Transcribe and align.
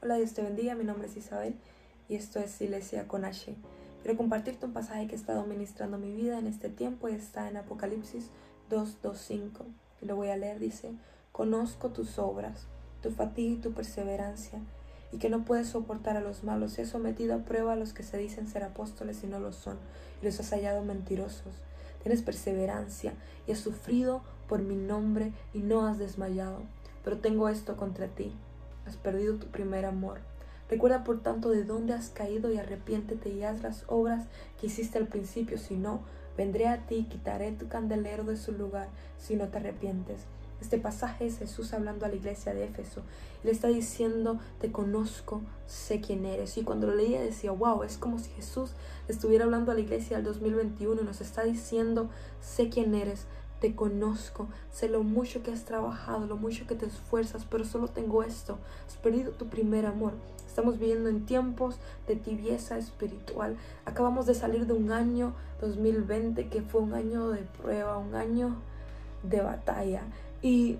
Hola, 0.00 0.14
Dios 0.14 0.32
te 0.32 0.42
bendiga. 0.42 0.76
Mi 0.76 0.84
nombre 0.84 1.08
es 1.08 1.16
Isabel 1.16 1.56
y 2.08 2.14
esto 2.14 2.38
es 2.38 2.60
Iglesia 2.60 3.08
con 3.08 3.24
H. 3.24 3.56
Quiero 4.00 4.16
compartirte 4.16 4.64
un 4.64 4.72
pasaje 4.72 5.08
que 5.08 5.16
he 5.16 5.18
estado 5.18 5.44
ministrando 5.44 5.98
mi 5.98 6.12
vida 6.12 6.38
en 6.38 6.46
este 6.46 6.68
tiempo 6.68 7.08
y 7.08 7.14
está 7.14 7.48
en 7.48 7.56
Apocalipsis 7.56 8.30
2.2.5. 8.70 9.64
Y 10.00 10.06
lo 10.06 10.14
voy 10.14 10.28
a 10.28 10.36
leer. 10.36 10.60
Dice, 10.60 10.92
conozco 11.32 11.88
tus 11.88 12.16
obras, 12.20 12.68
tu 13.02 13.10
fatiga 13.10 13.54
y 13.54 13.56
tu 13.56 13.72
perseverancia 13.72 14.60
y 15.10 15.18
que 15.18 15.30
no 15.30 15.44
puedes 15.44 15.66
soportar 15.66 16.16
a 16.16 16.20
los 16.20 16.44
malos. 16.44 16.78
He 16.78 16.86
sometido 16.86 17.34
a 17.34 17.38
prueba 17.44 17.72
a 17.72 17.76
los 17.76 17.92
que 17.92 18.04
se 18.04 18.18
dicen 18.18 18.46
ser 18.46 18.62
apóstoles 18.62 19.24
y 19.24 19.26
no 19.26 19.40
lo 19.40 19.50
son 19.50 19.78
y 20.22 20.26
los 20.26 20.38
has 20.38 20.50
hallado 20.50 20.84
mentirosos. 20.84 21.54
Tienes 22.04 22.22
perseverancia 22.22 23.14
y 23.48 23.52
has 23.52 23.58
sufrido 23.58 24.22
por 24.48 24.62
mi 24.62 24.76
nombre 24.76 25.32
y 25.52 25.58
no 25.58 25.88
has 25.88 25.98
desmayado. 25.98 26.62
Pero 27.02 27.18
tengo 27.18 27.48
esto 27.48 27.76
contra 27.76 28.06
ti 28.06 28.32
has 28.88 28.96
perdido 28.96 29.36
tu 29.36 29.46
primer 29.46 29.84
amor. 29.84 30.18
Recuerda 30.68 31.04
por 31.04 31.22
tanto 31.22 31.50
de 31.50 31.64
dónde 31.64 31.94
has 31.94 32.10
caído 32.10 32.52
y 32.52 32.58
arrepiéntete 32.58 33.30
y 33.30 33.42
haz 33.42 33.62
las 33.62 33.84
obras 33.86 34.26
que 34.60 34.66
hiciste 34.66 34.98
al 34.98 35.06
principio, 35.06 35.56
si 35.58 35.76
no, 35.76 36.00
vendré 36.36 36.68
a 36.68 36.86
ti 36.86 36.96
y 36.96 37.04
quitaré 37.04 37.52
tu 37.52 37.68
candelero 37.68 38.24
de 38.24 38.36
su 38.36 38.52
lugar 38.52 38.88
si 39.18 39.36
no 39.36 39.48
te 39.48 39.58
arrepientes. 39.58 40.26
Este 40.60 40.76
pasaje 40.76 41.26
es 41.26 41.38
Jesús 41.38 41.72
hablando 41.72 42.04
a 42.04 42.08
la 42.08 42.16
iglesia 42.16 42.52
de 42.52 42.64
Éfeso. 42.64 43.02
Le 43.44 43.52
está 43.52 43.68
diciendo, 43.68 44.40
te 44.60 44.72
conozco, 44.72 45.40
sé 45.66 46.00
quién 46.00 46.26
eres. 46.26 46.58
Y 46.58 46.64
cuando 46.64 46.88
lo 46.88 46.96
leía 46.96 47.20
decía, 47.20 47.52
wow, 47.52 47.84
es 47.84 47.96
como 47.96 48.18
si 48.18 48.30
Jesús 48.30 48.72
estuviera 49.06 49.44
hablando 49.44 49.70
a 49.70 49.74
la 49.74 49.80
iglesia 49.80 50.16
del 50.16 50.26
2021 50.26 51.00
y 51.00 51.04
nos 51.04 51.20
está 51.20 51.44
diciendo, 51.44 52.10
sé 52.40 52.70
quién 52.70 52.94
eres, 52.94 53.26
te 53.60 53.74
conozco, 53.74 54.46
sé 54.70 54.88
lo 54.88 55.02
mucho 55.02 55.42
que 55.42 55.50
has 55.50 55.64
trabajado, 55.64 56.26
lo 56.26 56.36
mucho 56.36 56.66
que 56.66 56.74
te 56.74 56.86
esfuerzas, 56.86 57.44
pero 57.44 57.64
solo 57.64 57.88
tengo 57.88 58.22
esto. 58.22 58.58
Has 58.86 58.96
perdido 58.96 59.32
tu 59.32 59.46
primer 59.46 59.86
amor. 59.86 60.12
Estamos 60.46 60.78
viviendo 60.78 61.08
en 61.08 61.26
tiempos 61.26 61.76
de 62.06 62.16
tibieza 62.16 62.78
espiritual. 62.78 63.56
Acabamos 63.84 64.26
de 64.26 64.34
salir 64.34 64.66
de 64.66 64.72
un 64.72 64.92
año 64.92 65.32
2020 65.60 66.48
que 66.48 66.62
fue 66.62 66.80
un 66.80 66.94
año 66.94 67.30
de 67.30 67.42
prueba, 67.42 67.98
un 67.98 68.14
año 68.14 68.56
de 69.22 69.40
batalla. 69.40 70.02
Y 70.42 70.78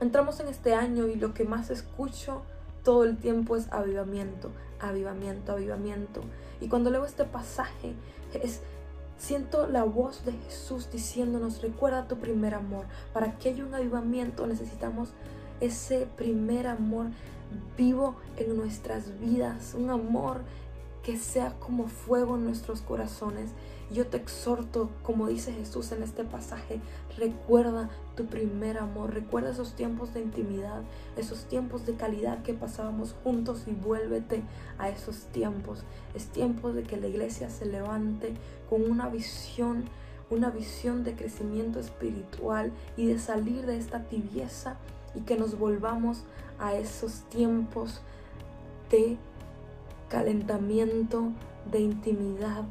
entramos 0.00 0.40
en 0.40 0.48
este 0.48 0.74
año 0.74 1.06
y 1.06 1.16
lo 1.16 1.34
que 1.34 1.44
más 1.44 1.70
escucho 1.70 2.42
todo 2.84 3.04
el 3.04 3.16
tiempo 3.16 3.56
es 3.56 3.70
avivamiento, 3.72 4.50
avivamiento, 4.80 5.52
avivamiento. 5.52 6.22
Y 6.60 6.68
cuando 6.68 6.90
leo 6.90 7.04
este 7.04 7.24
pasaje 7.24 7.94
es 8.32 8.60
Siento 9.18 9.66
la 9.66 9.82
voz 9.82 10.24
de 10.24 10.32
Jesús 10.32 10.90
diciéndonos, 10.90 11.60
recuerda 11.60 12.06
tu 12.06 12.18
primer 12.18 12.54
amor. 12.54 12.86
Para 13.12 13.36
que 13.36 13.50
haya 13.50 13.64
un 13.64 13.74
avivamiento 13.74 14.46
necesitamos 14.46 15.10
ese 15.60 16.06
primer 16.16 16.68
amor 16.68 17.08
vivo 17.76 18.16
en 18.36 18.56
nuestras 18.56 19.18
vidas, 19.18 19.74
un 19.74 19.90
amor 19.90 20.42
que 21.02 21.16
sea 21.16 21.58
como 21.58 21.88
fuego 21.88 22.36
en 22.36 22.44
nuestros 22.44 22.80
corazones. 22.80 23.50
Yo 23.90 24.06
te 24.06 24.18
exhorto, 24.18 24.90
como 25.02 25.26
dice 25.26 25.52
Jesús 25.52 25.90
en 25.92 26.02
este 26.02 26.22
pasaje, 26.22 26.80
recuerda 27.18 27.90
tu 28.16 28.26
primer 28.26 28.78
amor, 28.78 29.12
recuerda 29.12 29.50
esos 29.50 29.74
tiempos 29.74 30.14
de 30.14 30.20
intimidad, 30.20 30.82
esos 31.16 31.44
tiempos 31.44 31.86
de 31.86 31.94
calidad 31.94 32.42
que 32.42 32.54
pasábamos 32.54 33.14
juntos 33.22 33.64
y 33.66 33.72
vuélvete 33.72 34.42
a 34.78 34.88
esos 34.88 35.26
tiempos. 35.26 35.84
Es 36.14 36.26
tiempo 36.26 36.72
de 36.72 36.82
que 36.82 36.96
la 36.96 37.08
iglesia 37.08 37.50
se 37.50 37.66
levante 37.66 38.34
con 38.68 38.90
una 38.90 39.08
visión, 39.08 39.84
una 40.30 40.50
visión 40.50 41.04
de 41.04 41.14
crecimiento 41.14 41.78
espiritual 41.78 42.72
y 42.96 43.06
de 43.06 43.18
salir 43.18 43.66
de 43.66 43.76
esta 43.76 44.04
tibieza 44.04 44.76
y 45.14 45.20
que 45.20 45.36
nos 45.36 45.58
volvamos 45.58 46.22
a 46.58 46.74
esos 46.74 47.22
tiempos 47.30 48.00
de 48.90 49.16
calentamiento, 50.08 51.28
de 51.70 51.80
intimidad, 51.80 52.64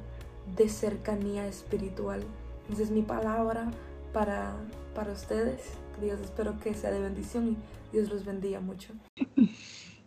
de 0.56 0.70
cercanía 0.70 1.48
espiritual. 1.48 2.23
Esa 2.72 2.84
es 2.84 2.92
mi 2.92 3.02
palabra 3.02 3.71
para, 4.17 4.52
para 4.95 5.11
ustedes. 5.11 5.61
Dios 6.02 6.20
espero 6.20 6.60
que 6.60 6.73
sea 6.73 6.89
de 6.89 7.00
bendición 7.00 7.50
y 7.50 7.92
Dios 7.92 8.10
los 8.10 8.26
bendiga 8.26 8.60
mucho. 8.60 8.94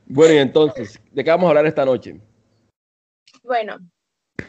Bueno, 0.06 0.34
y 0.34 0.38
entonces, 0.38 1.00
¿de 1.12 1.22
qué 1.22 1.30
vamos 1.30 1.46
a 1.46 1.50
hablar 1.50 1.66
esta 1.66 1.84
noche? 1.84 2.20
Bueno, 3.44 3.78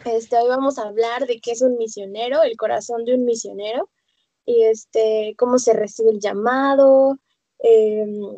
este, 0.05 0.35
hoy 0.35 0.49
vamos 0.49 0.79
a 0.79 0.87
hablar 0.87 1.27
de 1.27 1.39
qué 1.39 1.51
es 1.51 1.61
un 1.61 1.77
misionero, 1.77 2.41
el 2.41 2.57
corazón 2.57 3.05
de 3.05 3.13
un 3.13 3.23
misionero, 3.23 3.87
y 4.43 4.63
este, 4.63 5.35
cómo 5.37 5.59
se 5.59 5.73
recibe 5.73 6.09
el 6.09 6.19
llamado, 6.19 7.19
em, 7.59 8.35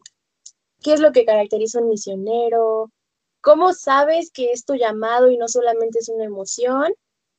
qué 0.81 0.91
es 0.91 0.99
lo 0.99 1.13
que 1.13 1.23
caracteriza 1.23 1.79
un 1.79 1.87
misionero, 1.87 2.91
cómo 3.39 3.71
sabes 3.71 4.29
que 4.29 4.51
es 4.51 4.65
tu 4.65 4.75
llamado 4.75 5.31
y 5.31 5.37
no 5.37 5.47
solamente 5.47 5.99
es 5.99 6.09
una 6.09 6.25
emoción. 6.25 6.93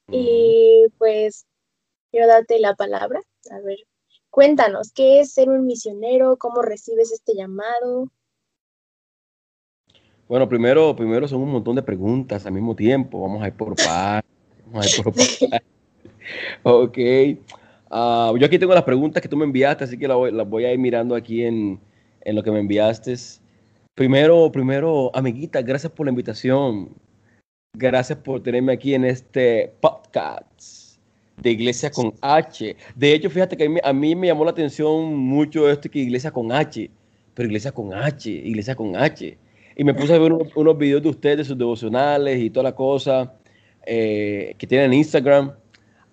Y 0.08 0.86
pues 0.96 1.44
quiero 2.10 2.26
darte 2.26 2.58
la 2.58 2.74
palabra. 2.74 3.20
A 3.50 3.60
ver, 3.60 3.78
cuéntanos, 4.30 4.92
¿qué 4.92 5.20
es 5.20 5.32
ser 5.32 5.48
un 5.48 5.66
misionero? 5.66 6.36
¿Cómo 6.36 6.62
recibes 6.62 7.12
este 7.12 7.34
llamado? 7.34 8.10
Bueno, 10.26 10.48
primero, 10.48 10.96
primero 10.96 11.28
son 11.28 11.42
un 11.42 11.50
montón 11.50 11.76
de 11.76 11.82
preguntas 11.82 12.46
al 12.46 12.52
mismo 12.52 12.74
tiempo. 12.74 13.20
Vamos 13.20 13.42
a 13.42 13.48
ir 13.48 13.54
por 13.54 13.76
partes. 13.76 14.30
Vamos 14.66 14.86
a 14.86 14.88
ir 14.88 15.04
por 15.04 15.14
partes. 15.14 15.48
ok. 16.62 16.98
Ah, 17.90 18.32
yo 18.38 18.46
aquí 18.46 18.58
tengo 18.58 18.74
las 18.74 18.84
preguntas 18.84 19.22
que 19.22 19.28
tú 19.28 19.36
me 19.36 19.44
enviaste, 19.44 19.84
así 19.84 19.98
que 19.98 20.08
las 20.08 20.48
voy, 20.48 20.64
a 20.64 20.72
ir 20.72 20.78
mirando 20.78 21.14
aquí 21.14 21.44
en, 21.44 21.78
en, 22.22 22.34
lo 22.34 22.42
que 22.42 22.50
me 22.50 22.60
enviaste. 22.60 23.14
Primero, 23.94 24.50
primero, 24.50 25.10
amiguita, 25.14 25.60
gracias 25.62 25.92
por 25.92 26.06
la 26.06 26.10
invitación. 26.10 26.96
Gracias 27.76 28.18
por 28.18 28.42
tenerme 28.42 28.72
aquí 28.72 28.94
en 28.94 29.04
este 29.04 29.74
podcast 29.80 30.83
de 31.36 31.50
Iglesia 31.50 31.90
con 31.90 32.14
H. 32.20 32.76
De 32.94 33.14
hecho, 33.14 33.30
fíjate 33.30 33.56
que 33.56 33.80
a 33.82 33.92
mí, 33.92 34.14
me 34.14 34.28
llamó 34.28 34.44
la 34.44 34.52
atención 34.52 35.14
mucho 35.16 35.68
esto 35.70 35.90
que 35.90 35.98
Iglesia 35.98 36.30
con 36.30 36.52
H, 36.52 36.90
pero 37.34 37.46
Iglesia 37.46 37.72
con 37.72 37.92
H, 37.92 38.30
Iglesia 38.30 38.74
con 38.74 38.96
H. 38.96 39.36
Y 39.76 39.84
me 39.84 39.94
puse 39.94 40.14
a 40.14 40.18
ver 40.18 40.32
unos, 40.32 40.78
videos 40.78 41.02
de 41.02 41.08
ustedes, 41.08 41.46
sus 41.46 41.58
devocionales 41.58 42.40
y 42.40 42.50
toda 42.50 42.64
la 42.64 42.74
cosa 42.74 43.34
eh, 43.84 44.54
que 44.56 44.66
tienen 44.66 44.92
en 44.92 44.98
Instagram. 44.98 45.52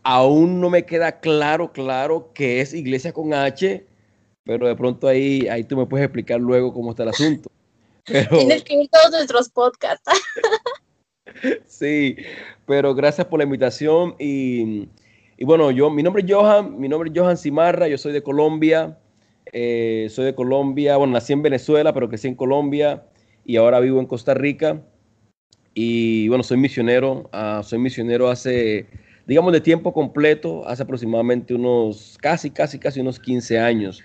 Aún 0.04 0.60
no 0.60 0.70
me 0.70 0.84
queda 0.84 1.20
claro, 1.20 1.72
claro 1.72 2.32
qué 2.34 2.62
es 2.62 2.74
Iglesia 2.74 3.14
con 3.14 3.34
H, 3.34 3.86
pero 4.44 4.68
de 4.68 4.76
pronto 4.76 5.08
ahí, 5.08 5.48
ahí 5.48 5.64
tú 5.64 5.78
me 5.78 5.86
puedes 5.86 6.06
explicar 6.06 6.40
luego 6.40 6.74
cómo 6.74 6.90
está 6.90 7.04
el 7.04 7.10
asunto. 7.10 7.52
Tienes 8.06 8.64
que 8.64 8.74
ir 8.74 8.90
todos 8.90 9.12
nuestros 9.12 9.50
podcasts. 9.50 10.10
sí, 11.68 12.16
pero 12.66 12.96
gracias 12.96 13.28
por 13.28 13.38
la 13.38 13.44
invitación 13.44 14.16
y, 14.18 14.88
bueno, 15.46 15.72
yo, 15.72 15.90
mi 15.90 16.04
nombre 16.04 16.24
es 16.24 16.32
Johan, 16.32 16.80
mi 16.80 16.88
nombre 16.88 17.10
es 17.10 17.20
Johan 17.20 17.38
Simarra, 17.38 17.88
yo 17.88 17.98
soy 17.98 18.14
de 18.14 18.22
Colombia, 18.22 18.98
eh, 19.52 20.08
soy 20.10 20.26
de 20.26 20.36
Colombia, 20.36 20.98
bueno, 20.98 21.14
nací 21.14 21.34
en 21.34 21.42
Venezuela, 21.42 21.94
pero 21.94 22.10
crecí 22.10 22.28
en 22.28 22.36
Colombia 22.36 23.06
y 23.46 23.58
ahora 23.58 23.80
vivo 23.80 24.00
en 24.00 24.06
Costa 24.06 24.34
Rica. 24.34 24.82
Y 25.74 26.28
bueno, 26.28 26.44
soy 26.44 26.58
misionero, 26.58 27.30
ah, 27.32 27.62
soy 27.64 27.80
misionero 27.80 28.30
hace, 28.30 28.88
digamos, 29.26 29.54
de 29.54 29.62
tiempo 29.62 29.94
completo, 29.94 30.68
hace 30.68 30.84
aproximadamente 30.84 31.54
unos, 31.54 32.18
casi, 32.22 32.52
casi, 32.52 32.78
casi 32.78 33.00
unos 33.00 33.20
15 33.20 33.60
años 33.60 34.04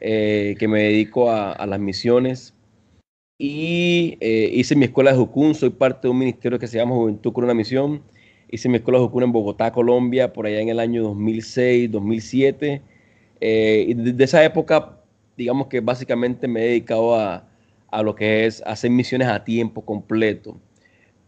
eh, 0.00 0.56
que 0.58 0.68
me 0.68 0.82
dedico 0.82 1.30
a, 1.30 1.64
las 1.66 1.80
misiones. 1.80 2.54
Y 3.38 4.16
eh, 4.20 4.50
hice 4.52 4.76
mi 4.76 4.86
escuela 4.86 5.12
de 5.12 5.18
Jucún, 5.18 5.54
soy 5.54 5.70
parte 5.70 6.08
de 6.08 6.10
un 6.10 6.18
ministerio 6.18 6.58
que 6.58 6.66
se 6.66 6.78
llama 6.78 6.94
Juventud 6.94 7.32
con 7.32 7.44
una 7.44 7.54
Misión. 7.54 8.02
Hice 8.52 8.68
mi 8.68 8.76
escuela 8.76 9.00
de 9.00 9.06
Jucún 9.06 9.24
en 9.24 9.32
Bogotá, 9.32 9.72
Colombia, 9.72 10.32
por 10.32 10.46
allá 10.46 10.60
en 10.60 10.68
el 10.68 10.78
año 10.78 11.02
2006, 11.02 11.90
2007. 11.90 12.82
Eh, 13.40 13.86
y 13.88 13.94
desde 13.94 14.22
esa 14.22 14.44
época, 14.44 14.98
digamos 15.36 15.66
que 15.66 15.80
básicamente 15.80 16.46
me 16.46 16.60
he 16.62 16.66
dedicado 16.68 17.16
a, 17.16 17.48
a 17.90 18.02
lo 18.02 18.14
que 18.14 18.46
es 18.46 18.62
hacer 18.66 18.90
misiones 18.90 19.28
a 19.28 19.42
tiempo 19.42 19.84
completo. 19.84 20.56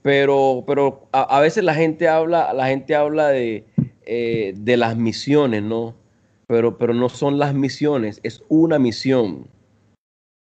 Pero, 0.03 0.65
pero 0.67 1.09
a, 1.13 1.41
veces 1.41 1.65
la 1.65 1.75
gente 1.75 2.09
habla, 2.09 2.53
la 2.53 2.67
gente 2.67 2.95
habla 2.95 3.29
de, 3.29 3.65
eh, 4.05 4.53
de 4.55 4.77
las 4.77 4.97
misiones, 4.97 5.63
¿no? 5.63 5.95
Pero, 6.47 6.77
pero 6.77 6.93
no 6.93 7.09
son 7.09 7.39
las 7.39 7.55
misiones, 7.55 8.21
es 8.23 8.45
una 8.51 8.79
misión, 8.79 9.49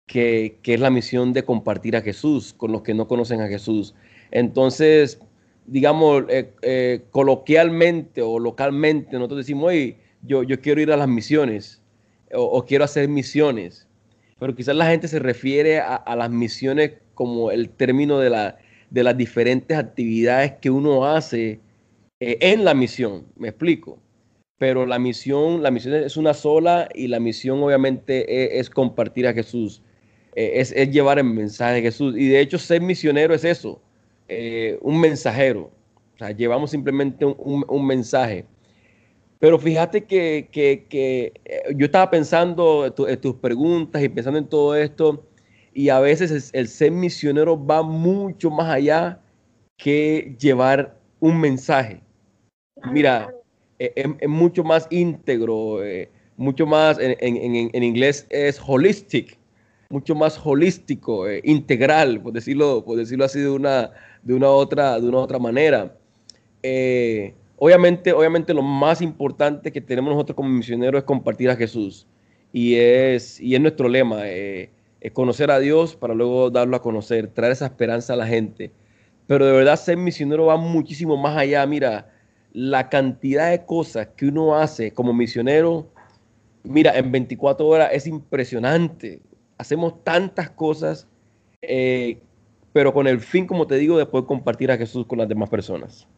que, 0.06 0.58
es 0.64 0.80
la 0.80 0.90
misión 0.90 1.32
de 1.32 1.44
compartir 1.44 1.96
a 1.96 2.02
Jesús 2.02 2.52
con 2.52 2.72
los 2.72 2.82
que 2.82 2.94
no 2.94 3.06
conocen 3.06 3.40
a 3.40 3.48
Jesús. 3.48 3.94
Entonces, 4.32 5.20
digamos, 5.66 6.24
eh, 6.28 6.52
eh, 6.62 7.02
coloquialmente 7.10 8.22
o 8.22 8.38
localmente, 8.38 9.12
nosotros 9.14 9.38
decimos, 9.38 9.68
oye, 9.68 9.98
yo, 10.22 10.42
yo 10.42 10.60
quiero 10.60 10.80
ir 10.80 10.92
a 10.92 10.96
las 10.96 11.08
misiones 11.08 11.80
o 12.32 12.64
quiero 12.64 12.84
hacer 12.84 13.08
misiones 13.08 13.86
pero 14.38 14.54
quizás 14.54 14.76
la 14.76 14.90
gente 14.90 15.08
se 15.08 15.18
refiere 15.18 15.80
a, 15.80 16.16
las 16.16 16.30
misiones 16.30 16.92
como 17.14 17.50
el 17.50 17.70
término 17.70 18.18
de, 18.18 18.30
la, 18.30 18.58
de 18.90 19.02
las 19.02 19.16
diferentes 19.16 19.76
actividades 19.76 20.52
que 20.60 20.70
uno 20.70 21.06
hace 21.06 21.60
eh, 22.20 22.36
en 22.40 22.64
la 22.64 22.74
misión, 22.74 23.26
me 23.36 23.48
explico. 23.48 23.98
Pero 24.58 24.86
la 24.86 24.98
misión, 24.98 25.62
la 25.62 25.70
misión 25.70 25.94
es 25.94 26.16
una 26.16 26.34
sola 26.34 26.88
y 26.94 27.08
la 27.08 27.20
misión 27.20 27.62
obviamente 27.62 28.58
es, 28.58 28.70
compartir 28.70 29.26
a 29.26 29.32
Jesús. 29.32 29.82
eh, 30.36 30.52
es, 30.56 30.72
llevar 30.90 31.18
el 31.18 31.24
mensaje 31.24 31.76
de 31.76 31.82
Jesús. 31.82 32.14
Y 32.16 32.28
de 32.28 32.40
hecho 32.40 32.58
ser 32.58 32.80
misionero 32.80 33.34
es 33.34 33.44
eso, 33.44 33.80
eh, 34.28 34.78
un 34.82 35.00
mensajero. 35.00 35.70
O 36.14 36.18
sea, 36.18 36.30
llevamos 36.30 36.70
simplemente 36.70 37.24
un, 37.24 37.86
mensaje. 37.86 38.46
Pero 39.38 39.58
fíjate 39.58 40.04
que, 40.04 40.48
eh, 40.52 41.32
yo 41.74 41.86
estaba 41.86 42.10
pensando 42.10 42.86
en, 42.86 43.20
tus 43.20 43.34
preguntas 43.36 44.02
y 44.02 44.08
pensando 44.08 44.38
en 44.38 44.48
todo 44.48 44.76
esto, 44.76 45.26
y 45.72 45.88
a 45.88 45.98
veces 45.98 46.50
el, 46.52 46.68
ser 46.68 46.92
misionero 46.92 47.62
va 47.62 47.82
mucho 47.82 48.50
más 48.50 48.68
allá 48.68 49.20
que 49.76 50.36
llevar 50.38 50.96
un 51.18 51.40
mensaje. 51.40 52.00
Mira, 52.92 53.34
es, 53.78 54.06
mucho 54.28 54.62
más 54.62 54.86
íntegro, 54.90 55.80
mucho 56.36 56.66
más, 56.66 56.98
en, 57.00 57.16
en, 57.20 57.82
inglés 57.82 58.26
es 58.30 58.60
holistic, 58.64 59.38
mucho 59.90 60.14
más 60.14 60.40
holístico, 60.44 61.28
eh, 61.28 61.40
integral, 61.44 62.20
por 62.20 62.32
decirlo, 62.32 62.84
por 62.84 62.96
decirlo 62.96 63.24
así 63.24 63.40
de 63.40 63.50
una, 63.50 63.92
de 64.24 64.34
una, 64.34 64.48
otra, 64.50 65.00
de 65.00 65.08
una 65.08 65.18
otra 65.18 65.38
manera. 65.38 65.96
Eh, 66.62 67.34
obviamente, 67.56 68.12
obviamente 68.12 68.52
lo 68.54 68.62
más 68.62 69.00
importante 69.00 69.70
que 69.70 69.80
tenemos 69.80 70.12
nosotros 70.12 70.36
como 70.36 70.48
misioneros 70.48 71.00
es 71.00 71.04
compartir 71.04 71.50
a 71.50 71.56
Jesús. 71.56 72.06
Y 72.52 72.76
es, 72.76 73.40
y 73.40 73.54
es 73.54 73.60
nuestro 73.60 73.88
lema, 73.88 74.28
eh, 74.28 74.70
es 75.00 75.12
conocer 75.12 75.50
a 75.50 75.58
Dios 75.58 75.96
para 75.96 76.14
luego 76.14 76.50
darlo 76.50 76.76
a 76.76 76.82
conocer, 76.82 77.28
traer 77.28 77.52
esa 77.52 77.66
esperanza 77.66 78.14
a 78.14 78.16
la 78.16 78.26
gente. 78.26 78.70
Pero 79.26 79.46
de 79.46 79.52
verdad 79.52 79.76
ser 79.76 79.96
misionero 79.96 80.46
va 80.46 80.56
muchísimo 80.56 81.16
más 81.16 81.36
allá. 81.36 81.66
Mira, 81.66 82.10
la 82.52 82.88
cantidad 82.88 83.50
de 83.50 83.64
cosas 83.64 84.08
que 84.16 84.26
uno 84.26 84.56
hace 84.56 84.92
como 84.92 85.12
misionero, 85.12 85.88
mira, 86.62 86.96
en 86.96 87.10
24 87.12 87.66
horas 87.66 87.90
es 87.92 88.06
impresionante 88.06 89.20
hacemos 89.58 90.02
tantas 90.04 90.50
cosas, 90.50 91.06
eh, 91.62 92.20
pero 92.74 92.92
con 92.92 93.06
el 93.06 93.20
fin, 93.20 93.46
como 93.46 93.68
te 93.68 93.76
digo, 93.76 93.96
de 93.96 94.04
poder 94.04 94.26
compartir 94.26 94.72
a 94.72 94.76
Jesús 94.76 95.06
con 95.06 95.18
las 95.18 95.28
demás 95.28 95.48
personas. 95.48 96.08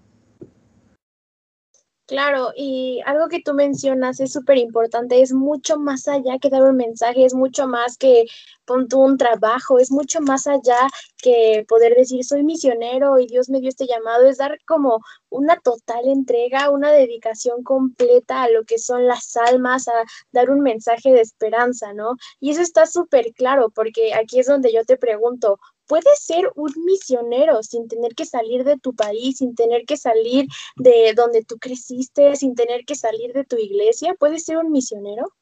Claro, 2.07 2.53
y 2.57 3.03
algo 3.05 3.29
que 3.29 3.43
tú 3.43 3.53
mencionas 3.53 4.21
es 4.21 4.33
súper 4.33 4.59
importante, 4.59 5.21
es 5.21 5.33
mucho 5.33 5.77
más 5.77 6.07
allá 6.07 6.39
que 6.41 6.49
dar 6.49 6.63
un 6.63 6.77
mensaje, 6.77 7.25
es 7.25 7.35
mucho 7.35 7.67
más 7.67 7.99
que 7.99 8.25
pon 8.65 8.87
un 8.95 9.19
trabajo, 9.19 9.81
es 9.81 9.91
mucho 9.91 10.21
más 10.21 10.47
allá 10.47 10.79
que 11.19 11.65
poder 11.69 11.95
decir 11.97 12.25
soy 12.25 12.45
misionero 12.45 13.19
y 13.19 13.27
Dios 13.27 13.49
me 13.51 13.61
dio 13.61 13.69
este 13.69 13.87
llamado, 13.87 14.25
es 14.27 14.39
dar 14.39 14.57
como 14.67 15.01
una 15.31 15.59
total 15.59 16.09
entrega, 16.09 16.71
una 16.71 16.93
dedicación 16.93 17.65
completa 17.65 18.45
a 18.45 18.51
lo 18.51 18.65
que 18.65 18.79
son 18.79 19.07
las 19.07 19.37
almas, 19.37 19.89
a 19.89 20.05
dar 20.31 20.49
un 20.51 20.61
mensaje 20.61 21.13
de 21.13 21.21
esperanza, 21.21 21.93
¿no? 21.93 22.15
Y 22.39 22.51
eso 22.51 22.63
está 22.63 22.87
súper 22.87 23.33
claro, 23.35 23.71
porque 23.71 24.15
aquí 24.15 24.39
es 24.39 24.47
donde 24.47 24.73
yo 24.73 24.85
te 24.85 24.97
pregunto, 24.97 25.59
puedes 25.87 26.19
ser 26.21 26.51
un 26.55 26.73
misionero 26.85 27.63
sin 27.63 27.89
tener 27.89 28.15
que 28.15 28.25
salir 28.25 28.65
de 28.65 28.79
tu 28.79 28.95
país, 28.95 29.39
sin 29.39 29.55
tener 29.55 29.85
que 29.85 29.97
salir 29.97 30.47
de 30.77 31.13
donde 31.15 31.45
tú 31.45 31.57
creciste, 31.59 32.37
sin 32.37 32.55
tener 32.55 32.85
que 32.85 32.95
salir 32.95 33.33
de 33.33 33.45
tu 33.45 33.57
iglesia. 33.57 34.15
¿Puedes 34.19 34.45
ser 34.45 34.59
un 34.59 34.73
misionero? 34.73 35.33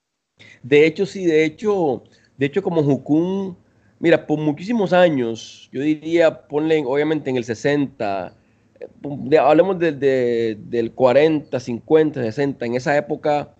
De 0.63 0.87
hecho, 0.87 1.07
sí, 1.07 1.27
de 1.27 1.45
hecho, 1.45 2.03
de 2.37 2.47
hecho, 2.47 2.63
como 2.63 2.83
Jukun, 2.83 3.57
mira, 3.99 4.27
por 4.27 4.39
muchísimos 4.39 4.93
años, 4.93 5.69
yo 5.73 5.81
diría, 5.81 6.47
ponle 6.49 6.83
obviamente 6.85 7.31
en 7.31 7.37
el 7.37 7.45
60, 7.45 8.37
eh, 8.81 9.39
hablemos 9.39 9.79
de, 9.79 10.57
del 10.59 10.93
40, 10.93 11.59
50, 11.59 12.23
60, 12.23 12.67
en 12.67 12.75
esa 12.75 12.97
época, 12.97 13.55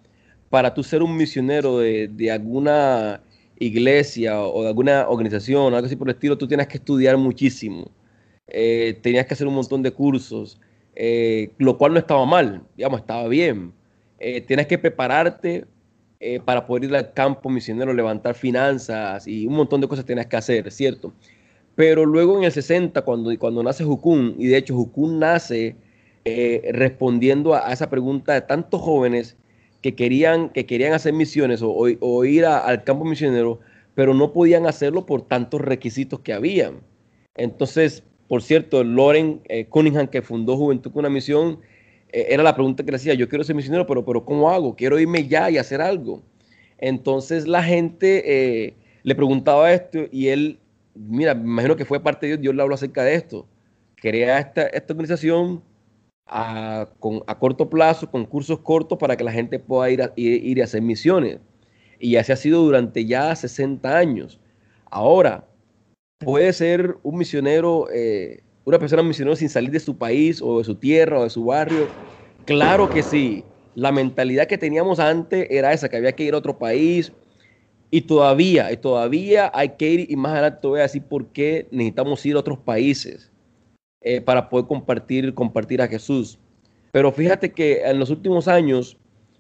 para 0.51 0.75
tú 0.75 0.83
ser 0.83 1.03
un 1.03 1.17
misionero 1.17 1.79
de, 1.79 2.09
de 2.09 2.31
alguna 2.31 3.23
iglesia 3.67 4.41
o 4.41 4.63
de 4.63 4.69
alguna 4.69 5.09
organización 5.09 5.75
algo 5.75 5.87
así 5.87 5.97
por 5.97 6.09
el 6.09 6.15
estilo, 6.15 6.39
tú 6.39 6.47
tienes 6.47 6.67
que 6.69 6.79
estudiar 6.79 7.17
muchísimo. 7.17 7.91
Eh, 8.47 8.99
tenías 9.03 9.27
que 9.27 9.35
hacer 9.35 9.47
un 9.47 9.55
montón 9.55 9.83
de 9.83 9.91
cursos, 9.91 10.61
eh, 10.95 11.51
lo 11.59 11.79
cual 11.79 11.93
no 11.93 11.99
estaba 11.99 12.25
mal, 12.27 12.63
digamos, 12.77 13.01
estaba 13.01 13.27
bien. 13.29 13.73
Eh, 14.19 14.41
tienes 14.41 14.67
que 14.67 14.79
prepararte 14.79 15.67
para 16.47 16.67
poder 16.67 16.85
ir 16.85 16.97
al 16.97 17.13
campo 17.13 17.51
misionero, 17.51 17.93
levantar 17.93 18.35
finanzas 18.35 19.29
y 19.29 19.47
un 19.47 19.57
montón 19.57 19.83
de 19.83 19.89
cosas 19.89 20.07
tienes 20.07 20.27
que 20.27 20.37
hacer, 20.39 20.73
¿cierto? 20.73 21.13
Pero 21.75 22.07
luego 22.07 22.39
en 22.39 22.45
el 22.45 22.53
60, 22.53 23.03
cuando, 23.03 23.39
cuando 23.39 23.63
nace 23.63 23.85
Jukun, 23.85 24.35
y 24.39 24.47
de 24.47 24.57
hecho 24.57 24.75
Jukun 24.75 25.19
nace 25.19 25.77
respondiendo 26.73 27.53
a, 27.53 27.71
esa 27.71 27.91
pregunta 27.91 28.33
de 28.33 28.41
tantos 28.41 28.81
jóvenes 28.81 29.37
que 29.85 29.95
querían, 29.95 30.49
que 30.49 30.65
querían 30.65 30.95
hacer 30.95 31.13
misiones 31.13 31.61
o, 31.63 32.25
ir 32.25 32.47
al 32.47 32.85
campo 32.85 33.05
misionero, 33.05 33.61
pero 33.95 34.15
no 34.15 34.33
podían 34.33 34.67
hacerlo 34.67 35.05
por 35.05 35.29
tantos 35.29 35.61
requisitos 35.61 36.21
que 36.21 36.33
habían. 36.33 36.77
Entonces, 37.35 38.03
por 38.27 38.41
cierto, 38.41 38.83
Loren 38.83 39.43
eh, 39.45 39.67
Cunningham, 39.67 40.07
que 40.07 40.23
fundó 40.23 40.57
Juventud 40.57 40.91
con 40.91 41.01
una 41.01 41.11
misión, 41.11 41.61
eh, 42.13 42.29
era 42.31 42.43
la 42.43 42.55
pregunta 42.55 42.83
que 42.83 42.93
le 42.93 42.97
hacía, 42.97 43.13
yo 43.13 43.29
quiero 43.29 43.45
ser 43.45 43.57
misionero, 43.57 43.87
pero, 43.87 44.03
pero 44.07 44.25
¿cómo 44.25 44.51
hago? 44.51 44.75
Quiero 44.75 44.99
irme 44.99 45.29
ya 45.29 45.51
y 45.51 45.59
hacer 45.59 45.83
algo. 45.83 46.23
Entonces 46.79 47.47
la 47.47 47.63
gente 47.63 48.23
eh, 48.25 48.75
le 49.03 49.15
preguntaba 49.15 49.71
esto 49.71 49.99
y 50.11 50.29
él, 50.29 50.61
mira, 50.95 51.35
me 51.35 51.43
imagino 51.43 51.77
que 51.77 51.85
fue 51.85 52.03
parte 52.03 52.25
de 52.25 52.31
Dios, 52.31 52.41
Dios 52.41 52.55
le 52.55 52.63
habló 52.63 52.75
acerca 52.75 53.05
de 53.05 53.17
esto. 53.17 53.47
Crea 53.97 54.39
esta, 54.39 54.63
esta 54.63 54.95
organización 54.95 55.63
a, 56.27 56.89
con, 57.01 57.23
a 57.27 57.39
corto 57.39 57.69
plazo, 57.69 58.11
con 58.11 58.25
cursos 58.25 58.59
cortos 58.61 58.99
para 58.99 59.17
que 59.17 59.25
la 59.25 59.33
gente 59.33 59.59
pueda 59.59 59.91
ir 59.91 60.03
a, 60.03 60.13
ir, 60.17 60.61
a 60.61 60.65
hacer 60.65 60.83
misiones. 60.83 61.39
Y 61.99 62.17
así 62.17 62.33
ha 62.33 62.37
sido 62.37 62.63
durante 62.63 63.05
ya 63.05 63.35
60 63.35 63.97
años. 63.97 64.41
Ahora, 64.91 65.47
puede 66.19 66.53
ser 66.53 66.97
un 67.03 67.19
misionero, 67.19 67.89
eh, 67.93 68.43
una 68.65 68.79
persona 68.79 69.03
misionera 69.03 69.37
sin 69.37 69.49
salir 69.49 69.71
de 69.71 69.81
su 69.81 69.97
país 69.97 70.41
o 70.43 70.59
de 70.59 70.65
su 70.65 70.75
tierra 70.75 71.21
o 71.21 71.25
de 71.25 71.31
su 71.31 71.45
barrio. 71.45 71.89
Claro 72.45 72.89
que 72.89 73.03
sí. 73.03 73.45
La 73.75 73.91
mentalidad 73.91 74.47
que 74.47 74.59
teníamos 74.59 75.01
antes 75.01 75.49
era 75.51 75.73
esa, 75.73 75.89
que 75.89 75.97
había 75.97 76.13
que 76.13 76.25
ir 76.25 76.35
a 76.35 76.39
otro 76.39 76.59
país. 76.59 77.13
Y 77.91 78.03
todavía, 78.03 78.73
y 78.73 78.77
todavía 78.77 79.51
hay 79.55 79.71
que 79.71 79.89
ir, 79.89 80.11
y 80.11 80.17
más 80.17 80.33
adelante 80.33 80.59
te 80.63 80.67
voy 80.69 80.81
a 80.81 80.85
decir 80.85 81.03
por 81.05 81.29
qué 81.29 81.69
necesitamos 81.71 82.25
ir 82.27 82.37
a 82.37 82.41
otros 82.41 82.59
países. 82.59 83.31
Eh, 84.07 84.21
para 84.21 84.51
poder 84.51 84.67
compartir, 84.67 85.33
compartir 85.33 85.81
a 85.81 85.89
Jesús. 85.89 86.39
Pero 86.93 87.11
fíjate 87.11 87.53
que 87.53 87.81
en 87.81 87.99
los 87.99 88.11
últimos 88.11 88.49
años, 88.49 88.99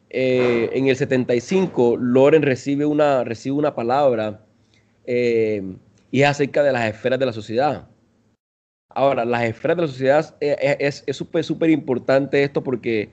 eh, 0.09 0.71
en 0.73 0.89
el 0.89 0.97
75, 0.97 1.99
Loren 1.99 2.41
recibe 2.41 2.87
una, 2.87 3.25
recibe 3.25 3.57
una 3.57 3.75
palabra 3.75 4.43
eh, 5.05 5.63
y 6.11 6.23
es 6.23 6.29
acerca 6.29 6.63
de 6.63 6.73
las 6.73 6.89
esferas 6.89 7.19
de 7.19 7.27
la 7.27 7.35
sociedad. 7.35 7.87
Ahora, 8.89 9.27
las 9.27 9.45
esferas 9.45 9.77
de 9.77 9.83
la 9.83 9.89
sociedad 9.89 10.35
es 10.41 11.05
súper, 11.11 11.45
súper 11.45 11.69
importante 11.69 12.43
esto 12.43 12.65
porque 12.65 13.11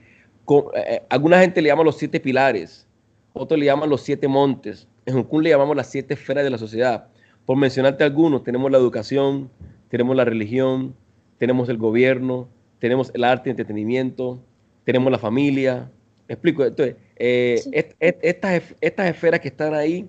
alguna 1.10 1.42
gente 1.42 1.62
le 1.62 1.68
llama 1.68 1.84
los 1.84 1.98
siete 1.98 2.22
pilares, 2.22 2.88
otros 3.34 3.60
le 3.60 3.66
llaman 3.66 3.90
los 3.90 4.04
siete 4.04 4.28
montes, 4.28 4.88
en 5.06 5.18
Hukun 5.18 5.44
le 5.44 5.50
llamamos 5.50 5.76
las 5.76 5.90
siete 5.90 6.14
esferas 6.14 6.46
de 6.46 6.50
la 6.50 6.58
sociedad. 6.58 7.08
Por 7.46 7.58
mencionarte 7.58 8.06
algunos, 8.06 8.44
tenemos 8.44 8.72
la 8.72 8.78
educación, 8.78 9.50
tenemos 9.90 10.16
la 10.16 10.24
religión, 10.24 10.96
tenemos 11.42 11.70
el 11.70 11.78
gobierno, 11.78 12.48
tenemos 12.78 13.10
el 13.16 13.24
arte 13.24 13.50
y 13.50 13.52
entretenimiento, 13.52 14.40
tenemos 14.84 15.12
la 15.12 15.18
familia. 15.18 15.90
¿Me 16.28 16.34
explico? 16.34 16.64
Entonces, 16.64 16.98
eh, 17.16 17.60
estas, 18.00 18.62
estas 18.80 19.10
esferas 19.10 19.40
que 19.40 19.48
están 19.48 19.74
ahí, 19.74 20.08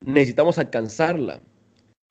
necesitamos 0.00 0.56
alcanzarlas. 0.56 1.40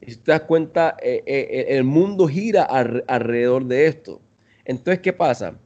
Y 0.01 0.11
si 0.11 0.17
te 0.17 0.33
das 0.33 0.41
cuenta, 0.41 0.97
eh, 1.01 1.23
eh, 1.25 1.65
el 1.69 1.85
mundo 1.85 2.27
gira 2.27 2.63
alrededor 2.63 3.63
de 3.63 3.85
esto. 3.85 4.19
Entonces, 4.65 4.99
¿qué 4.99 5.13
pasa? 5.13 5.57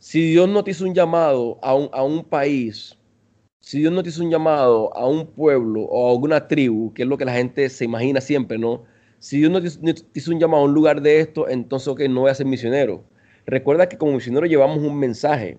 Si 0.00 0.32
Dios 0.32 0.48
no 0.48 0.64
te 0.64 0.72
hizo 0.72 0.84
un 0.84 0.94
llamado 0.94 1.60
a 1.62 1.76
un, 1.76 1.90
a 1.92 2.02
un 2.02 2.24
país, 2.24 2.98
si 3.60 3.78
Dios 3.78 3.92
no 3.92 4.02
te 4.02 4.08
hizo 4.08 4.24
un 4.24 4.32
llamado 4.32 4.92
a 4.96 5.06
un 5.06 5.28
pueblo 5.28 5.82
o 5.82 6.08
a 6.08 6.10
alguna 6.10 6.48
tribu, 6.48 6.92
que 6.92 7.02
es 7.02 7.08
lo 7.08 7.16
que 7.16 7.24
la 7.24 7.34
gente 7.34 7.68
se 7.68 7.84
imagina 7.84 8.20
siempre, 8.20 8.58
¿no? 8.58 8.82
Si 9.20 9.36
Dios 9.38 9.50
no 9.50 9.60
te 9.60 10.02
hizo 10.14 10.32
un 10.32 10.40
llamado 10.40 10.62
a 10.62 10.66
un 10.66 10.72
lugar 10.72 11.02
de 11.02 11.20
esto, 11.20 11.46
entonces 11.48 11.86
ok, 11.88 12.00
no 12.08 12.22
voy 12.22 12.30
a 12.30 12.34
ser 12.34 12.46
misionero. 12.46 13.04
Recuerda 13.44 13.86
que 13.86 13.98
como 13.98 14.12
misionero 14.12 14.46
llevamos 14.46 14.78
un 14.78 14.98
mensaje. 14.98 15.58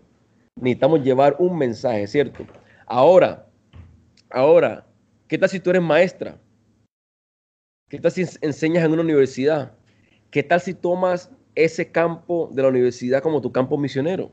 Necesitamos 0.55 1.03
llevar 1.03 1.35
un 1.37 1.57
mensaje, 1.57 2.07
¿cierto? 2.07 2.45
Ahora, 2.87 3.47
ahora, 4.31 4.87
¿qué 5.27 5.37
tal 5.37 5.47
si 5.47 5.59
tú 5.59 5.69
eres 5.69 5.81
maestra? 5.83 6.39
¿Qué 7.87 7.99
tal 7.99 8.11
si 8.11 8.25
enseñas 8.41 8.83
en 8.83 8.93
una 8.93 9.03
universidad? 9.03 9.73
¿Qué 10.31 10.41
tal 10.41 10.59
si 10.59 10.73
tomas 10.73 11.29
ese 11.53 11.91
campo 11.91 12.49
de 12.51 12.63
la 12.63 12.69
universidad 12.69 13.21
como 13.21 13.41
tu 13.41 13.51
campo 13.51 13.77
misionero? 13.77 14.31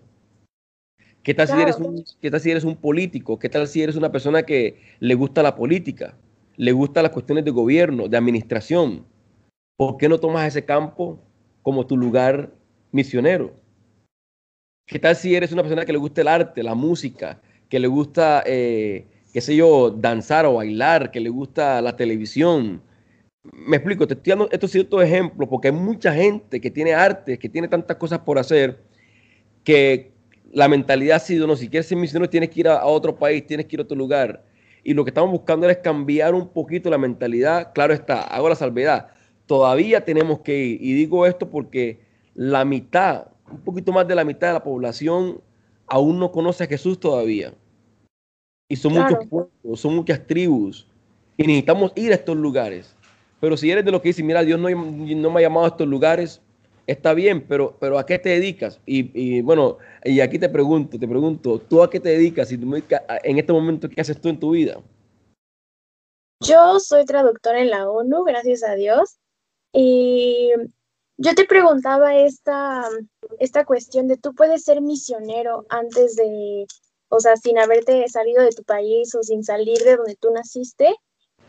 ¿Qué 1.23 1.35
tal, 1.35 1.49
si 1.49 1.61
eres 1.61 1.77
un, 1.77 2.03
¿Qué 2.23 2.31
tal 2.31 2.41
si 2.41 2.51
eres 2.51 2.65
un 2.65 2.77
político? 2.77 3.39
¿Qué 3.39 3.51
tal 3.51 3.69
si 3.69 3.83
eres 3.83 3.97
una 3.97 4.11
persona 4.11 4.45
que 4.45 4.81
le 5.01 5.15
gusta 5.15 5.43
la 5.43 5.55
política? 5.55 6.17
Le 6.57 6.73
gusta 6.73 7.03
las 7.03 7.13
cuestiones 7.13 7.45
de 7.45 7.51
gobierno, 7.51 8.09
de 8.09 8.17
administración. 8.17 9.05
¿Por 9.79 9.97
qué 9.97 10.11
no 10.11 10.19
tomas 10.19 10.47
ese 10.47 10.67
campo 10.67 11.19
como 11.63 11.87
tu 11.87 11.97
lugar 11.97 12.51
misionero? 12.93 13.55
¿Qué 14.87 14.99
tal 14.99 15.17
si 15.17 15.35
eres 15.35 15.53
una 15.53 15.63
persona 15.63 15.87
que 15.87 15.93
le 15.93 15.99
gusta 15.99 16.21
el 16.21 16.29
arte, 16.29 16.63
la 16.63 16.75
música, 16.75 17.41
que 17.71 17.79
le 17.79 17.87
gusta, 17.87 18.43
eh, 18.45 19.07
qué 19.33 19.41
sé 19.41 19.55
yo, 19.55 19.91
danzar 19.91 20.47
o 20.47 20.55
bailar, 20.55 21.11
que 21.11 21.21
le 21.21 21.31
gusta 21.31 21.81
la 21.81 21.97
televisión? 21.97 22.83
me 23.53 23.77
explico, 23.77 24.07
te 24.07 24.15
estoy 24.15 24.31
dando 24.31 24.49
estos 24.51 24.71
ciertos 24.71 25.03
ejemplos 25.03 25.49
porque 25.49 25.69
hay 25.69 25.75
mucha 25.75 26.13
gente 26.13 26.61
que 26.61 26.71
tiene 26.71 26.93
arte, 26.93 27.39
que 27.39 27.49
tiene 27.49 27.69
tantas 27.69 27.97
cosas 27.97 28.19
por 28.19 28.39
hacer, 28.39 28.79
que 29.65 30.13
la 30.53 30.69
mentalidad 30.69 31.17
ha 31.17 31.21
sido, 31.21 31.47
no, 31.47 31.57
si 31.57 31.69
quieres 31.69 31.87
ser 31.87 31.99
misionero 31.99 32.29
tienes 32.29 32.51
que 32.51 32.61
ir 32.61 32.69
a, 32.69 32.85
otro 32.85 33.17
país, 33.17 33.47
tienes 33.47 33.67
que 33.67 33.77
ir 33.77 33.81
a 33.81 33.85
otro 33.85 33.97
lugar. 33.97 34.45
Y 34.83 34.95
lo 34.95 35.05
que 35.05 35.11
estamos 35.11 35.31
buscando 35.31 35.69
es 35.69 35.79
cambiar 35.79 36.35
un 36.35 36.49
poquito 36.49 36.89
la 36.91 36.99
mentalidad. 36.99 37.73
Claro 37.75 37.93
está, 37.93 38.23
hago 38.23 38.49
la 38.49 38.55
salvedad. 38.55 39.09
Todavía 39.49 40.05
tenemos 40.05 40.41
que 40.41 40.57
ir. 40.57 40.79
Y 40.83 40.93
digo 40.93 41.27
esto 41.27 41.49
porque 41.49 41.99
la 42.35 42.65
mitad, 42.65 43.29
un 43.51 43.63
poquito 43.63 43.91
más 43.91 44.07
de 44.07 44.15
la 44.15 44.25
mitad 44.25 44.49
de 44.49 44.53
la 44.53 44.63
población 44.63 45.41
aún 45.87 46.21
no 46.21 46.31
conoce 46.31 46.65
a 46.65 46.67
Jesús 46.67 47.01
todavía. 47.01 47.55
Y 48.69 48.77
son 48.77 48.93
muchos 48.93 49.27
pueblos, 49.27 49.81
son 49.81 49.97
muchas 49.97 50.27
tribus. 50.27 50.87
Y 51.39 51.45
necesitamos 51.45 51.93
ir 51.97 52.13
a 52.13 52.17
estos 52.17 52.37
lugares. 52.37 52.95
Pero 53.41 53.57
si 53.57 53.71
eres 53.71 53.87
de 53.87 53.91
los 53.91 54.03
que 54.03 54.11
dicen, 54.11 54.27
mira, 54.27 54.43
Dios 54.43 54.61
no, 54.61 54.69
no 54.69 55.31
me 55.31 55.41
ha 55.41 55.43
llamado 55.43 55.65
a 55.65 55.71
estos 55.71 55.89
lugares, 55.89 56.43
está 56.87 57.15
bien, 57.15 57.47
pero, 57.49 57.75
pero 57.81 57.99
¿a 57.99 58.05
qué 58.05 58.19
te 58.19 58.29
dedicas? 58.29 58.81
Y, 58.85 59.41
bueno, 59.41 59.79
y 60.05 60.21
aquí 60.21 60.39
te 60.39 60.49
pregunto, 60.49 60.99
te 60.99 61.09
pregunto, 61.09 61.59
¿tú 61.59 61.83
a 61.83 61.89
qué 61.89 62.01
te 62.01 62.11
dedicas? 62.11 62.53
en 62.53 63.39
este 63.39 63.53
momento, 63.53 63.89
¿qué 63.89 64.01
haces 64.01 64.21
tú 64.21 64.29
en 64.29 64.39
tu 64.39 64.51
vida? 64.51 64.79
Yo 66.45 66.79
soy 66.79 67.05
traductora 67.05 67.61
en 67.61 67.71
la 67.71 67.89
ONU, 67.89 68.25
gracias 68.25 68.63
a 68.63 68.75
Dios. 68.75 69.19
Y 69.73 70.51
yo 71.17 71.35
te 71.35 71.45
preguntaba 71.45 72.17
esta, 72.17 72.89
esta 73.39 73.65
cuestión 73.65 74.09
de 74.09 74.17
tú 74.17 74.35
puedes 74.35 74.65
ser 74.65 74.81
misionero 74.81 75.67
antes 75.69 76.17
de, 76.17 76.67
o 77.09 77.21
sea, 77.21 77.37
sin 77.37 77.59
haberte 77.59 78.09
salido 78.09 78.43
de 78.43 78.53
tu 78.53 78.63
país 78.65 79.15
o 79.15 79.23
sin 79.23 79.45
salir 79.45 79.79
de 79.79 79.97
donde 79.97 80.17
tú 80.17 80.31
naciste 80.33 80.95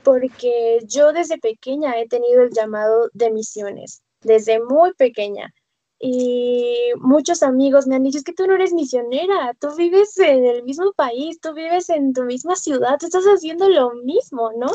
porque 0.03 0.79
yo 0.87 1.13
desde 1.13 1.37
pequeña 1.37 1.99
he 1.99 2.07
tenido 2.07 2.43
el 2.43 2.51
llamado 2.51 3.09
de 3.13 3.31
misiones, 3.31 4.01
desde 4.21 4.59
muy 4.59 4.93
pequeña. 4.93 5.53
Y 6.01 6.91
muchos 6.97 7.43
amigos 7.43 7.85
me 7.85 7.95
han 7.95 8.03
dicho, 8.03 8.17
es 8.17 8.23
que 8.23 8.33
tú 8.33 8.47
no 8.47 8.55
eres 8.55 8.71
misionera, 8.73 9.53
tú 9.59 9.75
vives 9.75 10.17
en 10.17 10.45
el 10.45 10.63
mismo 10.63 10.93
país, 10.93 11.39
tú 11.41 11.53
vives 11.53 11.89
en 11.89 12.13
tu 12.13 12.23
misma 12.23 12.55
ciudad, 12.55 12.97
tú 12.97 13.07
estás 13.07 13.25
haciendo 13.25 13.67
lo 13.67 13.93
mismo, 13.95 14.51
¿no? 14.57 14.67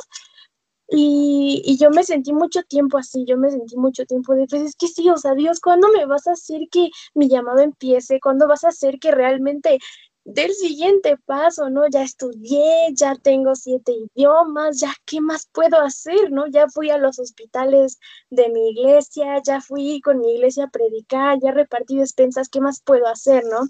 Y, 0.88 1.62
y, 1.64 1.78
yo 1.78 1.90
me 1.90 2.04
sentí 2.04 2.32
mucho 2.32 2.62
tiempo 2.62 2.98
así, 2.98 3.24
yo 3.26 3.38
me 3.38 3.50
sentí 3.50 3.76
mucho 3.76 4.04
tiempo 4.04 4.34
de, 4.34 4.46
pues 4.46 4.62
es 4.62 4.76
que 4.76 4.86
sí, 4.86 5.08
o 5.08 5.16
sea, 5.16 5.34
Dios, 5.34 5.60
¿cuándo 5.60 5.88
me 5.96 6.04
vas 6.04 6.26
a 6.26 6.32
hacer 6.32 6.60
que 6.70 6.90
mi 7.14 7.28
llamado 7.28 7.60
empiece? 7.60 8.20
¿Cuándo 8.20 8.46
vas 8.46 8.64
a 8.64 8.68
hacer 8.68 8.98
que 8.98 9.10
realmente 9.10 9.78
del 10.24 10.54
siguiente 10.54 11.16
paso, 11.26 11.68
¿no? 11.70 11.86
Ya 11.88 12.02
estudié, 12.02 12.92
ya 12.94 13.14
tengo 13.14 13.54
siete 13.54 13.92
idiomas, 13.92 14.80
ya 14.80 14.92
qué 15.04 15.20
más 15.20 15.48
puedo 15.52 15.78
hacer, 15.80 16.32
¿no? 16.32 16.46
Ya 16.46 16.68
fui 16.68 16.90
a 16.90 16.98
los 16.98 17.18
hospitales 17.18 17.98
de 18.30 18.48
mi 18.48 18.70
iglesia, 18.70 19.40
ya 19.44 19.60
fui 19.60 20.00
con 20.00 20.20
mi 20.20 20.34
iglesia 20.34 20.64
a 20.64 20.70
predicar, 20.70 21.38
ya 21.40 21.52
repartí 21.52 21.98
despensas, 21.98 22.48
¿qué 22.48 22.60
más 22.60 22.80
puedo 22.82 23.06
hacer, 23.06 23.44
¿no? 23.44 23.66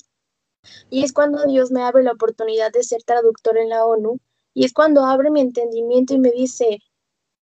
Y 0.91 1.05
es 1.05 1.13
cuando 1.13 1.45
Dios 1.45 1.71
me 1.71 1.83
abre 1.83 2.05
la 2.05 2.13
oportunidad 2.13 2.73
de 2.73 2.85
ser 2.85 3.03
traductor 3.03 3.59
en 3.59 3.69
la 3.69 3.85
ONU 3.85 4.19
y 4.55 4.65
es 4.65 4.73
cuando 4.73 5.05
abre 5.05 5.31
mi 5.31 5.41
entendimiento 5.41 6.15
y 6.15 6.19
me 6.19 6.31
dice, 6.31 6.79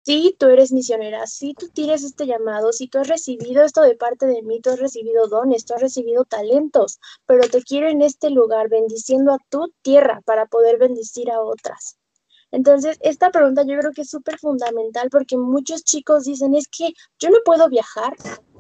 si 0.03 0.35
tú 0.39 0.47
eres 0.47 0.73
misionera, 0.73 1.27
si 1.27 1.55
tú 1.55 1.69
tienes 1.69 2.05
este 2.05 2.27
llamado, 2.27 2.73
si 2.73 2.89
tú 2.89 2.99
has 2.99 3.09
recibido 3.09 3.63
esto 3.63 3.83
de 3.83 3.97
parte 3.97 4.27
de 4.27 4.43
mí, 4.43 4.61
tú 4.61 4.71
has 4.71 4.81
recibido 4.81 5.29
dones, 5.29 5.65
tú 5.65 5.75
has 5.75 5.81
recibido 5.81 6.25
talentos, 6.25 6.99
pero 7.27 7.49
te 7.49 7.63
quiero 7.63 7.89
en 7.89 8.03
este 8.03 8.31
lugar 8.31 8.69
bendiciendo 8.69 9.33
a 9.33 9.39
tu 9.49 9.73
tierra 9.83 10.21
para 10.25 10.47
poder 10.47 10.79
bendecir 10.79 11.31
a 11.31 11.41
otras. 11.41 11.97
Entonces, 12.53 12.99
esta 13.01 13.31
pregunta 13.31 13.63
yo 13.63 13.79
creo 13.79 13.93
que 13.93 14.03
es 14.03 14.11
súper 14.11 14.39
fundamental 14.39 15.09
porque 15.11 15.37
muchos 15.37 15.85
chicos 15.85 16.25
dicen, 16.25 16.55
es 16.55 16.67
que 16.69 16.93
yo 17.19 17.31
no 17.31 17.39
puedo 17.45 17.69
viajar, 17.69 18.15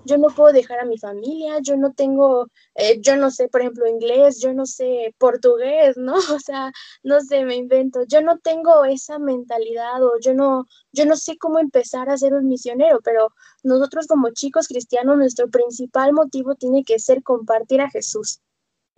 yo 0.04 0.18
no 0.18 0.28
puedo 0.28 0.52
dejar 0.52 0.80
a 0.80 0.84
mi 0.84 0.98
familia, 0.98 1.58
yo 1.62 1.76
no 1.76 1.92
tengo, 1.92 2.48
eh, 2.74 3.00
yo 3.00 3.16
no 3.16 3.30
sé, 3.30 3.48
por 3.48 3.60
ejemplo, 3.60 3.86
inglés, 3.86 4.40
yo 4.40 4.52
no 4.54 4.66
sé 4.66 5.14
portugués, 5.18 5.96
¿no? 5.96 6.14
O 6.36 6.38
sea, 6.40 6.72
no 7.02 7.20
sé, 7.20 7.44
me 7.44 7.56
invento, 7.56 8.04
yo 8.08 8.22
no 8.22 8.38
tengo 8.38 8.84
esa 8.84 9.18
mentalidad 9.18 10.02
o 10.02 10.18
yo 10.20 10.34
no, 10.34 10.66
yo 10.92 11.06
no 11.06 11.16
sé 11.16 11.36
cómo 11.38 11.58
empezar 11.58 12.10
a 12.10 12.16
ser 12.16 12.34
un 12.34 12.48
misionero, 12.48 13.00
pero 13.04 13.28
nosotros 13.62 14.06
como 14.06 14.30
chicos 14.30 14.68
cristianos, 14.68 15.16
nuestro 15.16 15.48
principal 15.50 16.12
motivo 16.12 16.54
tiene 16.54 16.84
que 16.84 16.98
ser 16.98 17.22
compartir 17.22 17.80
a 17.80 17.90
Jesús. 17.90 18.40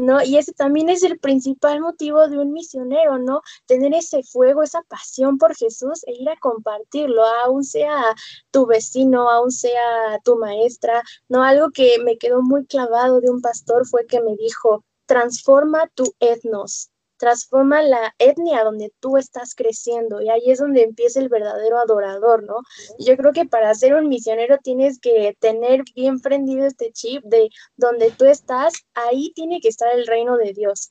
¿No? 0.03 0.23
Y 0.23 0.37
ese 0.37 0.53
también 0.53 0.89
es 0.89 1.03
el 1.03 1.19
principal 1.19 1.81
motivo 1.81 2.29
de 2.29 2.39
un 2.39 2.53
misionero, 2.53 3.19
¿no? 3.19 3.43
Tener 3.67 3.95
ese 3.95 4.23
fuego, 4.23 4.63
esa 4.63 4.83
pasión 4.83 5.39
por 5.39 5.55
Jesús 5.55 6.05
e 6.07 6.13
ir 6.13 6.29
a 6.29 6.39
compartirlo, 6.39 7.25
aún 7.25 7.65
sea 7.65 8.15
tu 8.51 8.67
vecino, 8.67 9.31
aún 9.31 9.51
sea 9.51 10.19
tu 10.25 10.37
maestra, 10.37 11.03
¿no? 11.29 11.43
Algo 11.43 11.71
que 11.71 11.99
me 12.05 12.19
quedó 12.19 12.43
muy 12.43 12.67
clavado 12.67 13.21
de 13.21 13.31
un 13.31 13.41
pastor 13.41 13.87
fue 13.87 14.07
que 14.07 14.21
me 14.21 14.37
dijo, 14.37 14.85
transforma 15.07 15.89
tu 15.95 16.15
etnos, 16.21 16.92
transforma 17.23 17.83
la 17.83 18.13
etnia 18.19 18.65
donde 18.65 18.93
tú 18.99 19.17
estás 19.17 19.55
creciendo 19.55 20.21
y 20.21 20.29
ahí 20.29 20.51
es 20.51 20.59
donde 20.59 20.83
empieza 20.83 21.21
el 21.21 21.29
verdadero 21.29 21.79
adorador, 21.79 22.43
¿no? 22.43 22.57
yo 22.99 23.17
creo 23.17 23.33
que 23.33 23.45
para 23.45 23.73
ser 23.77 23.95
un 23.95 24.09
misionero 24.09 24.59
tienes 24.61 24.99
que 24.99 25.37
tener 25.39 25.85
bien 25.95 26.19
prendido 26.19 26.67
este 26.67 26.91
chip 26.91 27.23
de 27.23 27.49
donde 27.77 28.11
tú 28.11 28.25
estás, 28.25 28.75
ahí 28.95 29.31
tiene 29.37 29.61
que 29.61 29.69
estar 29.69 29.89
el 29.97 30.05
reino 30.05 30.37
de 30.37 30.53
Dios. 30.53 30.91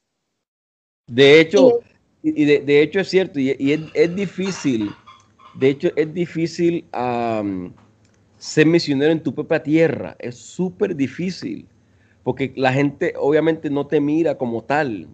De 1.08 1.42
hecho, 1.42 1.82
y, 2.24 2.46
de, 2.46 2.82
hecho 2.82 3.02
es 3.02 3.10
cierto, 3.10 3.38
y, 3.38 3.52
es, 3.94 4.16
difícil, 4.16 4.90
de 5.56 5.68
hecho 5.68 5.90
es 5.98 6.14
difícil 6.14 6.86
ser 8.38 8.66
misionero 8.68 9.12
en 9.12 9.22
tu 9.22 9.36
propia 9.36 9.62
tierra, 9.62 10.16
es 10.18 10.38
súper 10.38 10.96
difícil, 10.96 11.68
porque 12.24 12.54
la 12.56 12.72
gente 12.72 13.16
obviamente 13.20 13.70
no 13.70 13.86
te 13.86 14.00
mira 14.00 14.38
como 14.38 14.64
tal, 14.64 15.10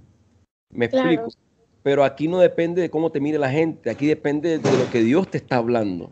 me 0.69 0.85
explico. 0.85 1.27
Pero 1.83 2.03
aquí 2.03 2.27
no 2.27 2.39
depende 2.39 2.81
de 2.81 2.89
cómo 2.89 3.11
te 3.11 3.21
mire 3.21 3.39
la 3.39 3.49
gente, 3.49 3.89
aquí 3.89 4.07
depende 4.07 4.59
de 4.59 4.71
lo 4.77 4.89
que 4.91 5.01
Dios 5.01 5.29
te 5.29 5.37
está 5.37 5.57
hablando. 5.57 6.11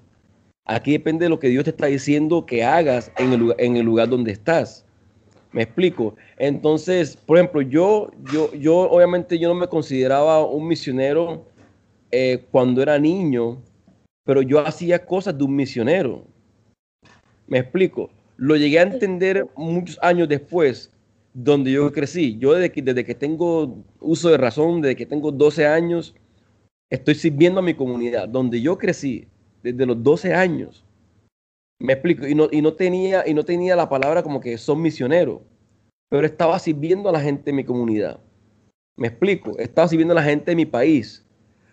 Aquí 0.63 0.93
depende 0.93 1.25
de 1.25 1.29
lo 1.29 1.39
que 1.39 1.50
Dios 1.50 1.65
te 1.65 1.71
está 1.71 1.88
diciendo 1.88 2.45
que 2.45 2.63
hagas 2.63 3.12
en 3.17 3.33
el, 3.33 3.39
lugar, 3.39 3.57
en 3.59 3.75
el 3.77 3.85
lugar 3.85 4.09
donde 4.09 4.31
estás. 4.31 4.85
Me 5.51 5.63
explico. 5.63 6.15
Entonces, 6.38 7.15
por 7.15 7.38
ejemplo, 7.38 7.62
yo, 7.62 8.09
yo, 8.31 8.51
yo 8.53 8.77
obviamente 8.89 9.38
yo 9.38 9.47
no 9.47 9.55
me 9.55 9.67
consideraba 9.67 10.45
un 10.45 10.67
misionero 10.67 11.45
eh, 12.12 12.45
cuando 12.51 12.81
era 12.81 12.97
niño, 12.97 13.62
pero 14.24 14.41
yo 14.41 14.59
hacía 14.59 15.05
cosas 15.05 15.38
de 15.38 15.43
un 15.43 15.55
misionero. 15.55 16.24
Me 17.47 17.59
explico. 17.59 18.09
Lo 18.38 18.55
llegué 18.55 18.79
a 18.79 18.83
entender 18.83 19.47
muchos 19.55 20.00
años 20.01 20.27
después, 20.27 20.91
donde 21.36 21.74
yo 21.74 21.92
crecí. 21.92 22.38
Yo 22.39 22.54
desde 22.54 22.72
que, 22.72 22.82
desde 22.82 23.04
que 23.04 23.13
tengo 23.13 23.84
uso 24.00 24.30
de 24.30 24.38
razón, 24.38 24.82
desde 24.82 24.96
que 24.96 25.06
tengo 25.06 25.32
12 25.32 25.68
años, 25.68 26.15
estoy 26.89 27.15
sirviendo 27.15 27.60
a 27.60 27.63
mi 27.63 27.74
comunidad. 27.74 28.30
Donde 28.30 28.62
yo 28.62 28.77
crecí, 28.77 29.27
desde 29.62 29.86
los 29.86 30.01
12 30.01 30.34
años. 30.34 30.86
Me 31.80 31.94
explico. 31.94 32.25
Y 32.25 32.34
no, 32.34 32.48
y 32.50 32.62
no, 32.62 32.74
tenía, 32.74 33.27
y 33.27 33.34
no 33.34 33.44
tenía 33.44 33.75
la 33.75 33.89
palabra 33.89 34.24
como 34.24 34.39
que 34.39 34.58
son 34.58 34.82
misioneros, 34.82 35.42
pero 36.10 36.25
estaba 36.25 36.58
sirviendo 36.58 37.10
a 37.10 37.12
la 37.12 37.20
gente 37.20 37.44
de 37.51 37.54
mi 37.54 37.65
comunidad. 37.65 38.22
Me 38.96 39.10
explico. 39.10 39.58
Estaba 39.60 39.89
sirviendo 39.89 40.13
a 40.13 40.15
la 40.15 40.24
gente 40.24 40.51
de 40.51 40.56
mi 40.56 40.65
país. 40.65 41.25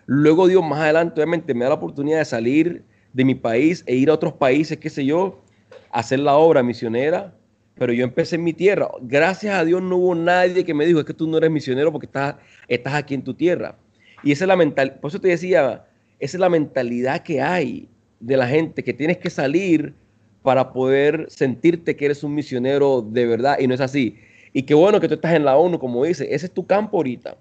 Luego 0.05 0.47
Dios 0.47 0.61
más 0.61 0.81
adelante, 0.81 1.21
obviamente, 1.21 1.53
me 1.53 1.63
da 1.63 1.69
la 1.69 1.75
oportunidad 1.75 2.19
de 2.19 2.25
salir 2.25 2.83
de 3.13 3.23
mi 3.23 3.35
país 3.35 3.81
e 3.87 3.95
ir 3.95 4.09
a 4.09 4.13
otros 4.13 4.33
países, 4.33 4.77
qué 4.77 4.89
sé 4.89 5.05
yo, 5.05 5.41
hacer 5.89 6.19
la 6.19 6.35
obra 6.35 6.63
misionera 6.63 7.33
pero 7.75 7.93
yo 7.93 8.03
empecé 8.03 8.35
en 8.35 8.43
mi 8.43 8.53
tierra. 8.53 8.87
Gracias 9.01 9.55
a 9.55 9.65
Dios 9.65 9.81
no 9.81 9.97
hubo 9.97 10.15
nadie 10.15 10.63
que 10.63 10.73
me 10.73 10.85
dijo, 10.85 10.99
es 10.99 11.05
que 11.05 11.13
tú 11.13 11.27
no 11.27 11.37
eres 11.37 11.51
misionero 11.51 11.91
porque 11.91 12.05
estás, 12.05 12.35
estás 12.67 12.93
aquí 12.93 13.13
en 13.13 13.23
tu 13.23 13.33
tierra. 13.33 13.75
Y 14.23 14.31
esa 14.31 14.45
es 14.45 14.47
la 14.47 14.55
mentalidad, 14.55 14.99
por 14.99 15.09
eso 15.09 15.19
te 15.19 15.29
decía, 15.29 15.85
esa 16.19 16.37
es 16.37 16.39
la 16.39 16.49
mentalidad 16.49 17.23
que 17.23 17.41
hay 17.41 17.89
de 18.19 18.37
la 18.37 18.47
gente, 18.47 18.83
que 18.83 18.93
tienes 18.93 19.17
que 19.17 19.29
salir 19.29 19.93
para 20.41 20.71
poder 20.71 21.25
sentirte 21.29 21.95
que 21.95 22.05
eres 22.05 22.23
un 22.23 22.35
misionero 22.35 23.01
de 23.01 23.25
verdad 23.25 23.57
y 23.59 23.67
no 23.67 23.73
es 23.73 23.81
así. 23.81 24.17
Y 24.53 24.63
qué 24.63 24.73
bueno 24.73 24.99
que 24.99 25.07
tú 25.07 25.15
estás 25.15 25.33
en 25.33 25.45
la 25.45 25.57
ONU, 25.57 25.79
como 25.79 26.05
dice, 26.05 26.33
ese 26.33 26.45
es 26.45 26.51
tu 26.51 26.65
campo 26.65 26.97
ahorita. 26.97 27.37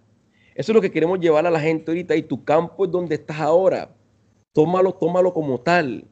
Eso 0.55 0.73
es 0.73 0.75
lo 0.75 0.81
que 0.81 0.91
queremos 0.91 1.21
llevar 1.21 1.47
a 1.47 1.51
la 1.51 1.61
gente 1.61 1.91
ahorita 1.91 2.17
y 2.17 2.23
tu 2.23 2.45
campo 2.45 2.85
es 2.85 2.91
donde 2.91 3.15
estás 3.15 3.39
ahora. 3.39 3.91
Tómalo, 4.53 4.93
tómalo 4.93 5.33
como 5.33 5.61
tal. 5.61 6.05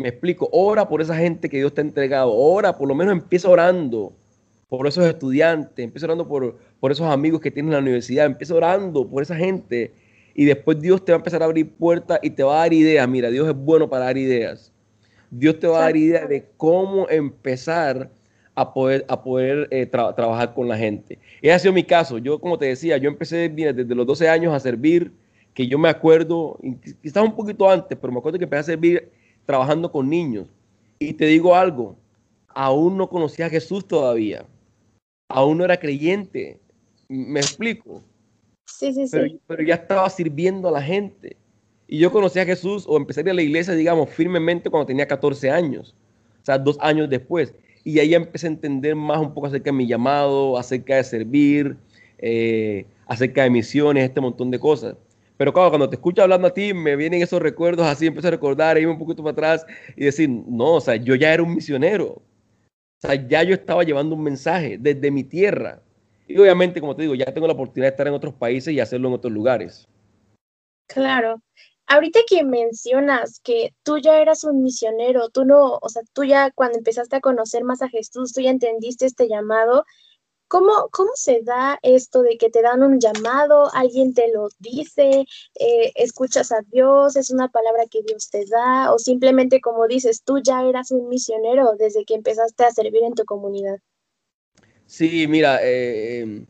Me 0.00 0.08
explico, 0.08 0.48
ora 0.50 0.88
por 0.88 1.02
esa 1.02 1.14
gente 1.14 1.50
que 1.50 1.58
Dios 1.58 1.74
te 1.74 1.82
ha 1.82 1.84
entregado, 1.84 2.32
ora, 2.32 2.78
por 2.78 2.88
lo 2.88 2.94
menos 2.94 3.12
empieza 3.12 3.50
orando 3.50 4.14
por 4.66 4.86
esos 4.86 5.04
estudiantes, 5.04 5.84
empieza 5.84 6.06
orando 6.06 6.26
por, 6.26 6.56
por 6.80 6.90
esos 6.90 7.06
amigos 7.06 7.42
que 7.42 7.50
tienes 7.50 7.68
en 7.68 7.74
la 7.74 7.80
universidad, 7.80 8.24
empieza 8.24 8.54
orando 8.54 9.06
por 9.06 9.22
esa 9.22 9.36
gente 9.36 9.92
y 10.34 10.46
después 10.46 10.80
Dios 10.80 11.04
te 11.04 11.12
va 11.12 11.16
a 11.16 11.20
empezar 11.20 11.42
a 11.42 11.44
abrir 11.44 11.70
puertas 11.70 12.18
y 12.22 12.30
te 12.30 12.42
va 12.42 12.54
a 12.54 12.58
dar 12.60 12.72
ideas. 12.72 13.06
Mira, 13.06 13.30
Dios 13.30 13.46
es 13.46 13.54
bueno 13.54 13.90
para 13.90 14.06
dar 14.06 14.16
ideas. 14.16 14.72
Dios 15.30 15.58
te 15.58 15.66
va 15.66 15.80
a 15.80 15.82
dar 15.82 15.96
ideas 15.98 16.26
de 16.30 16.46
cómo 16.56 17.06
empezar 17.10 18.10
a 18.54 18.72
poder, 18.72 19.04
a 19.06 19.22
poder 19.22 19.68
eh, 19.70 19.84
trabajar 19.84 20.54
con 20.54 20.66
la 20.66 20.78
gente. 20.78 21.18
Ese 21.42 21.52
ha 21.52 21.58
sido 21.58 21.74
mi 21.74 21.84
caso. 21.84 22.16
Yo, 22.16 22.40
como 22.40 22.56
te 22.56 22.64
decía, 22.64 22.96
yo 22.96 23.10
empecé 23.10 23.50
desde 23.50 23.94
los 23.94 24.06
12 24.06 24.30
años 24.30 24.54
a 24.54 24.60
servir, 24.60 25.12
que 25.52 25.66
yo 25.66 25.78
me 25.78 25.90
acuerdo, 25.90 26.58
quizás 27.02 27.22
un 27.22 27.36
poquito 27.36 27.68
antes, 27.68 27.98
pero 28.00 28.10
me 28.10 28.18
acuerdo 28.18 28.38
que 28.38 28.44
empecé 28.44 28.60
a 28.60 28.62
servir 28.62 29.19
trabajando 29.50 29.90
con 29.90 30.08
niños. 30.08 30.46
Y 31.00 31.14
te 31.14 31.26
digo 31.26 31.56
algo, 31.56 31.96
aún 32.54 32.96
no 32.96 33.08
conocía 33.08 33.46
a 33.46 33.50
Jesús 33.50 33.84
todavía, 33.84 34.44
aún 35.28 35.58
no 35.58 35.64
era 35.64 35.76
creyente, 35.76 36.60
me 37.08 37.40
explico. 37.40 38.00
Sí, 38.66 38.92
sí, 38.92 39.06
Pero, 39.10 39.24
sí. 39.26 39.40
pero 39.48 39.62
ya 39.64 39.74
estaba 39.74 40.08
sirviendo 40.08 40.68
a 40.68 40.70
la 40.70 40.80
gente. 40.82 41.36
Y 41.88 41.98
yo 41.98 42.12
conocí 42.12 42.38
a 42.38 42.44
Jesús 42.44 42.84
o 42.86 42.96
empecé 42.96 43.20
a 43.20 43.22
ir 43.24 43.30
a 43.30 43.34
la 43.34 43.42
iglesia, 43.42 43.74
digamos, 43.74 44.08
firmemente 44.10 44.70
cuando 44.70 44.86
tenía 44.86 45.08
14 45.08 45.50
años, 45.50 45.96
o 46.40 46.44
sea, 46.44 46.56
dos 46.56 46.78
años 46.80 47.10
después. 47.10 47.52
Y 47.82 47.98
ahí 47.98 48.14
empecé 48.14 48.46
a 48.46 48.50
entender 48.50 48.94
más 48.94 49.18
un 49.18 49.34
poco 49.34 49.48
acerca 49.48 49.72
de 49.72 49.76
mi 49.76 49.88
llamado, 49.88 50.56
acerca 50.56 50.94
de 50.94 51.02
servir, 51.02 51.76
eh, 52.18 52.86
acerca 53.06 53.42
de 53.42 53.50
misiones, 53.50 54.04
este 54.04 54.20
montón 54.20 54.52
de 54.52 54.60
cosas. 54.60 54.94
Pero 55.40 55.54
claro, 55.54 55.70
cuando 55.70 55.88
te 55.88 55.96
escucho 55.96 56.22
hablando 56.22 56.48
a 56.48 56.52
ti, 56.52 56.74
me 56.74 56.96
vienen 56.96 57.22
esos 57.22 57.40
recuerdos 57.40 57.86
así, 57.86 58.06
empiezo 58.06 58.28
a 58.28 58.32
recordar, 58.32 58.76
irme 58.76 58.92
un 58.92 58.98
poquito 58.98 59.22
para 59.22 59.32
atrás 59.32 59.66
y 59.96 60.04
decir, 60.04 60.28
no, 60.28 60.74
o 60.74 60.80
sea, 60.82 60.96
yo 60.96 61.14
ya 61.14 61.32
era 61.32 61.42
un 61.42 61.54
misionero. 61.54 62.08
O 62.08 62.22
sea, 63.00 63.14
ya 63.14 63.42
yo 63.42 63.54
estaba 63.54 63.82
llevando 63.82 64.14
un 64.16 64.22
mensaje 64.22 64.76
desde 64.78 65.10
mi 65.10 65.24
tierra. 65.24 65.80
Y 66.28 66.36
obviamente, 66.36 66.78
como 66.78 66.94
te 66.94 67.00
digo, 67.00 67.14
ya 67.14 67.32
tengo 67.32 67.46
la 67.46 67.54
oportunidad 67.54 67.86
de 67.86 67.92
estar 67.92 68.06
en 68.06 68.12
otros 68.12 68.34
países 68.34 68.74
y 68.74 68.80
hacerlo 68.80 69.08
en 69.08 69.14
otros 69.14 69.32
lugares. 69.32 69.88
Claro. 70.86 71.40
Ahorita 71.86 72.20
que 72.28 72.44
mencionas 72.44 73.40
que 73.42 73.72
tú 73.82 73.96
ya 73.96 74.20
eras 74.20 74.44
un 74.44 74.62
misionero, 74.62 75.30
tú 75.30 75.46
no, 75.46 75.78
o 75.80 75.88
sea, 75.88 76.02
tú 76.12 76.24
ya 76.24 76.50
cuando 76.50 76.76
empezaste 76.76 77.16
a 77.16 77.20
conocer 77.20 77.64
más 77.64 77.80
a 77.80 77.88
Jesús, 77.88 78.34
tú 78.34 78.42
ya 78.42 78.50
entendiste 78.50 79.06
este 79.06 79.26
llamado. 79.26 79.86
¿Cómo, 80.50 80.88
cómo 80.90 81.10
se 81.14 81.42
da 81.42 81.78
esto 81.80 82.22
de 82.22 82.36
que 82.36 82.50
te 82.50 82.60
dan 82.60 82.82
un 82.82 82.98
llamado, 82.98 83.70
alguien 83.72 84.14
te 84.14 84.32
lo 84.32 84.48
dice, 84.58 85.24
eh, 85.54 85.92
escuchas 85.94 86.50
a 86.50 86.62
Dios, 86.72 87.14
es 87.14 87.30
una 87.30 87.46
palabra 87.46 87.84
que 87.88 88.02
Dios 88.02 88.30
te 88.30 88.44
da, 88.46 88.92
o 88.92 88.98
simplemente 88.98 89.60
como 89.60 89.86
dices, 89.86 90.24
tú 90.24 90.40
ya 90.42 90.64
eras 90.64 90.90
un 90.90 91.08
misionero 91.08 91.74
desde 91.78 92.04
que 92.04 92.14
empezaste 92.14 92.64
a 92.64 92.72
servir 92.72 93.04
en 93.04 93.14
tu 93.14 93.24
comunidad? 93.26 93.78
Sí, 94.86 95.28
mira, 95.28 95.60
eh, 95.62 96.44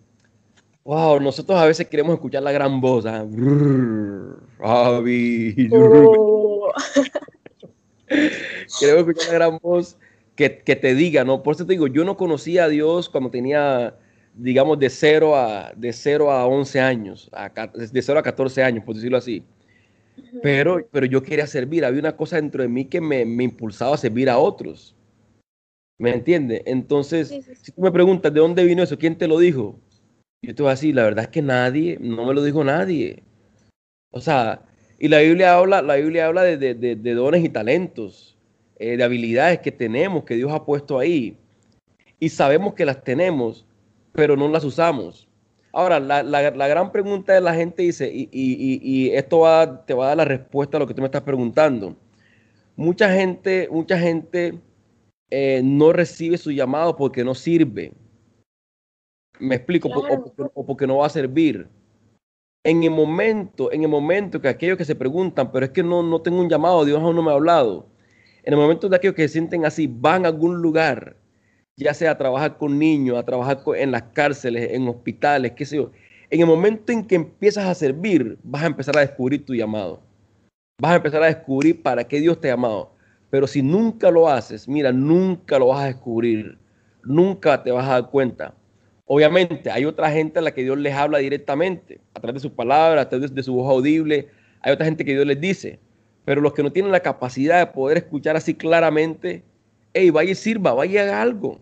wow, 0.83 1.21
nosotros 1.21 1.59
a 1.59 1.66
veces 1.66 1.87
queremos 1.87 2.14
escuchar 2.14 2.42
la 2.42 2.52
gran 2.52 2.80
voz. 2.80 3.04
¿ah? 3.04 3.23
Brrr, 3.28 4.40
Javi, 4.61 5.69
Oh, 5.75 6.73
Queremos 8.09 9.09
escuchar 9.09 9.28
la 9.28 9.35
gran 9.35 9.59
voz 9.59 9.99
que, 10.40 10.56
que 10.61 10.75
te 10.75 10.94
diga, 10.94 11.23
¿no? 11.23 11.42
Por 11.42 11.54
eso 11.54 11.66
te 11.66 11.75
digo, 11.75 11.87
yo 11.87 12.02
no 12.02 12.16
conocía 12.16 12.64
a 12.64 12.68
Dios 12.70 13.11
cuando 13.11 13.30
tenía, 13.30 13.94
digamos, 14.35 14.78
de 14.78 14.88
0 14.88 15.37
a, 15.37 15.70
de 15.76 15.92
0 15.92 16.32
a 16.32 16.47
11 16.47 16.80
años, 16.80 17.28
a 17.32 17.50
de 17.50 18.00
0 18.02 18.18
a 18.18 18.23
14 18.23 18.62
años, 18.62 18.82
por 18.82 18.94
decirlo 18.94 19.18
así. 19.18 19.42
Pero, 20.42 20.88
pero 20.90 21.04
yo 21.04 21.23
quería 21.23 21.47
servir, 21.47 21.85
había 21.85 22.00
una 22.00 22.16
cosa 22.16 22.37
dentro 22.37 22.62
de 22.62 22.70
mí 22.70 22.87
que 22.87 23.02
me, 23.02 23.26
me 23.26 23.44
impulsaba 23.44 23.94
a 23.94 23.99
servir 23.99 24.30
a 24.30 24.38
otros. 24.38 24.97
¿Me 25.99 26.14
entiendes? 26.14 26.62
Entonces, 26.64 27.28
Sí, 27.28 27.42
sí, 27.42 27.54
sí. 27.56 27.61
si 27.66 27.73
tú 27.73 27.82
me 27.82 27.92
preguntas 27.92 28.32
de 28.32 28.40
dónde 28.40 28.64
vino 28.64 28.82
eso, 28.82 28.97
¿quién 28.97 29.18
te 29.18 29.28
lo 29.28 29.38
dijo? 29.38 29.78
Yo 30.40 30.54
te 30.54 30.62
voy 30.62 30.70
a 30.70 30.75
decir, 30.75 30.94
la 30.94 31.02
verdad 31.04 31.25
es 31.25 31.30
que 31.30 31.42
nadie, 31.42 31.99
no 32.00 32.25
me 32.25 32.32
lo 32.32 32.42
dijo 32.42 32.64
nadie. 32.64 33.23
O 34.11 34.23
sea, 34.23 34.62
y 34.99 35.09
la 35.09 35.18
Biblia 35.18 35.52
habla, 35.54 35.82
la 35.82 35.97
Biblia 35.97 36.28
habla 36.28 36.44
de, 36.44 36.56
de- 36.56 36.75
de- 36.75 36.97
de 36.97 37.14
dones 37.14 37.44
y 37.44 37.50
talentos, 37.50 38.38
eh, 38.80 38.96
de 38.96 39.04
habilidades 39.04 39.60
que 39.60 39.70
tenemos, 39.70 40.25
que 40.25 40.34
Dios 40.34 40.50
ha 40.50 40.64
puesto 40.64 40.99
ahí. 40.99 41.37
Y 42.18 42.30
sabemos 42.30 42.75
que 42.75 42.84
las 42.87 43.04
tenemos, 43.04 43.66
pero 44.12 44.37
no 44.37 44.49
las 44.49 44.64
usamos. 44.64 45.28
Ahora, 45.72 46.00
la, 46.00 46.22
la- 46.22 46.50
la 46.50 46.66
gran 46.66 46.90
pregunta 46.90 47.32
de 47.32 47.40
la 47.42 47.54
gente 47.54 47.82
dice, 47.82 48.10
y, 48.12 48.28
y- 48.32 49.10
esto 49.10 49.40
va, 49.40 49.84
te 49.87 49.94
va 49.94 50.06
a 50.06 50.08
dar 50.08 50.16
la 50.16 50.25
respuesta 50.25 50.76
a 50.76 50.80
lo 50.80 50.87
que 50.87 50.94
tú 50.94 51.02
me 51.02 51.06
estás 51.06 51.22
preguntando. 51.22 51.94
Mucha 52.75 53.12
gente, 53.12 53.68
mucha 53.70 53.99
gente 53.99 54.58
eh, 55.30 55.60
no 55.62 55.92
recibe 55.92 56.38
su 56.38 56.50
llamado 56.50 56.96
porque 56.96 57.22
no 57.22 57.34
sirve. 57.34 57.92
Me 59.38 59.54
explico, 59.56 59.88
Claro. 59.90 60.14
o, 60.14 60.24
porque, 60.24 60.52
o 60.55 60.66
porque 60.66 60.87
no 60.87 60.96
va 60.98 61.07
a 61.07 61.11
servir. 61.11 61.68
En 62.64 62.83
el 62.83 62.90
momento, 62.90 63.70
en 63.72 63.83
el 63.83 63.88
momento 63.88 64.40
que 64.40 64.48
aquellos 64.48 64.76
que 64.76 64.85
se 64.85 64.94
preguntan, 64.94 65.50
pero 65.52 65.64
es 65.66 65.70
que 65.72 65.83
no, 65.83 66.02
no 66.02 66.20
tengo 66.20 66.40
un 66.40 66.48
llamado, 66.48 66.85
Dios 66.85 66.98
aún 67.00 67.14
no 67.16 67.22
me 67.22 67.31
ha 67.31 67.35
hablado. 67.35 67.87
En 68.42 68.55
el 68.55 68.59
momento 68.59 68.88
de 68.88 68.96
aquellos 68.96 69.14
que 69.14 69.29
se 69.29 69.35
sienten 69.35 69.64
así, 69.64 69.87
van 69.87 70.24
a 70.24 70.29
algún 70.29 70.62
lugar, 70.62 71.16
ya 71.76 71.94
sea 71.94 72.12
a 72.12 72.18
trabajar 72.18 72.57
con 72.57 72.79
niños, 72.79 73.18
a 73.18 73.24
trabajar 73.24 73.62
en 73.76 73.90
las 73.90 74.03
cárceles, 74.14 74.72
en 74.72 74.88
hospitales, 74.88 75.53
qué 75.53 75.64
sé 75.64 75.76
yo. 75.76 75.90
En 76.31 76.40
el 76.40 76.46
momento 76.46 76.92
en 76.92 77.05
que 77.05 77.16
empiezas 77.16 77.66
a 77.66 77.74
servir, 77.74 78.38
vas 78.42 78.62
a 78.62 78.66
empezar 78.66 78.96
a 78.96 79.00
descubrir 79.00 79.44
tu 79.44 79.55
llamado. 79.55 80.00
Vas 80.81 80.92
a 80.92 80.96
empezar 80.96 81.22
a 81.22 81.26
descubrir 81.26 81.83
para 81.83 82.05
qué 82.05 82.20
Dios 82.20 82.40
te 82.40 82.48
ha 82.48 82.55
llamado. 82.55 82.92
Pero 83.31 83.46
si 83.46 83.62
nunca 83.62 84.11
lo 84.11 84.29
haces, 84.29 84.68
mira, 84.68 84.92
nunca 84.92 85.59
lo 85.59 85.68
vas 85.68 85.83
a 85.83 85.87
descubrir. 85.87 86.59
Nunca 87.05 87.62
te 87.62 87.70
vas 87.70 87.87
a 87.87 88.00
dar 88.00 88.11
cuenta. 88.11 88.55
Obviamente, 89.07 89.70
hay 89.70 89.85
otra 89.85 90.11
gente 90.11 90.38
a 90.38 90.42
la 90.42 90.53
que 90.53 90.62
Dios 90.62 90.79
les 90.79 90.94
habla 90.94 91.18
directamente, 91.18 92.00
a 92.14 92.20
través 92.20 92.35
de 92.42 92.48
sus 92.48 92.57
palabras, 92.57 93.07
a 93.07 93.09
través 93.09 93.35
de 93.35 93.42
su 93.42 93.55
voz 93.55 93.68
audible. 93.68 94.29
Hay 94.61 94.72
otra 94.72 94.87
gente 94.87 95.05
que 95.05 95.12
Dios 95.12 95.26
les 95.26 95.40
dice. 95.40 95.81
Pero 96.31 96.43
los 96.43 96.53
que 96.53 96.62
no 96.62 96.71
tienen 96.71 96.93
la 96.93 97.01
capacidad 97.01 97.59
de 97.59 97.66
poder 97.73 97.99
escuchar 97.99 98.37
así 98.37 98.55
claramente, 98.55 99.43
hey, 99.93 100.11
vaya 100.11 100.31
y 100.31 100.37
sirva, 100.37 100.73
vaya 100.73 100.93
y 100.93 100.99
haga 100.99 101.23
algo. 101.23 101.59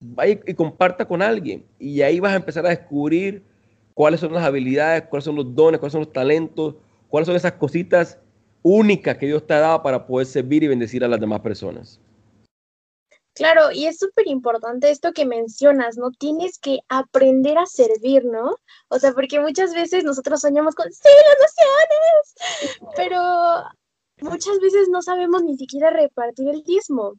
Vaya 0.00 0.40
y 0.46 0.54
comparta 0.54 1.04
con 1.04 1.20
alguien. 1.20 1.66
Y 1.78 2.00
ahí 2.00 2.18
vas 2.18 2.32
a 2.32 2.36
empezar 2.36 2.64
a 2.64 2.70
descubrir 2.70 3.42
cuáles 3.92 4.20
son 4.20 4.32
las 4.32 4.42
habilidades, 4.42 5.02
cuáles 5.02 5.26
son 5.26 5.36
los 5.36 5.54
dones, 5.54 5.80
cuáles 5.80 5.92
son 5.92 6.00
los 6.00 6.12
talentos, 6.14 6.76
cuáles 7.10 7.26
son 7.26 7.36
esas 7.36 7.52
cositas 7.52 8.18
únicas 8.62 9.18
que 9.18 9.26
Dios 9.26 9.46
te 9.46 9.52
ha 9.52 9.58
dado 9.58 9.82
para 9.82 10.06
poder 10.06 10.28
servir 10.28 10.62
y 10.62 10.68
bendecir 10.68 11.04
a 11.04 11.08
las 11.08 11.20
demás 11.20 11.40
personas. 11.40 12.00
Claro, 13.34 13.72
y 13.72 13.86
es 13.86 13.98
súper 13.98 14.28
importante 14.28 14.90
esto 14.90 15.12
que 15.12 15.26
mencionas, 15.26 15.96
¿no? 15.96 16.12
Tienes 16.12 16.58
que 16.58 16.80
aprender 16.88 17.58
a 17.58 17.66
servir, 17.66 18.24
¿no? 18.24 18.56
O 18.88 18.98
sea, 18.98 19.12
porque 19.12 19.40
muchas 19.40 19.74
veces 19.74 20.04
nosotros 20.04 20.40
soñamos 20.40 20.74
con, 20.76 20.90
sí, 20.92 21.08
las 21.26 21.38
naciones, 22.70 22.90
pero 22.96 23.64
muchas 24.20 24.60
veces 24.60 24.88
no 24.88 25.02
sabemos 25.02 25.42
ni 25.42 25.56
siquiera 25.56 25.90
repartir 25.90 26.48
el 26.48 26.62
diezmo, 26.62 27.14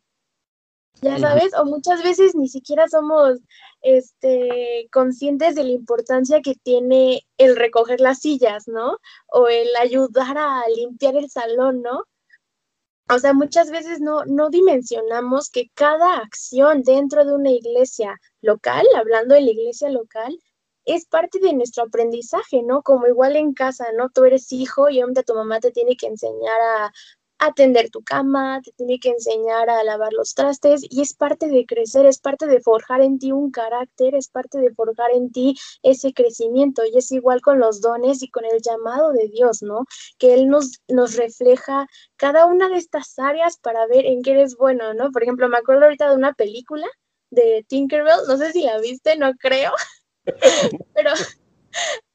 ya 1.02 1.20
sabes, 1.20 1.54
o 1.54 1.66
muchas 1.66 2.02
veces 2.02 2.36
ni 2.36 2.48
siquiera 2.48 2.88
somos, 2.88 3.40
este, 3.82 4.88
conscientes 4.92 5.56
de 5.56 5.64
la 5.64 5.72
importancia 5.72 6.42
que 6.42 6.56
tiene 6.56 7.22
el 7.38 7.56
recoger 7.58 8.00
las 8.00 8.20
sillas, 8.20 8.68
¿no? 8.68 9.00
O 9.28 9.48
el 9.48 9.68
ayudar 9.76 10.38
a 10.38 10.64
limpiar 10.76 11.18
el 11.18 11.30
salón, 11.30 11.82
¿no? 11.82 12.06
O 13.08 13.20
sea, 13.20 13.34
muchas 13.34 13.70
veces 13.70 14.02
no, 14.02 14.26
no 14.26 14.50
dimensionamos 14.50 15.50
que 15.52 15.70
cada 15.76 16.18
acción 16.18 16.82
dentro 16.82 17.24
de 17.24 17.34
una 17.34 17.52
iglesia 17.52 18.20
local, 18.42 18.86
hablando 18.96 19.36
de 19.36 19.42
la 19.42 19.52
iglesia 19.52 19.90
local, 19.90 20.40
es 20.86 21.06
parte 21.06 21.40
de 21.40 21.54
nuestro 21.54 21.84
aprendizaje, 21.84 22.64
¿no? 22.64 22.82
Como 22.82 23.08
igual 23.08 23.36
en 23.36 23.54
casa, 23.54 23.86
¿no? 23.96 24.10
Tú 24.10 24.24
eres 24.26 24.52
hijo 24.52 24.90
y 24.90 24.98
obviamente 24.98 25.24
tu 25.24 25.36
mamá 25.36 25.60
te 25.60 25.72
tiene 25.72 25.96
que 25.96 26.08
enseñar 26.08 26.62
a 26.62 26.92
atender 27.48 27.90
tu 27.90 28.02
cama, 28.04 28.62
te 28.64 28.72
tiene 28.74 29.00
que 29.00 29.10
enseñar 29.10 29.70
a 29.70 29.84
lavar 29.84 30.14
los 30.14 30.34
trastes 30.34 30.82
y 30.90 31.02
es 31.02 31.14
parte 31.14 31.48
de 31.48 31.66
crecer, 31.66 32.06
es 32.06 32.20
parte 32.20 32.48
de 32.48 32.62
forjar 32.62 33.02
en 33.02 33.20
ti 33.20 33.32
un 33.32 33.52
carácter, 33.52 34.16
es 34.16 34.30
parte 34.30 34.60
de 34.60 34.74
forjar 34.74 35.12
en 35.12 35.32
ti 35.32 35.56
ese 35.84 36.14
crecimiento 36.14 36.84
y 36.86 36.98
es 36.98 37.12
igual 37.12 37.42
con 37.42 37.60
los 37.60 37.82
dones 37.82 38.22
y 38.24 38.30
con 38.30 38.46
el 38.46 38.62
llamado 38.62 39.12
de 39.12 39.28
Dios, 39.28 39.62
¿no? 39.62 39.86
Que 40.18 40.34
Él 40.34 40.48
nos, 40.48 40.82
nos 40.88 41.16
refleja 41.16 41.88
cada 42.18 42.46
una 42.46 42.70
de 42.70 42.78
estas 42.78 43.18
áreas 43.20 43.58
para 43.58 43.88
ver 43.88 44.06
en 44.06 44.22
qué 44.22 44.32
eres 44.32 44.56
bueno, 44.56 44.94
¿no? 44.94 45.12
Por 45.12 45.24
ejemplo, 45.24 45.50
me 45.50 45.58
acuerdo 45.58 45.86
ahorita 45.86 46.10
de 46.10 46.16
una 46.16 46.34
película 46.34 46.88
de 47.32 47.66
Tinkerbell, 47.68 48.28
no 48.28 48.38
sé 48.38 48.52
si 48.52 48.62
la 48.62 48.80
viste, 48.80 49.18
no 49.18 49.34
creo, 49.36 49.72
pero 50.94 51.12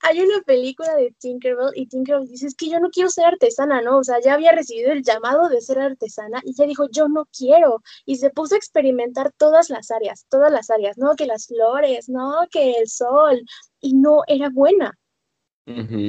hay 0.03 0.21
una 0.21 0.41
película 0.43 0.95
de 0.97 1.15
Tinkerbell 1.19 1.73
y 1.75 1.87
Tinkerbell 1.87 2.29
dice, 2.29 2.47
es 2.47 2.55
que 2.55 2.69
yo 2.69 2.81
no 2.81 2.91
quiero 2.91 3.11
ser 3.11 3.27
artesana, 3.27 3.83
¿no? 3.83 3.99
O 3.99 4.05
sea, 4.05 4.21
ya 4.21 4.35
había 4.35 4.53
recibido 4.53 4.93
el 4.93 5.03
llamado 5.03 5.49
de 5.49 5.61
ser 5.61 5.79
artesana 5.79 6.41
y 6.45 6.51
ella 6.51 6.67
dijo, 6.67 6.89
yo 6.91 7.09
no 7.09 7.27
quiero. 7.37 7.83
Y 8.07 8.17
se 8.17 8.31
puso 8.31 8.55
a 8.55 8.59
experimentar 8.59 9.33
todas 9.37 9.69
las 9.69 9.91
áreas, 9.91 10.27
todas 10.29 10.51
las 10.51 10.71
áreas, 10.71 10.97
¿no? 10.97 11.17
Que 11.17 11.27
las 11.27 11.47
flores, 11.47 12.09
¿no? 12.09 12.47
Que 12.51 12.73
el 12.73 12.89
sol, 12.89 13.43
y 13.81 13.95
no 13.95 14.23
era 14.27 14.49
buena. 14.49 14.99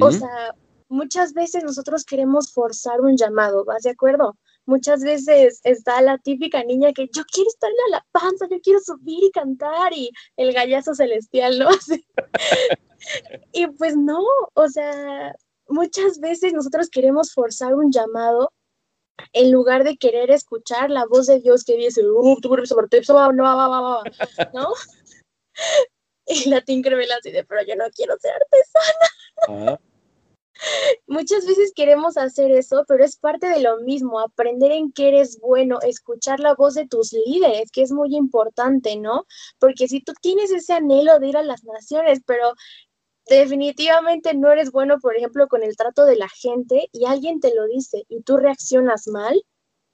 O 0.00 0.10
sea, 0.10 0.54
muchas 0.88 1.34
veces 1.34 1.62
nosotros 1.62 2.04
queremos 2.04 2.52
forzar 2.52 3.00
un 3.00 3.16
llamado, 3.16 3.64
¿vas 3.64 3.82
de 3.82 3.90
acuerdo? 3.90 4.36
Muchas 4.66 5.02
veces 5.02 5.60
está 5.64 6.00
la 6.02 6.18
típica 6.18 6.62
niña 6.62 6.92
que 6.92 7.08
yo 7.12 7.22
quiero 7.32 7.48
estarle 7.48 7.76
a 7.88 7.96
la 7.96 8.06
panza, 8.12 8.46
yo 8.50 8.60
quiero 8.62 8.80
subir 8.80 9.24
y 9.24 9.30
cantar 9.30 9.92
y 9.92 10.10
el 10.36 10.52
gallazo 10.52 10.94
celestial, 10.94 11.58
¿no? 11.58 11.68
Así. 11.68 12.06
y 13.52 13.66
pues 13.66 13.96
no, 13.96 14.22
o 14.54 14.68
sea, 14.68 15.34
muchas 15.68 16.20
veces 16.20 16.52
nosotros 16.52 16.88
queremos 16.90 17.32
forzar 17.32 17.74
un 17.74 17.90
llamado 17.90 18.52
en 19.32 19.50
lugar 19.50 19.84
de 19.84 19.96
querer 19.96 20.30
escuchar 20.30 20.90
la 20.90 21.06
voz 21.06 21.26
de 21.26 21.40
Dios 21.40 21.64
que 21.64 21.76
dice, 21.76 22.02
"Uh, 22.06 22.36
no, 22.42 22.48
no, 23.32 23.32
no, 23.32 23.32
no", 23.32 24.02
¿no? 24.52 24.68
Y 26.26 26.48
la 26.48 26.60
Tinkerbell 26.60 27.10
así 27.12 27.30
de, 27.30 27.44
pero 27.44 27.62
yo 27.62 27.74
no 27.76 27.84
quiero 27.90 28.16
ser 28.18 28.32
artesana. 28.32 29.80
Muchas 31.06 31.46
veces 31.46 31.72
queremos 31.74 32.16
hacer 32.16 32.50
eso, 32.52 32.84
pero 32.86 33.04
es 33.04 33.16
parte 33.16 33.48
de 33.48 33.60
lo 33.60 33.78
mismo, 33.78 34.20
aprender 34.20 34.72
en 34.72 34.92
qué 34.92 35.08
eres 35.08 35.38
bueno, 35.40 35.78
escuchar 35.82 36.40
la 36.40 36.54
voz 36.54 36.74
de 36.74 36.86
tus 36.86 37.12
líderes, 37.12 37.70
que 37.70 37.82
es 37.82 37.92
muy 37.92 38.14
importante, 38.16 38.96
¿no? 38.96 39.26
Porque 39.58 39.88
si 39.88 40.00
tú 40.02 40.12
tienes 40.20 40.50
ese 40.50 40.74
anhelo 40.74 41.18
de 41.18 41.28
ir 41.28 41.36
a 41.36 41.42
las 41.42 41.64
naciones, 41.64 42.20
pero 42.26 42.54
definitivamente 43.26 44.34
no 44.34 44.50
eres 44.50 44.70
bueno, 44.72 44.98
por 45.00 45.16
ejemplo, 45.16 45.48
con 45.48 45.62
el 45.62 45.76
trato 45.76 46.04
de 46.04 46.16
la 46.16 46.28
gente 46.28 46.88
y 46.92 47.06
alguien 47.06 47.40
te 47.40 47.54
lo 47.54 47.66
dice 47.66 48.04
y 48.08 48.22
tú 48.22 48.36
reaccionas 48.36 49.06
mal, 49.08 49.42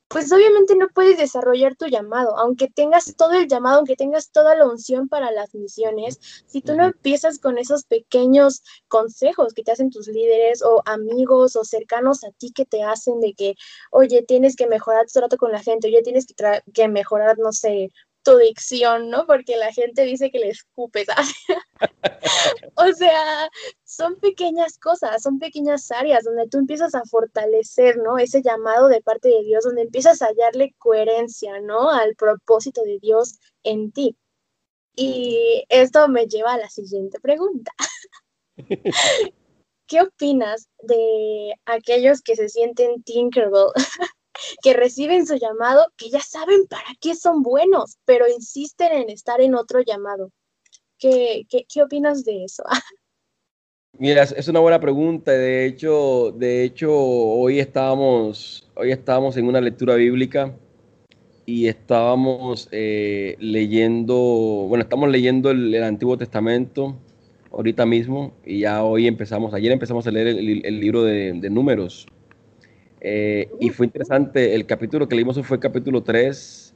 pues 0.08 0.32
obviamente 0.32 0.74
no 0.74 0.88
puedes 0.88 1.18
desarrollar 1.18 1.76
tu 1.76 1.86
llamado, 1.86 2.36
aunque 2.38 2.68
tengas 2.68 3.14
todo 3.16 3.32
el 3.32 3.46
llamado, 3.46 3.78
aunque 3.78 3.94
tengas 3.94 4.30
toda 4.30 4.54
la 4.54 4.66
unción 4.66 5.08
para 5.08 5.30
las 5.30 5.54
misiones, 5.54 6.18
si 6.46 6.62
tú 6.62 6.74
no 6.74 6.86
empiezas 6.86 7.38
con 7.38 7.58
esos 7.58 7.84
pequeños 7.84 8.62
consejos 8.88 9.52
que 9.52 9.62
te 9.62 9.72
hacen 9.72 9.90
tus 9.90 10.08
líderes 10.08 10.62
o 10.62 10.82
amigos 10.86 11.56
o 11.56 11.64
cercanos 11.64 12.24
a 12.24 12.30
ti 12.32 12.52
que 12.52 12.64
te 12.64 12.82
hacen 12.82 13.20
de 13.20 13.34
que, 13.34 13.54
oye, 13.90 14.22
tienes 14.22 14.56
que 14.56 14.66
mejorar 14.66 15.06
tu 15.06 15.20
trato 15.20 15.36
con 15.36 15.52
la 15.52 15.62
gente, 15.62 15.88
oye, 15.88 16.02
tienes 16.02 16.26
que, 16.26 16.34
que 16.72 16.88
mejorar, 16.88 17.38
no 17.38 17.52
sé, 17.52 17.90
tu 18.22 18.36
dicción, 18.36 19.10
¿no? 19.10 19.26
Porque 19.26 19.56
la 19.56 19.72
gente 19.72 20.02
dice 20.02 20.30
que 20.30 20.38
le 20.38 20.50
escupes. 20.50 21.08
o 22.76 22.92
sea, 22.92 23.48
son 23.84 24.16
pequeñas 24.16 24.78
cosas, 24.78 25.22
son 25.22 25.38
pequeñas 25.38 25.90
áreas 25.90 26.24
donde 26.24 26.48
tú 26.48 26.58
empiezas 26.58 26.94
a 26.94 27.02
fortalecer, 27.04 27.96
¿no? 27.98 28.18
Ese 28.18 28.42
llamado 28.42 28.88
de 28.88 29.00
parte 29.00 29.28
de 29.28 29.42
Dios, 29.44 29.64
donde 29.64 29.82
empiezas 29.82 30.22
a 30.22 30.26
hallarle 30.26 30.74
coherencia, 30.78 31.60
¿no? 31.60 31.90
Al 31.90 32.14
propósito 32.16 32.82
de 32.82 32.98
Dios 33.00 33.38
en 33.62 33.92
ti. 33.92 34.16
Y 34.94 35.64
esto 35.68 36.08
me 36.08 36.26
lleva 36.26 36.54
a 36.54 36.58
la 36.58 36.68
siguiente 36.68 37.20
pregunta. 37.20 37.72
¿Qué 39.86 40.02
opinas 40.02 40.68
de 40.82 41.54
aquellos 41.64 42.20
que 42.20 42.36
se 42.36 42.48
sienten 42.48 43.02
Tinkerbell 43.04 43.70
que 44.62 44.74
reciben 44.74 45.26
su 45.26 45.36
llamado, 45.36 45.92
que 45.96 46.10
ya 46.10 46.20
saben 46.20 46.66
para 46.68 46.88
qué 47.00 47.14
son 47.14 47.42
buenos, 47.42 47.96
pero 48.04 48.28
insisten 48.28 48.92
en 48.92 49.10
estar 49.10 49.40
en 49.40 49.54
otro 49.54 49.80
llamado. 49.80 50.30
¿Qué, 50.98 51.46
qué, 51.48 51.82
opinas 51.82 52.24
de 52.24 52.44
eso? 52.44 52.64
Mira, 53.98 54.22
es 54.22 54.48
una 54.48 54.60
buena 54.60 54.80
pregunta. 54.80 55.32
De 55.32 55.66
hecho, 55.66 56.32
de 56.32 56.64
hecho, 56.64 56.92
hoy 56.92 57.60
estábamos, 57.60 58.68
hoy 58.74 58.92
estábamos 58.92 59.36
en 59.36 59.46
una 59.46 59.60
lectura 59.60 59.94
bíblica 59.94 60.54
y 61.46 61.66
estábamos 61.66 62.68
eh, 62.72 63.36
leyendo, 63.40 64.14
bueno, 64.68 64.82
estamos 64.82 65.08
leyendo 65.08 65.50
el, 65.50 65.82
Antiguo 65.82 66.18
Testamento 66.18 66.96
ahorita 67.50 67.86
mismo 67.86 68.34
y 68.44 68.60
ya 68.60 68.84
hoy 68.84 69.06
empezamos, 69.06 69.54
ayer 69.54 69.72
empezamos 69.72 70.06
a 70.06 70.10
leer 70.10 70.28
el, 70.28 70.80
libro 70.80 71.02
de 71.04 71.50
Números. 71.50 72.06
Eh, 73.00 73.48
y 73.60 73.70
fue 73.70 73.86
interesante, 73.86 74.54
el 74.54 74.66
capítulo 74.66 75.08
que 75.08 75.14
leímos 75.14 75.38
fue 75.46 75.60
capítulo 75.60 76.02
3 76.02 76.74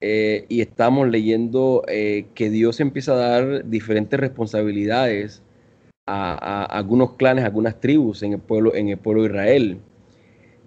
eh, 0.00 0.46
y 0.48 0.62
estamos 0.62 1.08
leyendo 1.08 1.84
eh, 1.86 2.26
que 2.34 2.48
Dios 2.48 2.80
empieza 2.80 3.12
a 3.12 3.16
dar 3.16 3.68
diferentes 3.68 4.18
responsabilidades 4.18 5.42
a, 6.06 6.64
algunos 6.64 7.14
clanes, 7.14 7.44
a 7.44 7.48
algunas 7.48 7.78
tribus 7.80 8.22
en 8.22 8.32
el 8.32 8.40
pueblo, 8.40 8.74
en 8.74 8.88
el 8.88 8.98
pueblo 8.98 9.22
de 9.22 9.28
Israel. 9.28 9.78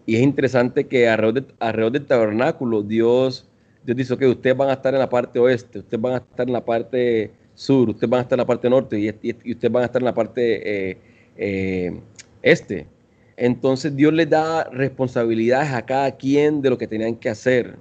Y 0.06 0.16
es 0.16 0.22
interesante 0.22 0.86
que 0.86 1.10
alrededor, 1.10 1.92
del 1.92 2.06
tabernáculo 2.06 2.84
Dios, 2.84 3.50
Dios 3.84 3.98
dice, 3.98 4.18
que 4.18 4.28
ustedes 4.28 4.56
van 4.56 4.70
a 4.70 4.74
estar 4.74 4.94
en 4.94 5.00
la 5.00 5.10
parte 5.10 5.40
oeste, 5.40 5.80
ustedes 5.80 6.02
van 6.02 6.14
a 6.14 6.18
estar 6.18 6.48
en 6.48 6.54
la 6.54 6.64
parte 6.64 7.32
sur, 7.56 7.90
ustedes 7.90 8.10
van 8.10 8.20
a 8.20 8.24
estar 8.24 8.38
en 8.38 8.42
la 8.42 8.46
parte 8.46 8.70
norte 8.70 9.00
y, 9.00 9.08
y 9.22 9.52
ustedes 9.52 9.72
van 9.72 9.84
a 9.84 9.86
estar 9.88 10.02
en 10.02 10.06
la 10.06 10.14
parte 10.14 10.98
este. 12.42 12.93
Entonces 13.38 13.96
Dios 13.96 14.14
les 14.14 14.30
da 14.30 14.66
responsabilidades 14.66 15.72
a 15.72 15.86
cada 15.86 16.16
quien 16.16 16.62
de 16.62 16.70
lo 16.70 16.78
que 16.78 16.88
tenían 16.88 17.16
que 17.16 17.30
hacer. 17.30 17.78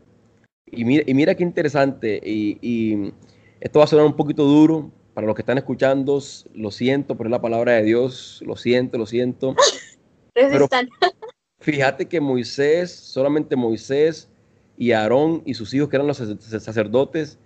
Y 0.67 0.85
mira, 0.85 1.05
y 1.07 1.15
mira 1.15 1.35
qué 1.35 1.43
interesante, 1.43 2.21
y, 2.25 3.13
esto 3.61 3.79
va 3.79 3.85
a 3.85 3.89
sonar 3.89 4.07
un 4.07 4.17
poquito 4.17 4.45
duro 4.45 4.91
para 5.15 5.27
los 5.27 5.37
que 5.37 5.43
están 5.43 5.59
escuchando, 5.59 6.21
lo 6.55 6.71
siento, 6.71 7.17
pero 7.17 7.29
es 7.29 7.31
la 7.31 7.43
palabra 7.43 7.73
de 7.73 7.85
Dios, 7.85 8.43
lo 8.45 8.57
siento, 8.57 8.99
lo 8.99 9.07
siento. 9.07 9.55
Pero 10.35 10.67
fíjate 11.61 12.07
que 12.07 12.19
Moisés, 12.19 12.91
solamente 12.91 13.55
Moisés 13.55 14.31
y 14.79 14.93
Aarón 14.93 15.43
y 15.45 15.53
sus 15.53 15.75
hijos, 15.75 15.91
que 15.91 15.97
eran 15.97 16.07
los 16.07 16.17
sacerdotes, 16.17 17.39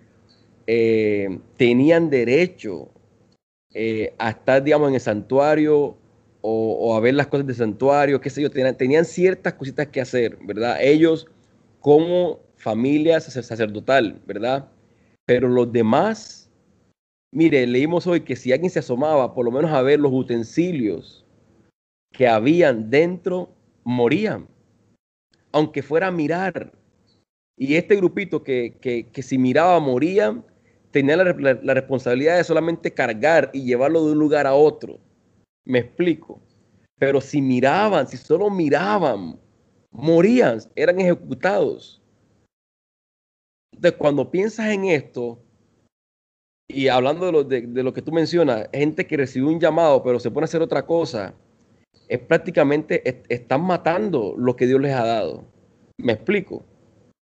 eh, 0.65 1.39
tenían 1.57 2.09
derecho 2.09 2.89
eh, 3.73 4.13
a 4.17 4.29
estar, 4.29 4.63
digamos, 4.63 4.87
en 4.87 4.95
el 4.95 5.01
santuario 5.01 5.97
o, 6.49 6.95
a 6.95 6.99
ver 7.01 7.13
las 7.13 7.27
cosas 7.27 7.45
del 7.45 7.55
santuario, 7.55 8.21
qué 8.21 8.29
sé 8.29 8.41
yo, 8.41 8.49
tenían, 8.49 9.05
ciertas 9.05 9.53
cositas 9.53 9.87
que 9.87 9.99
hacer, 9.99 10.37
¿verdad? 10.41 10.77
Ellos 10.81 11.27
como 11.81 12.39
familia 12.55 13.19
sacerdotal, 13.19 14.21
¿verdad? 14.25 14.69
Pero 15.25 15.49
los 15.49 15.71
demás, 15.71 16.49
mire, 17.33 17.67
leímos 17.67 18.07
hoy 18.07 18.21
que 18.21 18.35
si 18.35 18.53
alguien 18.53 18.71
se 18.71 18.79
asomaba 18.79 19.33
por 19.33 19.45
lo 19.45 19.51
menos 19.51 19.71
a 19.71 19.81
ver 19.81 19.99
los 19.99 20.13
utensilios 20.13 21.25
que 22.13 22.27
habían 22.27 22.89
dentro, 22.89 23.49
morían, 23.83 24.47
aunque 25.51 25.83
fuera 25.83 26.07
a 26.07 26.11
mirar. 26.11 26.71
Y 27.57 27.75
este 27.75 27.95
grupito 27.97 28.43
que, 28.43 28.77
que, 28.79 29.21
si 29.21 29.37
miraba 29.37 29.79
moría, 29.79 30.41
tenía 30.91 31.17
la 31.17 31.73
responsabilidad 31.73 32.37
de 32.37 32.43
solamente 32.43 32.93
cargar 32.93 33.49
y 33.53 33.63
llevarlo 33.63 34.05
de 34.05 34.13
un 34.13 34.19
lugar 34.19 34.47
a 34.47 34.53
otro. 34.53 34.99
Me 35.67 35.79
explico. 35.79 36.39
Pero 36.97 37.19
si 37.19 37.41
miraban, 37.41 38.07
si 38.07 38.17
solo 38.17 38.49
miraban, 38.49 39.37
morían, 39.91 40.59
eran 40.75 40.99
ejecutados. 40.99 42.01
Entonces, 43.73 43.99
cuando 43.99 44.31
piensas 44.31 44.67
en 44.67 44.85
esto, 44.85 45.39
y 46.69 46.87
hablando 46.87 47.25
de 47.25 47.31
lo, 47.31 47.43
de, 47.43 47.83
lo 47.83 47.93
que 47.93 48.01
tú 48.01 48.11
mencionas, 48.11 48.69
gente 48.73 49.05
que 49.05 49.17
recibió 49.17 49.49
un 49.49 49.59
llamado, 49.59 50.01
pero 50.01 50.19
se 50.19 50.31
pone 50.31 50.45
a 50.45 50.45
hacer 50.45 50.61
otra 50.61 50.85
cosa, 50.85 51.35
es 52.07 52.19
prácticamente, 52.19 53.23
están 53.27 53.61
matando 53.61 54.35
lo 54.37 54.55
que 54.55 54.67
Dios 54.67 54.79
les 54.79 54.93
ha 54.93 55.05
dado. 55.05 55.43
¿Me 55.97 56.13
explico? 56.13 56.63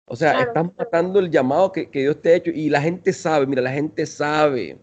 O 0.08 0.16
sea, 0.16 0.40
están 0.40 0.72
matando 0.76 1.20
el 1.20 1.30
llamado 1.30 1.70
que, 1.70 1.90
que, 1.90 2.00
Dios 2.00 2.20
te 2.20 2.30
ha 2.30 2.36
hecho 2.36 2.50
y 2.50 2.70
la 2.70 2.80
gente 2.80 3.12
sabe, 3.12 3.46
mira, 3.46 3.62
la 3.62 3.72
gente 3.72 4.06
sabe. 4.06 4.78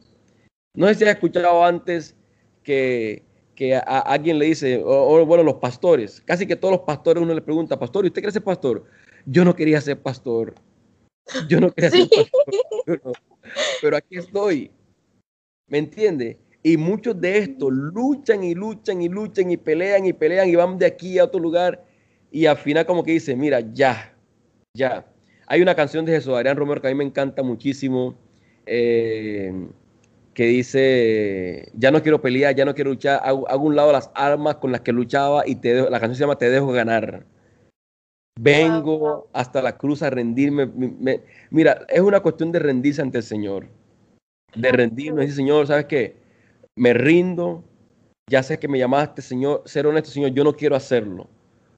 No 0.76 0.88
sé 0.88 0.96
si 0.96 1.04
has 1.04 1.16
escuchado 1.16 1.66
antes 1.66 2.16
que 2.64 3.29
que 3.60 3.76
a, 3.76 3.82
alguien 3.82 4.40
le 4.40 4.46
dice, 4.46 4.82
o, 4.82 5.26
bueno, 5.26 5.44
los 5.44 5.56
pastores, 5.56 6.22
casi 6.22 6.48
que 6.48 6.56
todos 6.56 6.76
los 6.76 6.84
pastores 6.84 7.22
uno 7.22 7.34
le 7.34 7.42
pregunta, 7.42 7.78
pastor, 7.78 8.06
¿y 8.06 8.08
usted 8.08 8.22
quiere 8.22 8.32
ser 8.32 8.42
pastor? 8.42 8.86
Yo 9.26 9.44
no 9.44 9.54
quería 9.54 9.82
ser 9.82 10.02
pastor. 10.02 10.56
Yo 11.50 11.60
no 11.60 11.70
quería 11.70 11.92
ser 11.92 12.08
pastor. 12.08 13.18
Pero 13.82 13.98
aquí 13.98 14.18
estoy. 14.18 14.72
¿Me 15.68 15.80
entiende? 15.80 16.40
Y 16.64 16.78
muchos 16.78 17.20
de 17.20 17.38
estos 17.40 17.70
luchan 17.70 18.46
y 18.46 18.56
luchan 18.56 19.02
y 19.02 19.10
luchan 19.10 19.52
y 19.52 19.58
pelean 19.58 20.06
y 20.06 20.14
pelean 20.14 20.48
y 20.48 20.56
van 20.56 20.78
de 20.78 20.86
aquí 20.86 21.20
a 21.20 21.26
otro 21.26 21.42
lugar 21.42 21.86
y 22.32 22.46
al 22.46 22.56
final 22.56 22.86
como 22.86 23.04
que 23.04 23.12
dice, 23.12 23.36
mira, 23.36 23.60
ya, 23.60 24.16
ya. 24.74 25.06
Hay 25.48 25.62
una 25.62 25.76
canción 25.76 26.06
de 26.06 26.14
Jesús 26.14 26.34
Adrián 26.34 26.56
Romero 26.56 26.82
que 26.82 26.88
a 26.88 26.92
mí 26.92 26.96
me 26.96 27.04
encanta 27.04 27.44
muchísimo. 27.44 28.18
Eh, 28.66 29.52
que 30.34 30.46
dice, 30.46 31.72
ya 31.74 31.92
no 31.92 32.02
quiero 32.02 32.22
pelear, 32.22 32.56
ya 32.56 32.66
no 32.66 32.76
quiero 32.76 32.92
luchar, 32.92 33.22
hago, 33.24 33.46
un 33.58 33.76
lado 33.76 33.92
las 33.92 34.12
armas 34.14 34.56
con 34.56 34.72
las 34.72 34.82
que 34.82 34.94
luchaba 34.94 35.48
y 35.48 35.56
te 35.56 35.90
la 35.90 36.00
canción 36.00 36.16
se 36.16 36.22
llama 36.22 36.38
Te 36.38 36.50
dejo 36.50 36.72
ganar. 36.72 37.26
Vengo 38.40 39.28
hasta 39.34 39.62
la 39.62 39.78
cruz 39.78 40.02
a 40.02 40.10
rendirme. 40.10 40.72
mira, 41.50 41.86
es 41.90 42.00
una 42.00 42.22
cuestión 42.22 42.52
de 42.52 42.60
rendirse 42.60 43.02
ante 43.02 43.18
el 43.18 43.24
Señor. 43.24 43.68
De 44.56 44.72
rendirme, 44.72 45.22
decir, 45.22 45.36
Señor, 45.36 45.68
¿sabes 45.68 45.86
qué? 45.86 46.16
Me 46.76 46.94
rindo, 46.94 47.64
ya 48.30 48.42
sé 48.42 48.58
que 48.58 48.70
me 48.70 48.80
llamaste, 48.80 49.22
Señor, 49.22 49.64
ser 49.66 49.88
honesto, 49.88 50.10
Señor, 50.10 50.32
yo 50.32 50.44
no 50.46 50.56
quiero 50.56 50.76
hacerlo. 50.76 51.28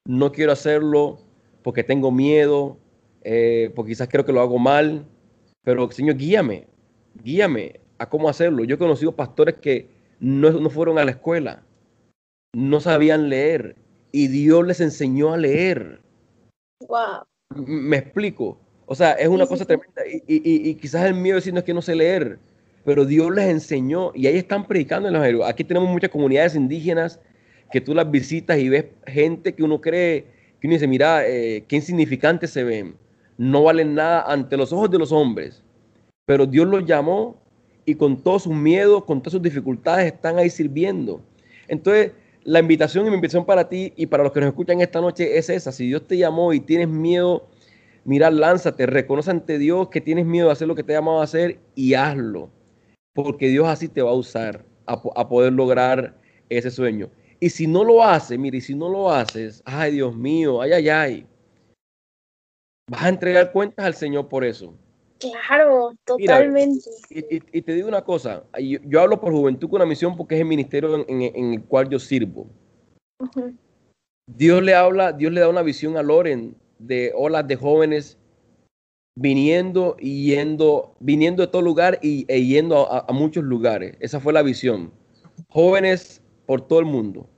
No 0.06 0.32
quiero 0.32 0.52
hacerlo 0.52 1.20
porque 1.64 1.84
tengo 1.84 2.12
miedo, 2.12 2.78
eh, 3.24 3.72
porque 3.76 3.92
quizás 3.92 4.08
creo 4.08 4.26
que 4.26 4.34
lo 4.34 4.42
hago 4.42 4.60
mal, 4.60 5.06
pero 5.64 5.90
Señor, 5.92 6.18
guíame, 6.18 6.68
guíame, 7.24 7.80
a 8.02 8.10
cómo 8.10 8.30
hacerlo. 8.30 8.64
Yo 8.64 8.76
he 8.76 8.80
conocido 8.80 9.12
pastores 9.12 9.56
que 9.56 9.88
no, 10.20 10.70
fueron 10.72 10.98
a 10.98 11.06
la 11.06 11.12
escuela, 11.12 11.64
no 12.54 12.80
sabían 12.80 13.30
leer 13.30 13.76
y 14.12 14.28
Dios 14.28 14.66
les 14.66 14.82
enseñó 14.82 15.34
a 15.34 15.38
leer. 15.38 16.02
Wow. 16.88 17.24
Me 17.68 17.98
explico. 17.98 18.58
O 18.88 18.96
sea, 18.96 19.14
es 19.14 19.28
una 19.28 19.46
cosa 19.46 19.66
tremenda. 19.66 20.02
Y, 20.28 20.74
quizás 20.76 21.06
el 21.06 21.14
miedo 21.14 21.36
decir 21.36 21.54
no 21.54 21.60
es 21.60 21.66
que 21.66 21.76
no 21.76 21.82
sé 21.82 21.96
leer, 21.96 22.40
pero 22.84 23.06
Dios 23.06 23.34
les 23.34 23.50
enseñó 23.50 24.12
y 24.16 24.26
ahí 24.26 24.38
están 24.38 24.68
predicando 24.68 25.08
en 25.08 25.38
los 25.38 25.48
Aquí 25.48 25.64
tenemos 25.64 25.88
muchas 25.88 26.10
comunidades 26.10 26.56
indígenas 26.56 27.20
que 27.72 27.82
tú 27.82 27.94
las 27.94 28.10
visitas 28.10 28.58
y 28.58 28.68
ves 28.68 28.86
gente 29.06 29.54
que 29.54 29.64
uno 29.64 29.80
cree, 29.80 30.26
que 30.60 30.68
uno 30.68 30.74
dice, 30.74 30.88
mira, 30.88 31.26
eh, 31.28 31.64
qué 31.68 31.76
insignificantes 31.76 32.50
se 32.50 32.64
ven. 32.64 32.96
No 33.38 33.64
valen 33.64 33.94
nada 33.94 34.24
ante 34.24 34.58
los 34.58 34.74
ojos 34.74 34.90
de 34.90 34.98
los 34.98 35.12
hombres. 35.12 35.64
Pero 36.26 36.46
Dios 36.46 36.68
los 36.68 36.86
llamó 36.86 37.41
y 37.86 37.96
con 37.96 38.22
todos 38.22 38.44
sus 38.44 38.54
miedos, 38.54 39.04
con 39.06 39.22
todas 39.22 39.34
sus 39.34 39.42
dificultades, 39.42 40.14
están 40.14 40.38
ahí 40.38 40.50
sirviendo. 40.50 41.22
Entonces, 41.68 42.12
la 42.44 42.60
invitación 42.60 43.06
y 43.06 43.10
mi 43.10 43.16
invitación 43.16 43.46
para 43.46 43.70
ti 43.70 43.94
y 43.96 44.08
para 44.08 44.24
los 44.24 44.32
que 44.32 44.40
nos 44.40 44.50
escuchan 44.50 44.82
esta 44.82 45.02
noche 45.02 45.38
es 45.38 45.50
esa. 45.50 45.72
Si 45.72 45.88
Dios 45.88 46.08
te 46.08 46.18
llamó 46.18 46.54
y 46.54 46.60
tienes 46.60 46.88
miedo, 46.88 47.48
mira, 48.04 48.32
lánzate, 48.32 48.86
reconoce 48.86 49.32
ante 49.32 49.58
Dios 49.58 49.90
que 49.90 50.02
tienes 50.02 50.26
miedo 50.26 50.48
de 50.48 50.54
hacer 50.54 50.68
lo 50.68 50.76
que 50.76 50.84
te 50.84 50.94
ha 50.94 51.00
llamado 51.00 51.22
a 51.22 51.24
hacer 51.24 51.60
y 51.76 51.94
hazlo. 51.94 52.50
Porque 53.14 53.50
Dios 53.50 53.68
así 53.68 53.88
te 53.88 54.02
va 54.02 54.12
a 54.12 54.16
usar 54.16 54.66
a, 54.86 54.94
a 55.16 55.30
poder 55.30 55.54
lograr 55.54 56.20
ese 56.50 56.72
sueño. 56.72 57.10
Y 57.40 57.50
si 57.50 57.68
no 57.68 57.84
lo 57.84 58.04
haces, 58.04 58.38
mire, 58.38 58.62
si 58.62 58.76
no 58.76 58.90
lo 58.90 59.12
haces, 59.12 59.62
ay 59.66 59.94
Dios 59.94 60.16
mío, 60.16 60.62
ay, 60.62 60.74
ay, 60.74 60.90
ay, 60.90 61.28
vas 62.92 63.04
a 63.04 63.10
entregar 63.10 63.52
cuentas 63.52 63.86
al 63.86 63.96
Señor 63.96 64.28
por 64.28 64.44
eso. 64.44 64.76
Claro, 65.22 65.94
totalmente. 66.04 66.90
y, 67.10 67.62
te 67.62 67.74
digo 67.74 67.88
una 67.88 68.04
cosa, 68.04 68.44
yo, 68.60 69.00
hablo 69.00 69.22
por 69.22 69.32
Juventud 69.32 69.70
con 69.70 69.78
una 69.78 69.86
misión 69.86 70.18
porque 70.18 70.36
es 70.36 70.42
el 70.42 70.48
ministerio 70.48 71.06
en, 71.08 71.22
el 71.54 71.64
cual 71.66 71.90
yo 71.90 72.00
sirvo. 72.00 72.48
Dios 74.26 74.64
le 74.64 74.74
habla, 74.74 75.12
Dios 75.14 75.32
le 75.32 75.42
da 75.42 75.50
una 75.50 75.62
visión 75.62 75.96
a 75.98 76.02
Loren 76.02 76.56
de 76.80 77.12
olas 77.16 77.48
de 77.48 77.56
jóvenes 77.56 78.18
viniendo 79.16 79.96
y 80.00 80.32
yendo, 80.32 80.96
viniendo 81.00 81.44
de 81.44 81.48
todo 81.48 81.62
lugar 81.62 82.00
y 82.02 82.26
e 82.28 82.44
yendo 82.44 82.92
a, 82.92 83.06
a, 83.08 83.14
muchos 83.14 83.44
lugares. 83.44 83.96
Esa 84.00 84.20
fue 84.20 84.34
la 84.34 84.42
visión. 84.42 84.92
Jóvenes 85.50 86.24
por 86.48 86.62
todo 86.62 86.80
el 86.80 86.86
mundo. 86.86 87.30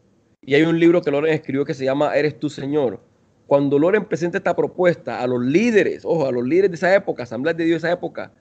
Y 0.41 0.53
hay 0.53 0.63
un 0.63 0.79
libro 0.79 1.01
que 1.01 1.11
Loren 1.11 1.33
escribió 1.33 1.65
que 1.65 1.73
se 1.73 1.83
llama 1.83 2.15
Eres 2.15 2.39
tu 2.39 2.49
Señor 2.49 3.01
cuando 3.47 3.77
Loren 3.77 4.05
presenta 4.05 4.37
esta 4.37 4.55
propuesta 4.55 5.21
a 5.21 5.27
los 5.27 5.41
líderes, 5.41 6.05
ojo, 6.05 6.25
a 6.25 6.31
los 6.31 6.43
líderes 6.45 6.71
de 6.71 6.75
esa 6.75 6.95
época, 6.95 7.23
Asamblea 7.23 7.53
de 7.53 7.65
Dios 7.65 7.81
de 7.81 7.87
esa 7.87 7.93
época, 7.93 8.31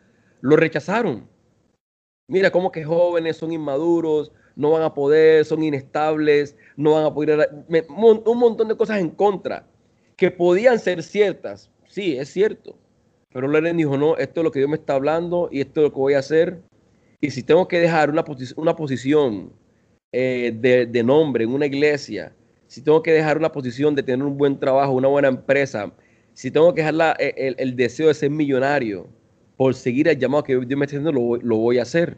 lo 0.40 0.56
rechazaron. 0.56 1.28
Mira 2.28 2.50
cómo 2.50 2.70
que 2.70 2.84
jóvenes 2.84 3.36
son 3.36 3.52
inmaduros, 3.52 4.32
no 4.54 4.70
van 4.70 4.82
a 4.82 4.94
poder, 4.94 5.44
son 5.44 5.62
inestables, 5.62 6.56
no 6.76 6.92
van 6.92 7.04
a 7.04 7.12
poder... 7.14 7.48
Un 7.88 8.38
montón 8.38 8.68
de 8.68 8.76
cosas 8.76 9.00
en 9.00 9.10
contra 9.10 9.66
que 10.16 10.30
podían 10.30 10.78
ser 10.78 11.02
ciertas. 11.02 11.70
Sí, 11.88 12.16
es 12.16 12.28
cierto. 12.30 12.78
Pero 13.32 13.48
Loren 13.48 13.76
dijo, 13.76 13.96
no, 13.96 14.16
esto 14.16 14.40
es 14.40 14.44
lo 14.44 14.52
que 14.52 14.60
Dios 14.60 14.70
me 14.70 14.76
está 14.76 14.94
hablando 14.94 15.48
y 15.50 15.60
esto 15.60 15.80
es 15.80 15.84
lo 15.84 15.92
que 15.92 15.98
voy 15.98 16.14
a 16.14 16.20
hacer. 16.20 16.62
Y 17.20 17.30
si 17.30 17.42
tengo 17.42 17.66
que 17.66 17.80
dejar 17.80 18.10
una, 18.10 18.24
una 18.56 18.76
posición 18.76 19.52
eh, 20.12 20.54
de, 20.54 20.86
de 20.86 21.02
nombre 21.02 21.44
en 21.44 21.50
una 21.50 21.66
iglesia, 21.66 22.34
si 22.72 22.80
tengo 22.80 23.02
que 23.02 23.12
dejar 23.12 23.36
una 23.36 23.52
posición 23.52 23.94
de 23.94 24.02
tener 24.02 24.24
un 24.24 24.38
buen 24.38 24.58
trabajo, 24.58 24.92
una 24.92 25.08
buena 25.08 25.28
empresa, 25.28 25.92
si 26.32 26.50
tengo 26.50 26.72
que 26.72 26.82
dejar 26.82 27.20
e, 27.20 27.54
el, 27.58 27.76
deseo 27.76 28.08
de 28.08 28.14
ser 28.14 28.30
millonario 28.30 29.06
por 29.58 29.74
seguir 29.74 30.08
el 30.08 30.16
llamado 30.16 30.42
que 30.42 30.56
Dios 30.56 30.78
me 30.78 30.86
está 30.86 30.96
haciendo, 30.96 31.12
lo, 31.12 31.56
voy 31.58 31.78
a 31.78 31.82
hacer. 31.82 32.16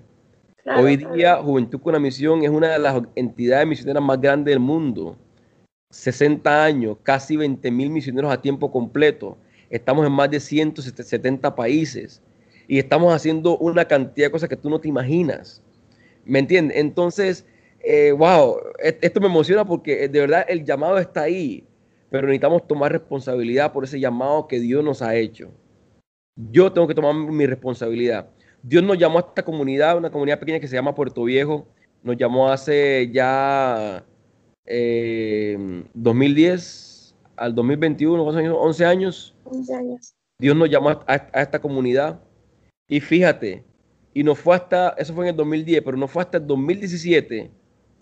Hoy 0.79 0.97
día, 0.97 1.43
Juventud 1.43 1.81
con 1.81 1.91
una 1.91 1.99
Misión 1.99 2.45
es 2.45 2.51
una 2.51 2.69
de 2.69 2.79
las 2.79 3.03
entidades 3.17 3.67
misioneras 3.67 4.01
más 4.01 4.21
grandes 4.21 4.53
del 4.53 4.61
mundo. 4.61 5.19
60 5.91 6.65
años, 6.65 6.99
casi 7.03 7.37
20 7.37 7.69
mil 7.73 7.91
misioneros 7.91 8.33
a 8.33 8.41
tiempo 8.41 8.71
completo. 8.71 9.37
Estamos 9.71 10.07
en 10.07 10.13
más 10.13 10.31
de 10.31 10.39
170 10.39 11.53
países 11.57 12.23
y 12.69 12.79
estamos 12.79 13.13
haciendo 13.13 13.59
una 13.59 13.87
cantidad 13.87 14.29
de 14.29 14.31
cosas 14.31 14.49
que 14.49 14.57
tú 14.57 14.71
no 14.71 14.81
te 14.81 14.87
imaginas. 14.87 15.65
¿Me 16.25 16.39
entiendes? 16.39 16.77
Entonces, 16.77 17.45
eh, 17.85 18.13
wow, 18.13 18.59
e-, 18.83 18.99
esto 19.03 19.21
me 19.21 19.27
emociona 19.27 19.65
porque 19.65 20.05
eh, 20.05 20.09
de 20.09 20.21
verdad 20.21 20.47
el 20.49 20.65
llamado 20.65 20.99
está 20.99 21.23
ahí, 21.23 21.65
pero 22.11 22.27
necesitamos 22.27 22.67
tomar 22.67 22.93
responsabilidad 22.93 23.73
por 23.73 23.85
ese 23.85 24.01
llamado 24.01 24.49
que 24.49 24.59
Dios 24.59 24.83
nos 24.83 25.03
ha 25.03 25.15
hecho. 25.15 25.51
Yo 26.37 26.73
tengo 26.73 26.89
que 26.89 26.95
tomar 26.95 27.15
mi 27.15 27.47
responsabilidad. 27.47 28.29
Dios 28.63 28.83
nos 28.83 28.99
llamó 28.99 29.19
a 29.19 29.23
esta 29.23 29.45
comunidad, 29.45 29.99
una 29.99 30.11
comunidad 30.11 30.41
pequeña 30.41 30.59
que 30.59 30.67
se 30.67 30.75
llama 30.75 30.95
Puerto 30.95 31.23
Viejo, 31.25 31.67
nos 32.03 32.17
llamó 32.17 32.51
hace 32.51 33.11
ya 33.13 34.05
2010 35.95 37.15
eh, 37.15 37.15
al 37.37 37.55
2021, 37.55 38.23
11 38.23 38.85
años. 38.87 39.35
11 39.45 39.75
años. 39.75 40.15
Dios 40.39 40.57
nos 40.57 40.71
llamó 40.71 40.91
a, 40.91 41.03
a 41.07 41.43
esta 41.43 41.61
comunidad 41.61 42.21
y 42.89 43.01
fíjate, 43.01 43.63
y 44.13 44.23
no 44.23 44.35
fue 44.35 44.57
hasta, 44.57 44.91
eso 44.99 45.15
fue 45.15 45.27
en 45.27 45.31
el 45.31 45.37
2010, 45.37 45.83
pero 45.85 45.97
no 45.97 46.09
fue 46.09 46.23
hasta 46.23 46.39
el 46.39 46.47
2017 46.47 47.51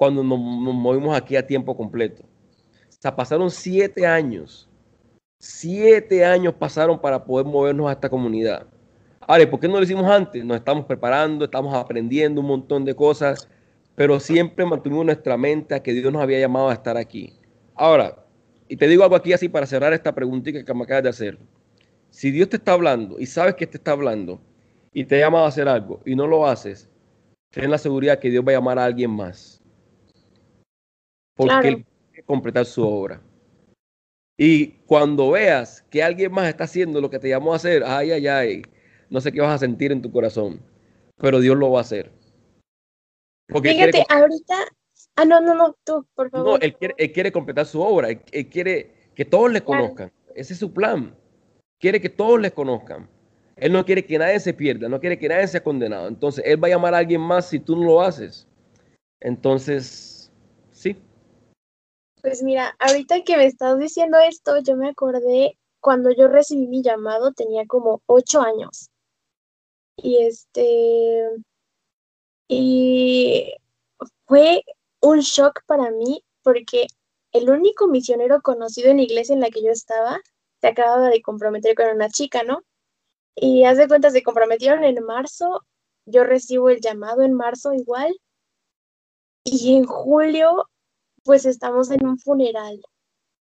cuando 0.03 0.25
nos, 0.25 0.37
movimos 0.37 1.17
aquí 1.17 1.37
a 1.37 1.47
tiempo 1.47 1.77
completo. 1.77 2.25
O 2.25 2.97
sea, 2.99 3.15
pasaron 3.15 3.49
siete 3.53 4.05
años. 4.05 4.69
Siete 5.39 6.25
años 6.25 6.55
pasaron 6.55 7.01
para 7.01 7.25
poder 7.25 7.47
movernos 7.47 7.89
a 7.89 7.93
esta 7.93 8.09
comunidad. 8.09 8.67
Ahora, 9.21 9.49
¿por 9.49 9.61
qué 9.61 9.69
no 9.69 9.77
lo 9.77 9.85
hicimos 9.85 10.11
antes? 10.11 10.45
Nos 10.45 10.57
estamos 10.57 10.87
preparando, 10.87 11.45
estamos 11.45 11.73
aprendiendo 11.73 12.41
un 12.41 12.49
montón 12.49 12.85
de 12.85 12.97
cosas, 12.97 13.49
pero 13.95 14.19
siempre 14.19 14.67
mantuvimos 14.67 15.07
nuestra 15.07 15.37
mente 15.37 15.77
a 15.77 15.81
que 15.81 15.93
Dios 15.93 16.13
nos 16.13 16.21
había 16.21 16.41
llamado 16.41 16.69
a 16.69 16.73
estar 16.73 16.97
aquí. 16.97 17.39
Ahora, 17.77 18.27
y 18.67 18.77
te 18.77 18.89
digo 18.89 19.05
algo 19.05 19.15
aquí 19.15 19.33
así 19.33 19.49
para 19.49 19.67
cerrar 19.67 19.93
esta 19.93 20.13
preguntita 20.13 20.65
que 20.65 20.75
me 20.75 20.83
acabas 20.83 21.05
de 21.05 21.11
hacer. 21.11 21.39
Si 22.11 22.33
Dios 22.33 22.49
te 22.49 22.57
está 22.57 22.73
hablando 22.73 23.21
y 23.21 23.27
sabes 23.27 23.55
que 23.55 23.69
te 23.69 23.77
está 23.77 23.93
hablando 23.93 24.41
y 24.93 25.05
te 25.05 25.15
ha 25.15 25.27
llamado 25.27 25.45
a 25.45 25.49
hacer 25.49 25.69
algo 25.69 26.01
y 26.05 26.17
no 26.17 26.27
lo 26.27 26.45
haces, 26.45 26.91
ten 27.51 27.71
la 27.71 27.79
seguridad 27.79 28.19
que 28.19 28.31
Dios 28.31 28.45
va 28.45 28.51
a 28.51 28.55
llamar 28.57 28.81
a 28.81 28.85
alguien 28.87 29.13
más 29.13 29.62
porque 31.35 31.69
él 31.69 31.87
quiere 32.11 32.25
completar 32.25 32.67
su 32.67 32.87
obra. 32.87 33.21
Y 34.37 34.69
cuando 34.87 35.31
veas 35.31 35.83
que 35.91 36.03
alguien 36.03 36.33
más 36.33 36.49
está 36.49 36.65
haciendo 36.65 37.01
lo 37.01 37.11
que 37.11 37.19
te 37.19 37.29
llamó 37.29 37.53
a 37.53 37.57
hacer, 37.57 37.85
ay, 37.85 38.13
ay, 38.13 38.27
ay, 38.27 38.63
no 39.11 39.21
sé 39.21 39.31
qué 39.31 39.41
vas 39.41 39.55
a 39.55 39.59
sentir 39.59 39.93
en 39.93 40.03
tu 40.03 40.11
corazón, 40.11 40.61
pero 41.17 41.41
Dios 41.41 41.57
lo 41.57 41.71
va 41.71 41.79
a 41.79 41.83
hacer. 41.83 42.11
Porque 43.49 43.71
Fíjate, 43.71 44.05
ahorita, 44.09 44.55
ah, 45.17 45.25
no, 45.25 45.41
no, 45.41 45.55
no, 45.55 45.77
tú, 45.85 46.07
por 46.15 46.31
favor. 46.31 46.47
No, 46.47 46.57
él 46.57 46.75
quiere, 46.77 46.95
él 46.97 47.13
quiere 47.13 47.31
completar 47.31 47.67
su 47.67 47.81
obra, 47.81 48.09
él, 48.09 48.49
quiere 48.49 49.11
que 49.15 49.25
todos 49.25 49.53
le 49.53 49.63
conozcan, 49.63 50.11
ese 50.35 50.55
es 50.55 50.59
su 50.59 50.73
plan, 50.73 51.15
quiere 51.79 52.01
que 52.01 52.09
todos 52.09 52.41
le 52.41 52.51
conozcan. 52.51 53.09
Él 53.57 53.73
no 53.73 53.85
quiere 53.85 54.05
que 54.05 54.19
nadie 54.19 54.41
se 54.41 54.55
pierda, 54.55 54.89
no 54.89 54.99
quiere 54.99 55.19
que 55.19 55.29
nadie 55.29 55.47
sea 55.47 55.63
condenado. 55.63 56.09
Entonces, 56.09 56.43
Él 56.45 56.61
va 56.61 56.67
a 56.67 56.71
llamar 56.71 56.95
a 56.95 56.99
alguien 56.99 57.21
más 57.21 57.49
si 57.49 57.61
tú 57.61 57.77
no 57.77 57.85
lo 57.85 58.03
haces. 58.03 58.49
Entonces. 59.21 60.12
Pues 62.23 62.43
mira, 62.43 62.77
ahorita 62.79 63.23
que 63.25 63.37
me 63.37 63.47
estás 63.47 63.79
diciendo 63.79 64.17
esto, 64.19 64.59
yo 64.61 64.77
me 64.77 64.89
acordé 64.91 65.59
cuando 65.81 66.13
yo 66.13 66.29
recibí 66.29 66.69
mi 66.69 66.83
llamado, 66.83 67.33
tenía 67.33 67.67
como 67.67 68.01
ocho 68.07 68.41
años. 68.41 68.91
Y 69.97 70.19
este, 70.19 71.29
y 72.49 73.53
fue 74.27 74.63
un 75.01 75.21
shock 75.21 75.63
para 75.67 75.91
mí 75.91 76.23
porque 76.43 76.87
el 77.33 77.51
único 77.51 77.89
misionero 77.89 78.41
conocido 78.41 78.91
en 78.91 78.99
la 78.99 79.03
iglesia 79.05 79.35
en 79.35 79.41
la 79.41 79.51
que 79.51 79.63
yo 79.63 79.71
estaba 79.71 80.21
se 80.61 80.69
acababa 80.69 81.09
de 81.11 81.23
comprometer 81.23 81.75
con 81.75 81.89
una 81.89 82.09
chica, 82.09 82.45
¿no? 82.45 82.63
Y 83.35 83.65
haz 83.65 83.79
de 83.79 83.89
cuenta, 83.89 84.11
se 84.11 84.23
comprometieron 84.23 84.85
en 84.85 85.05
marzo, 85.05 85.63
yo 86.07 86.25
recibo 86.25 86.71
el 86.71 86.81
llamado 86.81 87.23
en 87.23 87.33
marzo 87.33 87.75
igual, 87.75 88.15
y 89.45 89.77
en 89.77 89.85
julio 89.85 90.69
pues 91.25 91.47
estamos 91.47 91.91
en 91.91 92.07
un 92.07 92.19
funeral, 92.19 92.81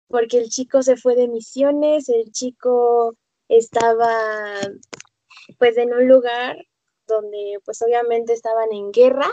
porque 0.09 0.39
el 0.39 0.49
chico 0.49 0.83
se 0.83 0.97
fue 0.97 1.17
de 1.17 1.29
misiones, 1.29 2.09
el 2.09 2.31
chico 2.33 3.15
estaba 3.49 4.11
pues 5.59 5.77
en 5.77 5.93
un 5.93 6.09
lugar 6.09 6.57
donde 7.07 7.59
pues 7.65 7.83
obviamente 7.83 8.33
estaban 8.33 8.73
en 8.73 8.93
guerra 8.93 9.31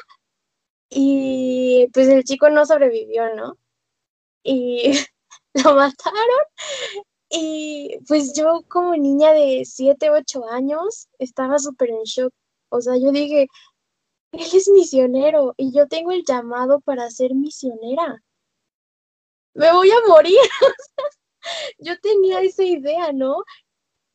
y 0.90 1.88
pues 1.94 2.08
el 2.10 2.24
chico 2.24 2.50
no 2.50 2.66
sobrevivió, 2.66 3.34
¿no? 3.36 3.58
Y 4.44 4.94
lo 5.54 5.76
mataron 5.76 6.46
y 7.30 7.98
pues 8.08 8.34
yo 8.34 8.62
como 8.68 8.96
niña 8.96 9.32
de 9.32 9.64
7, 9.66 10.10
8 10.10 10.50
años 10.50 11.08
estaba 11.18 11.60
súper 11.60 11.90
en 11.90 12.04
shock. 12.04 12.34
O 12.70 12.82
sea, 12.82 12.98
yo 12.98 13.12
dije, 13.12 13.48
él 14.32 14.48
es 14.54 14.70
misionero 14.70 15.54
y 15.58 15.72
yo 15.72 15.88
tengo 15.88 16.12
el 16.12 16.24
llamado 16.24 16.80
para 16.82 17.10
ser 17.10 17.34
misionera. 17.36 18.24
Me 19.54 19.72
voy 19.72 19.92
a 19.92 20.08
morir. 20.08 20.40
yo 21.80 22.00
tenía 22.00 22.42
esa 22.42 22.64
idea, 22.64 23.12
¿no? 23.12 23.44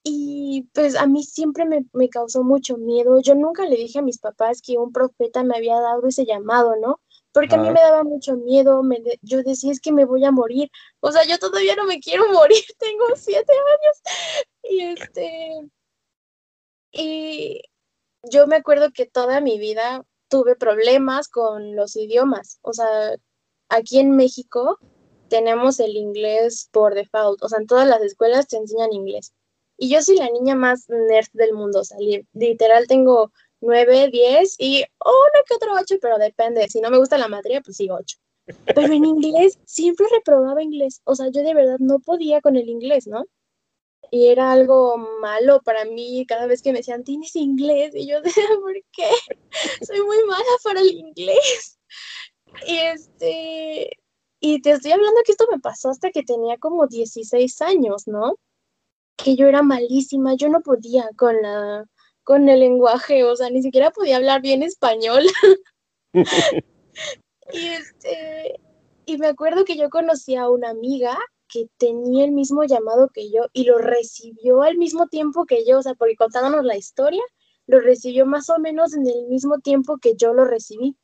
Y 0.02 0.68
pues 0.72 0.96
a 0.96 1.06
mí 1.06 1.24
siempre 1.24 1.64
me, 1.64 2.08
causó 2.08 2.44
mucho 2.44 2.76
miedo. 2.78 3.20
Yo 3.20 3.34
nunca 3.34 3.64
le 3.66 3.76
dije 3.76 3.98
a 3.98 4.02
mis 4.02 4.18
papás 4.18 4.62
que 4.62 4.78
un 4.78 4.92
profeta 4.92 5.42
me 5.42 5.56
había 5.56 5.80
dado 5.80 6.06
ese 6.06 6.24
llamado, 6.24 6.76
¿no? 6.76 7.00
Porque 7.32 7.56
a 7.56 7.58
mí 7.58 7.68
me 7.68 7.80
daba 7.80 8.02
mucho 8.02 8.36
miedo, 8.36 8.82
me 8.82 9.02
yo 9.20 9.42
decía 9.42 9.70
es 9.70 9.80
que 9.80 9.92
me 9.92 10.06
voy 10.06 10.24
a 10.24 10.30
morir. 10.30 10.70
O 11.00 11.12
sea, 11.12 11.24
yo 11.26 11.38
todavía 11.38 11.76
no 11.76 11.84
me 11.84 12.00
quiero 12.00 12.28
morir, 12.32 12.64
tengo 12.78 13.04
siete 13.16 13.52
años. 13.52 14.02
Y 14.62 14.80
este, 14.80 15.70
y 16.92 17.62
yo 18.30 18.46
me 18.46 18.56
acuerdo 18.56 18.90
que 18.92 19.06
toda 19.06 19.40
mi 19.40 19.58
vida 19.58 20.04
tuve 20.28 20.56
problemas 20.56 21.28
con 21.28 21.76
los 21.76 21.96
idiomas. 21.96 22.58
O 22.62 22.72
sea, 22.72 23.16
aquí 23.68 23.98
en 23.98 24.16
México 24.16 24.78
tenemos 25.28 25.80
el 25.80 25.96
inglés 25.96 26.68
por 26.72 26.94
default. 26.94 27.42
O 27.42 27.48
sea, 27.48 27.58
en 27.60 27.66
todas 27.66 27.88
las 27.88 28.02
escuelas 28.02 28.48
te 28.48 28.56
enseñan 28.56 28.92
inglés. 28.92 29.32
Y 29.78 29.90
yo 29.90 30.00
soy 30.02 30.16
la 30.16 30.30
niña 30.30 30.54
más 30.54 30.88
nerd 30.88 31.28
del 31.32 31.52
mundo. 31.52 31.80
O 31.80 31.84
sea, 31.84 31.98
literal 32.32 32.86
tengo 32.86 33.32
nueve, 33.60 34.08
diez 34.10 34.54
y 34.58 34.84
uno 35.04 35.44
que 35.46 35.54
otro 35.54 35.74
ocho, 35.74 35.96
pero 36.00 36.18
depende. 36.18 36.68
Si 36.68 36.80
no 36.80 36.90
me 36.90 36.98
gusta 36.98 37.18
la 37.18 37.28
materia, 37.28 37.60
pues 37.60 37.76
sí, 37.76 37.88
ocho. 37.90 38.16
pero 38.74 38.92
en 38.92 39.04
inglés 39.04 39.58
siempre 39.64 40.06
reprobaba 40.10 40.62
inglés. 40.62 41.00
O 41.04 41.14
sea, 41.14 41.28
yo 41.28 41.42
de 41.42 41.54
verdad 41.54 41.78
no 41.78 41.98
podía 41.98 42.40
con 42.40 42.56
el 42.56 42.68
inglés, 42.68 43.06
¿no? 43.06 43.24
Y 44.10 44.28
era 44.28 44.52
algo 44.52 44.96
malo 45.20 45.60
para 45.62 45.84
mí 45.84 46.24
cada 46.26 46.46
vez 46.46 46.62
que 46.62 46.72
me 46.72 46.78
decían, 46.78 47.04
tienes 47.04 47.34
inglés. 47.36 47.92
Y 47.94 48.08
yo 48.08 48.20
decía, 48.22 48.44
¿por 48.60 48.74
qué? 48.92 49.08
Soy 49.84 50.00
muy 50.02 50.22
mala 50.24 50.44
para 50.62 50.80
el 50.80 50.90
inglés. 50.90 51.78
Y 52.66 52.76
este, 52.76 53.90
y 54.40 54.60
te 54.62 54.72
estoy 54.72 54.92
hablando 54.92 55.20
que 55.24 55.32
esto 55.32 55.46
me 55.50 55.58
pasó 55.58 55.90
hasta 55.90 56.10
que 56.10 56.22
tenía 56.22 56.56
como 56.58 56.86
16 56.86 57.62
años, 57.62 58.06
¿no? 58.06 58.38
Que 59.16 59.34
yo 59.36 59.46
era 59.46 59.62
malísima, 59.62 60.34
yo 60.34 60.48
no 60.48 60.60
podía 60.60 61.08
con 61.16 61.40
la, 61.42 61.84
con 62.22 62.48
el 62.48 62.60
lenguaje, 62.60 63.24
o 63.24 63.34
sea, 63.36 63.50
ni 63.50 63.62
siquiera 63.62 63.90
podía 63.90 64.16
hablar 64.16 64.42
bien 64.42 64.62
español. 64.62 65.24
y 67.52 67.66
este, 67.66 68.60
y 69.06 69.18
me 69.18 69.28
acuerdo 69.28 69.64
que 69.64 69.76
yo 69.76 69.90
conocí 69.90 70.36
a 70.36 70.50
una 70.50 70.70
amiga 70.70 71.18
que 71.48 71.68
tenía 71.76 72.24
el 72.24 72.32
mismo 72.32 72.64
llamado 72.64 73.08
que 73.08 73.30
yo 73.30 73.46
y 73.52 73.64
lo 73.64 73.78
recibió 73.78 74.62
al 74.62 74.76
mismo 74.76 75.06
tiempo 75.08 75.46
que 75.46 75.64
yo, 75.64 75.78
o 75.78 75.82
sea, 75.82 75.94
porque 75.94 76.16
contándonos 76.16 76.64
la 76.64 76.76
historia, 76.76 77.22
lo 77.66 77.80
recibió 77.80 78.26
más 78.26 78.48
o 78.50 78.58
menos 78.58 78.94
en 78.94 79.06
el 79.06 79.26
mismo 79.26 79.58
tiempo 79.58 79.98
que 79.98 80.14
yo 80.16 80.32
lo 80.34 80.44
recibí. 80.44 80.96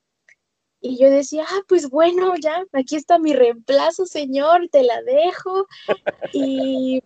Y 0.81 0.99
yo 0.99 1.11
decía, 1.11 1.45
ah, 1.49 1.61
pues 1.69 1.89
bueno, 1.89 2.35
ya, 2.37 2.65
aquí 2.73 2.97
está 2.97 3.19
mi 3.19 3.33
reemplazo, 3.35 4.05
señor, 4.05 4.69
te 4.71 4.83
la 4.83 5.03
dejo. 5.03 5.67
Y, 6.33 7.03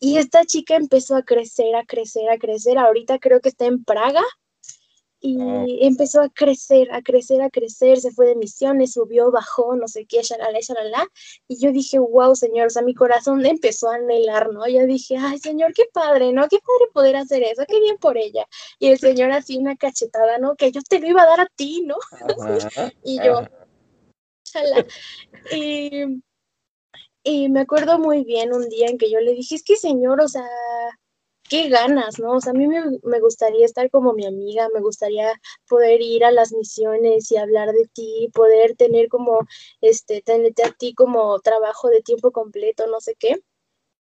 y 0.00 0.16
esta 0.16 0.44
chica 0.44 0.74
empezó 0.74 1.14
a 1.14 1.22
crecer, 1.22 1.76
a 1.76 1.84
crecer, 1.84 2.28
a 2.28 2.38
crecer. 2.38 2.76
Ahorita 2.76 3.18
creo 3.18 3.40
que 3.40 3.50
está 3.50 3.66
en 3.66 3.84
Praga 3.84 4.22
y 5.20 5.40
ah. 5.40 5.64
empezó 5.80 6.22
a 6.22 6.30
crecer, 6.30 6.90
a 6.92 7.02
crecer, 7.02 7.42
a 7.42 7.50
crecer, 7.50 8.00
se 8.00 8.10
fue 8.10 8.26
de 8.26 8.36
misiones, 8.36 8.92
subió, 8.92 9.30
bajó, 9.30 9.76
no 9.76 9.86
sé 9.86 10.06
qué, 10.06 10.22
shalala, 10.22 10.58
shalala, 10.60 11.06
y 11.46 11.58
yo 11.60 11.72
dije, 11.72 11.98
wow, 11.98 12.34
señor, 12.34 12.68
o 12.68 12.70
sea, 12.70 12.82
mi 12.82 12.94
corazón 12.94 13.44
empezó 13.46 13.90
a 13.90 13.96
anhelar, 13.96 14.52
¿no? 14.52 14.66
Yo 14.66 14.86
dije, 14.86 15.16
ay, 15.18 15.38
señor, 15.38 15.72
qué 15.74 15.84
padre, 15.92 16.32
¿no? 16.32 16.48
Qué 16.48 16.58
padre 16.58 16.90
poder 16.92 17.16
hacer 17.16 17.42
eso, 17.42 17.64
qué 17.68 17.80
bien 17.80 17.98
por 17.98 18.16
ella. 18.16 18.46
Y 18.78 18.88
el 18.88 18.98
señor 18.98 19.30
así 19.32 19.58
una 19.58 19.76
cachetada, 19.76 20.38
¿no? 20.38 20.56
Que 20.56 20.72
yo 20.72 20.80
te 20.82 20.98
lo 21.00 21.08
iba 21.08 21.22
a 21.22 21.26
dar 21.26 21.40
a 21.40 21.48
ti, 21.54 21.82
¿no? 21.86 21.96
y 23.04 23.22
yo, 23.22 23.42
shalala. 24.44 24.86
Y, 25.52 26.22
y 27.22 27.48
me 27.50 27.60
acuerdo 27.60 27.98
muy 27.98 28.24
bien 28.24 28.54
un 28.54 28.68
día 28.70 28.88
en 28.88 28.96
que 28.96 29.10
yo 29.10 29.20
le 29.20 29.34
dije, 29.34 29.54
es 29.54 29.62
que 29.62 29.76
señor, 29.76 30.20
o 30.22 30.28
sea, 30.28 30.48
qué 31.50 31.68
ganas, 31.68 32.20
¿no? 32.20 32.34
O 32.34 32.40
sea, 32.40 32.52
a 32.52 32.54
mí 32.54 32.68
me, 32.68 33.20
gustaría 33.20 33.66
estar 33.66 33.90
como 33.90 34.14
mi 34.14 34.24
amiga, 34.24 34.68
me 34.72 34.80
gustaría 34.80 35.32
poder 35.68 36.00
ir 36.00 36.24
a 36.24 36.30
las 36.30 36.52
misiones 36.52 37.30
y 37.32 37.36
hablar 37.36 37.72
de 37.72 37.86
ti, 37.92 38.30
poder 38.32 38.76
tener 38.76 39.08
como, 39.08 39.40
este, 39.80 40.22
tenerte 40.22 40.64
a 40.64 40.70
ti 40.70 40.94
como 40.94 41.40
trabajo 41.40 41.88
de 41.88 42.02
tiempo 42.02 42.30
completo, 42.30 42.86
no 42.86 43.00
sé 43.00 43.16
qué. 43.18 43.42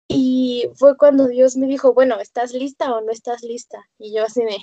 Y 0.08 0.68
fue 0.76 0.96
cuando 0.98 1.26
Dios 1.26 1.56
me 1.56 1.66
dijo, 1.66 1.94
bueno, 1.94 2.20
¿estás 2.20 2.52
lista 2.52 2.94
o 2.94 3.00
no 3.00 3.10
estás 3.12 3.42
lista? 3.42 3.88
Y 3.98 4.14
yo 4.14 4.24
así 4.24 4.42
me, 4.44 4.58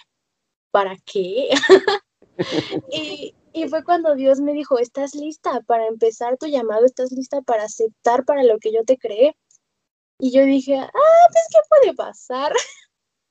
¿para 0.72 0.96
qué? 1.06 1.50
y, 2.92 3.34
y 3.52 3.68
fue 3.68 3.84
cuando 3.84 4.14
Dios 4.16 4.42
me 4.42 4.54
dijo, 4.54 4.78
¿estás 4.78 5.16
lista 5.16 5.62
para 5.62 5.88
empezar 5.88 6.38
tu 6.38 6.46
llamado? 6.46 6.86
¿Estás 6.86 7.12
lista 7.12 7.42
para 7.42 7.64
aceptar 7.64 8.26
para 8.26 8.44
lo 8.44 8.60
que 8.60 8.72
yo 8.72 8.84
te 8.86 8.98
creé? 8.98 9.36
Y 10.20 10.32
yo 10.32 10.46
dije, 10.46 10.76
ah, 10.78 10.90
pues, 10.92 11.46
¿qué 11.52 11.60
puede 11.70 11.94
pasar? 11.96 12.54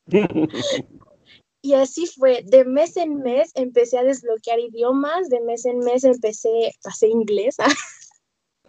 y 1.62 1.74
así 1.74 2.06
fue, 2.06 2.42
de 2.44 2.64
mes 2.64 2.96
en 2.96 3.20
mes 3.20 3.50
empecé 3.54 3.98
a 3.98 4.04
desbloquear 4.04 4.60
idiomas, 4.60 5.28
de 5.28 5.40
mes 5.40 5.64
en 5.64 5.78
mes 5.78 6.04
empecé 6.04 6.72
hacer 6.84 7.08
inglés, 7.08 7.56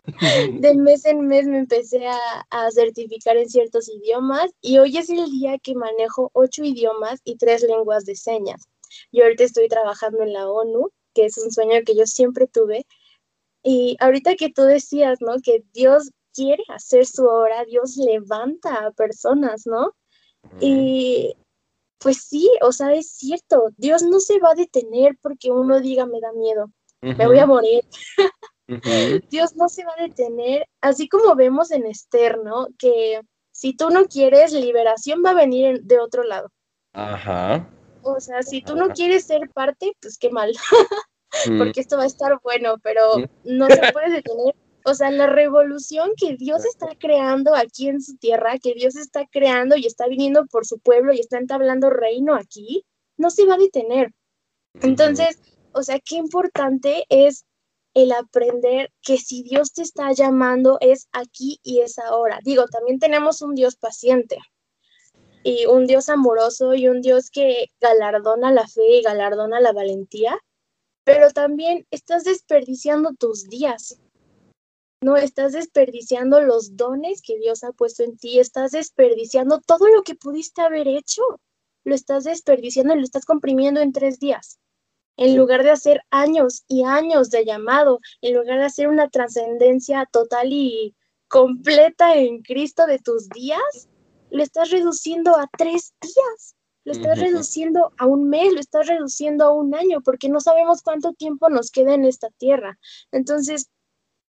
de 0.61 0.73
mes 0.75 1.05
en 1.05 1.27
mes 1.27 1.45
me 1.45 1.57
empecé 1.59 2.07
a, 2.07 2.45
a, 2.51 2.71
certificar 2.71 3.35
en 3.35 3.49
ciertos 3.49 3.89
idiomas 3.89 4.51
y 4.61 4.77
hoy 4.77 4.97
es 4.97 5.09
el 5.09 5.25
día 5.31 5.57
que 5.57 5.75
manejo 5.75 6.29
ocho 6.33 6.63
idiomas 6.63 7.19
y 7.25 7.35
tres 7.35 7.63
lenguas 7.63 8.05
de 8.05 8.15
señas. 8.15 8.61
Yo 9.11 9.23
ahorita 9.23 9.43
estoy 9.43 9.67
trabajando 9.67 10.23
en 10.23 10.31
la 10.31 10.49
ONU, 10.49 10.89
que 11.13 11.25
es 11.25 11.37
un 11.37 11.51
sueño 11.51 11.81
que 11.85 11.95
yo 11.95 12.05
siempre 12.05 12.47
tuve. 12.47 12.85
Y 13.63 13.97
ahorita 13.99 14.35
que 14.35 14.51
tú 14.51 14.61
decías, 14.61 15.19
¿no? 15.21 15.37
Que 15.43 15.63
Dios 15.73 16.11
quiere 16.35 16.63
hacer 16.67 17.05
su 17.05 17.25
obra, 17.25 17.63
Dios 17.65 17.95
levanta 17.97 18.85
a 18.85 18.91
personas, 18.91 19.65
¿no? 19.65 19.95
Y 20.59 21.35
pues 21.99 22.23
sí, 22.23 22.49
o 22.61 22.71
sea, 22.71 22.93
es 22.93 23.11
cierto, 23.11 23.69
Dios 23.77 24.03
no 24.03 24.19
se 24.19 24.39
va 24.39 24.51
a 24.51 24.55
detener 24.55 25.17
porque 25.21 25.51
uno 25.51 25.79
diga 25.79 26.05
me 26.05 26.19
da 26.19 26.31
miedo, 26.33 26.69
me 27.01 27.25
voy 27.25 27.39
a 27.39 27.47
morir. 27.47 27.83
Dios 29.29 29.55
no 29.55 29.69
se 29.69 29.85
va 29.85 29.93
a 29.97 30.03
detener, 30.03 30.67
así 30.81 31.07
como 31.07 31.35
vemos 31.35 31.71
en 31.71 31.85
Esther, 31.85 32.39
¿no? 32.43 32.67
Que 32.77 33.21
si 33.51 33.75
tú 33.75 33.89
no 33.89 34.05
quieres, 34.05 34.53
liberación 34.53 35.21
va 35.25 35.31
a 35.31 35.35
venir 35.35 35.81
de 35.83 35.99
otro 35.99 36.23
lado. 36.23 36.49
Ajá. 36.93 37.69
O 38.01 38.19
sea, 38.19 38.43
si 38.43 38.61
tú 38.61 38.75
no 38.75 38.89
quieres 38.89 39.25
ser 39.25 39.49
parte, 39.49 39.93
pues 40.01 40.17
qué 40.17 40.29
mal, 40.29 40.51
porque 41.57 41.79
esto 41.79 41.97
va 41.97 42.03
a 42.03 42.07
estar 42.07 42.39
bueno, 42.43 42.75
pero 42.83 43.15
no 43.43 43.67
se 43.67 43.91
puede 43.91 44.11
detener 44.11 44.55
o 44.87 44.93
sea, 44.93 45.09
la 45.09 45.25
revolución 45.25 46.11
que 46.15 46.35
Dios 46.37 46.63
está 46.63 46.89
creando 46.99 47.55
aquí 47.55 47.89
en 47.89 48.01
su 48.01 48.17
tierra, 48.17 48.59
que 48.59 48.75
Dios 48.75 48.95
está 48.95 49.25
creando 49.25 49.75
y 49.75 49.87
está 49.87 50.07
viniendo 50.07 50.45
por 50.45 50.67
su 50.67 50.77
pueblo 50.77 51.11
y 51.11 51.19
está 51.19 51.39
entablando 51.39 51.89
reino 51.89 52.35
aquí, 52.35 52.85
no 53.17 53.31
se 53.31 53.47
va 53.47 53.55
a 53.55 53.57
detener. 53.57 54.13
Entonces, 54.81 55.39
o 55.71 55.81
sea, 55.81 55.99
qué 55.99 56.17
importante 56.17 57.05
es 57.09 57.45
el 57.95 58.11
aprender 58.11 58.91
que 59.01 59.17
si 59.17 59.41
Dios 59.41 59.73
te 59.73 59.81
está 59.81 60.11
llamando 60.11 60.77
es 60.81 61.07
aquí 61.11 61.59
y 61.63 61.79
es 61.79 61.97
ahora. 61.97 62.37
Digo, 62.43 62.67
también 62.67 62.99
tenemos 62.99 63.41
un 63.41 63.55
Dios 63.55 63.77
paciente 63.77 64.37
y 65.43 65.65
un 65.65 65.87
Dios 65.87 66.09
amoroso 66.09 66.75
y 66.75 66.89
un 66.89 67.01
Dios 67.01 67.31
que 67.31 67.71
galardona 67.81 68.51
la 68.51 68.67
fe 68.67 68.99
y 68.99 69.01
galardona 69.01 69.59
la 69.61 69.73
valentía, 69.73 70.37
pero 71.03 71.31
también 71.31 71.87
estás 71.89 72.23
desperdiciando 72.23 73.13
tus 73.17 73.45
días 73.45 73.99
no 75.05 75.17
estás 75.17 75.51
desperdiciando 75.51 76.41
los 76.41 76.77
dones 76.77 77.21
que 77.21 77.37
Dios 77.37 77.63
ha 77.63 77.71
puesto 77.71 78.01
en 78.01 78.17
ti, 78.17 78.39
estás 78.39 78.71
desperdiciando 78.71 79.61
todo 79.61 79.87
lo 79.87 80.01
que 80.01 80.15
pudiste 80.15 80.63
haber 80.63 80.87
hecho, 80.87 81.21
lo 81.83 81.93
estás 81.93 82.23
desperdiciando 82.23 82.95
y 82.95 82.97
lo 82.97 83.03
estás 83.03 83.23
comprimiendo 83.23 83.81
en 83.81 83.93
tres 83.93 84.17
días. 84.19 84.57
En 85.15 85.37
lugar 85.37 85.61
de 85.61 85.69
hacer 85.69 86.01
años 86.09 86.63
y 86.67 86.85
años 86.85 87.29
de 87.29 87.45
llamado, 87.45 87.99
en 88.21 88.33
lugar 88.33 88.57
de 88.57 88.65
hacer 88.65 88.87
una 88.87 89.07
trascendencia 89.07 90.09
total 90.11 90.51
y 90.51 90.95
completa 91.27 92.15
en 92.15 92.41
Cristo 92.41 92.87
de 92.87 92.97
tus 92.97 93.29
días, 93.29 93.87
lo 94.31 94.41
estás 94.41 94.71
reduciendo 94.71 95.37
a 95.37 95.47
tres 95.55 95.93
días, 96.01 96.55
lo 96.83 96.93
estás 96.93 97.19
reduciendo 97.19 97.93
a 97.99 98.07
un 98.07 98.27
mes, 98.27 98.51
lo 98.53 98.59
estás 98.59 98.87
reduciendo 98.87 99.45
a 99.45 99.53
un 99.53 99.75
año, 99.75 100.01
porque 100.01 100.29
no 100.29 100.39
sabemos 100.39 100.81
cuánto 100.81 101.13
tiempo 101.13 101.47
nos 101.49 101.69
queda 101.69 101.93
en 101.93 102.05
esta 102.05 102.29
tierra. 102.39 102.79
Entonces, 103.11 103.69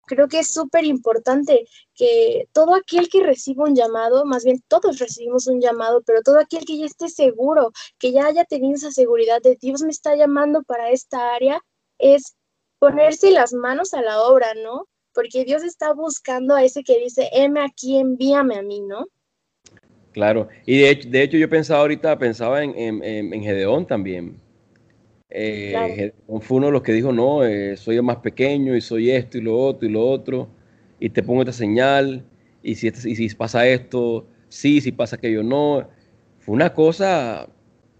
creo 0.06 0.28
que 0.28 0.40
es 0.40 0.48
súper 0.52 0.84
importante 0.84 1.66
que 1.94 2.48
todo 2.52 2.74
aquel 2.74 3.08
que 3.08 3.22
reciba 3.22 3.64
un 3.64 3.74
llamado, 3.74 4.24
más 4.24 4.44
bien 4.44 4.62
todos 4.68 4.98
recibimos 4.98 5.46
un 5.46 5.60
llamado, 5.60 6.02
pero 6.06 6.22
todo 6.22 6.38
aquel 6.38 6.64
que 6.64 6.78
ya 6.78 6.86
esté 6.86 7.08
seguro, 7.08 7.72
que 7.98 8.12
ya 8.12 8.26
haya 8.26 8.44
tenido 8.44 8.74
esa 8.74 8.90
seguridad 8.90 9.40
de 9.42 9.56
Dios 9.60 9.82
me 9.82 9.90
está 9.90 10.16
llamando 10.16 10.62
para 10.62 10.90
esta 10.90 11.34
área, 11.34 11.60
es 11.98 12.36
ponerse 12.78 13.30
las 13.30 13.52
manos 13.52 13.94
a 13.94 14.02
la 14.02 14.22
obra, 14.22 14.54
¿no? 14.54 14.86
Porque 15.12 15.44
Dios 15.44 15.62
está 15.62 15.92
buscando 15.92 16.54
a 16.54 16.64
ese 16.64 16.82
que 16.82 16.98
dice, 16.98 17.28
heme 17.32 17.60
aquí, 17.60 17.96
envíame 17.98 18.58
a 18.58 18.62
mí, 18.62 18.80
¿no? 18.80 19.06
Claro, 20.12 20.48
y 20.64 20.78
de 20.78 20.90
hecho, 20.90 21.08
de 21.08 21.22
hecho 21.22 21.36
yo 21.36 21.48
pensaba 21.48 21.80
ahorita, 21.80 22.18
pensaba 22.18 22.62
en, 22.62 22.76
en, 22.78 23.02
en 23.02 23.42
Gedeón 23.42 23.86
también 23.86 24.43
eh, 25.36 26.12
Fue 26.40 26.58
uno 26.58 26.66
de 26.66 26.72
los 26.72 26.82
que 26.82 26.92
dijo, 26.92 27.12
no, 27.12 27.44
eh, 27.44 27.76
soy 27.76 27.96
el 27.96 28.04
más 28.04 28.18
pequeño 28.18 28.76
y 28.76 28.80
soy 28.80 29.10
esto 29.10 29.36
y 29.38 29.40
lo 29.40 29.58
otro 29.58 29.88
y 29.88 29.90
lo 29.90 30.06
otro, 30.06 30.48
y 31.00 31.10
te 31.10 31.22
pongo 31.24 31.42
esta 31.42 31.52
señal, 31.52 32.24
y 32.62 32.76
si, 32.76 32.86
este, 32.86 33.10
y 33.10 33.16
si 33.16 33.28
pasa 33.34 33.66
esto, 33.66 34.26
sí, 34.48 34.80
si 34.80 34.92
pasa 34.92 35.16
aquello, 35.16 35.42
no. 35.42 35.88
Fue 36.38 36.54
una 36.54 36.72
cosa, 36.72 37.48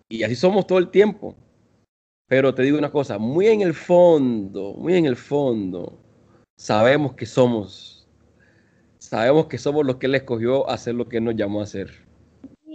y 0.09 0.23
así 0.23 0.37
somos 0.37 0.67
todo 0.67 0.79
el 0.79 0.91
tiempo. 0.91 1.35
Pero 2.29 2.55
te 2.55 2.63
digo 2.63 2.79
una 2.79 2.91
cosa, 2.93 3.19
muy 3.19 3.49
en 3.49 3.63
el 3.63 3.75
fondo, 3.75 4.75
muy 4.75 4.95
en 4.95 5.07
el 5.07 5.17
fondo, 5.17 5.99
sabemos 6.57 7.15
que 7.15 7.27
somos, 7.27 8.09
sabemos 8.99 9.47
que 9.47 9.59
somos 9.59 9.85
los 9.85 9.97
que 9.97 10.07
Él 10.07 10.15
escogió 10.15 10.69
hacer 10.71 10.95
lo 10.95 11.09
que 11.09 11.19
Él 11.19 11.25
nos 11.25 11.37
llamó 11.37 11.61
a 11.61 11.65
hacer. 11.65 12.04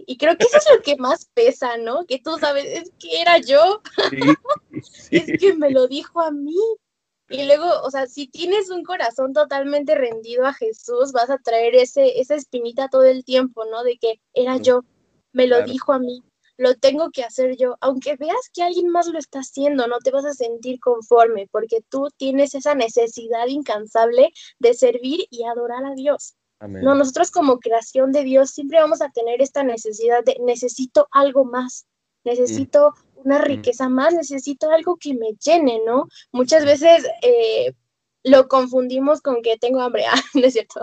Y 0.10 0.18
creo 0.18 0.36
que 0.38 0.46
eso 0.46 0.58
es 0.58 0.66
lo 0.76 0.82
que 0.82 0.98
más 0.98 1.30
pesa, 1.36 1.78
¿no? 1.78 2.08
Que 2.08 2.18
tú 2.18 2.36
sabes, 2.40 2.66
es 2.66 2.92
que 2.98 3.22
era 3.22 3.38
yo. 3.38 3.80
es 5.12 5.40
que 5.40 5.54
me 5.54 5.70
lo 5.70 5.88
dijo 5.88 6.20
a 6.20 6.32
mí. 6.32 6.58
Y 7.30 7.46
luego, 7.46 7.68
o 7.84 7.92
sea, 7.92 8.08
si 8.08 8.26
tienes 8.28 8.72
un 8.72 8.84
corazón 8.84 9.34
totalmente 9.34 9.94
rendido 9.94 10.48
a 10.48 10.54
Jesús, 10.56 11.12
vas 11.12 11.30
a 11.30 11.38
traer 11.38 11.76
ese, 11.76 12.20
esa 12.20 12.34
espinita 12.34 12.88
todo 12.88 13.04
el 13.04 13.24
tiempo, 13.24 13.66
¿no? 13.66 13.84
De 13.84 14.00
que 14.00 14.16
era 14.34 14.58
yo, 14.58 14.82
me 15.32 15.46
lo 15.46 15.62
dijo 15.62 15.94
a 15.94 16.00
mí. 16.00 16.24
lo 16.58 16.74
tengo 16.74 17.12
que 17.12 17.24
hacer 17.24 17.56
yo. 17.56 17.76
Aunque 17.80 18.16
veas 18.16 18.50
que 18.52 18.64
alguien 18.64 18.90
más 18.90 19.06
lo 19.06 19.20
está 19.20 19.42
haciendo, 19.42 19.86
no 19.86 20.00
te 20.00 20.10
vas 20.10 20.26
a 20.26 20.34
sentir 20.34 20.80
conforme 20.80 21.48
porque 21.52 21.82
tú 21.88 22.08
tienes 22.18 22.56
esa 22.56 22.74
necesidad 22.74 23.46
incansable 23.46 24.32
de 24.58 24.74
servir 24.74 25.28
y 25.30 25.44
adorar 25.44 25.86
a 25.86 25.94
Dios. 25.94 26.34
No, 26.68 26.94
nosotros 26.94 27.32
como 27.32 27.60
creación 27.60 28.12
de 28.12 28.24
Dios 28.24 28.50
siempre 28.52 28.80
vamos 28.80 29.02
a 29.02 29.10
tener 29.10 29.42
esta 29.42 29.64
necesidad 29.64 30.24
de 30.26 30.38
necesito 30.42 31.08
algo 31.12 31.46
más, 31.46 31.86
necesito 32.26 32.94
una 33.16 33.40
riqueza 33.40 33.88
más, 33.88 34.14
necesito 34.14 34.70
algo 34.70 34.98
que 34.98 35.14
me 35.14 35.34
llene, 35.44 35.80
¿no? 35.86 36.08
Muchas 36.32 36.66
veces 36.66 37.06
eh, 37.22 37.74
lo 38.24 38.48
confundimos 38.48 39.22
con 39.22 39.42
que 39.42 39.58
tengo 39.58 39.80
hambre, 39.80 40.06
ah, 40.12 40.22
no 40.34 40.46
es 40.46 40.54
cierto, 40.54 40.82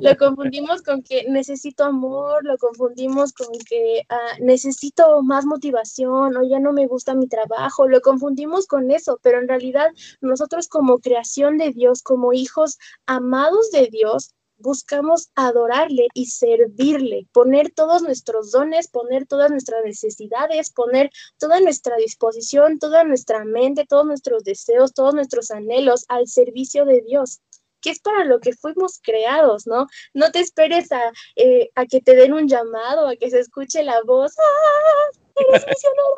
lo 0.00 0.16
confundimos 0.16 0.82
con 0.82 1.02
que 1.02 1.24
necesito 1.28 1.84
amor, 1.84 2.44
lo 2.44 2.56
confundimos 2.56 3.32
con 3.32 3.48
que 3.68 4.04
ah, 4.08 4.36
necesito 4.40 5.22
más 5.22 5.44
motivación 5.44 6.36
o 6.36 6.42
ya 6.42 6.58
no 6.58 6.72
me 6.72 6.86
gusta 6.86 7.14
mi 7.14 7.28
trabajo, 7.28 7.88
lo 7.88 8.00
confundimos 8.00 8.66
con 8.66 8.90
eso, 8.90 9.18
pero 9.22 9.38
en 9.38 9.48
realidad 9.48 9.88
nosotros 10.20 10.68
como 10.68 10.98
creación 10.98 11.58
de 11.58 11.70
Dios, 11.72 12.02
como 12.02 12.32
hijos 12.32 12.78
amados 13.06 13.70
de 13.70 13.88
Dios, 13.90 14.34
buscamos 14.58 15.30
adorarle 15.34 16.08
y 16.14 16.26
servirle, 16.26 17.26
poner 17.32 17.70
todos 17.70 18.02
nuestros 18.02 18.50
dones, 18.50 18.88
poner 18.88 19.26
todas 19.26 19.50
nuestras 19.50 19.84
necesidades, 19.84 20.70
poner 20.70 21.10
toda 21.38 21.60
nuestra 21.60 21.96
disposición, 21.96 22.78
toda 22.78 23.04
nuestra 23.04 23.44
mente, 23.44 23.86
todos 23.86 24.06
nuestros 24.06 24.44
deseos, 24.44 24.92
todos 24.92 25.14
nuestros 25.14 25.50
anhelos 25.50 26.04
al 26.08 26.26
servicio 26.26 26.84
de 26.84 27.02
Dios 27.02 27.40
que 27.80 27.90
es 27.90 28.00
para 28.00 28.24
lo 28.24 28.40
que 28.40 28.54
fuimos 28.54 28.98
creados, 29.00 29.68
¿no? 29.68 29.86
No 30.12 30.32
te 30.32 30.40
esperes 30.40 30.90
a, 30.90 31.12
eh, 31.36 31.70
que 31.88 32.00
te 32.00 32.16
den 32.16 32.32
un 32.32 32.48
llamado, 32.48 33.06
a 33.06 33.14
que 33.14 33.30
se 33.30 33.38
escuche 33.38 33.84
la 33.84 34.02
voz, 34.02 34.34
¡ah! 34.36 35.18
¡Eres 35.36 35.64
misionero! 35.64 36.14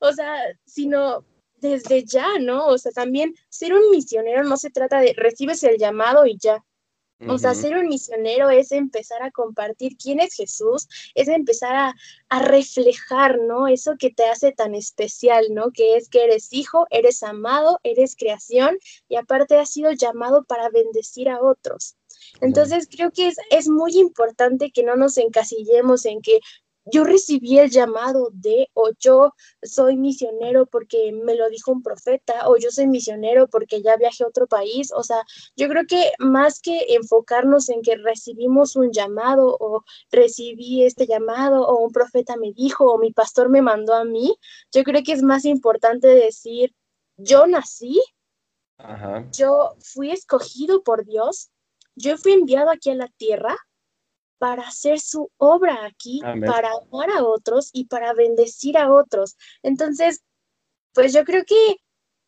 O 0.00 0.12
sea, 0.12 0.42
sino 0.66 1.24
desde 1.56 2.04
ya, 2.04 2.38
¿no? 2.38 2.66
O 2.66 2.78
sea, 2.78 2.92
también 2.92 3.34
ser 3.48 3.72
un 3.72 3.90
misionero 3.90 4.44
no 4.44 4.56
se 4.56 4.70
trata 4.70 5.00
de 5.00 5.14
recibes 5.16 5.62
el 5.62 5.78
llamado 5.78 6.26
y 6.26 6.36
ya, 6.36 6.62
o 7.26 7.38
sea, 7.38 7.54
ser 7.54 7.76
un 7.76 7.88
misionero 7.88 8.50
es 8.50 8.72
empezar 8.72 9.22
a 9.22 9.30
compartir 9.30 9.96
quién 9.96 10.20
es 10.20 10.34
Jesús, 10.34 10.88
es 11.14 11.28
empezar 11.28 11.74
a, 11.74 11.94
a, 12.28 12.42
reflejar, 12.42 13.38
¿no? 13.38 13.68
Eso 13.68 13.94
que 13.98 14.10
te 14.10 14.24
hace 14.26 14.52
tan 14.52 14.74
especial, 14.74 15.46
¿no? 15.50 15.70
Que 15.70 15.96
es 15.96 16.08
que 16.08 16.24
eres 16.24 16.52
hijo, 16.52 16.86
eres 16.90 17.22
amado, 17.22 17.80
eres 17.82 18.16
creación 18.16 18.76
y 19.08 19.16
aparte 19.16 19.58
has 19.58 19.70
sido 19.70 19.92
llamado 19.92 20.44
para 20.44 20.68
bendecir 20.68 21.28
a 21.28 21.40
otros. 21.40 21.96
Entonces 22.40 22.88
creo 22.90 23.10
que 23.10 23.28
es, 23.28 23.36
es 23.50 23.68
muy 23.68 23.98
importante 23.98 24.70
que 24.70 24.82
no 24.82 24.96
nos 24.96 25.18
encasillemos 25.18 26.04
en 26.06 26.20
que 26.20 26.40
yo 26.86 27.04
recibí 27.04 27.58
el 27.58 27.70
llamado 27.70 28.30
de, 28.32 28.68
o 28.74 28.90
yo 28.98 29.32
soy 29.62 29.96
misionero 29.96 30.66
porque 30.66 31.12
me 31.12 31.34
lo 31.34 31.48
dijo 31.48 31.72
un 31.72 31.82
profeta, 31.82 32.48
o 32.48 32.56
yo 32.56 32.70
soy 32.70 32.86
misionero 32.86 33.48
porque 33.48 33.82
ya 33.82 33.96
viajé 33.96 34.24
a 34.24 34.28
otro 34.28 34.46
país. 34.46 34.92
O 34.92 35.02
sea, 35.02 35.22
yo 35.56 35.68
creo 35.68 35.84
que 35.86 36.12
más 36.18 36.60
que 36.60 36.94
enfocarnos 36.94 37.68
en 37.68 37.82
que 37.82 37.96
recibimos 37.96 38.76
un 38.76 38.92
llamado 38.92 39.56
o 39.58 39.82
recibí 40.10 40.84
este 40.84 41.06
llamado 41.06 41.66
o 41.66 41.78
un 41.78 41.92
profeta 41.92 42.36
me 42.36 42.52
dijo 42.52 42.86
o 42.86 42.98
mi 42.98 43.12
pastor 43.12 43.48
me 43.48 43.62
mandó 43.62 43.94
a 43.94 44.04
mí, 44.04 44.36
yo 44.72 44.84
creo 44.84 45.02
que 45.02 45.12
es 45.12 45.22
más 45.22 45.44
importante 45.44 46.08
decir, 46.08 46.74
yo 47.16 47.46
nací, 47.46 48.00
yo 49.32 49.76
fui 49.80 50.10
escogido 50.10 50.82
por 50.82 51.04
Dios, 51.04 51.50
yo 51.94 52.18
fui 52.18 52.32
enviado 52.32 52.70
aquí 52.70 52.90
a 52.90 52.94
la 52.94 53.08
tierra 53.16 53.56
para 54.38 54.62
hacer 54.62 55.00
su 55.00 55.30
obra 55.36 55.84
aquí, 55.86 56.20
para 56.20 56.70
amar 56.70 57.10
a 57.10 57.24
otros 57.24 57.70
y 57.72 57.86
para 57.86 58.12
bendecir 58.12 58.76
a 58.76 58.92
otros. 58.92 59.36
Entonces, 59.62 60.22
pues 60.92 61.12
yo 61.12 61.24
creo 61.24 61.44
que 61.44 61.76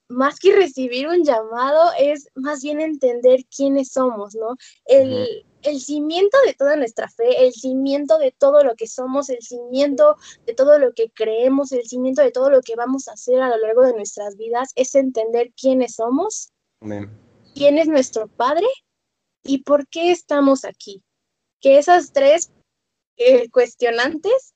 más 0.08 0.38
que 0.38 0.54
recibir 0.54 1.08
un 1.08 1.24
llamado 1.24 1.90
es 1.98 2.28
más 2.34 2.62
bien 2.62 2.80
entender 2.80 3.40
quiénes 3.54 3.90
somos, 3.90 4.34
¿no? 4.34 4.56
El, 4.84 5.44
el 5.62 5.80
cimiento 5.80 6.36
de 6.46 6.54
toda 6.54 6.76
nuestra 6.76 7.08
fe, 7.08 7.44
el 7.44 7.52
cimiento 7.52 8.18
de 8.18 8.32
todo 8.32 8.62
lo 8.62 8.76
que 8.76 8.86
somos, 8.86 9.28
el 9.30 9.42
cimiento 9.42 10.16
de 10.46 10.54
todo 10.54 10.78
lo 10.78 10.92
que 10.92 11.10
creemos, 11.10 11.72
el 11.72 11.84
cimiento 11.86 12.22
de 12.22 12.30
todo 12.30 12.50
lo 12.50 12.60
que 12.60 12.76
vamos 12.76 13.08
a 13.08 13.12
hacer 13.12 13.42
a 13.42 13.48
lo 13.48 13.58
largo 13.58 13.82
de 13.82 13.94
nuestras 13.94 14.36
vidas 14.36 14.70
es 14.76 14.94
entender 14.94 15.52
quiénes 15.60 15.96
somos, 15.96 16.52
quién 17.54 17.78
es 17.78 17.88
nuestro 17.88 18.28
Padre 18.28 18.66
y 19.42 19.58
por 19.64 19.88
qué 19.88 20.12
estamos 20.12 20.64
aquí 20.64 21.02
que 21.60 21.78
esas 21.78 22.12
tres 22.12 22.50
eh, 23.16 23.48
cuestionantes 23.50 24.54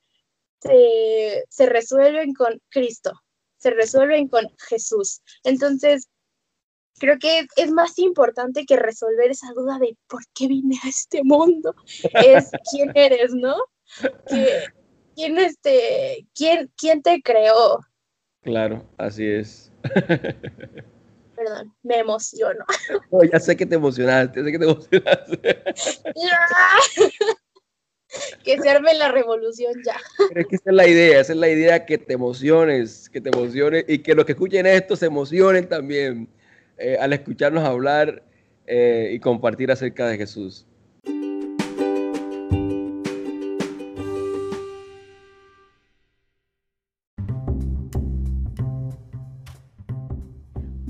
se, 0.61 1.67
resuelven 1.67 2.35
con 2.35 2.61
Cristo, 2.69 3.13
se 3.57 3.71
resuelven 3.71 4.29
con 4.29 4.47
Jesús. 4.69 5.23
Entonces, 5.45 6.09
creo 6.99 7.19
que 7.19 7.47
es 7.57 7.71
más 7.71 7.99
importante 7.99 8.67
que 8.67 8.77
resolver 8.77 9.31
esa 9.31 9.53
duda 9.55 9.79
de 9.79 9.97
por 10.07 10.23
qué 10.35 10.49
vine 10.49 10.77
a 10.85 10.89
este 10.89 11.23
mundo, 11.25 11.75
es 12.25 12.51
quién 12.71 12.93
eres, 12.95 13.33
¿no? 13.35 13.57
¿Quién, 15.15 15.39
este, 15.39 16.27
quién, 16.35 16.71
quién 16.77 17.03
te 17.03 17.21
creó? 17.23 17.81
Claro, 18.43 18.89
así 18.97 19.27
es. 19.27 19.73
Perdón, 21.41 21.75
me 21.83 21.99
emociono. 22.01 22.67
ya 23.33 23.41
sé 23.41 23.57
que 23.57 23.65
te 23.65 23.77
emocionaste, 23.77 24.45
sé 24.45 24.53
que 24.53 24.59
te 24.59 24.65
emocionaste. 24.67 25.41
que 28.45 28.59
se 28.59 28.69
arme 28.69 28.93
la 28.93 29.11
revolución 29.11 29.73
ya. 29.83 29.97
Pero 30.29 30.43
es 30.43 30.47
que 30.49 30.57
esa 30.57 30.69
es 30.69 30.77
la 30.77 30.87
idea, 30.87 31.19
esa 31.19 31.33
es 31.33 31.39
la 31.39 31.49
idea 31.49 31.87
que 31.87 31.97
te 31.97 32.13
emociones, 32.13 33.09
que 33.09 33.23
te 33.23 33.31
emociones 33.31 33.87
y 33.89 34.01
que 34.01 34.15
los 34.15 34.27
que 34.27 34.33
escuchen 34.33 34.67
esto 34.67 34.97
se 34.97 35.07
emocionen 35.07 35.67
también 35.67 36.29
eh, 36.77 36.99
al 37.01 37.15
escucharnos 37.15 37.65
hablar 37.65 38.23
eh, 38.67 39.09
y 39.15 39.19
compartir 39.19 39.73
acerca 39.73 40.09
de 40.09 40.19
Jesús. 40.19 40.67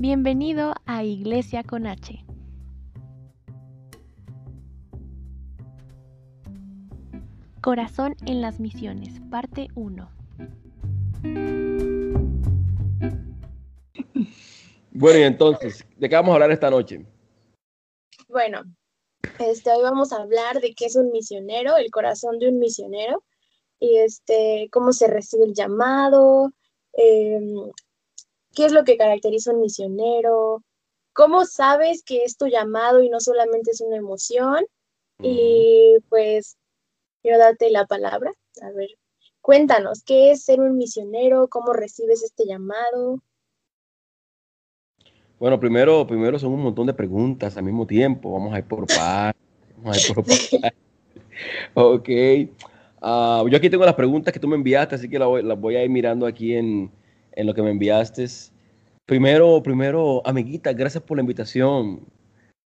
Bienvenido 0.01 0.73
a 0.87 1.03
Iglesia 1.03 1.61
con 1.61 1.85
H. 1.85 2.25
Corazón 7.61 8.15
en 8.25 8.41
las 8.41 8.59
misiones, 8.59 9.21
parte 9.29 9.67
1. 9.75 10.11
Bueno, 14.89 15.19
y 15.19 15.21
entonces, 15.21 15.85
¿de 15.97 16.09
qué 16.09 16.15
vamos 16.15 16.31
a 16.31 16.33
hablar 16.33 16.49
esta 16.49 16.71
noche? 16.71 17.05
Bueno, 18.27 18.63
este, 19.37 19.69
hoy 19.69 19.83
vamos 19.83 20.11
a 20.13 20.23
hablar 20.23 20.61
de 20.61 20.73
qué 20.73 20.85
es 20.85 20.95
un 20.95 21.11
misionero, 21.11 21.77
el 21.77 21.91
corazón 21.91 22.39
de 22.39 22.49
un 22.49 22.57
misionero, 22.57 23.23
y 23.79 23.97
este, 23.97 24.67
cómo 24.71 24.93
se 24.93 25.05
recibe 25.05 25.45
el 25.45 25.53
llamado, 25.53 26.53
eh, 26.93 27.39
qué 28.53 28.65
es 28.65 28.71
lo 28.71 28.83
que 28.83 28.97
caracteriza 28.97 29.53
un 29.53 29.61
misionero, 29.61 30.63
cómo 31.13 31.45
sabes 31.45 32.03
que 32.03 32.23
es 32.23 32.37
tu 32.37 32.47
llamado 32.47 33.01
y 33.01 33.09
no 33.09 33.19
solamente 33.19 33.71
es 33.71 33.81
una 33.81 33.97
emoción. 33.97 34.65
Y 35.23 35.97
pues 36.09 36.57
quiero 37.21 37.37
darte 37.37 37.69
la 37.69 37.85
palabra. 37.85 38.33
A 38.63 38.71
ver, 38.71 38.89
cuéntanos, 39.41 40.03
¿qué 40.03 40.31
es 40.31 40.43
ser 40.43 40.59
un 40.59 40.77
misionero? 40.77 41.47
¿Cómo 41.47 41.73
recibes 41.73 42.23
este 42.23 42.45
llamado? 42.47 43.19
Bueno, 45.39 45.59
primero, 45.59 46.07
primero 46.07 46.39
son 46.39 46.53
un 46.53 46.63
montón 46.63 46.87
de 46.87 46.93
preguntas 46.93 47.55
al 47.55 47.63
mismo 47.63 47.85
tiempo. 47.85 48.31
Vamos 48.31 48.53
a 48.53 48.59
ir 48.59 48.65
por 48.65 48.87
paz. 48.87 49.33
Vamos 49.77 49.97
a 49.97 49.99
ir 49.99 50.15
por 50.15 50.25
paz. 50.25 50.49
ok. 51.75 52.09
Ah, 53.01 53.43
yo 53.47 53.57
aquí 53.57 53.69
tengo 53.69 53.85
las 53.85 53.95
preguntas 53.95 54.33
que 54.33 54.39
tú 54.39 54.47
me 54.47 54.55
enviaste, 54.55 54.95
así 54.95 55.09
que 55.09 55.19
las 55.19 55.59
voy 55.59 55.75
a 55.75 55.83
ir 55.83 55.89
mirando 55.89 56.25
aquí 56.25 56.55
en, 56.55 56.91
en 57.33 57.47
lo 57.47 57.53
que 57.53 57.61
me 57.61 57.71
enviaste. 57.71 58.25
Primero, 59.05 59.61
primero, 59.61 60.21
amiguita, 60.25 60.73
gracias 60.73 61.03
por 61.03 61.17
la 61.17 61.21
invitación. 61.21 62.01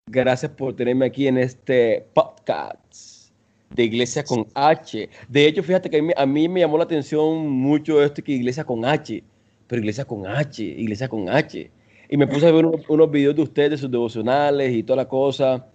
Gracias 0.10 0.52
por 0.52 0.76
tenerme 0.76 1.06
aquí 1.06 1.28
en 1.28 1.38
este 1.38 2.06
podcast 2.14 3.32
de 3.70 3.84
Iglesia 3.84 4.24
con 4.24 4.46
H. 4.54 5.10
De 5.30 5.46
hecho, 5.46 5.64
fíjate 5.64 5.90
que 5.90 6.12
a 6.16 6.26
mí, 6.26 6.50
me 6.50 6.60
llamó 6.60 6.78
la 6.78 6.84
atención 6.84 7.50
mucho 7.50 8.04
esto 8.04 8.24
que 8.24 8.34
Iglesia 8.34 8.64
con 8.64 8.84
H, 8.84 9.24
pero 9.68 9.80
Iglesia 9.80 10.06
con 10.06 10.28
H, 10.28 10.64
Iglesia 10.64 11.08
con 11.08 11.30
H. 11.30 11.72
Y 12.10 12.18
me 12.18 12.28
puse 12.28 12.48
a 12.48 12.52
ver 12.52 12.66
unos, 12.66 13.12
videos 13.12 13.36
de 13.36 13.42
ustedes, 13.44 13.80
sus 13.80 13.90
devocionales 13.90 14.74
y 14.74 14.84
toda 14.84 14.98
la 14.98 15.08
cosa 15.08 15.68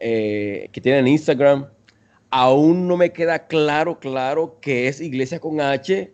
eh, 0.00 0.68
que 0.72 0.80
tienen 0.80 1.06
en 1.06 1.12
Instagram. 1.12 1.66
Aún 2.30 2.88
no 2.88 2.96
me 2.96 3.12
queda 3.12 3.46
claro, 3.46 4.00
claro 4.00 4.58
que 4.60 4.88
es 4.88 5.00
Iglesia 5.00 5.38
con 5.38 5.60
H 5.60 6.13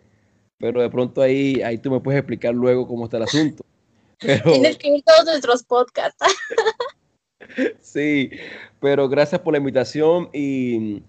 pero 0.61 0.79
de 0.81 0.89
pronto 0.89 1.21
ahí, 1.21 1.59
ahí 1.63 1.79
tú 1.79 1.89
me 1.89 1.99
puedes 1.99 2.19
explicar 2.19 2.53
luego 2.53 2.87
cómo 2.87 3.05
está 3.05 3.17
el 3.17 3.23
asunto. 3.23 3.65
Tienes 4.19 4.77
que 4.77 4.89
ir 4.89 5.03
todos 5.03 5.25
nuestros 5.25 5.63
podcasts. 5.63 6.23
sí, 7.81 8.29
pero 8.79 9.09
gracias 9.09 9.41
por 9.41 9.53
la 9.53 9.57
invitación 9.57 10.29
y, 10.31 11.01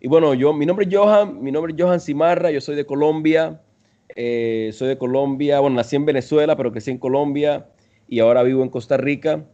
y, 0.00 0.06
bueno, 0.08 0.32
yo, 0.34 0.52
mi 0.54 0.64
nombre 0.64 0.86
es 0.88 0.96
Johan, 0.96 1.42
mi 1.42 1.50
nombre 1.50 1.74
es 1.76 1.82
Johan 1.82 2.00
Simarra, 2.00 2.52
yo 2.52 2.60
soy 2.60 2.76
de 2.76 2.86
Colombia, 2.86 3.60
Eh, 4.16 4.70
soy 4.72 4.88
de 4.88 4.98
Colombia, 4.98 5.60
bueno, 5.60 5.76
nací 5.76 5.94
en 5.94 6.04
Venezuela, 6.04 6.56
pero 6.56 6.72
crecí 6.72 6.90
en 6.90 6.98
Colombia 6.98 7.68
y 8.08 8.18
ahora 8.18 8.42
vivo 8.42 8.62
en 8.62 8.68
Costa 8.68 8.96
Rica. 8.96 9.44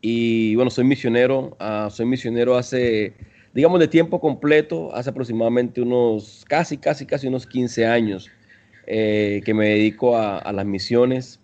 Y 0.00 0.54
bueno, 0.54 0.70
soy 0.70 0.84
misionero, 0.84 1.56
ah, 1.58 1.88
soy 1.90 2.06
misionero 2.06 2.56
hace, 2.56 3.14
digamos, 3.52 3.80
de 3.80 3.88
tiempo 3.88 4.20
completo, 4.20 4.94
hace 4.94 5.10
aproximadamente 5.10 5.80
unos, 5.80 6.44
casi, 6.48 6.76
casi, 6.78 7.04
casi 7.04 7.26
unos 7.26 7.46
15 7.46 7.86
años 7.86 8.30
eh, 8.86 9.42
que 9.44 9.54
me 9.54 9.68
dedico 9.68 10.16
a, 10.16 10.52
las 10.52 10.66
misiones. 10.66 11.40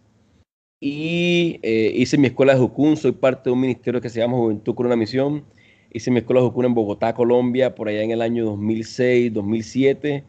Y 0.80 1.59
eh, 1.62 1.93
hice 1.95 2.16
mi 2.18 2.28
escuela 2.28 2.55
de 2.55 2.61
Jucún, 2.61 2.97
soy 2.97 3.12
parte 3.12 3.51
de 3.51 3.55
un 3.55 3.61
ministerio 3.61 4.01
que 4.01 4.09
se 4.09 4.20
llama 4.20 4.36
Juventud 4.36 4.74
con 4.74 4.86
una 4.86 4.97
Misión. 4.97 5.45
Hice 5.93 6.11
mi 6.11 6.18
escuela 6.20 6.41
de 6.41 6.47
Jucún 6.49 6.66
en 6.66 6.74
Bogotá, 6.74 7.14
Colombia, 7.14 7.74
por 7.74 7.88
allá 7.88 8.03
en 8.03 8.12
el 8.12 8.22
año 8.22 8.45
2006, 8.47 9.32
2007 9.32 10.24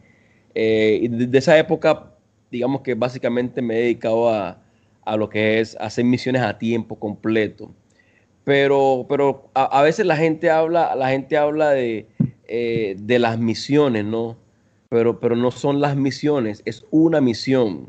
eh, 0.54 1.00
y 1.02 1.08
desde 1.08 1.38
esa 1.38 1.58
época, 1.58 2.14
digamos 2.50 2.82
que 2.82 2.94
básicamente 2.94 3.62
me 3.62 3.76
he 3.76 3.82
dedicado 3.82 4.28
a, 4.28 4.58
lo 5.16 5.28
que 5.28 5.60
es 5.60 5.76
hacer 5.80 6.04
misiones 6.04 6.42
a 6.42 6.58
tiempo 6.58 6.96
completo. 6.98 7.74
Pero, 8.44 9.06
pero 9.08 9.50
a, 9.54 9.82
veces 9.82 10.06
la 10.06 10.16
gente 10.16 10.50
habla, 10.50 10.94
la 10.96 11.10
gente 11.10 11.36
habla 11.36 11.70
de, 11.70 12.06
eh, 12.48 12.96
de 12.98 13.18
las 13.18 13.38
misiones, 13.38 14.04
¿no? 14.04 14.36
Pero, 14.92 15.20
pero 15.20 15.36
no 15.36 15.50
son 15.50 15.80
las 15.80 15.96
misiones, 15.96 16.60
es 16.66 16.84
una 16.90 17.22
misión, 17.22 17.88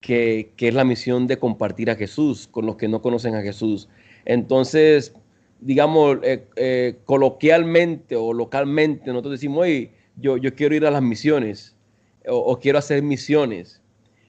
que, 0.00 0.52
es 0.58 0.74
la 0.74 0.82
misión 0.82 1.28
de 1.28 1.38
compartir 1.38 1.88
a 1.88 1.94
Jesús 1.94 2.48
con 2.48 2.66
los 2.66 2.74
que 2.74 2.88
no 2.88 3.00
conocen 3.00 3.36
a 3.36 3.42
Jesús. 3.42 3.88
Entonces, 4.24 5.14
digamos, 5.60 6.18
eh, 6.24 6.96
coloquialmente 7.04 8.16
o 8.16 8.32
localmente, 8.32 9.06
nosotros 9.06 9.34
decimos, 9.34 9.58
oye, 9.58 9.92
yo, 10.16 10.36
quiero 10.56 10.74
ir 10.74 10.84
a 10.84 10.90
las 10.90 11.00
misiones 11.00 11.76
o, 12.26 12.58
quiero 12.58 12.78
hacer 12.78 13.00
misiones. 13.04 13.80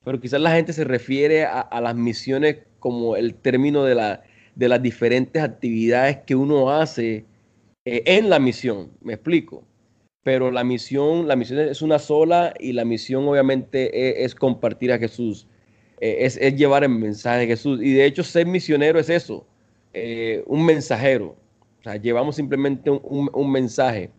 Pero 0.04 0.22
quizás 0.22 0.42
la 0.42 0.52
gente 0.52 0.72
se 0.72 0.84
refiere 0.84 1.46
a, 1.46 1.82
las 1.82 1.96
misiones 1.96 2.58
como 2.78 3.16
el 3.16 3.34
término 3.34 3.86
de, 3.86 3.96
la, 3.96 4.22
de, 4.54 4.70
las 4.70 4.84
diferentes 4.84 5.42
actividades 5.42 6.18
que 6.28 6.36
uno 6.36 6.70
hace 6.70 7.26
eh, 7.86 8.04
en 8.06 8.30
la 8.30 8.38
misión. 8.38 8.92
Me 9.02 9.14
explico. 9.14 9.64
Pero 10.26 10.50
la 10.50 10.64
misión, 10.64 11.28
la 11.28 11.36
misión 11.36 11.60
es 11.60 11.82
una 11.84 12.00
sola 12.00 12.54
y 12.60 12.74
la 12.74 12.84
misión 12.84 13.28
obviamente 13.28 14.24
es, 14.26 14.34
compartir 14.34 14.92
a 14.92 14.98
Jesús. 14.98 15.48
Eh, 16.02 16.18
es, 16.22 16.38
llevar 16.56 16.84
el 16.84 16.90
mensaje 16.90 17.42
de 17.42 17.48
Jesús. 17.48 17.80
Y 17.80 17.94
de 17.94 18.06
hecho 18.06 18.24
ser 18.24 18.48
misionero 18.48 19.00
es 19.00 19.10
eso, 19.10 19.46
eh, 19.94 20.44
un 20.48 20.66
mensajero. 20.66 21.36
O 21.80 21.84
sea, 21.84 21.98
llevamos 21.98 22.36
simplemente 22.38 22.90
un 22.90 23.52
mensaje. 23.52 24.10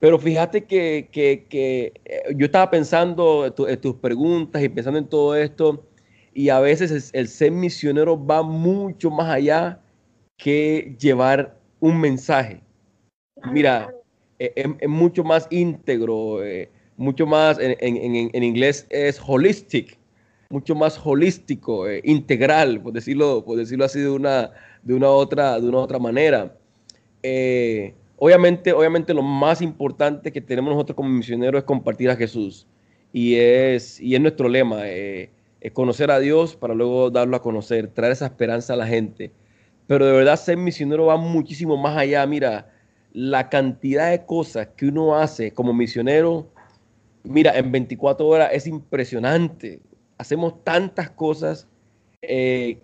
Pero 0.00 0.18
fíjate 0.18 0.64
que, 0.64 1.10
eh, 1.12 1.92
yo 2.34 2.46
estaba 2.46 2.70
pensando 2.70 3.44
en, 3.46 3.80
tus 3.80 3.96
preguntas 3.96 4.62
y 4.62 4.68
pensando 4.70 4.98
en 4.98 5.06
todo 5.06 5.36
esto, 5.36 5.86
y 6.32 6.48
a 6.48 6.58
veces 6.58 7.10
el, 7.12 7.28
ser 7.28 7.52
misionero 7.52 8.16
va 8.26 8.42
mucho 8.42 9.10
más 9.10 9.28
allá 9.28 9.78
que 10.38 10.96
llevar 10.98 11.54
un 11.80 12.00
mensaje. 12.00 12.62
Mira, 13.52 13.90
e, 13.90 13.99
es, 14.40 14.88
mucho 14.88 15.24
más 15.24 15.46
íntegro, 15.50 16.44
eh, 16.44 16.68
mucho 16.96 17.26
más, 17.26 17.58
en, 17.60 18.44
inglés 18.44 18.86
es 18.90 19.20
holistic, 19.24 19.98
mucho 20.50 20.74
más 20.74 21.00
holístico, 21.04 21.88
eh, 21.88 22.00
integral, 22.04 22.80
por 22.80 22.92
decirlo, 22.92 23.44
por 23.44 23.56
decirlo 23.56 23.84
así 23.84 24.00
de 24.00 24.10
una, 24.10 24.50
de 24.82 24.94
una, 24.94 25.08
otra, 25.10 25.60
de 25.60 25.68
una 25.68 25.78
otra 25.78 25.98
manera. 25.98 26.56
Obviamente, 28.22 28.74
obviamente 28.74 29.14
lo 29.14 29.22
más 29.22 29.62
importante 29.62 30.30
que 30.30 30.42
tenemos 30.42 30.74
nosotros 30.74 30.94
como 30.94 31.08
misioneros 31.08 31.60
es 31.60 31.64
compartir 31.64 32.10
a 32.10 32.16
Jesús. 32.16 32.66
Y 33.14 33.36
es, 33.36 33.98
y 33.98 34.14
es 34.14 34.20
nuestro 34.20 34.46
lema, 34.46 34.86
eh, 34.86 35.30
es 35.58 35.72
conocer 35.72 36.10
a 36.10 36.20
Dios 36.20 36.54
para 36.54 36.74
luego 36.74 37.10
darlo 37.10 37.34
a 37.34 37.40
conocer, 37.40 37.88
traer 37.88 38.12
esa 38.12 38.26
esperanza 38.26 38.74
a 38.74 38.76
la 38.76 38.86
gente. 38.86 39.32
Pero 39.86 40.04
de 40.04 40.12
verdad 40.12 40.36
ser 40.36 40.58
misionero 40.58 41.06
va 41.06 41.16
muchísimo 41.16 41.78
más 41.78 41.96
allá. 41.96 42.26
Mira, 42.26 42.70
la 43.12 43.48
cantidad 43.48 44.10
de 44.10 44.24
cosas 44.24 44.68
que 44.76 44.86
uno 44.86 45.16
hace 45.16 45.52
como 45.52 45.72
misionero, 45.72 46.46
mira, 47.24 47.56
en 47.56 47.72
24 47.72 48.26
horas 48.26 48.50
es 48.52 48.66
impresionante. 48.66 49.80
Hacemos 50.18 50.62
tantas 50.64 51.10
cosas, 51.10 51.66
eh, 52.22 52.78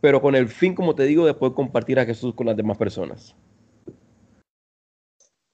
pero 0.00 0.20
con 0.20 0.34
el 0.34 0.48
fin, 0.48 0.74
como 0.74 0.94
te 0.94 1.04
digo, 1.04 1.26
de 1.26 1.34
poder 1.34 1.54
compartir 1.54 1.98
a 1.98 2.06
Jesús 2.06 2.34
con 2.34 2.46
las 2.46 2.56
demás 2.56 2.78
personas. 2.78 3.34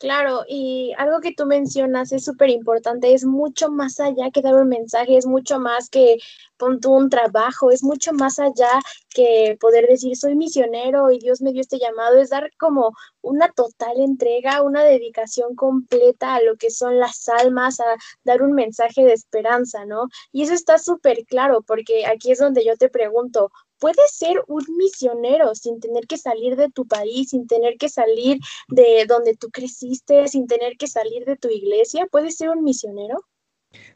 Claro, 0.04 0.44
y 0.46 0.92
algo 0.98 1.20
que 1.22 1.32
tú 1.32 1.46
mencionas 1.46 2.12
es 2.12 2.26
súper 2.26 2.50
importante, 2.50 3.14
es 3.14 3.24
mucho 3.24 3.70
más 3.70 4.00
allá 4.00 4.30
que 4.30 4.42
dar 4.42 4.54
un 4.54 4.68
mensaje, 4.68 5.16
es 5.16 5.24
mucho 5.24 5.58
más 5.58 5.88
que 5.88 6.18
pon 6.58 6.78
un 6.86 7.08
trabajo, 7.08 7.70
es 7.70 7.82
mucho 7.82 8.12
más 8.12 8.38
allá 8.38 8.68
que 9.08 9.56
poder 9.58 9.86
decir 9.88 10.14
soy 10.14 10.34
misionero 10.36 11.10
y 11.10 11.18
Dios 11.20 11.40
me 11.40 11.52
dio 11.52 11.62
este 11.62 11.78
llamado, 11.78 12.18
es 12.18 12.28
dar 12.28 12.50
como 12.58 12.92
una 13.22 13.48
total 13.52 13.98
entrega, 13.98 14.60
una 14.60 14.84
dedicación 14.84 15.54
completa 15.56 16.34
a 16.34 16.42
lo 16.42 16.56
que 16.56 16.70
son 16.70 16.98
las 16.98 17.26
almas, 17.30 17.80
a 17.80 17.86
dar 18.24 18.42
un 18.42 18.52
mensaje 18.52 19.04
de 19.04 19.14
esperanza, 19.14 19.86
¿no? 19.86 20.08
Y 20.32 20.42
eso 20.42 20.52
está 20.52 20.76
súper 20.76 21.24
claro, 21.24 21.62
porque 21.62 22.04
aquí 22.04 22.30
es 22.30 22.38
donde 22.40 22.62
yo 22.62 22.76
te 22.76 22.90
pregunto, 22.90 23.50
puedes 23.84 24.12
ser 24.12 24.42
un 24.46 24.64
misionero 24.78 25.54
sin 25.54 25.78
tener 25.78 26.06
que 26.06 26.16
salir 26.16 26.56
de 26.56 26.70
tu 26.70 26.86
país, 26.86 27.28
sin 27.28 27.46
tener 27.46 27.76
que 27.76 27.90
salir 27.90 28.38
de 28.68 29.04
donde 29.06 29.36
tú 29.36 29.50
creciste, 29.50 30.26
sin 30.26 30.46
tener 30.46 30.78
que 30.78 30.86
salir 30.86 31.26
de 31.26 31.36
tu 31.36 31.50
iglesia. 31.50 32.06
¿Puedes 32.10 32.34
ser 32.38 32.48
un 32.48 32.64
misionero? 32.64 33.22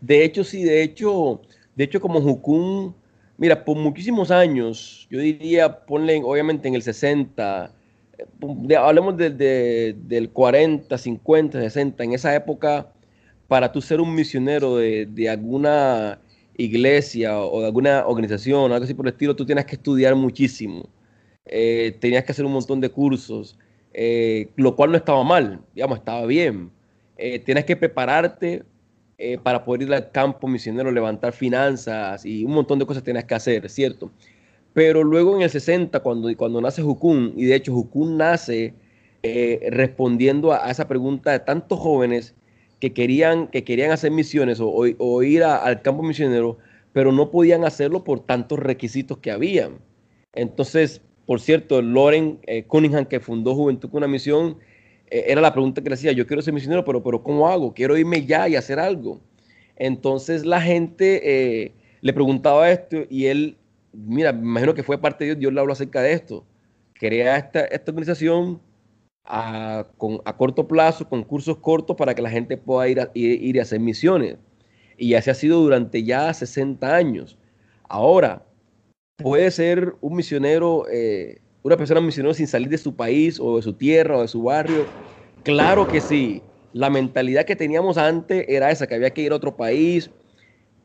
De 0.02 0.22
hecho, 0.24 0.44
sí, 0.44 0.62
de 0.62 0.82
hecho, 0.82 1.40
de 1.74 1.84
hecho 1.84 2.02
como 2.02 2.20
Jukun, 2.20 2.94
mira, 3.38 3.64
por 3.64 3.78
muchísimos 3.78 4.30
años, 4.30 5.08
yo 5.10 5.20
diría, 5.20 5.86
ponle 5.86 6.20
obviamente 6.22 6.68
en 6.68 6.74
el 6.74 6.82
60, 6.82 7.74
hablemos 8.78 9.16
de, 9.16 9.94
del 9.96 10.30
40, 10.30 10.98
50, 10.98 11.60
60, 11.62 12.04
en 12.04 12.12
esa 12.12 12.34
época, 12.34 12.92
para 13.46 13.72
tú 13.72 13.80
ser 13.80 14.02
un 14.02 14.14
misionero 14.14 14.76
de, 14.76 15.06
de 15.06 15.30
alguna 15.30 16.20
iglesia 16.58 17.40
o 17.40 17.60
de 17.60 17.66
alguna 17.66 18.06
organización, 18.06 18.72
algo 18.72 18.84
así 18.84 18.92
por 18.92 19.06
el 19.06 19.12
estilo, 19.12 19.34
tú 19.34 19.46
tienes 19.46 19.64
que 19.64 19.76
estudiar 19.76 20.14
muchísimo. 20.16 20.88
Eh, 21.46 21.96
tenías 22.00 22.24
que 22.24 22.32
hacer 22.32 22.44
un 22.44 22.52
montón 22.52 22.80
de 22.80 22.90
cursos, 22.90 23.56
eh, 23.94 24.50
lo 24.56 24.76
cual 24.76 24.90
no 24.90 24.96
estaba 24.96 25.24
mal, 25.24 25.60
digamos, 25.74 25.98
estaba 25.98 26.26
bien. 26.26 26.70
Eh, 27.16 27.38
tienes 27.38 27.64
que 27.64 27.76
prepararte 27.76 28.64
para 29.42 29.64
poder 29.64 29.82
ir 29.82 29.92
al 29.92 30.12
campo 30.12 30.46
misionero, 30.46 30.92
levantar 30.92 31.32
finanzas 31.32 32.24
y 32.24 32.44
un 32.44 32.52
montón 32.52 32.78
de 32.78 32.86
cosas 32.86 33.02
tienes 33.02 33.24
que 33.24 33.34
hacer, 33.34 33.68
¿cierto? 33.68 34.12
Pero 34.72 35.02
luego 35.02 35.34
en 35.34 35.42
el 35.42 35.50
60, 35.50 35.98
cuando, 36.00 36.28
cuando 36.36 36.60
nace 36.60 36.82
Jukun, 36.82 37.32
y 37.36 37.46
de 37.46 37.56
hecho 37.56 37.72
Jukun 37.72 38.16
nace 38.16 38.74
respondiendo 39.70 40.52
a, 40.52 40.70
esa 40.70 40.86
pregunta 40.86 41.32
de 41.32 41.40
tantos 41.40 41.80
jóvenes 41.80 42.36
que 42.80 42.92
querían, 42.92 43.48
que 43.48 43.64
querían 43.64 43.90
hacer 43.90 44.10
misiones 44.10 44.58
o, 44.60 45.22
ir 45.22 45.42
al 45.42 45.82
campo 45.82 46.02
misionero, 46.02 46.58
pero 46.92 47.12
no 47.12 47.30
podían 47.30 47.64
hacerlo 47.64 48.04
por 48.04 48.20
tantos 48.20 48.58
requisitos 48.58 49.18
que 49.18 49.30
habían. 49.30 49.78
Entonces, 50.32 51.00
por 51.26 51.40
cierto, 51.40 51.82
Loren 51.82 52.38
eh, 52.46 52.64
Cunningham, 52.64 53.06
que 53.06 53.20
fundó 53.20 53.54
Juventud 53.54 53.90
con 53.90 53.98
una 53.98 54.08
misión, 54.08 54.58
eh, 55.10 55.24
era 55.26 55.40
la 55.40 55.52
pregunta 55.52 55.82
que 55.82 55.90
le 55.90 55.96
decía, 55.96 56.12
yo 56.12 56.26
quiero 56.26 56.42
ser 56.42 56.54
misionero, 56.54 56.84
pero, 56.84 57.02
pero 57.02 57.22
¿cómo 57.22 57.48
hago? 57.48 57.74
Quiero 57.74 57.96
irme 57.96 58.24
ya 58.24 58.48
y 58.48 58.56
hacer 58.56 58.78
algo. 58.78 59.20
Entonces 59.76 60.44
la 60.46 60.60
gente 60.60 61.20
eh, 61.64 61.72
le 62.00 62.12
preguntaba 62.12 62.70
esto 62.70 63.04
y 63.10 63.26
él, 63.26 63.56
mira, 63.92 64.32
me 64.32 64.40
imagino 64.40 64.74
que 64.74 64.82
fue 64.82 64.98
parte 64.98 65.24
de 65.24 65.30
Dios, 65.30 65.40
Dios 65.40 65.52
le 65.52 65.60
habló 65.60 65.72
acerca 65.72 66.02
de 66.02 66.12
esto. 66.12 66.44
Crea 66.94 67.36
esta, 67.36 67.60
esta 67.60 67.90
organización 67.90 68.60
a, 69.28 69.86
con, 69.98 70.20
a 70.24 70.36
corto 70.36 70.66
plazo, 70.66 71.08
con 71.08 71.22
cursos 71.24 71.58
cortos 71.58 71.96
para 71.96 72.14
que 72.14 72.22
la 72.22 72.30
gente 72.30 72.56
pueda 72.56 72.88
ir 72.88 73.00
a, 73.00 73.10
ir, 73.14 73.58
a 73.60 73.62
hacer 73.62 73.80
misiones. 73.80 74.38
Y 74.96 75.14
así 75.14 75.30
ha 75.30 75.34
sido 75.34 75.60
durante 75.60 76.02
ya 76.02 76.32
60 76.32 76.94
años. 76.96 77.38
Ahora, 77.88 78.46
puede 79.16 79.50
ser 79.50 79.94
un 80.00 80.16
misionero, 80.16 80.86
eh, 80.90 81.42
una 81.62 81.76
persona 81.76 82.00
misionera 82.00 82.34
sin 82.34 82.46
salir 82.48 82.68
de 82.68 82.78
su 82.78 82.96
país 82.96 83.38
o 83.40 83.56
de 83.56 83.62
su 83.62 83.74
tierra 83.74 84.18
o 84.18 84.22
de 84.22 84.28
su 84.28 84.42
barrio. 84.44 84.92
Claro 85.44 85.86
que 85.88 86.00
sí. 86.00 86.42
La 86.72 86.90
mentalidad 86.90 87.44
que 87.44 87.56
teníamos 87.56 87.98
antes 87.98 88.44
era 88.48 88.70
esa, 88.70 88.86
que 88.86 88.94
había 88.94 89.12
que 89.12 89.22
ir 89.22 89.32
a 89.32 89.36
otro 89.36 89.56
país. 89.56 90.10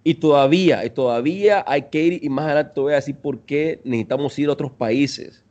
Y 0.03 0.15
todavía, 0.15 0.85
y 0.85 0.89
todavía 0.89 1.63
hay 1.67 1.83
que 1.83 2.03
ir, 2.03 2.23
y 2.23 2.29
más 2.29 2.45
adelante 2.45 2.73
te 2.75 2.81
voy 2.81 3.13
por 3.21 3.45
qué 3.45 3.81
necesitamos 3.85 4.37
ir 4.39 4.49
a 4.49 4.53
otros 4.53 4.71
países. 4.71 5.42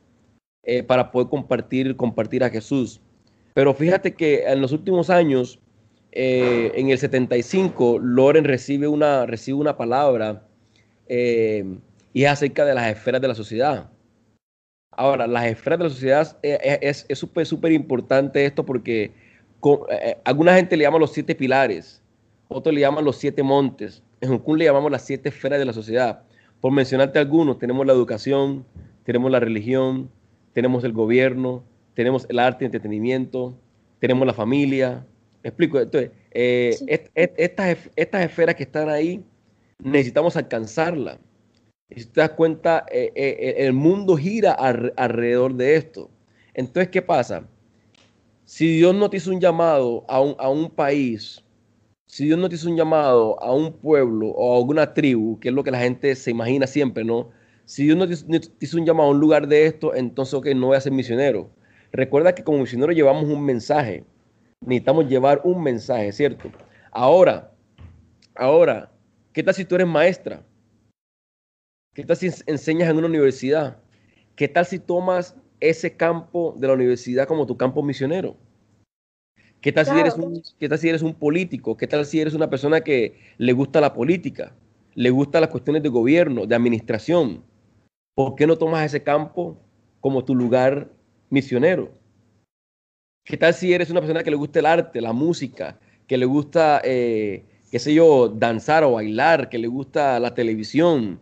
Eh, 0.65 0.85
para 0.85 1.11
poder 1.11 1.29
compartir, 1.29 1.97
compartir 1.97 2.45
a 2.45 2.51
Jesús. 2.51 3.01
Pero 3.53 3.75
fíjate 3.75 4.15
que 4.15 4.45
en 4.45 4.61
los 4.61 4.71
últimos 4.71 5.11
años, 5.11 5.59
eh, 6.13 6.71
en 6.77 6.91
el 6.91 6.99
75, 6.99 7.99
Loren 7.99 8.45
recibe 8.45 8.87
una, 8.87 9.27
recibe 9.27 9.59
una 9.59 9.77
palabra 9.77 10.47
eh, 11.09 11.65
y 12.13 12.23
es 12.23 12.31
acerca 12.31 12.65
de 12.65 12.75
las 12.75 12.93
esferas 12.93 13.21
de 13.21 13.27
la 13.27 13.35
sociedad. 13.35 13.91
Ahora, 14.93 15.27
las 15.27 15.47
esferas 15.47 15.81
de 15.81 15.85
la 15.85 15.91
sociedad 15.91 16.39
es 16.43 17.07
súper, 17.15 17.45
súper 17.45 17.73
importante 17.73 18.45
esto 18.45 18.65
porque 18.65 19.11
alguna 20.23 20.55
gente 20.55 20.77
le 20.77 20.85
llama 20.85 20.99
los 20.99 21.13
siete 21.13 21.35
pilares, 21.35 22.03
otros 22.47 22.73
le 22.75 22.83
llaman 22.83 23.05
los 23.05 23.17
siete 23.17 23.43
montes, 23.43 24.03
En 24.21 24.39
Kong 24.39 24.59
le 24.59 24.67
llamamos 24.67 24.93
las 24.93 25.05
siete 25.05 25.31
esferas 25.31 25.59
de 25.59 25.65
la 25.65 25.73
sociedad. 25.73 26.23
Por 26.61 26.73
mencionarte 26.73 27.19
algunos, 27.19 27.59
tenemos 27.59 27.85
la 27.87 27.95
educación, 27.95 28.65
tenemos 29.05 29.31
la 29.31 29.41
religión, 29.41 30.11
tenemos 30.53 30.85
el 30.85 30.93
gobierno, 30.93 31.65
tenemos 31.95 32.27
el 32.29 32.39
arte 32.39 32.65
y 32.65 32.67
entretenimiento, 32.67 33.59
tenemos 33.99 34.27
la 34.27 34.35
familia. 34.35 35.07
¿Me 35.43 35.49
explico? 35.49 35.81
Entonces, 35.81 36.11
eh, 36.31 36.77
estas, 37.15 37.77
estas 37.97 38.25
esferas 38.25 38.55
que 38.55 38.63
están 38.63 38.89
ahí, 38.89 39.25
necesitamos 39.83 40.37
alcanzarlas. 40.37 41.19
Y 41.91 42.01
si 42.01 42.07
te 42.07 42.21
das 42.21 42.31
cuenta, 42.31 42.87
eh, 42.91 43.13
eh, 43.15 43.55
el 43.59 43.73
mundo 43.73 44.17
gira 44.17 44.53
alrededor 44.53 45.55
de 45.55 45.77
esto. 45.77 46.11
Entonces, 46.55 46.89
¿qué 46.89 47.03
pasa? 47.03 47.47
Si 48.45 48.77
Dios 48.77 48.95
no 48.95 49.11
te 49.11 49.19
hizo 49.19 49.31
un 49.31 49.41
llamado 49.41 50.05
a 50.09 50.21
un, 50.21 50.35
a 50.39 50.49
un 50.49 50.71
país, 50.71 51.43
si 52.07 52.27
Dios 52.27 52.39
no 52.39 52.49
te 52.49 52.55
hizo 52.55 52.69
un 52.69 52.77
llamado 52.77 53.41
a 53.43 53.55
un 53.55 53.73
pueblo 53.73 54.29
o 54.29 54.55
a 54.55 54.59
alguna 54.59 54.93
tribu, 54.93 55.39
que 55.41 55.49
es 55.49 55.55
lo 55.55 55.65
que 55.65 55.71
la 55.71 55.79
gente 55.79 56.15
se 56.15 56.31
imagina 56.31 56.67
siempre, 56.67 57.05
¿no? 57.05 57.31
Si 57.73 57.85
Dios 57.85 57.97
no 57.97 58.07
te, 58.07 58.51
hizo 58.61 58.77
un 58.77 58.85
llamado 58.85 59.09
a 59.09 59.13
un 59.13 59.19
lugar 59.19 59.49
de 59.49 59.65
esto, 59.65 59.95
entonces, 59.95 60.35
ok, 60.35 60.49
no 60.49 60.67
voy 60.67 60.77
a 60.77 60.81
ser 60.83 60.93
misionero. 60.93 61.49
Recuerda 61.91 62.35
que 62.35 62.45
como 62.45 62.59
misionero 62.59 62.93
llevamos 62.93 63.25
un 63.25 63.43
mensaje. 63.43 64.05
Necesitamos 64.61 65.09
llevar 65.09 65.41
un 65.43 65.63
mensaje, 65.63 66.13
¿cierto? 66.13 66.51
Ahora, 66.91 67.51
ahora, 68.35 68.93
¿qué 69.33 69.43
tal 69.43 69.55
si 69.55 69.65
tú 69.65 69.77
eres 69.77 69.87
maestra? 69.87 70.45
¿Qué 71.95 72.05
tal 72.05 72.15
si 72.19 72.29
enseñas 72.45 72.91
en 72.91 72.99
una 72.99 73.07
universidad? 73.07 73.79
¿Qué 74.37 74.49
tal 74.49 74.67
si 74.67 74.79
tomas 74.79 75.35
ese 75.59 75.97
campo 75.97 76.55
de 76.59 76.67
la 76.67 76.75
universidad 76.75 77.27
como 77.27 77.47
tu 77.47 77.57
campo 77.57 77.83
misionero? 77.83 78.37
¿Qué 79.63 79.73
tal, 79.73 79.87
si 79.87 79.99
eres 79.99 80.17
un, 80.17 80.43
¿Qué 80.61 80.69
tal 80.69 80.79
si 80.79 80.91
eres 80.91 81.01
un 81.01 81.15
político? 81.15 81.75
¿Qué 81.79 81.87
tal 81.87 82.05
si 82.05 82.21
eres 82.21 82.35
una 82.35 82.51
persona 82.51 82.83
que 82.83 83.19
le 83.39 83.55
gusta 83.55 83.81
la 83.81 83.95
política? 83.95 84.55
Le 84.95 85.09
gusta 85.09 85.41
las 85.41 85.49
cuestiones 85.49 85.83
de 85.83 85.89
gobierno, 85.89 86.45
de 86.45 86.55
administración. 86.55 87.51
¿Por 88.15 88.35
qué 88.35 88.47
no 88.47 88.57
tomas 88.57 88.85
ese 88.85 89.03
campo 89.03 89.59
como 90.01 90.25
tu 90.25 90.35
lugar 90.35 90.91
misionero? 91.31 91.91
¿Qué 93.25 93.37
tal 93.37 93.55
si 93.55 93.73
eres 93.73 93.91
una 93.91 94.01
persona 94.01 94.23
que 94.23 94.31
le 94.31 94.37
gusta 94.37 94.59
el 94.59 94.67
arte, 94.67 95.01
la 95.01 95.13
música, 95.13 95.79
que 96.07 96.19
le 96.19 96.27
gusta, 96.27 96.83
eh, 96.85 97.45
qué 97.71 97.79
sé 97.79 97.95
yo, 97.95 98.29
danzar 98.29 98.85
o 98.85 98.93
bailar, 98.93 99.49
que 99.49 99.59
le 99.59 99.69
gusta 99.69 100.19
la 100.19 100.35
televisión, 100.35 101.21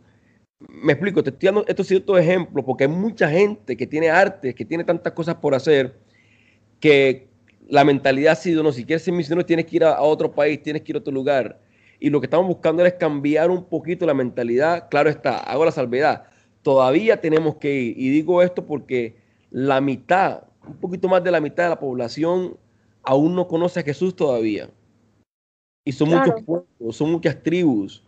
me 0.69 0.93
explico, 0.93 1.23
te 1.23 1.31
estoy 1.31 1.47
dando 1.47 1.65
estos 1.67 1.87
ciertos 1.87 2.19
ejemplos 2.19 2.65
porque 2.65 2.85
hay 2.85 2.91
mucha 2.91 3.31
gente 3.31 3.77
que 3.77 3.87
tiene 3.87 4.11
arte, 4.11 4.55
que 4.55 4.65
tiene 4.65 4.85
tantas 4.85 5.13
cosas 5.13 5.37
por 5.37 5.55
hacer, 5.55 5.95
que 6.81 7.29
la 7.69 7.85
mentalidad 7.85 8.33
ha 8.33 8.37
sido, 8.37 8.63
no, 8.63 8.73
si 8.73 8.85
quieres 8.85 9.03
ser 9.03 9.15
misionero 9.15 9.47
tienes 9.47 9.67
que 9.67 9.77
ir 9.77 9.85
a, 9.85 10.01
otro 10.03 10.33
país, 10.33 10.63
tienes 10.63 10.83
que 10.83 10.93
ir 10.93 10.97
a 10.97 10.99
otro 11.01 11.13
lugar. 11.13 11.61
Y 11.99 12.11
lo 12.11 12.21
que 12.21 12.27
estamos 12.27 12.47
buscando 12.47 12.85
es 12.85 12.95
cambiar 12.95 13.51
un 13.51 13.65
poquito 13.65 14.07
la 14.07 14.15
mentalidad. 14.15 14.89
Claro 14.91 15.11
está, 15.11 15.39
hago 15.39 15.65
la 15.65 15.73
salvedad. 15.73 16.25
Todavía 16.63 17.21
tenemos 17.21 17.57
que 17.57 17.75
ir. 17.75 17.99
Y 17.99 18.11
digo 18.11 18.43
esto 18.43 18.65
porque 18.67 19.17
la 19.51 19.81
mitad, 19.81 20.45
un 20.67 20.77
poquito 20.77 21.09
más 21.09 21.25
de 21.25 21.31
la 21.31 21.41
mitad 21.41 21.65
de 21.65 21.71
la 21.71 21.81
población 21.81 22.57
aún 23.03 23.35
no 23.35 23.49
conoce 23.49 23.81
a 23.81 23.83
Jesús 23.83 24.15
todavía. 24.15 24.69
Y 25.85 25.93
son 25.93 26.11
muchos 26.11 26.43
pueblos, 26.45 26.97
son 26.97 27.13
muchas 27.13 27.43
tribus. 27.43 28.03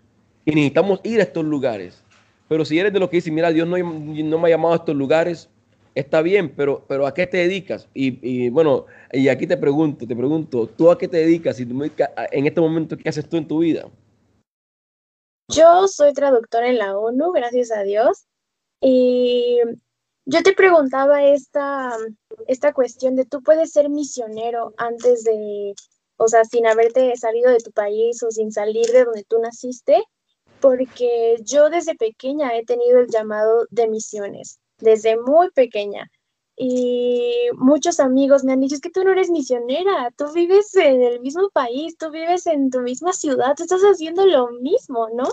Y 0.45 0.51
necesitamos 0.51 1.01
ir 1.05 1.21
a 1.21 1.25
estos 1.25 1.45
lugares. 1.45 2.03
Pero 2.49 2.65
si 2.65 2.79
eres 2.79 2.93
de 2.93 2.99
los 2.99 3.09
que 3.09 3.17
dicen, 3.17 3.35
mira, 3.35 3.51
Dios 3.51 3.67
no, 3.67 3.79
no 3.79 4.39
me 4.39 4.49
ha 4.49 4.51
llamado 4.51 4.75
a 4.75 4.77
estos 4.77 4.95
lugares, 4.95 5.49
está 5.95 6.23
bien, 6.23 6.53
pero, 6.55 6.85
pero 6.87 7.07
¿a 7.07 7.15
qué 7.15 7.27
te 7.27 7.39
dedicas? 7.39 7.89
Y, 7.95 8.51
bueno, 8.51 8.87
y 9.13 9.29
aquí 9.29 9.47
te 9.47 9.57
pregunto, 9.57 10.07
te 10.07 10.17
pregunto, 10.17 10.67
¿tú 10.67 10.91
a 10.91 10.99
qué 10.99 11.09
te 11.09 11.19
dedicas? 11.19 11.59
Y 11.61 11.63
en 11.63 12.47
este 12.47 12.61
momento, 12.61 12.97
¿qué 12.97 13.09
haces 13.09 13.29
tú 13.29 13.37
en 13.37 13.49
tu 13.49 13.61
vida? 13.61 13.89
Yo 15.49 15.89
soy 15.89 16.13
traductora 16.13 16.69
en 16.69 16.79
la 16.79 16.97
ONU, 16.97 17.33
gracias 17.33 17.71
a 17.73 17.83
Dios. 17.83 18.27
Y 18.83 19.61
yo 20.27 20.43
te 20.43 20.53
preguntaba 20.53 21.25
esta, 21.25 21.97
esta 22.47 22.73
cuestión 22.73 23.17
de 23.17 23.25
tú 23.25 23.43
puedes 23.43 23.73
ser 23.73 23.89
misionero 23.89 24.75
antes 24.77 25.25
de, 25.25 25.75
o 26.17 26.29
sea, 26.29 26.45
sin 26.45 26.67
haberte 26.67 27.17
salido 27.17 27.51
de 27.51 27.61
tu 27.61 27.73
país 27.73 28.23
o 28.23 28.31
sin 28.31 28.53
salir 28.53 28.87
de 28.87 29.05
donde 29.05 29.25
tú 29.25 29.39
naciste 29.41 30.03
porque 30.63 31.37
yo 31.45 31.69
desde 31.69 31.97
pequeña 31.97 32.57
he 32.57 32.65
tenido 32.65 33.01
el 33.01 33.09
llamado 33.09 33.67
de 33.71 33.89
misiones, 33.89 34.61
desde 34.79 35.21
muy 35.21 35.51
pequeña. 35.51 36.09
Y 36.57 37.49
muchos 37.57 37.99
amigos 37.99 38.45
me 38.45 38.53
han 38.53 38.61
dicho, 38.61 38.77
es 38.77 38.81
que 38.81 38.91
tú 38.91 39.03
no 39.03 39.11
eres 39.11 39.29
misionera, 39.29 40.13
tú 40.17 40.31
vives 40.33 40.75
en 40.77 41.03
el 41.03 41.21
mismo 41.21 41.51
país, 41.51 41.97
tú 41.99 42.11
vives 42.11 42.47
en 42.47 42.71
tu 42.71 42.81
misma 42.81 43.13
ciudad, 43.13 43.55
tú 43.57 43.65
estás 43.65 43.83
haciendo 43.83 44.25
lo 44.25 44.53
mismo, 44.53 45.09
¿no? 45.13 45.25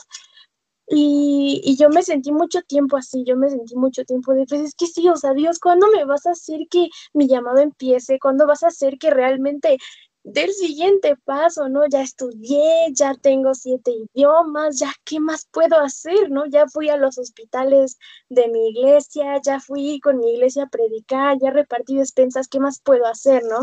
Y, 0.92 1.76
yo 1.78 1.90
me 1.90 2.04
sentí 2.04 2.32
mucho 2.32 2.62
tiempo 2.64 2.98
así, 2.98 3.24
yo 3.24 3.36
me 3.36 3.50
sentí 3.50 3.76
mucho 3.76 4.04
tiempo 4.06 4.34
de, 4.34 4.46
pues 4.48 4.62
es 4.62 4.76
que 4.76 4.88
sí, 4.88 5.08
o 5.10 5.16
sea, 5.16 5.34
Dios, 5.34 5.60
¿cuándo 5.60 5.88
me 5.92 6.04
vas 6.06 6.26
a 6.26 6.32
hacer 6.32 6.62
que 6.70 6.90
mi 7.14 7.28
llamado 7.28 7.60
empiece? 7.60 8.20
¿Cuándo 8.20 8.48
vas 8.48 8.64
a 8.64 8.68
hacer 8.68 8.98
que 8.98 9.12
realmente 9.12 9.78
del 10.24 10.52
siguiente 10.52 11.16
paso, 11.26 11.70
¿no? 11.70 11.88
Ya 11.88 12.02
estudié, 12.02 12.92
ya 12.94 13.14
tengo 13.16 13.54
siete 13.54 13.92
idiomas, 13.92 14.80
ya 14.80 14.92
qué 15.06 15.20
más 15.20 15.48
puedo 15.52 15.80
hacer, 15.80 16.30
¿no? 16.32 16.46
Ya 16.48 16.68
fui 16.68 16.90
a 16.90 16.98
los 16.98 17.18
hospitales 17.18 17.98
de 18.30 18.48
mi 18.50 18.70
iglesia, 18.70 19.40
ya 19.44 19.60
fui 19.60 20.00
con 20.02 20.18
mi 20.18 20.34
iglesia 20.34 20.64
a 20.64 20.70
predicar, 20.70 21.38
ya 21.40 21.52
repartí 21.52 21.96
despensas, 21.96 22.48
¿qué 22.48 22.60
más 22.60 22.82
puedo 22.84 23.06
hacer, 23.06 23.44
¿no? 23.44 23.60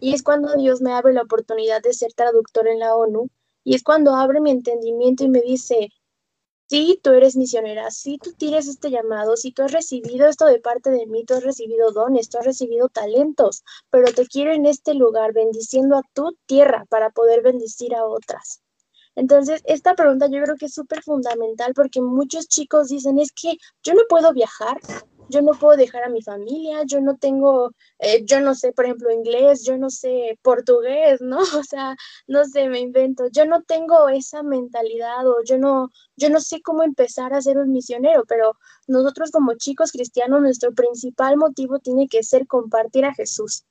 Y 0.00 0.14
es 0.14 0.22
cuando 0.22 0.54
Dios 0.56 0.80
me 0.80 0.92
abre 0.92 1.12
la 1.12 1.22
oportunidad 1.22 1.82
de 1.82 1.92
ser 1.92 2.12
traductor 2.14 2.66
en 2.68 2.78
la 2.78 2.96
ONU 2.96 3.28
y 3.64 3.74
es 3.74 3.82
cuando 3.82 4.16
abre 4.16 4.40
mi 4.40 4.50
entendimiento 4.50 5.24
y 5.24 5.28
me 5.28 5.40
dice, 5.42 5.90
si 6.70 7.00
tú 7.02 7.10
eres 7.10 7.34
misionera, 7.34 7.90
si 7.90 8.16
tú 8.18 8.30
tienes 8.32 8.68
este 8.68 8.92
llamado, 8.92 9.36
si 9.36 9.50
tú 9.50 9.64
has 9.64 9.72
recibido 9.72 10.28
esto 10.28 10.44
de 10.44 10.60
parte 10.60 10.90
de 10.90 11.04
mí, 11.06 11.24
tú 11.24 11.34
has 11.34 11.42
recibido 11.42 11.90
dones, 11.90 12.28
tú 12.28 12.38
has 12.38 12.44
recibido 12.44 12.88
talentos, 12.88 13.64
pero 13.90 14.12
te 14.12 14.24
quiero 14.24 14.52
en 14.52 14.66
este 14.66 14.94
lugar 14.94 15.32
bendiciendo 15.32 15.96
a 15.96 16.02
tu 16.14 16.38
tierra 16.46 16.86
para 16.88 17.10
poder 17.10 17.42
bendecir 17.42 17.92
a 17.96 18.04
otras. 18.04 18.62
Entonces, 19.16 19.62
esta 19.64 19.96
pregunta 19.96 20.28
yo 20.30 20.40
creo 20.44 20.54
que 20.56 20.66
es 20.66 20.74
súper 20.74 21.02
fundamental 21.02 21.72
porque 21.74 22.00
muchos 22.00 22.46
chicos 22.46 22.86
dicen, 22.86 23.18
es 23.18 23.32
que 23.32 23.56
yo 23.82 23.94
no 23.94 24.02
puedo 24.08 24.32
viajar, 24.32 24.78
yo 25.30 25.42
no 25.42 25.52
puedo 25.52 25.76
dejar 25.76 26.04
a 26.04 26.08
mi 26.08 26.22
familia, 26.22 26.82
yo 26.84 27.00
no 27.00 27.16
tengo, 27.16 27.72
eh, 27.98 28.24
yo 28.24 28.40
no 28.40 28.54
sé, 28.54 28.72
por 28.72 28.84
ejemplo, 28.84 29.10
inglés, 29.10 29.64
yo 29.64 29.78
no 29.78 29.90
sé 29.90 30.38
portugués, 30.42 31.20
¿no? 31.20 31.38
O 31.60 31.64
sea, 31.64 31.96
no 32.26 32.44
sé, 32.44 32.68
me 32.68 32.80
invento, 32.80 33.28
yo 33.32 33.44
no 33.46 33.62
tengo 33.62 34.08
esa 34.08 34.42
mentalidad 34.42 35.26
o 35.26 35.42
yo 35.44 35.58
no, 35.58 35.90
yo 36.16 36.30
no 36.30 36.40
sé 36.40 36.60
cómo 36.62 36.82
empezar 36.82 37.32
a 37.34 37.42
ser 37.42 37.58
un 37.58 37.72
misionero, 37.72 38.24
pero 38.26 38.56
nosotros 38.86 39.30
como 39.30 39.54
chicos 39.54 39.92
cristianos, 39.92 40.42
nuestro 40.42 40.72
principal 40.72 41.36
motivo 41.36 41.78
tiene 41.78 42.08
que 42.08 42.22
ser 42.22 42.46
compartir 42.46 43.04
a 43.04 43.14
Jesús. 43.14 43.64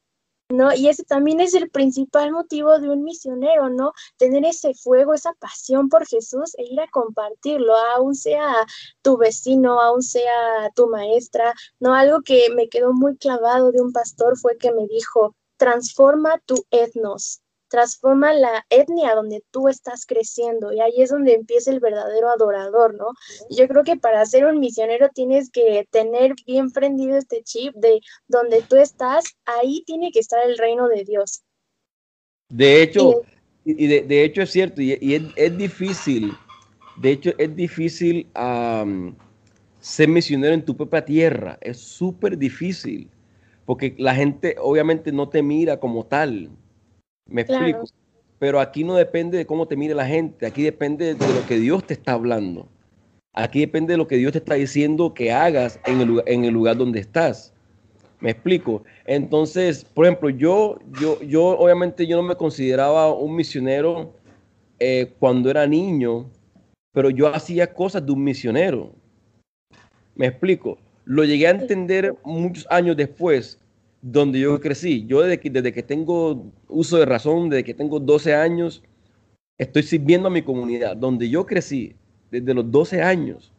¿No? 0.50 0.74
Y 0.74 0.88
ese 0.88 1.04
también 1.04 1.40
es 1.40 1.54
el 1.54 1.70
principal 1.70 2.32
motivo 2.32 2.80
de 2.80 2.90
un 2.90 3.04
misionero, 3.04 3.70
¿no? 3.70 3.94
Tener 4.18 4.46
ese 4.46 4.74
fuego, 4.74 5.14
esa 5.14 5.34
pasión 5.34 5.90
por 5.90 6.08
Jesús 6.08 6.56
e 6.58 6.64
ir 6.64 6.80
a 6.82 6.90
compartirlo, 6.90 7.76
aún 7.96 8.16
sea 8.16 8.66
tu 9.02 9.18
vecino, 9.18 9.80
aún 9.80 10.02
sea 10.02 10.70
tu 10.76 10.88
maestra, 10.88 11.54
¿no? 11.80 11.94
Algo 11.94 12.22
que 12.22 12.50
me 12.56 12.68
quedó 12.68 12.94
muy 12.94 13.18
clavado 13.18 13.72
de 13.72 13.82
un 13.82 13.94
pastor 13.94 14.38
fue 14.38 14.58
que 14.58 14.72
me 14.72 14.88
dijo, 14.88 15.36
transforma 15.58 16.40
tu 16.46 16.56
etnos, 16.72 17.42
transforma 17.70 18.34
la 18.34 18.66
etnia 18.70 19.16
donde 19.16 19.44
tú 19.52 19.68
estás 19.68 20.06
creciendo 20.06 20.74
y 20.74 20.82
ahí 20.82 21.02
es 21.02 21.10
donde 21.10 21.34
empieza 21.34 21.72
el 21.72 21.80
verdadero 21.80 22.30
adorador, 22.30 22.96
¿no? 22.96 23.08
Yo 23.50 23.68
creo 23.68 23.84
que 23.84 23.96
para 23.96 24.26
ser 24.26 24.46
un 24.46 24.60
misionero 24.60 25.10
tienes 25.14 25.50
que 25.50 25.88
tener 25.92 26.34
bien 26.46 26.72
prendido 26.72 27.18
este 27.18 27.44
chip 27.44 27.74
de 27.76 28.02
donde 28.28 28.62
tú 28.64 28.76
estás, 28.76 29.26
ahí 29.46 29.84
tiene 29.86 30.12
que 30.12 30.20
estar 30.20 30.44
el 30.46 30.58
reino 30.58 30.88
de 30.88 31.04
Dios. 31.04 31.44
De 32.50 32.82
hecho, 32.82 33.22
y, 33.64 33.88
de, 33.88 34.24
hecho 34.24 34.42
es 34.42 34.52
cierto, 34.52 34.82
y, 34.82 34.94
es, 35.36 35.58
difícil, 35.58 36.34
de 36.98 37.12
hecho 37.12 37.32
es 37.38 37.56
difícil 37.56 38.28
ser 39.80 40.08
misionero 40.08 40.54
en 40.54 40.66
tu 40.66 40.76
propia 40.76 41.06
tierra, 41.06 41.58
es 41.62 41.78
súper 41.78 42.38
difícil, 42.38 43.10
porque 43.66 43.94
la 44.00 44.16
gente 44.16 44.56
obviamente 44.60 45.12
no 45.12 45.30
te 45.30 45.44
mira 45.44 45.80
como 45.80 46.06
tal, 46.06 46.50
me 47.30 47.42
explico. 47.42 47.86
Pero 48.40 48.60
aquí 48.60 48.84
no 48.84 48.96
depende 48.96 49.38
de 49.38 49.46
cómo 49.46 49.68
te 49.68 49.76
mire 49.76 49.94
la 49.94 50.06
gente, 50.06 50.46
aquí 50.46 50.64
depende 50.64 51.14
de 51.14 51.34
lo 51.34 51.46
que 51.46 51.60
Dios 51.60 51.86
te 51.86 51.94
está 51.94 52.14
hablando. 52.14 52.68
Aquí 53.34 53.60
depende 53.60 53.94
de 53.94 53.98
lo 53.98 54.08
que 54.08 54.16
Dios 54.18 54.32
te 54.32 54.38
está 54.38 54.56
diciendo 54.56 55.14
que 55.14 55.32
hagas 55.32 55.80
en 55.86 56.02
el, 56.02 56.24
en 56.26 56.46
el 56.46 56.54
lugar 56.54 56.78
donde 56.78 57.00
estás. 57.00 57.54
Me 58.22 58.32
explico. 58.32 58.84
Entonces, 59.06 59.86
por 59.86 60.06
ejemplo, 60.06 60.30
yo, 60.30 60.80
yo, 61.00 61.22
yo 61.22 61.46
obviamente 61.58 62.06
yo 62.08 62.18
no 62.18 62.24
me 62.24 62.36
consideraba 62.36 63.14
un 63.14 63.36
misionero 63.36 64.14
eh, 64.80 65.14
cuando 65.20 65.50
era 65.50 65.68
niño, 65.68 66.30
pero 66.92 67.10
yo 67.10 67.28
hacía 67.34 67.74
cosas 67.74 68.06
de 68.06 68.12
un 68.12 68.24
misionero. 68.24 68.92
Me 70.16 70.28
explico. 70.28 70.78
Lo 71.06 71.24
llegué 71.24 71.48
a 71.48 71.52
entender 71.52 72.14
muchos 72.24 72.68
años 72.70 72.98
después, 72.98 73.60
donde 74.02 74.40
yo 74.40 74.60
crecí. 74.60 75.06
Yo 75.06 75.22
desde 75.22 75.40
que, 75.40 75.50
desde 75.50 75.74
que 75.74 75.84
tengo 75.84 76.52
uso 76.68 76.98
de 76.98 77.06
razón, 77.06 77.50
desde 77.50 77.64
que 77.64 77.74
tengo 77.74 78.00
12 78.00 78.34
años, 78.36 78.84
estoy 79.58 79.84
sirviendo 79.84 80.28
a 80.28 80.32
mi 80.32 80.42
comunidad, 80.42 80.96
donde 80.96 81.30
yo 81.30 81.46
crecí 81.46 81.96
desde 82.32 82.54
los 82.54 82.70
12 82.72 83.02
años. 83.02 83.54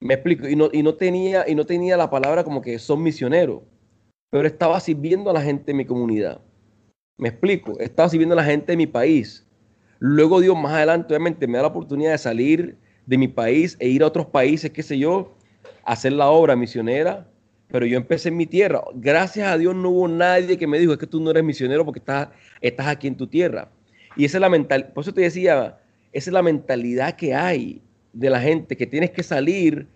Me 0.00 0.14
explico, 0.14 0.48
y 0.48 0.56
no, 0.56 0.68
y 0.72 0.82
no, 0.82 0.94
tenía, 0.94 1.48
y 1.48 1.54
no 1.54 1.64
tenía 1.64 1.96
la 1.96 2.10
palabra 2.10 2.42
como 2.42 2.60
que 2.60 2.78
son 2.78 3.02
misioneros, 3.02 3.62
pero 4.30 4.48
estaba 4.48 4.80
sirviendo 4.80 5.30
a 5.30 5.32
la 5.32 5.42
gente 5.42 5.66
de 5.66 5.74
mi 5.74 5.84
comunidad. 5.84 6.40
Me 7.18 7.28
explico, 7.28 7.78
estaba 7.78 8.08
sirviendo 8.08 8.32
a 8.32 8.36
la 8.36 8.44
gente 8.44 8.72
de 8.72 8.76
mi 8.76 8.86
país. 8.86 9.46
Luego 10.00 10.40
Dios 10.40 10.56
más 10.56 10.72
adelante 10.72 11.14
obviamente 11.14 11.46
me 11.46 11.58
da 11.58 11.62
la 11.62 11.68
oportunidad 11.68 12.10
de 12.10 12.18
salir 12.18 12.76
de 13.06 13.18
mi 13.18 13.28
país 13.28 13.76
e 13.78 13.88
ir 13.88 14.02
a 14.02 14.06
otros 14.06 14.26
países, 14.26 14.72
qué 14.72 14.82
sé 14.82 14.98
yo, 14.98 15.36
hacer 15.84 16.12
la 16.14 16.28
obra 16.30 16.56
misionera, 16.56 17.28
pero 17.72 17.86
yo 17.86 17.96
empecé 17.96 18.28
en 18.28 18.36
mi 18.36 18.46
tierra. 18.46 18.82
Gracias 18.94 19.48
a 19.48 19.58
Dios 19.58 19.74
no 19.74 19.88
hubo 19.88 20.06
nadie 20.06 20.58
que 20.58 20.66
me 20.66 20.78
dijo, 20.78 20.92
es 20.92 20.98
que 20.98 21.06
tú 21.06 21.20
no 21.20 21.30
eres 21.30 21.42
misionero 21.42 21.84
porque 21.84 21.98
estás, 21.98 22.28
estás 22.60 22.86
aquí 22.86 23.08
en 23.08 23.16
tu 23.16 23.26
tierra. 23.26 23.68
Y 24.14 24.26
esa 24.26 24.36
es 24.36 24.40
la 24.42 24.50
mentalidad, 24.50 24.92
por 24.92 25.02
eso 25.02 25.14
te 25.14 25.22
decía, 25.22 25.78
esa 26.12 26.30
es 26.30 26.34
la 26.34 26.42
mentalidad 26.42 27.16
que 27.16 27.34
hay 27.34 27.80
de 28.12 28.28
la 28.28 28.40
gente, 28.40 28.76
que 28.76 28.86
tienes 28.86 29.10
que 29.10 29.22
salir 29.22 29.86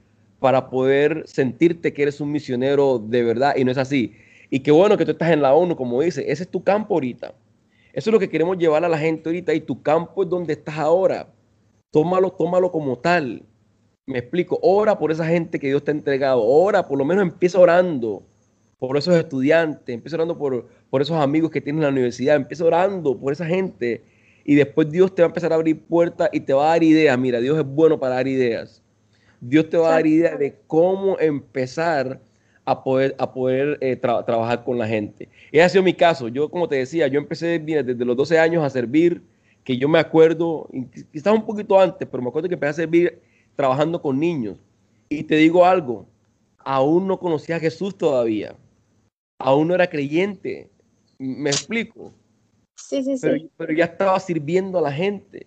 para 0.41 0.71
poder 0.71 1.25
sentirte 1.27 1.93
que 1.93 2.03
eres 2.03 2.21
un 2.21 2.33
misionero 2.33 2.99
de 2.99 3.23
verdad, 3.23 3.55
y 3.57 3.65
no 3.65 3.71
es 3.71 3.79
así. 3.79 4.15
Y 4.49 4.61
qué 4.61 4.71
bueno 4.71 4.97
que 4.97 5.05
tú 5.05 5.11
estás 5.11 5.31
en 5.31 5.43
la 5.43 5.55
ONU, 5.55 5.77
como 5.77 6.01
dice, 6.01 6.25
ese 6.31 6.45
es 6.45 6.49
tu 6.49 6.65
campo 6.65 6.95
ahorita. 6.95 7.35
Eso 7.93 8.11
es 8.11 8.13
lo 8.13 8.19
que 8.19 8.29
queremos 8.31 8.57
llevar 8.57 8.85
a 8.85 8.89
la 8.89 8.99
gente 8.99 9.29
ahorita, 9.29 9.53
y 9.53 9.61
tu 9.61 9.83
campo 9.83 10.23
es 10.23 10.31
donde 10.31 10.55
estás 10.55 10.79
ahora. 10.79 11.29
Tómalo, 11.91 12.31
tómalo 12.31 12.73
como 12.73 12.97
tal. 12.97 13.43
Me 14.07 14.19
explico, 14.19 14.59
ora 14.63 14.97
por 14.97 15.11
esa 15.11 15.27
gente 15.27 15.59
que 15.59 15.67
Dios 15.67 15.83
te 15.83 15.91
ha 15.91 15.95
entregado, 15.95 16.43
ora, 16.43 16.87
por 16.87 16.97
lo 16.97 17.05
menos 17.05 17.23
empieza 17.23 17.59
orando 17.59 18.23
por 18.79 18.97
esos 18.97 19.17
estudiantes, 19.17 19.93
empieza 19.93 20.17
orando 20.17 20.39
por, 20.39 20.69
por 20.91 21.03
esos 21.03 21.17
amigos 21.17 21.51
que 21.51 21.61
tienes 21.61 21.81
en 21.81 21.87
la 21.87 21.91
universidad, 21.91 22.37
empieza 22.37 22.65
orando 22.65 23.19
por 23.19 23.33
esa 23.33 23.47
gente 23.47 24.05
y 24.45 24.55
después 24.55 24.91
Dios 24.93 25.13
te 25.13 25.23
va 25.23 25.27
a 25.27 25.31
empezar 25.31 25.51
a 25.53 25.57
abrir 25.57 25.81
puertas 25.81 26.29
y 26.33 26.39
te 26.39 26.53
va 26.53 26.67
a 26.67 26.71
dar 26.71 26.85
ideas. 26.85 27.19
Mira, 27.19 27.41
Dios 27.41 27.59
es 27.59 27.65
bueno 27.67 27.99
para 27.99 28.15
dar 28.15 28.29
ideas. 28.29 28.81
Dios 29.41 29.69
te 29.69 29.77
va 29.77 29.89
a 29.89 29.93
dar 29.93 30.07
ideas 30.07 30.39
de 30.39 30.55
cómo 30.69 31.19
empezar 31.19 32.21
a 32.65 32.85
poder, 32.85 33.17
a 33.19 33.33
poder 33.33 33.77
eh, 33.81 33.97
trabajar 33.97 34.63
con 34.63 34.79
la 34.79 34.87
gente. 34.87 35.29
Ese 35.51 35.63
ha 35.63 35.69
sido 35.69 35.83
mi 35.83 35.95
caso. 35.95 36.29
Yo, 36.29 36.49
como 36.49 36.69
te 36.69 36.77
decía, 36.77 37.09
yo 37.09 37.19
empecé 37.19 37.59
desde 37.59 38.05
los 38.05 38.17
12 38.17 38.39
años 38.39 38.63
a 38.63 38.71
servir, 38.71 39.21
que 39.65 39.77
yo 39.77 39.89
me 39.89 39.99
acuerdo, 39.99 40.69
quizás 41.13 41.35
un 41.35 41.45
poquito 41.45 41.81
antes, 41.81 42.07
pero 42.09 42.23
me 42.23 42.29
acuerdo 42.29 42.49
que 42.49 42.55
empecé 42.55 42.71
a 42.71 42.75
servir 42.75 43.19
trabajando 43.57 44.01
con 44.01 44.21
niños. 44.21 44.59
Y 45.09 45.25
te 45.25 45.37
digo 45.37 45.65
algo, 45.65 46.07
aún 46.59 47.07
no 47.07 47.19
conocía 47.19 47.57
a 47.57 47.61
Jesús 47.61 47.97
todavía. 47.97 48.55
Aún 49.39 49.69
no 49.69 49.75
era 49.75 49.89
creyente. 49.89 50.69
¿Me 51.19 51.51
explico? 51.51 52.13
Sí, 52.77 53.03
sí, 53.03 53.17
sí. 53.17 53.51
Pero 53.57 53.73
ya 53.73 53.87
estaba 53.87 54.21
sirviendo 54.21 54.79
a 54.79 54.83
la 54.83 54.93
gente. 54.93 55.47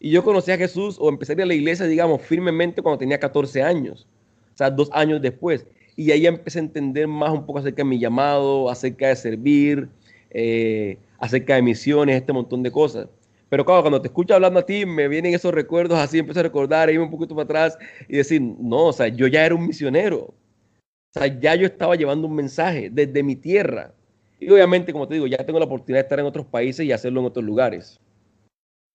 Y 0.00 0.10
yo 0.10 0.22
conocí 0.22 0.50
a 0.52 0.56
Jesús 0.56 0.96
o 1.00 1.08
empecé 1.08 1.32
a 1.32 1.34
ir 1.36 1.42
a 1.42 1.46
la 1.46 1.54
iglesia, 1.54 1.86
digamos, 1.86 2.22
firmemente 2.22 2.82
cuando 2.82 2.98
tenía 2.98 3.18
14 3.18 3.62
años. 3.62 4.06
O 4.54 4.56
sea, 4.56 4.70
dos 4.70 4.88
años 4.92 5.20
después. 5.20 5.66
Y 5.96 6.12
ahí 6.12 6.26
empecé 6.26 6.60
a 6.60 6.62
entender 6.62 7.08
más 7.08 7.30
un 7.32 7.44
poco 7.44 7.58
acerca 7.58 7.82
de 7.82 7.88
mi 7.88 7.98
llamado, 7.98 8.70
acerca 8.70 9.08
de 9.08 9.16
servir, 9.16 9.88
eh, 10.30 10.98
acerca 11.18 11.56
de 11.56 11.62
misiones, 11.62 12.16
este 12.16 12.32
montón 12.32 12.62
de 12.62 12.70
cosas. 12.70 13.08
Pero 13.48 13.64
claro, 13.64 13.82
cuando 13.82 14.02
te 14.02 14.08
escucho 14.08 14.34
hablando 14.34 14.60
a 14.60 14.66
ti, 14.66 14.84
me 14.84 15.08
vienen 15.08 15.34
esos 15.34 15.54
recuerdos 15.54 15.98
así, 15.98 16.18
empiezo 16.18 16.40
a 16.40 16.44
recordar, 16.44 16.90
irme 16.90 17.04
un 17.04 17.10
poquito 17.10 17.34
para 17.34 17.44
atrás 17.44 17.78
y 18.08 18.16
decir, 18.16 18.40
no, 18.40 18.86
o 18.86 18.92
sea, 18.92 19.08
yo 19.08 19.26
ya 19.26 19.46
era 19.46 19.54
un 19.54 19.66
misionero. 19.66 20.18
O 20.18 21.18
sea, 21.18 21.26
ya 21.26 21.54
yo 21.54 21.66
estaba 21.66 21.96
llevando 21.96 22.26
un 22.26 22.34
mensaje 22.34 22.90
desde 22.90 23.22
mi 23.22 23.36
tierra. 23.36 23.94
Y 24.38 24.50
obviamente, 24.50 24.92
como 24.92 25.08
te 25.08 25.14
digo, 25.14 25.26
ya 25.26 25.44
tengo 25.44 25.58
la 25.58 25.64
oportunidad 25.64 26.00
de 26.00 26.02
estar 26.02 26.20
en 26.20 26.26
otros 26.26 26.46
países 26.46 26.84
y 26.84 26.92
hacerlo 26.92 27.20
en 27.20 27.26
otros 27.26 27.44
lugares. 27.44 27.98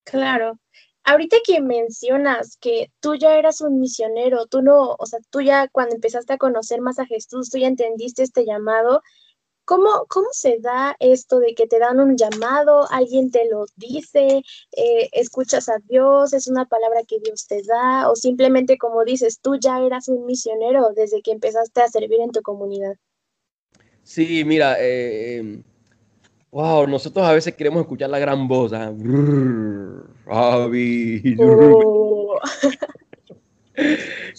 Claro. 0.05 0.59
Ahorita 1.05 1.37
que 1.43 1.59
mencionas 1.59 2.57
que 2.61 2.89
tú 3.01 3.15
ya 3.15 3.37
eras 3.37 3.59
un 3.59 3.79
misionero, 3.79 4.45
tú 4.45 4.61
no, 4.61 4.95
o 4.97 5.05
sea, 5.05 5.19
tú 5.31 5.41
ya 5.41 5.67
cuando 5.67 5.95
empezaste 5.95 6.31
a 6.31 6.37
conocer 6.37 6.79
más 6.79 6.97
a 6.97 7.05
Jesús, 7.05 7.49
tú 7.49 7.57
ya 7.57 7.67
entendiste 7.67 8.23
este 8.23 8.45
llamado, 8.45 9.01
¿Cómo, 9.65 10.05
¿Cómo 10.09 10.27
se 10.31 10.59
da 10.59 10.95
esto 10.99 11.39
de 11.39 11.55
que 11.55 11.67
te 11.67 11.79
dan 11.79 11.99
un 11.99 12.17
llamado, 12.17 12.85
alguien 12.91 13.31
te 13.31 13.49
lo 13.49 13.65
dice, 13.77 14.43
eh, 14.75 15.09
escuchas 15.13 15.69
a 15.69 15.77
Dios, 15.87 16.33
es 16.33 16.47
una 16.47 16.65
palabra 16.65 17.01
que 17.07 17.19
Dios 17.19 17.47
te 17.47 17.61
da, 17.63 18.09
o 18.09 18.15
simplemente 18.15 18.77
como 18.77 19.05
dices, 19.05 19.39
tú 19.39 19.55
ya 19.55 19.79
eras 19.79 20.09
un 20.09 20.25
misionero 20.25 20.89
desde 20.93 21.21
que 21.21 21.31
empezaste 21.31 21.81
a 21.81 21.87
servir 21.87 22.19
en 22.19 22.31
tu 22.31 22.41
comunidad? 22.41 22.95
Sí, 24.03 24.43
mira, 24.43 24.75
eh, 24.79 25.61
wow, 26.51 26.85
nosotros 26.85 27.25
a 27.25 27.31
veces 27.31 27.55
queremos 27.55 27.81
escuchar 27.81 28.09
la 28.09 28.19
gran 28.19 28.49
voz. 28.49 28.73
¿ah? 28.73 28.93
Oh. 30.27 30.71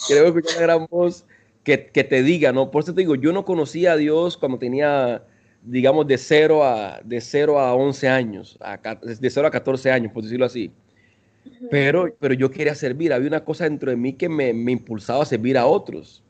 queremos 0.07 0.37
escuchar 0.37 0.57
la 0.57 0.63
gran 0.63 0.87
voz 0.91 1.25
que, 1.65 2.05
te 2.05 2.23
diga, 2.23 2.53
¿no? 2.53 2.71
Por 2.71 2.83
eso 2.83 2.95
te 2.95 3.01
digo, 3.01 3.15
yo 3.15 3.33
no 3.33 3.45
conocía 3.45 3.93
a 3.93 3.97
Dios 3.97 4.37
cuando 4.37 4.59
tenía, 4.59 5.25
digamos, 5.63 6.07
de 6.07 6.19
0 6.19 6.63
a, 6.63 7.01
de 7.03 7.21
0 7.21 7.59
a 7.59 7.75
11 7.75 8.09
años, 8.09 8.59
de 9.03 9.31
0 9.31 9.49
a 9.49 9.51
14 9.51 9.91
años, 9.91 10.13
por 10.13 10.23
decirlo 10.23 10.45
así. 10.45 10.71
Pero, 11.71 12.15
pero 12.21 12.35
yo 12.35 12.51
quería 12.51 12.75
servir, 12.75 13.13
había 13.13 13.29
una 13.29 13.45
cosa 13.45 13.65
dentro 13.65 13.91
de 13.91 13.97
mí 13.97 14.13
que 14.13 14.29
me, 14.29 14.53
me 14.53 14.73
impulsaba 14.73 15.23
a 15.23 15.27
servir 15.27 15.57
a 15.57 15.67
otros. 15.67 16.23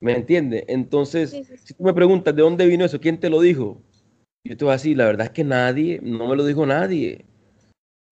¿Me 0.00 0.12
entiendes? 0.12 0.64
Entonces, 0.68 1.30
si 1.64 1.74
tú 1.74 1.82
me 1.82 1.92
preguntas 1.92 2.34
de 2.34 2.42
dónde 2.42 2.66
vino 2.66 2.84
eso, 2.84 3.00
¿quién 3.00 3.18
te 3.18 3.30
lo 3.30 3.40
dijo? 3.40 3.82
Yo 4.44 4.56
te 4.56 4.64
voy 4.64 4.70
a 4.70 4.76
decir, 4.76 4.96
la 4.96 5.06
verdad 5.06 5.26
es 5.26 5.32
que 5.32 5.42
nadie, 5.42 6.00
no 6.02 6.28
me 6.28 6.36
lo 6.36 6.46
dijo 6.46 6.64
nadie. 6.64 7.24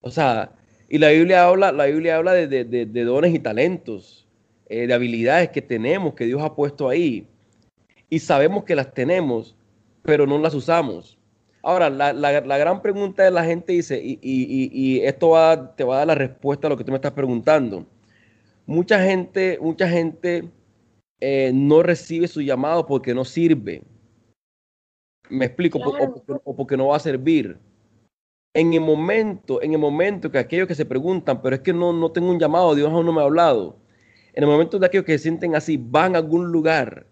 O 0.00 0.10
sea, 0.10 0.52
y 0.88 0.98
la 0.98 1.10
Biblia 1.10 1.44
habla, 1.44 1.70
la 1.70 1.86
Biblia 1.86 2.16
habla 2.16 2.32
de, 2.32 2.48
de, 2.48 2.86
de 2.86 3.04
dones 3.04 3.32
y 3.32 3.38
talentos. 3.38 4.25
Eh, 4.68 4.88
de 4.88 4.94
habilidades 4.94 5.50
que 5.50 5.62
tenemos, 5.62 6.14
que 6.14 6.24
Dios 6.24 6.42
ha 6.42 6.54
puesto 6.54 6.88
ahí. 6.88 7.28
Y 8.10 8.18
sabemos 8.18 8.64
que 8.64 8.74
las 8.74 8.92
tenemos, 8.92 9.56
pero 10.02 10.26
no 10.26 10.38
las 10.38 10.54
usamos. 10.54 11.18
Ahora, 11.62 11.88
la, 11.88 12.58
gran 12.58 12.82
pregunta 12.82 13.22
de 13.22 13.30
la 13.30 13.44
gente 13.44 13.72
dice, 13.72 14.00
y, 14.02 15.00
esto 15.04 15.30
va, 15.30 15.74
te 15.76 15.84
va 15.84 15.96
a 15.96 15.98
dar 15.98 16.06
la 16.08 16.14
respuesta 16.14 16.66
a 16.66 16.70
lo 16.70 16.76
que 16.76 16.84
tú 16.84 16.90
me 16.90 16.96
estás 16.96 17.12
preguntando. 17.12 17.86
Mucha 18.66 19.00
gente, 19.02 19.58
mucha 19.60 19.88
gente 19.88 20.50
eh, 21.20 21.52
no 21.54 21.82
recibe 21.82 22.26
su 22.26 22.40
llamado 22.40 22.86
porque 22.86 23.14
no 23.14 23.24
sirve. 23.24 23.82
Me 25.28 25.46
explico, 25.46 25.78
o, 25.78 26.56
porque, 26.56 26.76
no 26.76 26.88
va 26.88 26.96
a 26.96 27.00
servir. 27.00 27.58
En 28.52 28.72
el 28.72 28.80
momento, 28.80 29.62
en 29.62 29.72
el 29.72 29.78
momento 29.78 30.30
que 30.30 30.38
aquellos 30.38 30.66
que 30.66 30.74
se 30.74 30.86
preguntan, 30.86 31.40
pero 31.42 31.54
es 31.54 31.62
que 31.62 31.72
no, 31.72 31.92
no 31.92 32.10
tengo 32.10 32.30
un 32.30 32.38
llamado, 32.40 32.74
Dios 32.74 32.90
aún 32.90 33.06
no 33.06 33.12
me 33.12 33.20
ha 33.20 33.24
hablado 33.24 33.85
en 34.36 34.44
el 34.44 34.50
momento 34.50 34.78
de 34.78 34.86
aquellos 34.86 35.06
que 35.06 35.16
se 35.16 35.24
sienten 35.24 35.56
así, 35.56 35.78
van 35.78 36.14
a 36.14 36.18
algún 36.18 36.52
lugar, 36.52 37.06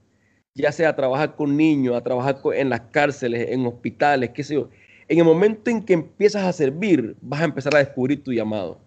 ya 0.54 0.70
sea 0.70 0.90
a 0.90 0.96
trabajar 0.96 1.34
con 1.36 1.56
niños, 1.56 1.96
a 1.96 2.02
trabajar 2.02 2.36
en 2.54 2.68
las 2.68 2.82
cárceles, 2.92 3.50
en 3.50 3.64
hospitales, 3.64 4.30
qué 4.34 4.44
sé 4.44 4.54
yo. 4.54 4.68
En 5.08 5.18
el 5.18 5.24
momento 5.24 5.70
en 5.70 5.82
que 5.82 5.94
empiezas 5.94 6.44
a 6.44 6.52
servir, 6.52 7.16
vas 7.22 7.40
a 7.40 7.44
empezar 7.44 7.74
a 7.74 7.78
descubrir 7.78 8.22
tu 8.22 8.30
llamado. 8.30 8.78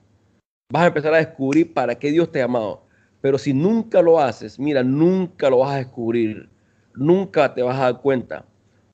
Vas 0.72 0.84
a 0.84 0.88
empezar 0.88 1.16
a 1.16 1.18
descubrir 1.18 1.74
para 1.74 1.96
qué 1.96 2.12
Dios 2.12 2.32
te 2.32 2.40
ha 2.40 2.44
llamado. 2.44 2.84
Pero 3.22 3.40
si 3.40 3.54
nunca 3.54 4.04
lo 4.04 4.20
haces, 4.20 4.60
mira, 4.60 4.84
nunca 4.84 5.50
lo 5.50 5.60
vas 5.60 5.74
a 5.74 5.78
descubrir. 5.78 6.48
Nunca 6.94 7.56
te 7.56 7.64
vas 7.64 7.80
a 7.80 7.86
dar 7.92 8.02
cuenta. 8.02 8.46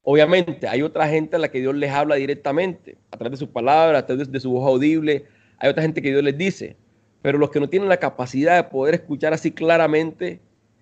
Obviamente, 0.04 0.70
hay 0.70 0.82
otra 0.84 1.06
gente 1.10 1.36
a 1.36 1.40
la 1.40 1.50
que 1.50 1.60
Dios 1.60 1.76
les 1.76 1.92
habla 1.92 2.16
directamente, 2.16 2.98
a 3.12 3.18
través 3.18 3.40
de 3.40 3.46
sus 3.46 3.54
palabras, 3.54 4.04
a 4.04 4.06
través 4.06 4.32
de 4.32 4.40
su 4.40 4.52
voz 4.52 4.66
audible. 4.66 5.26
Hay 5.58 5.70
otra 5.70 5.84
gente 5.84 6.02
que 6.02 6.12
Dios 6.12 6.24
les 6.24 6.38
dice. 6.38 6.78
Pero 7.24 7.38
los 7.38 7.50
que 7.50 7.62
no 7.62 7.70
tienen 7.70 7.88
la 7.88 7.98
capacidad 7.98 8.58
de 8.58 8.70
poder 8.70 8.96
escuchar 8.96 9.34
así 9.34 9.50
claramente, 9.50 10.42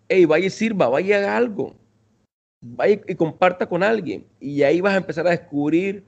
hey, 0.09 0.25
vaya 0.25 0.47
y 0.47 0.49
sirva, 0.49 0.89
vaya 0.89 1.07
y 1.07 1.13
haga 1.13 1.37
algo. 1.37 1.75
Vaya 2.61 2.99
y 3.07 3.13
comparta 3.15 3.69
con 3.69 3.83
alguien. 3.83 4.25
Y 4.39 4.63
ahí 4.63 4.81
vas 4.81 4.95
a 4.95 4.97
empezar 4.97 5.27
a 5.27 5.29
descubrir 5.29 6.03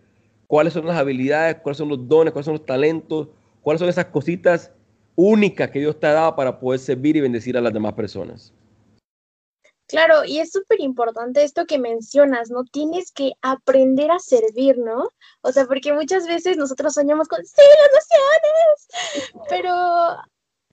cuáles 0.47 0.73
son 0.73 0.88
las 0.88 0.97
habilidades, 0.97 1.57
cuáles 1.57 1.77
son 1.77 1.88
los 1.88 2.07
dones, 2.07 2.34
cuáles 2.34 2.45
son 2.45 2.55
los 2.55 2.65
talentos, 2.65 3.29
cuáles 3.61 3.79
son 3.79 3.89
esas 3.89 4.05
cositas 4.05 4.71
únicas 5.15 5.69
que 5.69 5.79
Dios 5.79 5.99
te 5.99 6.07
ha 6.07 6.13
dado 6.13 6.36
para 6.36 6.59
poder 6.59 6.79
servir 6.79 7.15
y 7.15 7.21
bendecir 7.21 7.55
a 7.55 7.61
las 7.61 7.71
demás 7.71 7.93
personas. 7.93 8.51
Claro, 9.88 10.23
y 10.25 10.39
es 10.39 10.51
súper 10.51 10.79
importante 10.79 11.43
esto 11.43 11.65
que 11.65 11.77
mencionas, 11.77 12.49
¿no? 12.49 12.63
Tienes 12.63 13.11
que 13.11 13.34
aprender 13.41 14.11
a 14.11 14.19
servir, 14.19 14.77
¿no? 14.77 15.09
O 15.41 15.51
sea, 15.51 15.65
porque 15.65 15.93
muchas 15.93 16.25
veces 16.25 16.57
nosotros 16.57 16.93
soñamos 16.93 17.27
con, 17.27 17.43
sí, 17.45 17.61
las 17.81 19.27
naciones, 19.27 19.45
pero 19.49 20.17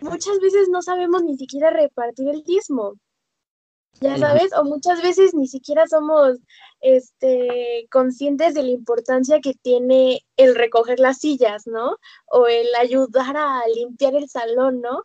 muchas 0.00 0.38
veces 0.40 0.68
no 0.68 0.80
sabemos 0.82 1.22
ni 1.24 1.36
siquiera 1.36 1.70
repartir 1.70 2.28
el 2.28 2.42
diezmo. 2.44 2.94
Ya 4.00 4.16
sabes, 4.16 4.52
o 4.56 4.64
muchas 4.64 5.02
veces 5.02 5.34
ni 5.34 5.46
siquiera 5.46 5.86
somos 5.86 6.38
este, 6.80 7.86
conscientes 7.90 8.54
de 8.54 8.62
la 8.62 8.70
importancia 8.70 9.40
que 9.40 9.52
tiene 9.54 10.24
el 10.36 10.54
recoger 10.54 11.00
las 11.00 11.18
sillas, 11.18 11.66
¿no? 11.66 11.96
O 12.26 12.46
el 12.46 12.68
ayudar 12.76 13.36
a 13.36 13.60
limpiar 13.74 14.14
el 14.14 14.28
salón, 14.28 14.80
¿no? 14.80 15.02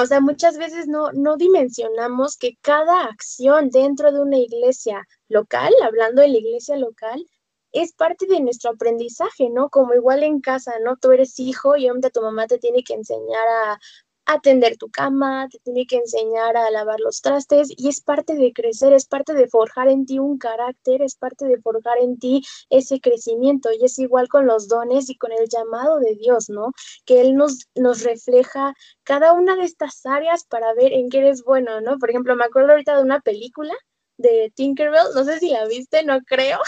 O 0.00 0.06
sea, 0.06 0.20
muchas 0.20 0.58
veces 0.58 0.86
no, 0.86 1.10
no 1.12 1.36
dimensionamos 1.36 2.36
que 2.36 2.56
cada 2.60 3.06
acción 3.06 3.68
dentro 3.70 4.12
de 4.12 4.20
una 4.20 4.38
iglesia 4.38 5.04
local, 5.28 5.72
hablando 5.82 6.22
de 6.22 6.28
la 6.28 6.38
iglesia 6.38 6.76
local, 6.76 7.26
es 7.72 7.92
parte 7.94 8.26
de 8.26 8.40
nuestro 8.40 8.70
aprendizaje, 8.70 9.50
¿no? 9.50 9.70
Como 9.70 9.94
igual 9.94 10.22
en 10.22 10.40
casa, 10.40 10.72
¿no? 10.84 10.96
Tú 10.96 11.10
eres 11.10 11.38
hijo 11.40 11.76
y 11.76 11.86
obviamente 11.86 12.10
tu 12.10 12.22
mamá 12.22 12.46
te 12.46 12.58
tiene 12.58 12.84
que 12.84 12.94
enseñar 12.94 13.48
a, 13.48 13.80
atender 14.28 14.76
tu 14.76 14.90
cama, 14.90 15.48
te 15.50 15.58
tiene 15.60 15.86
que 15.86 15.96
enseñar 15.96 16.54
a 16.56 16.70
lavar 16.70 17.00
los 17.00 17.22
trastes 17.22 17.68
y 17.74 17.88
es 17.88 18.02
parte 18.02 18.34
de 18.34 18.52
crecer, 18.52 18.92
es 18.92 19.06
parte 19.06 19.32
de 19.32 19.48
forjar 19.48 19.88
en 19.88 20.04
ti 20.04 20.18
un 20.18 20.36
carácter, 20.36 21.00
es 21.00 21.16
parte 21.16 21.46
de 21.46 21.58
forjar 21.58 21.96
en 21.98 22.18
ti 22.18 22.44
ese 22.68 23.00
crecimiento 23.00 23.70
y 23.72 23.84
es 23.84 23.98
igual 23.98 24.28
con 24.28 24.46
los 24.46 24.68
dones 24.68 25.08
y 25.08 25.16
con 25.16 25.32
el 25.32 25.48
llamado 25.48 25.98
de 25.98 26.14
Dios, 26.14 26.50
¿no? 26.50 26.72
Que 27.06 27.22
Él 27.22 27.36
nos, 27.36 27.68
nos 27.74 28.02
refleja 28.02 28.74
cada 29.02 29.32
una 29.32 29.56
de 29.56 29.64
estas 29.64 30.04
áreas 30.04 30.44
para 30.44 30.74
ver 30.74 30.92
en 30.92 31.08
qué 31.08 31.18
eres 31.18 31.42
bueno, 31.42 31.80
¿no? 31.80 31.98
Por 31.98 32.10
ejemplo, 32.10 32.36
me 32.36 32.44
acuerdo 32.44 32.72
ahorita 32.72 32.96
de 32.96 33.02
una 33.02 33.20
película 33.20 33.74
de 34.18 34.52
Tinkerbell, 34.54 35.14
no 35.14 35.24
sé 35.24 35.38
si 35.38 35.48
la 35.50 35.66
viste, 35.66 36.04
no 36.04 36.20
creo, 36.26 36.58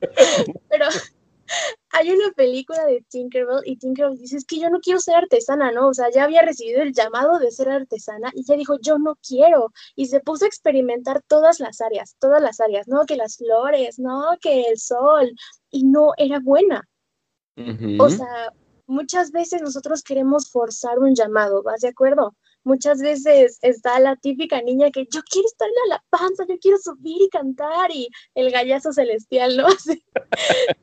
pero 0.68 0.86
hay 1.90 2.10
una 2.10 2.30
película 2.32 2.84
de 2.86 3.04
Tinkerbell 3.08 3.62
y 3.64 3.76
Tinkerbell 3.76 4.18
dice, 4.18 4.36
es 4.36 4.44
que 4.44 4.58
yo 4.58 4.70
no 4.70 4.80
quiero 4.80 5.00
ser 5.00 5.16
artesana, 5.16 5.72
¿no? 5.72 5.88
O 5.88 5.94
sea, 5.94 6.10
ya 6.10 6.24
había 6.24 6.42
recibido 6.42 6.82
el 6.82 6.92
llamado 6.92 7.38
de 7.38 7.50
ser 7.50 7.70
artesana 7.70 8.30
y 8.34 8.40
ella 8.40 8.56
dijo, 8.56 8.78
yo 8.80 8.98
no 8.98 9.16
quiero. 9.26 9.72
Y 9.94 10.06
se 10.06 10.20
puso 10.20 10.44
a 10.44 10.48
experimentar 10.48 11.22
todas 11.26 11.60
las 11.60 11.80
áreas, 11.80 12.16
todas 12.18 12.42
las 12.42 12.60
áreas, 12.60 12.88
¿no? 12.88 13.06
Que 13.06 13.16
las 13.16 13.36
flores, 13.36 13.98
¿no? 13.98 14.36
Que 14.40 14.62
el 14.64 14.78
sol. 14.78 15.32
Y 15.70 15.84
no 15.84 16.12
era 16.16 16.40
buena. 16.40 16.88
O 17.98 18.10
sea, 18.10 18.52
muchas 18.86 19.30
veces 19.30 19.62
nosotros 19.62 20.02
queremos 20.02 20.50
forzar 20.50 20.98
un 20.98 21.14
llamado, 21.14 21.62
¿vas 21.62 21.80
de 21.80 21.88
acuerdo? 21.88 22.34
Muchas 22.66 23.00
veces 23.00 23.60
está 23.62 24.00
la 24.00 24.16
típica 24.16 24.60
niña 24.60 24.90
que 24.90 25.06
yo 25.08 25.20
quiero 25.30 25.46
estar 25.46 25.68
en 25.68 25.88
la 25.88 26.04
panza, 26.10 26.44
yo 26.48 26.58
quiero 26.60 26.78
subir 26.78 27.22
y 27.22 27.28
cantar 27.28 27.92
y 27.92 28.08
el 28.34 28.50
gallazo 28.50 28.92
celestial, 28.92 29.56
¿no? 29.56 29.68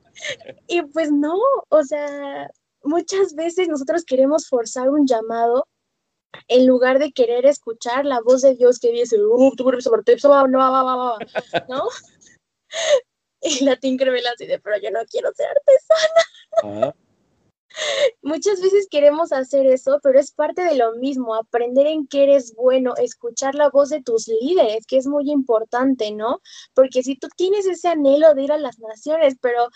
y 0.70 0.82
pues 0.84 1.12
no, 1.12 1.38
o 1.68 1.84
sea, 1.84 2.50
muchas 2.84 3.36
veces 3.36 3.68
nosotros 3.68 4.06
queremos 4.06 4.48
forzar 4.48 4.90
un 4.90 5.06
llamado 5.06 5.68
en 6.48 6.68
lugar 6.68 7.00
de 7.00 7.12
querer 7.12 7.46
escuchar 7.46 8.06
la 8.06 8.22
voz 8.22 8.44
de 8.44 8.56
Dios 8.56 8.80
que 8.80 8.94
dice, 8.94 9.18
¿no? 11.68 11.90
Y 13.42 13.66
la 13.66 13.76
Tinkerbell 13.76 14.26
así 14.28 14.46
de, 14.46 14.58
pero 14.60 14.78
yo 14.78 14.90
no 14.90 15.02
quiero 15.12 15.34
ser 15.34 15.48
artesana. 15.50 16.96
Muchas 18.22 18.62
veces 18.62 18.88
queremos 18.90 19.32
hacer 19.32 19.66
eso, 19.66 20.00
pero 20.04 20.20
es 20.20 20.32
parte 20.32 20.64
de 20.64 20.76
lo 20.76 20.94
mismo, 20.94 21.36
aprender 21.36 21.88
en 21.88 22.08
qué 22.08 22.24
eres 22.24 22.56
bueno, 22.56 22.94
escuchar 22.98 23.56
la 23.56 23.70
voz 23.70 23.90
de 23.90 24.02
tus 24.02 24.28
líderes, 24.28 24.86
que 24.86 24.98
es 24.98 25.08
muy 25.08 25.32
importante, 25.32 26.12
¿no? 26.12 26.40
Porque 26.74 27.04
si 27.04 27.16
tú 27.16 27.28
tienes 27.36 27.66
ese 27.66 27.90
anhelo 27.90 28.34
de 28.34 28.44
ir 28.44 28.52
a 28.52 28.58
las 28.58 28.80
naciones, 28.80 29.36
pero 29.42 29.70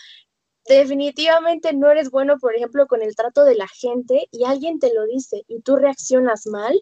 definitivamente 0.68 1.74
no 1.74 1.90
eres 1.90 2.10
bueno, 2.10 2.38
por 2.40 2.56
ejemplo, 2.56 2.88
con 2.88 3.02
el 3.02 3.16
trato 3.16 3.46
de 3.46 3.56
la 3.56 3.68
gente 3.68 4.28
y 4.32 4.46
alguien 4.46 4.80
te 4.80 4.94
lo 4.94 5.06
dice 5.06 5.44
y 5.48 5.62
tú 5.62 5.78
reaccionas 5.78 6.46
mal, 6.48 6.82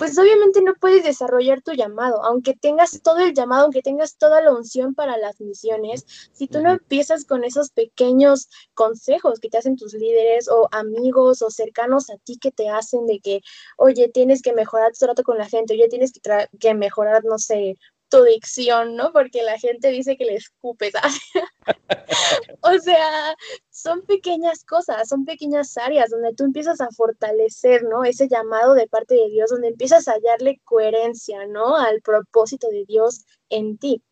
pues 0.00 0.18
obviamente 0.18 0.62
no 0.62 0.72
puedes 0.80 1.04
desarrollar 1.04 1.60
tu 1.60 1.72
llamado, 1.72 2.24
aunque 2.24 2.54
tengas 2.54 3.02
todo 3.02 3.18
el 3.18 3.34
llamado, 3.34 3.64
aunque 3.64 3.82
tengas 3.82 4.16
toda 4.16 4.40
la 4.40 4.50
unción 4.50 4.94
para 4.94 5.18
las 5.18 5.42
misiones, 5.42 6.06
si 6.32 6.46
tú 6.46 6.62
no 6.62 6.70
empiezas 6.70 7.26
con 7.26 7.44
esos 7.44 7.68
pequeños 7.68 8.48
consejos 8.72 9.40
que 9.40 9.50
te 9.50 9.58
hacen 9.58 9.76
tus 9.76 9.92
líderes 9.92 10.48
o 10.48 10.68
amigos 10.72 11.42
o 11.42 11.50
cercanos 11.50 12.08
a 12.08 12.16
ti 12.16 12.38
que 12.38 12.50
te 12.50 12.70
hacen 12.70 13.04
de 13.04 13.20
que, 13.20 13.42
oye, 13.76 14.08
tienes 14.08 14.40
que 14.40 14.54
mejorar 14.54 14.92
tu 14.92 15.04
trato 15.04 15.22
con 15.22 15.36
la 15.36 15.46
gente, 15.46 15.74
oye, 15.74 15.86
tienes 15.90 16.12
que, 16.12 16.48
que 16.58 16.72
mejorar, 16.72 17.22
no 17.24 17.36
sé, 17.36 17.76
tu 18.10 18.22
dicción, 18.24 18.96
¿no? 18.96 19.12
Porque 19.12 19.42
la 19.42 19.58
gente 19.58 19.88
dice 19.88 20.16
que 20.16 20.24
le 20.24 20.34
escupes. 20.34 20.92
o 22.62 22.78
sea, 22.78 23.34
son 23.70 24.02
pequeñas 24.02 24.64
cosas, 24.64 25.08
son 25.08 25.24
pequeñas 25.24 25.76
áreas 25.76 26.10
donde 26.10 26.34
tú 26.34 26.44
empiezas 26.44 26.80
a 26.80 26.90
fortalecer, 26.90 27.84
¿no? 27.84 28.04
Ese 28.04 28.28
llamado 28.28 28.74
de 28.74 28.88
parte 28.88 29.14
de 29.14 29.30
Dios, 29.30 29.50
donde 29.50 29.68
empiezas 29.68 30.08
a 30.08 30.16
darle 30.22 30.60
coherencia, 30.64 31.46
¿no? 31.46 31.76
Al 31.76 32.02
propósito 32.02 32.68
de 32.68 32.84
Dios 32.84 33.24
en 33.48 33.78
ti. 33.78 34.02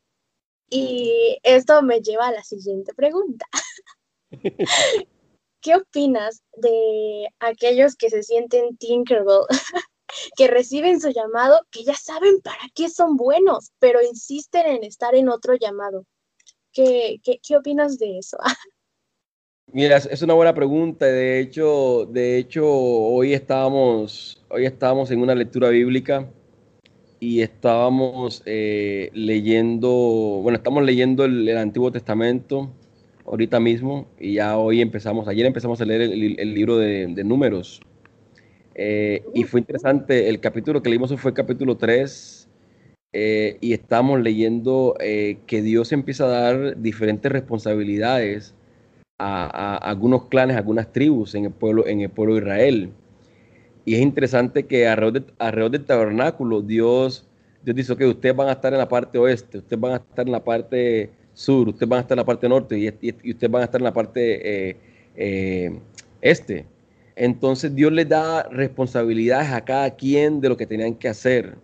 Y 0.70 1.38
esto 1.42 1.82
me 1.82 2.00
lleva 2.00 2.28
a 2.28 2.32
la 2.32 2.44
siguiente 2.44 2.94
pregunta. 2.94 3.46
¿Qué 5.60 5.74
opinas 5.74 6.42
de 6.56 7.28
aquellos 7.40 7.96
que 7.96 8.10
se 8.10 8.22
sienten 8.22 8.76
Tinkerbell 8.76 9.46
que 10.36 10.48
reciben 10.48 11.00
su 11.00 11.10
llamado, 11.10 11.60
que 11.70 11.84
ya 11.84 11.94
saben 11.94 12.40
para 12.42 12.60
qué 12.74 12.88
son 12.88 13.16
buenos, 13.16 13.72
pero 13.78 14.02
insisten 14.02 14.66
en 14.66 14.84
estar 14.84 15.14
en 15.14 15.28
otro 15.28 15.54
llamado. 15.54 16.04
¿Qué, 16.72 17.20
qué, 17.22 17.56
opinas 17.56 17.98
de 17.98 18.18
eso? 18.18 18.38
Mira, 19.72 19.96
es 19.96 20.22
una 20.22 20.34
buena 20.34 20.54
pregunta. 20.54 21.06
De 21.06 21.40
hecho, 21.40 22.06
de 22.06 22.38
hecho, 22.38 22.66
hoy 22.66 23.34
estábamos, 23.34 24.42
hoy 24.48 24.64
estábamos 24.64 25.10
en 25.10 25.20
una 25.20 25.34
lectura 25.34 25.68
bíblica 25.68 26.30
y 27.20 27.42
estábamos 27.42 28.42
eh, 28.46 29.10
leyendo, 29.12 29.90
bueno, 30.42 30.56
estamos 30.56 30.84
leyendo 30.84 31.24
el, 31.24 31.56
Antiguo 31.56 31.90
Testamento 31.90 32.70
ahorita 33.26 33.60
mismo 33.60 34.06
y 34.18 34.34
ya 34.34 34.56
hoy 34.56 34.80
empezamos, 34.80 35.28
ayer 35.28 35.44
empezamos 35.44 35.80
a 35.80 35.84
leer 35.84 36.02
el, 36.02 36.54
libro 36.54 36.78
de, 36.78 37.08
de 37.08 37.24
Números. 37.24 37.80
Eh, 38.80 39.24
y 39.34 39.42
fue 39.42 39.58
interesante, 39.58 40.28
el 40.28 40.38
capítulo 40.38 40.80
que 40.80 40.88
leímos 40.88 41.12
fue 41.20 41.32
el 41.32 41.34
capítulo 41.34 41.76
3 41.76 42.48
eh, 43.12 43.58
y 43.60 43.72
estamos 43.72 44.20
leyendo 44.20 44.94
eh, 45.00 45.38
que 45.48 45.62
Dios 45.62 45.90
empieza 45.90 46.26
a 46.26 46.28
dar 46.28 46.80
diferentes 46.80 47.30
responsabilidades 47.32 48.54
a, 49.18 49.78
algunos 49.78 50.26
clanes, 50.26 50.54
a 50.54 50.60
algunas 50.60 50.92
tribus 50.92 51.34
en 51.34 51.46
el 51.46 51.50
pueblo, 51.50 51.88
en 51.88 52.02
el 52.02 52.10
pueblo 52.10 52.34
de 52.34 52.40
Israel. 52.42 52.92
Y 53.84 53.96
es 53.96 54.00
interesante 54.00 54.66
que 54.66 54.86
alrededor, 54.86 55.70
del 55.72 55.84
tabernáculo 55.84 56.62
Dios, 56.62 57.26
Dios 57.64 57.74
dice 57.74 57.96
que 57.96 58.06
ustedes 58.06 58.36
van 58.36 58.48
a 58.48 58.52
estar 58.52 58.72
en 58.72 58.78
la 58.78 58.88
parte 58.88 59.18
oeste, 59.18 59.58
ustedes 59.58 59.80
van 59.80 59.94
a 59.94 59.96
estar 59.96 60.24
en 60.24 60.32
la 60.32 60.44
parte 60.44 61.10
sur, 61.34 61.68
ustedes 61.68 61.88
van 61.88 61.98
a 61.98 62.02
estar 62.02 62.14
en 62.14 62.20
la 62.20 62.26
parte 62.26 62.48
norte 62.48 62.78
y, 62.78 62.86
y 63.00 63.32
ustedes 63.32 63.50
van 63.50 63.62
a 63.62 63.64
estar 63.64 63.80
en 63.80 63.84
la 63.86 63.92
parte 63.92 64.76
este 66.20 66.64
entonces 67.18 67.74
Dios 67.74 67.92
les 67.92 68.08
da 68.08 68.44
responsabilidades 68.44 69.50
a 69.50 69.64
cada 69.64 69.90
quien 69.96 70.40
de 70.40 70.48
lo 70.48 70.56
que 70.56 70.66
tenían 70.66 70.94
que 70.94 71.08
hacer. 71.08 71.58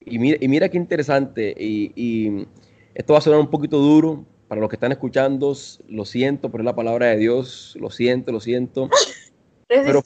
Y 0.00 0.18
mira, 0.18 0.36
y 0.38 0.48
mira 0.48 0.68
qué 0.68 0.76
interesante, 0.76 1.54
y, 1.58 2.46
esto 2.94 3.14
va 3.14 3.20
a 3.20 3.22
sonar 3.22 3.40
un 3.40 3.50
poquito 3.50 3.78
duro 3.78 4.26
para 4.48 4.60
los 4.60 4.68
que 4.68 4.76
están 4.76 4.92
escuchando, 4.92 5.56
lo 5.88 6.04
siento, 6.04 6.50
pero 6.50 6.62
es 6.62 6.66
la 6.66 6.76
palabra 6.76 7.06
de 7.06 7.16
Dios, 7.16 7.74
lo 7.80 7.90
siento, 7.90 8.32
lo 8.32 8.40
siento. 8.40 8.90
Pero 9.66 10.02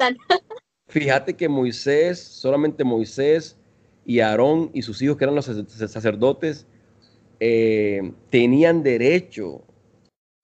fíjate 0.87 1.35
que 1.35 1.49
Moisés, 1.49 2.21
solamente 2.21 2.85
Moisés 2.85 3.57
y 4.05 4.21
Aarón 4.21 4.71
y 4.73 4.83
sus 4.83 5.03
hijos, 5.03 5.17
que 5.17 5.25
eran 5.25 5.35
los 5.35 5.47
sacerdotes, 5.47 6.69
eh, 7.41 8.13
tenían 8.31 8.85
derecho 8.85 9.65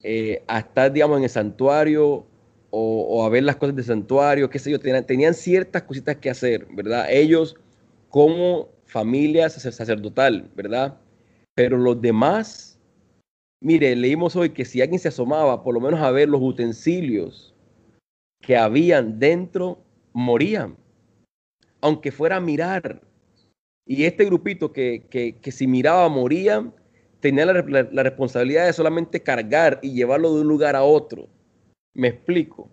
eh, 0.02 0.42
a 0.48 0.58
estar, 0.58 0.92
digamos, 0.92 1.18
en 1.18 1.22
el 1.22 1.30
santuario 1.30 2.26
o, 2.74 3.24
a 3.26 3.28
ver 3.28 3.42
las 3.42 3.56
cosas 3.56 3.76
del 3.76 3.84
santuario, 3.84 4.48
qué 4.48 4.58
sé 4.58 4.70
yo, 4.70 4.80
tenían, 4.80 5.34
ciertas 5.34 5.82
cositas 5.82 6.16
que 6.16 6.30
hacer, 6.30 6.66
¿verdad? 6.70 7.06
Ellos 7.10 7.54
como 8.08 8.70
familia 8.86 9.50
sacerdotal, 9.50 10.50
¿verdad? 10.56 10.96
Pero 11.54 11.76
los 11.76 12.00
demás, 12.00 12.80
mire, 13.60 13.94
leímos 13.94 14.36
hoy 14.36 14.50
que 14.50 14.64
si 14.64 14.80
alguien 14.80 14.98
se 14.98 15.08
asomaba 15.08 15.62
por 15.62 15.74
lo 15.74 15.80
menos 15.80 16.00
a 16.00 16.10
ver 16.12 16.30
los 16.30 16.40
utensilios 16.40 17.54
que 18.40 18.56
habían 18.56 19.18
dentro, 19.18 19.84
morían, 20.14 20.78
aunque 21.82 22.10
fuera 22.10 22.36
a 22.36 22.40
mirar. 22.40 23.02
Y 23.84 24.04
este 24.04 24.24
grupito 24.24 24.72
que, 24.72 25.04
que, 25.10 25.52
si 25.52 25.66
miraba 25.66 26.08
morían, 26.08 26.72
tenía 27.20 27.44
la 27.44 28.02
responsabilidad 28.02 28.64
de 28.64 28.72
solamente 28.72 29.20
cargar 29.20 29.78
y 29.82 29.92
llevarlo 29.92 30.34
de 30.34 30.40
un 30.40 30.48
lugar 30.48 30.74
a 30.74 30.82
otro. 30.84 31.28
Me 31.94 32.08
explico. 32.08 32.70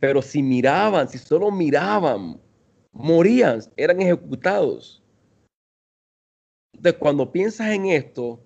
Pero 0.00 0.22
si 0.22 0.42
miraban, 0.42 1.08
si 1.08 1.18
solo 1.18 1.50
miraban, 1.50 2.40
morían, 2.92 3.60
eran 3.76 4.00
ejecutados. 4.00 5.02
Entonces, 6.74 6.98
cuando 6.98 7.30
piensas 7.30 7.68
en 7.68 7.86
esto, 7.86 8.40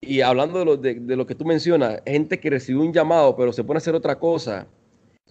y 0.00 0.20
hablando 0.20 0.58
de 0.58 0.64
lo, 0.64 0.76
de, 0.76 1.16
lo 1.16 1.26
que 1.26 1.34
tú 1.34 1.44
mencionas, 1.44 2.02
gente 2.06 2.38
que 2.38 2.50
recibió 2.50 2.82
un 2.82 2.92
llamado, 2.92 3.36
pero 3.36 3.52
se 3.52 3.64
pone 3.64 3.78
a 3.78 3.78
hacer 3.78 3.94
otra 3.94 4.18
cosa, 4.18 4.66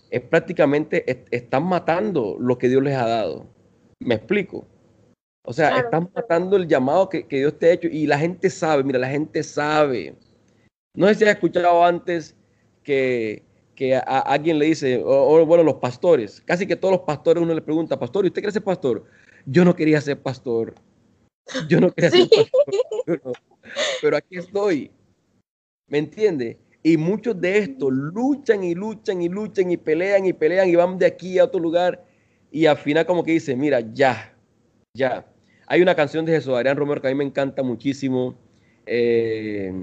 es 0.09 0.21
prácticamente, 0.21 1.27
están 1.31 1.63
matando 1.63 2.37
lo 2.39 2.57
que 2.57 2.69
Dios 2.69 2.81
les 2.83 2.95
ha 2.95 3.07
dado. 3.07 3.47
¿Me 3.99 4.15
explico? 4.15 4.67
O 5.45 5.53
sea, 5.53 5.77
están 5.77 6.09
matando 6.13 6.57
el 6.57 6.67
llamado 6.67 7.07
que, 7.07 7.27
que, 7.27 7.37
Dios 7.37 7.57
te 7.59 7.67
ha 7.67 7.73
hecho 7.73 7.87
y 7.87 8.07
la 8.07 8.17
gente 8.17 8.49
sabe, 8.49 8.83
mira, 8.83 8.97
la 8.97 9.09
gente 9.09 9.43
sabe. 9.43 10.15
No 10.95 11.07
sé 11.07 11.15
si 11.15 11.23
has 11.25 11.31
escuchado 11.31 11.83
antes 11.83 12.35
que 12.83 13.43
que 13.75 13.95
a, 13.95 13.99
alguien 13.99 14.57
le 14.57 14.67
dice, 14.67 15.01
o, 15.03 15.45
bueno, 15.45 15.63
los 15.63 15.75
pastores, 15.75 16.41
casi 16.41 16.65
que 16.65 16.75
todos 16.75 16.93
los 16.93 17.01
pastores 17.01 17.43
uno 17.43 17.53
le 17.53 17.61
pregunta, 17.61 17.99
pastor, 17.99 18.25
¿y 18.25 18.29
usted 18.29 18.41
quiere 18.41 18.53
ser 18.53 18.63
pastor? 18.63 19.03
Yo 19.45 19.65
no 19.65 19.75
quería 19.75 20.01
ser 20.01 20.19
pastor. 20.21 20.73
Yo 21.67 21.79
no 21.79 21.91
quería 21.91 22.09
ser 22.11 22.27
pastor. 22.29 23.31
Pero, 24.01 24.17
aquí 24.17 24.37
estoy. 24.37 24.91
¿Me 25.87 25.99
entiende? 25.99 26.57
Y 26.81 26.97
muchos 26.97 27.39
de 27.39 27.57
estos 27.59 27.91
luchan 27.91 28.63
y 28.63 28.73
luchan 28.73 29.21
y 29.21 29.29
luchan 29.29 29.71
y 29.71 29.77
pelean 29.77 30.25
y 30.25 30.33
pelean 30.33 30.69
y 30.69 30.75
van 30.75 30.97
de 30.97 31.05
aquí 31.05 31.37
a 31.37 31.45
otro 31.45 31.59
lugar. 31.59 32.05
Y 32.51 32.65
al 32.67 32.77
final 32.77 33.05
como 33.05 33.23
que 33.23 33.33
dicen, 33.33 33.59
mira, 33.59 33.81
ya, 33.93 34.33
ya. 34.95 35.27
Hay 35.67 35.81
una 35.81 35.95
canción 35.95 36.25
de 36.25 36.31
Jesús 36.31 36.53
Adrián 36.53 36.77
Romero 36.77 37.01
que 37.01 37.07
a 37.07 37.11
mí 37.11 37.15
me 37.15 37.23
encanta 37.23 37.63
muchísimo, 37.63 38.35
eh, 38.85 39.73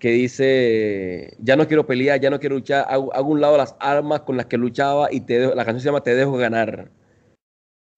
que 0.00 0.08
dice, 0.08 1.36
ya 1.38 1.56
no 1.56 1.68
quiero 1.68 1.86
pelear, 1.86 2.18
ya 2.18 2.30
no 2.30 2.40
quiero 2.40 2.56
luchar, 2.56 2.86
hago, 2.88 3.14
hago 3.14 3.28
un 3.28 3.40
lado 3.40 3.58
las 3.58 3.76
armas 3.78 4.22
con 4.22 4.38
las 4.38 4.46
que 4.46 4.56
luchaba 4.56 5.12
y 5.12 5.20
te 5.20 5.38
dejo, 5.38 5.54
la 5.54 5.66
canción 5.66 5.80
se 5.80 5.86
llama 5.86 6.02
Te 6.02 6.14
dejo 6.14 6.38
ganar. 6.38 6.90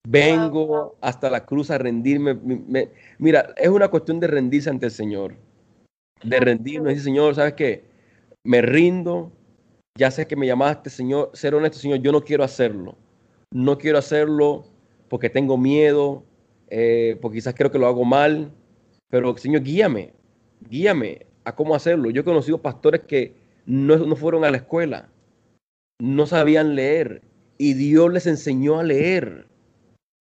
Vengo 0.05 0.97
hasta 0.99 1.29
la 1.29 1.45
cruz 1.45 1.71
a 1.71 1.77
rendirme. 1.77 2.37
mira, 3.17 3.53
es 3.55 3.69
una 3.69 3.87
cuestión 3.87 4.19
de 4.19 4.27
rendirse 4.27 4.69
ante 4.69 4.87
el 4.87 4.91
Señor. 4.91 5.37
De 6.21 6.41
rendirme. 6.41 6.89
Dice, 6.89 7.05
Señor, 7.05 7.35
¿sabes 7.35 7.53
qué? 7.53 7.85
Me 8.43 8.61
rindo. 8.61 9.31
Ya 9.97 10.11
sé 10.11 10.27
que 10.27 10.35
me 10.35 10.45
llamaste, 10.45 10.89
Señor. 10.89 11.31
Ser 11.33 11.55
honesto, 11.55 11.77
Señor, 11.77 11.99
yo 11.99 12.11
no 12.11 12.21
quiero 12.21 12.43
hacerlo. 12.43 12.97
No 13.53 13.77
quiero 13.77 13.97
hacerlo 13.97 14.65
porque 15.07 15.29
tengo 15.29 15.57
miedo, 15.57 16.25
eh, 16.69 17.17
porque 17.21 17.37
quizás 17.37 17.55
creo 17.55 17.71
que 17.71 17.79
lo 17.79 17.87
hago 17.87 18.03
mal. 18.03 18.51
Pero, 19.09 19.37
Señor, 19.37 19.63
guíame. 19.63 20.11
Guíame 20.69 21.32
a 21.45 21.55
cómo 21.55 21.75
hacerlo. 21.75 22.09
Yo 22.09 22.21
he 22.21 22.25
conocido 22.25 22.61
pastores 22.61 23.01
que 23.01 23.35
no, 23.65 23.97
no 23.97 24.15
fueron 24.15 24.45
a 24.45 24.51
la 24.51 24.57
escuela. 24.57 25.09
No 25.99 26.25
sabían 26.25 26.75
leer. 26.75 27.21
Y 27.57 27.73
Dios 27.73 28.11
les 28.11 28.27
enseñó 28.27 28.79
a 28.79 28.83
leer 28.83 29.47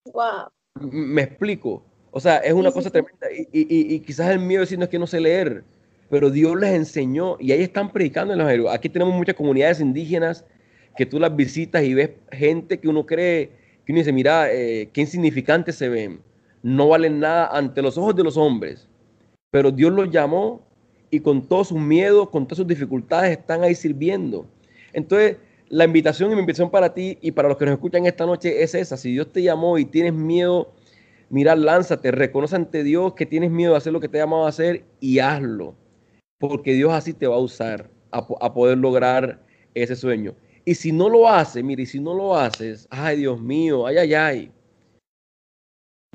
Wow. 0.06 0.48
Me 0.80 1.22
explico. 1.22 1.84
O 2.10 2.20
sea, 2.20 2.38
es 2.38 2.52
una 2.52 2.72
cosa 2.72 2.90
tremenda. 2.90 3.26
Y, 3.52 4.00
quizás 4.00 4.30
el 4.30 4.40
miedo 4.40 4.62
diciendo 4.62 4.84
es 4.84 4.90
que 4.90 4.98
no 4.98 5.06
sé 5.06 5.20
leer, 5.20 5.64
pero 6.10 6.30
Dios 6.30 6.58
les 6.58 6.70
enseñó 6.70 7.36
y 7.40 7.52
ahí 7.52 7.62
están 7.62 7.92
predicando 7.92 8.34
en 8.34 8.38
los 8.40 8.50
héroes. 8.50 8.74
Aquí 8.74 8.88
tenemos 8.88 9.14
muchas 9.14 9.34
comunidades 9.34 9.80
indígenas 9.80 10.44
que 10.96 11.06
tú 11.06 11.18
las 11.18 11.34
visitas 11.34 11.82
y 11.84 11.94
ves 11.94 12.10
gente 12.30 12.78
que 12.78 12.88
uno 12.88 13.06
cree, 13.06 13.50
que 13.86 13.92
uno 13.92 14.00
dice, 14.00 14.12
mira, 14.12 14.52
eh, 14.52 14.90
qué 14.92 15.02
insignificantes 15.02 15.76
se 15.76 15.88
ven. 15.88 16.20
No 16.62 16.88
valen 16.88 17.20
nada 17.20 17.46
ante 17.46 17.80
los 17.80 17.96
ojos 17.96 18.14
de 18.14 18.24
los 18.24 18.36
hombres. 18.36 18.88
Pero 19.50 19.70
Dios 19.70 19.92
los 19.92 20.10
llamó 20.10 20.66
y 21.12 21.20
con 21.20 21.46
todos 21.46 21.68
sus 21.68 21.78
miedos, 21.78 22.30
con 22.30 22.46
todas 22.46 22.56
sus 22.56 22.66
dificultades, 22.66 23.38
están 23.38 23.62
ahí 23.62 23.74
sirviendo. 23.74 24.46
Entonces, 24.94 25.36
la 25.68 25.84
invitación 25.84 26.32
y 26.32 26.34
mi 26.34 26.40
invitación 26.40 26.70
para 26.70 26.94
ti 26.94 27.18
y 27.20 27.32
para 27.32 27.48
los 27.48 27.58
que 27.58 27.66
nos 27.66 27.74
escuchan 27.74 28.06
esta 28.06 28.24
noche 28.24 28.62
es 28.62 28.74
esa. 28.74 28.96
Si 28.96 29.12
Dios 29.12 29.30
te 29.30 29.42
llamó 29.42 29.76
y 29.76 29.84
tienes 29.84 30.14
miedo, 30.14 30.72
mira, 31.28 31.54
lánzate, 31.54 32.12
reconoce 32.12 32.56
ante 32.56 32.82
Dios 32.82 33.12
que 33.12 33.26
tienes 33.26 33.50
miedo 33.50 33.72
de 33.72 33.76
hacer 33.76 33.92
lo 33.92 34.00
que 34.00 34.08
te 34.08 34.18
ha 34.18 34.24
llamado 34.24 34.46
a 34.46 34.48
hacer 34.48 34.84
y 35.00 35.18
hazlo. 35.18 35.74
Porque 36.38 36.72
Dios 36.72 36.94
así 36.94 37.12
te 37.12 37.26
va 37.26 37.36
a 37.36 37.40
usar 37.40 37.90
a, 38.10 38.54
poder 38.54 38.78
lograr 38.78 39.44
ese 39.74 39.94
sueño. 39.94 40.34
Y 40.64 40.76
si 40.76 40.92
no 40.92 41.10
lo 41.10 41.28
haces, 41.28 41.62
mire, 41.62 41.82
y 41.82 41.86
si 41.86 42.00
no 42.00 42.14
lo 42.14 42.34
haces, 42.38 42.88
ay 42.88 43.18
Dios 43.18 43.38
mío, 43.38 43.86
ay, 43.86 43.98
ay, 43.98 44.14
ay, 44.14 44.52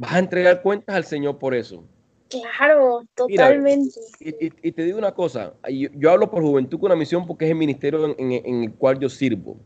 vas 0.01 0.13
a 0.13 0.19
entregar 0.19 0.63
cuentas 0.63 0.95
al 0.95 1.03
Señor 1.03 1.37
por 1.37 1.53
eso. 1.53 1.83
Claro, 2.29 3.03
totalmente. 3.15 3.99
y, 4.19 4.71
te 4.71 4.83
digo 4.83 4.97
una 4.97 5.13
cosa, 5.13 5.53
yo, 5.69 6.11
hablo 6.11 6.29
por 6.29 6.43
Juventud 6.43 6.79
con 6.79 6.87
una 6.87 6.99
misión 6.99 7.25
porque 7.25 7.45
es 7.45 7.51
el 7.51 7.57
ministerio 7.57 8.15
en, 8.17 8.63
el 8.63 8.73
cual 8.73 8.99
yo 8.99 9.09
sirvo. 9.09 9.57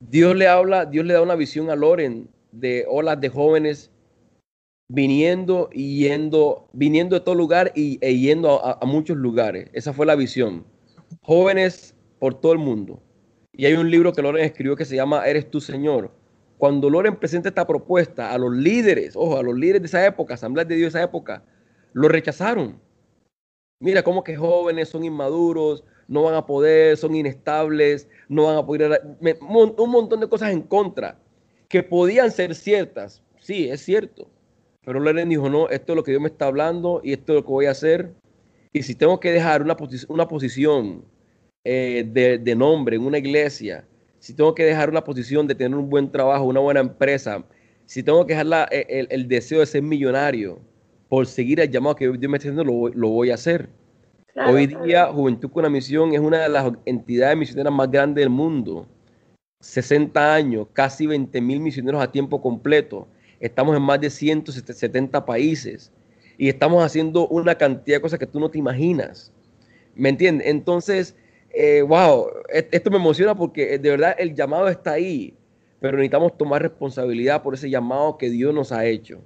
Dios 0.00 0.34
le 0.34 0.48
habla, 0.48 0.86
Dios 0.86 1.06
le 1.06 1.14
da 1.14 1.22
una 1.22 1.36
visión 1.36 1.70
a 1.70 1.76
Loren 1.76 2.28
de 2.52 2.84
olas 2.88 3.20
de 3.20 3.28
jóvenes 3.28 3.90
viniendo 4.88 5.70
y 5.72 6.00
yendo, 6.00 6.68
viniendo 6.72 7.14
de 7.14 7.20
todo 7.20 7.34
lugar 7.36 7.70
y, 7.74 7.98
e 8.00 8.16
yendo 8.16 8.64
a, 8.64 8.78
a, 8.80 8.86
muchos 8.86 9.16
lugares. 9.16 9.68
Esa 9.72 9.92
fue 9.92 10.06
la 10.06 10.16
visión. 10.16 10.64
Jóvenes 11.22 11.94
por 12.18 12.34
todo 12.34 12.52
el 12.52 12.58
mundo. 12.58 13.00
Y 13.52 13.66
hay 13.66 13.74
un 13.74 13.90
libro 13.90 14.12
que 14.12 14.22
Loren 14.22 14.44
escribió 14.44 14.74
que 14.74 14.84
se 14.84 14.96
llama 14.96 15.26
Eres 15.26 15.50
tu 15.50 15.60
Señor 15.60 16.19
cuando 16.60 16.90
Loren 16.90 17.16
presenta 17.16 17.48
esta 17.48 17.66
propuesta 17.66 18.32
a 18.32 18.38
los 18.38 18.52
líderes, 18.52 19.16
ojo, 19.16 19.38
a 19.38 19.42
los 19.42 19.56
líderes 19.56 19.80
de 19.80 19.86
esa 19.86 20.06
época, 20.06 20.34
Asamblea 20.34 20.66
de 20.66 20.76
Dios 20.76 20.92
de 20.92 20.98
esa 20.98 21.06
época, 21.08 21.42
lo 21.94 22.06
rechazaron. 22.06 22.78
Mira 23.80 24.02
cómo 24.02 24.22
que 24.22 24.36
jóvenes 24.36 24.90
son 24.90 25.02
inmaduros, 25.02 25.82
no 26.06 26.24
van 26.24 26.34
a 26.34 26.44
poder, 26.44 26.98
son 26.98 27.14
inestables, 27.14 28.08
no 28.28 28.44
van 28.44 28.58
a 28.58 28.66
poder... 28.66 29.16
Un 29.40 29.90
montón 29.90 30.20
de 30.20 30.28
cosas 30.28 30.50
en 30.50 30.60
contra, 30.60 31.18
que 31.66 31.82
podían 31.82 32.30
ser 32.30 32.54
ciertas. 32.54 33.22
Sí, 33.40 33.70
es 33.70 33.80
cierto. 33.80 34.28
Pero 34.84 35.00
Loren 35.00 35.30
dijo, 35.30 35.48
no, 35.48 35.70
esto 35.70 35.94
es 35.94 35.96
lo 35.96 36.04
que 36.04 36.10
Dios 36.10 36.20
me 36.20 36.28
está 36.28 36.44
hablando 36.46 37.00
y 37.02 37.14
esto 37.14 37.32
es 37.32 37.36
lo 37.36 37.42
que 37.42 37.52
voy 37.52 37.66
a 37.66 37.70
hacer. 37.70 38.12
Y 38.74 38.82
si 38.82 38.94
tengo 38.94 39.18
que 39.18 39.32
dejar 39.32 39.62
una, 39.62 39.78
una 40.08 40.28
posición 40.28 41.06
eh, 41.64 42.04
de, 42.06 42.36
de 42.36 42.54
nombre 42.54 42.96
en 42.96 43.06
una 43.06 43.16
iglesia, 43.16 43.86
si 44.20 44.34
tengo 44.34 44.54
que 44.54 44.64
dejar 44.64 44.90
una 44.90 45.02
posición 45.02 45.46
de 45.46 45.54
tener 45.54 45.76
un 45.76 45.90
buen 45.90 46.12
trabajo, 46.12 46.44
una 46.44 46.60
buena 46.60 46.80
empresa, 46.80 47.42
si 47.86 48.02
tengo 48.02 48.24
que 48.26 48.34
dejar 48.34 48.68
eh, 48.70 49.06
el, 49.10 49.26
deseo 49.26 49.60
de 49.60 49.66
ser 49.66 49.82
millonario 49.82 50.60
por 51.08 51.26
seguir 51.26 51.58
el 51.58 51.70
llamado 51.70 51.96
que 51.96 52.04
Dios 52.06 52.30
me 52.30 52.36
está 52.36 52.50
haciendo, 52.50 52.62
lo, 52.62 53.08
voy 53.08 53.30
a 53.30 53.34
hacer. 53.34 53.68
Hoy 54.46 54.68
día, 54.68 55.06
Juventud 55.06 55.50
con 55.50 55.64
la 55.64 55.70
Misión 55.70 56.14
es 56.14 56.20
una 56.20 56.42
de 56.42 56.48
las 56.48 56.72
entidades 56.84 57.36
misioneras 57.36 57.72
más 57.72 57.90
grandes 57.90 58.22
del 58.22 58.30
mundo. 58.30 58.86
60 59.60 60.34
años, 60.34 60.68
casi 60.72 61.06
20 61.06 61.40
mil 61.40 61.58
misioneros 61.60 62.00
a 62.00 62.12
tiempo 62.12 62.40
completo. 62.40 63.08
Estamos 63.40 63.76
en 63.76 63.82
más 63.82 64.00
de 64.00 64.10
170 64.10 65.24
países 65.24 65.92
y 66.38 66.48
estamos 66.48 66.84
haciendo 66.84 67.26
una 67.28 67.56
cantidad 67.56 67.96
de 67.96 68.02
cosas 68.02 68.18
que 68.18 68.26
tú 68.26 68.38
no 68.38 68.50
te 68.50 68.58
imaginas. 68.58 69.32
¿Me 69.94 70.10
entiendes? 70.10 70.46
Entonces, 70.46 71.16
eh, 71.52 71.82
wow, 71.82 72.28
e-, 72.52 72.68
esto 72.70 72.90
me 72.90 72.96
emociona 72.96 73.34
porque 73.34 73.74
eh, 73.74 73.78
de 73.78 73.90
verdad 73.90 74.14
el 74.18 74.34
llamado 74.34 74.68
está 74.68 74.92
ahí, 74.92 75.34
pero 75.80 75.96
necesitamos 75.96 76.36
tomar 76.36 76.62
responsabilidad 76.62 77.42
por 77.42 77.54
ese 77.54 77.68
llamado 77.70 78.16
que 78.18 78.30
Dios 78.30 78.54
nos 78.54 78.72
ha 78.72 78.86
hecho. 78.86 79.20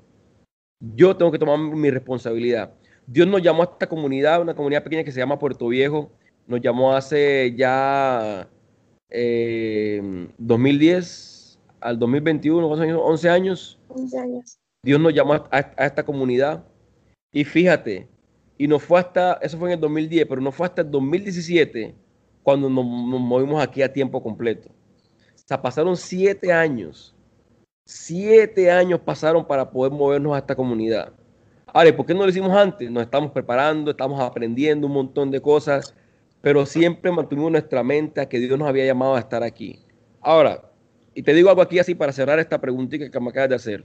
Yo 0.81 1.17
tengo 1.17 1.33
que 1.33 1.39
tomar 1.39 1.59
mi 1.59 1.91
responsabilidad. 1.91 2.75
Dios 3.07 3.29
nos 3.29 3.43
llamó 3.43 3.63
a 3.63 3.67
esta 3.67 3.87
comunidad, 3.87 4.41
una 4.41 4.55
comunidad 4.55 4.83
pequeña 4.83 5.05
que 5.05 5.13
se 5.13 5.21
llama 5.21 5.39
Puerto 5.39 5.69
Viejo, 5.69 6.11
nos 6.47 6.61
llamó 6.61 6.95
hace 6.95 7.55
ya 7.57 8.49
2010 10.39 11.59
eh, 11.59 11.59
al 11.81 11.99
2021, 11.99 12.67
11 12.67 13.29
años. 13.29 13.79
11 13.89 14.19
años. 14.19 14.59
Dios 14.83 15.01
nos 15.01 15.15
llamó 15.15 15.35
a, 15.35 15.49
a 15.51 15.87
esta 15.87 16.05
comunidad 16.05 16.65
y 17.33 17.45
fíjate, 17.45 18.09
y 18.59 18.69
nos 18.69 18.83
fue 18.83 19.01
hasta, 19.01 19.35
eso 19.35 19.59
fue 19.59 19.69
en 19.71 19.75
el 19.75 19.81
2010, 19.81 20.27
pero 20.27 20.41
no 20.41 20.53
fue 20.53 20.67
hasta 20.67 20.83
el 20.83 20.91
2017 20.91 21.95
cuando 22.45 22.69
nos, 22.69 22.85
movimos 22.85 23.61
aquí 23.61 23.83
a 23.83 23.93
tiempo 23.93 24.23
completo. 24.23 24.69
O 25.51 25.63
pasaron 25.63 25.97
siete 25.97 26.53
años. 26.53 27.15
Siete 27.87 28.71
años 28.71 29.01
pasaron 29.01 29.45
para 29.45 29.69
poder 29.69 29.93
movernos 29.93 30.35
a 30.35 30.39
esta 30.39 30.55
comunidad. 30.55 31.13
Ahora, 31.67 31.97
¿por 31.97 32.07
qué 32.07 32.15
no 32.15 32.23
lo 32.23 32.29
hicimos 32.29 32.55
antes? 32.55 32.91
Nos 32.91 33.03
estamos 33.03 33.33
preparando, 33.33 33.91
estamos 33.91 34.21
aprendiendo 34.21 34.87
un 34.87 34.93
montón 34.93 35.31
de 35.31 35.41
cosas, 35.41 35.95
pero 36.41 36.65
siempre 36.67 37.11
mantuvimos 37.11 37.51
nuestra 37.51 37.83
mente 37.83 38.21
a 38.21 38.29
que 38.29 38.39
Dios 38.39 38.59
nos 38.59 38.69
había 38.69 38.85
llamado 38.85 39.17
a 39.17 39.21
estar 39.21 39.43
aquí. 39.43 39.81
Ahora, 40.21 40.71
y 41.15 41.23
te 41.23 41.33
digo 41.33 41.49
algo 41.49 41.63
aquí 41.63 41.79
así 41.79 41.95
para 41.95 42.13
cerrar 42.13 42.39
esta 42.39 42.61
preguntita 42.61 43.11
que 43.11 43.21
me 43.21 43.31
acabas 43.31 43.49
de 43.49 43.57
hacer. 43.57 43.85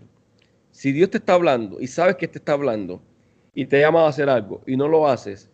Si 0.72 0.91
Dios 0.91 1.10
te 1.10 1.18
está 1.18 1.34
hablando 1.34 1.80
y 1.80 1.88
sabes 1.88 2.18
que 2.18 2.28
te 2.28 2.39
está 2.39 2.53
hablando 2.53 3.01
y 3.53 3.66
te 3.66 3.80
llama 3.80 4.05
a 4.05 4.10
hacer 4.10 4.30
algo 4.30 4.62
y 4.68 4.76
no 4.76 4.88
lo 4.88 5.07
haces, 5.07 5.49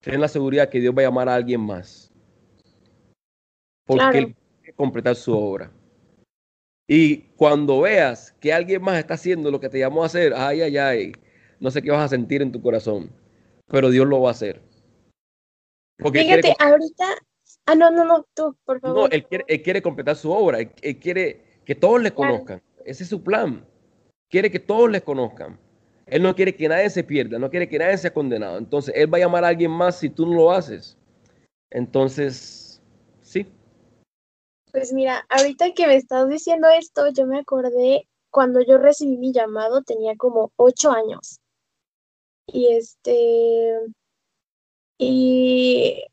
ten 0.00 0.20
la 0.20 0.28
seguridad 0.28 0.68
que 0.70 0.80
Dios 0.80 0.94
va 0.96 1.02
a 1.02 1.04
llamar 1.04 1.28
a 1.28 1.34
alguien 1.34 1.60
más 1.60 2.07
porque 3.88 4.18
él 4.18 4.36
quiere 4.60 4.76
completar 4.76 5.16
su 5.16 5.36
obra. 5.36 5.72
Y 6.86 7.18
cuando 7.36 7.80
veas 7.80 8.32
que 8.40 8.52
alguien 8.52 8.82
más 8.82 8.98
está 8.98 9.14
haciendo 9.14 9.50
lo 9.50 9.60
que 9.60 9.68
te 9.68 9.78
llamó 9.78 10.02
a 10.02 10.06
hacer, 10.06 10.32
ay, 10.36 10.62
ay, 10.62 10.76
ay, 10.76 11.12
no 11.58 11.70
sé 11.70 11.82
qué 11.82 11.90
vas 11.90 12.04
a 12.04 12.08
sentir 12.08 12.42
en 12.42 12.52
tu 12.52 12.62
corazón, 12.62 13.10
pero 13.66 13.90
Dios 13.90 14.06
lo 14.06 14.20
va 14.20 14.28
a 14.28 14.32
hacer. 14.32 14.62
Porque 15.98 16.20
Fíjate, 16.20 16.54
ahorita, 16.58 17.04
ah, 17.66 17.74
no, 17.74 17.90
no, 17.90 18.04
no, 18.04 18.26
tú, 18.34 18.56
por 18.64 18.80
favor. 18.80 18.96
No, 18.96 19.06
él 19.08 19.26
quiere, 19.26 19.82
completar 19.82 20.16
su 20.16 20.30
obra, 20.30 20.60
él, 20.60 20.98
quiere 20.98 21.60
que 21.64 21.74
todos 21.74 22.00
le 22.00 22.12
conozcan, 22.12 22.62
ese 22.84 23.02
es 23.02 23.08
su 23.08 23.22
plan, 23.22 23.66
quiere 24.30 24.50
que 24.50 24.60
todos 24.60 24.90
le 24.90 25.00
conozcan. 25.00 25.58
Él 26.06 26.22
no 26.22 26.34
quiere 26.34 26.54
que 26.54 26.68
nadie 26.68 26.88
se 26.88 27.04
pierda, 27.04 27.38
no 27.38 27.50
quiere 27.50 27.68
que 27.68 27.78
nadie 27.78 27.98
sea 27.98 28.12
condenado. 28.12 28.56
Entonces, 28.56 28.94
Él 28.96 29.12
va 29.12 29.18
a 29.18 29.20
llamar 29.20 29.44
a 29.44 29.48
alguien 29.48 29.70
más 29.70 29.98
si 29.98 30.08
tú 30.08 30.26
no 30.26 30.34
lo 30.34 30.52
haces. 30.52 30.96
Entonces. 31.70 32.57
Pues 34.78 34.92
mira, 34.92 35.26
ahorita 35.28 35.72
que 35.72 35.88
me 35.88 35.96
estás 35.96 36.28
diciendo 36.28 36.68
esto, 36.68 37.08
yo 37.08 37.26
me 37.26 37.40
acordé 37.40 38.08
cuando 38.30 38.60
yo 38.60 38.78
recibí 38.78 39.16
mi 39.16 39.32
llamado, 39.32 39.82
tenía 39.82 40.16
como 40.16 40.52
ocho 40.54 40.92
años. 40.92 41.40
Y 42.46 42.68
este, 42.76 43.80
y 44.98 46.04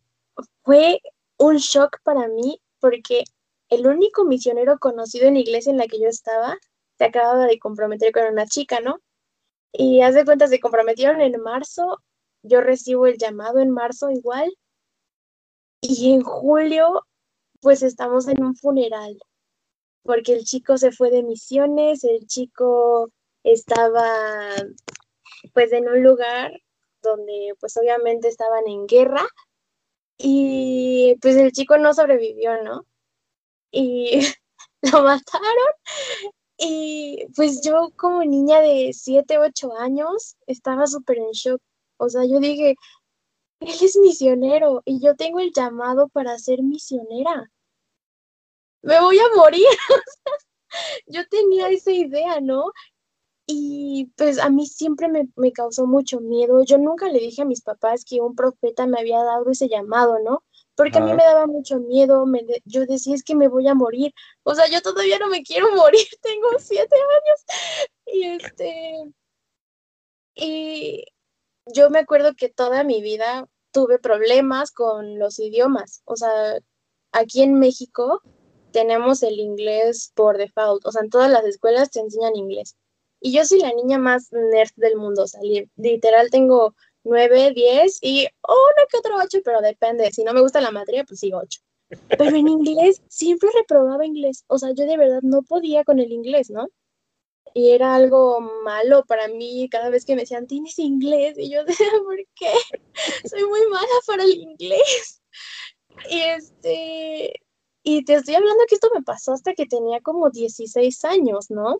fue 0.63 0.99
un 1.37 1.57
shock 1.57 1.99
para 2.03 2.27
mí 2.27 2.59
porque 2.79 3.23
el 3.69 3.85
único 3.85 4.25
misionero 4.25 4.79
conocido 4.79 5.27
en 5.27 5.35
la 5.35 5.41
iglesia 5.41 5.71
en 5.71 5.77
la 5.77 5.85
que 5.85 5.99
yo 5.99 6.07
estaba 6.07 6.57
se 6.97 7.05
acababa 7.05 7.45
de 7.45 7.59
comprometer 7.59 8.11
con 8.11 8.23
una 8.25 8.47
chica, 8.47 8.79
¿no? 8.79 8.99
Y 9.73 10.01
hace 10.01 10.25
cuenta, 10.25 10.47
se 10.47 10.59
comprometieron 10.59 11.21
en 11.21 11.39
marzo, 11.39 11.99
yo 12.41 12.61
recibo 12.61 13.05
el 13.05 13.19
llamado 13.19 13.59
en 13.59 13.69
marzo 13.69 14.09
igual, 14.09 14.51
Y 15.81 16.13
en 16.13 16.23
julio, 16.23 17.05
pues 17.65 17.81
estamos 17.81 18.27
en 18.27 18.43
un 18.43 18.55
funeral, 18.55 19.17
porque 20.03 20.33
el 20.33 20.45
chico 20.45 20.77
se 20.77 20.91
fue 20.91 21.09
de 21.09 21.23
misiones, 21.23 22.03
el 22.03 22.27
chico 22.27 23.09
estaba 23.43 24.05
pues 25.51 25.71
en 25.73 25.89
un 25.89 26.03
lugar 26.03 26.51
donde 27.01 27.55
pues 27.59 27.75
obviamente 27.77 28.27
estaban 28.27 28.67
en 28.67 28.85
guerra 28.85 29.25
y 30.15 31.15
pues 31.23 31.37
el 31.37 31.51
chico 31.53 31.79
no 31.79 31.91
sobrevivió, 31.95 32.61
¿no? 32.61 32.85
Y 33.71 34.19
lo 34.83 35.01
mataron 35.01 35.73
y 36.59 37.25
pues 37.35 37.61
yo 37.63 37.89
como 37.95 38.23
niña 38.23 38.61
de 38.61 38.91
7, 38.93 39.39
8 39.39 39.75
años 39.79 40.37
estaba 40.45 40.85
súper 40.85 41.17
en 41.17 41.31
shock. 41.31 41.61
O 41.97 42.09
sea, 42.09 42.25
yo 42.25 42.39
dije, 42.39 42.75
él 43.59 43.75
es 43.81 43.97
misionero 43.97 44.83
y 44.85 44.99
yo 45.03 45.15
tengo 45.15 45.39
el 45.39 45.51
llamado 45.51 46.09
para 46.09 46.37
ser 46.37 46.61
misionera. 46.61 47.51
Me 48.85 48.99
voy 49.01 49.17
a 49.17 49.35
morir. 49.35 49.65
yo 51.07 51.27
tenía 51.27 51.69
esa 51.69 51.91
idea, 51.91 52.39
¿no? 52.39 52.71
Y 53.47 54.11
pues 54.15 54.39
a 54.39 54.49
mí 54.49 54.67
siempre 54.67 55.07
me, 55.07 55.27
me, 55.35 55.51
causó 55.51 55.87
mucho 55.87 56.19
miedo. 56.19 56.63
Yo 56.63 56.77
nunca 56.77 57.07
le 57.09 57.19
dije 57.19 57.41
a 57.41 57.45
mis 57.45 57.61
papás 57.61 58.05
que 58.05 58.21
un 58.21 58.35
profeta 58.35 58.85
me 58.85 58.99
había 58.99 59.23
dado 59.23 59.49
ese 59.49 59.67
llamado, 59.67 60.19
¿no? 60.19 60.43
Porque 60.75 60.99
a 60.99 61.01
mí 61.01 61.13
me 61.13 61.23
daba 61.23 61.47
mucho 61.47 61.79
miedo, 61.79 62.25
me 62.25 62.45
yo 62.65 62.85
decía 62.85 63.15
es 63.15 63.23
que 63.23 63.35
me 63.35 63.47
voy 63.47 63.67
a 63.67 63.73
morir. 63.73 64.13
O 64.43 64.53
sea, 64.53 64.67
yo 64.67 64.81
todavía 64.81 65.17
no 65.19 65.29
me 65.29 65.41
quiero 65.41 65.71
morir, 65.75 66.05
tengo 66.21 66.49
siete 66.59 66.95
años. 66.95 67.45
Y 68.05 68.23
este, 68.23 69.13
y 70.35 71.05
yo 71.73 71.89
me 71.89 71.99
acuerdo 71.99 72.35
que 72.35 72.49
toda 72.49 72.83
mi 72.83 73.01
vida 73.01 73.47
tuve 73.71 73.97
problemas 73.99 74.71
con 74.71 75.17
los 75.17 75.39
idiomas. 75.39 76.01
O 76.05 76.15
sea, 76.17 76.59
aquí 77.11 77.41
en 77.41 77.57
México 77.57 78.21
tenemos 78.75 79.23
el 79.23 79.39
inglés 79.39 80.11
por 80.15 80.37
default. 80.37 80.85
O 80.85 80.91
sea, 80.91 81.01
en 81.01 81.09
todas 81.09 81.31
las 81.31 81.45
escuelas 81.45 81.91
te 81.91 82.01
enseñan 82.01 82.35
inglés. 82.35 82.75
Y 83.21 83.31
yo 83.31 83.45
soy 83.45 83.59
la 83.59 83.71
niña 83.71 83.97
más 83.97 84.33
nerd 84.33 84.71
del 84.75 84.97
mundo, 84.97 85.23
o 85.23 85.27
sea, 85.27 85.39
literal 85.77 86.29
tengo 86.29 86.75
nueve, 87.05 87.53
diez 87.55 87.99
y 88.01 88.27
uno 88.47 88.87
que 88.89 88.97
otro 88.97 89.15
ocho, 89.23 89.39
pero 89.45 89.61
depende, 89.61 90.11
si 90.11 90.25
no 90.25 90.33
me 90.33 90.41
gusta 90.41 90.59
la 90.59 90.71
materia, 90.71 91.05
pues 91.05 91.21
sigo 91.21 91.39
ocho. 91.39 91.61
Pero 92.09 92.35
en 92.35 92.49
inglés 92.49 93.01
siempre 93.07 93.49
reprobaba 93.55 94.05
inglés, 94.05 94.43
o 94.47 94.59
sea, 94.59 94.71
yo 94.75 94.85
de 94.85 94.97
verdad 94.97 95.21
no 95.23 95.41
podía 95.43 95.85
con 95.85 95.99
el 95.99 96.11
inglés, 96.11 96.49
¿no? 96.49 96.67
Y 97.53 97.71
era 97.71 97.95
algo 97.95 98.41
malo 98.41 99.05
para 99.05 99.29
mí 99.29 99.69
cada 99.71 99.89
vez 99.89 100.03
que 100.03 100.15
me 100.15 100.23
decían, 100.23 100.47
tienes 100.47 100.77
inglés, 100.77 101.35
y 101.37 101.49
yo 101.49 101.63
decía, 101.63 101.87
¿por 102.03 102.17
qué? 102.35 102.51
Soy 103.29 103.45
muy 103.45 103.65
mala 103.71 103.97
para 104.05 104.23
el 104.23 104.33
inglés. 104.33 105.21
Y 106.09 106.19
este, 106.19 107.44
y 107.85 108.03
te 108.03 108.15
estoy 108.15 108.35
hablando 108.35 108.65
que 108.67 108.75
esto 108.75 108.89
me 108.93 109.03
pasó 109.03 109.31
hasta 109.31 109.53
que 109.53 109.65
tenía 109.65 110.01
como 110.01 110.29
16 110.29 111.05
años, 111.05 111.49
¿no? 111.49 111.79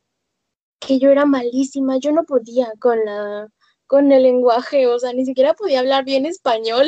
que 0.79 0.99
yo 0.99 1.09
era 1.09 1.25
malísima, 1.25 1.97
yo 1.97 2.11
no 2.11 2.23
podía 2.23 2.71
con 2.79 3.03
la 3.05 3.47
con 3.87 4.11
el 4.11 4.23
lenguaje, 4.23 4.87
o 4.87 4.97
sea, 4.97 5.13
ni 5.13 5.25
siquiera 5.25 5.53
podía 5.53 5.79
hablar 5.79 6.05
bien 6.05 6.25
español. 6.25 6.87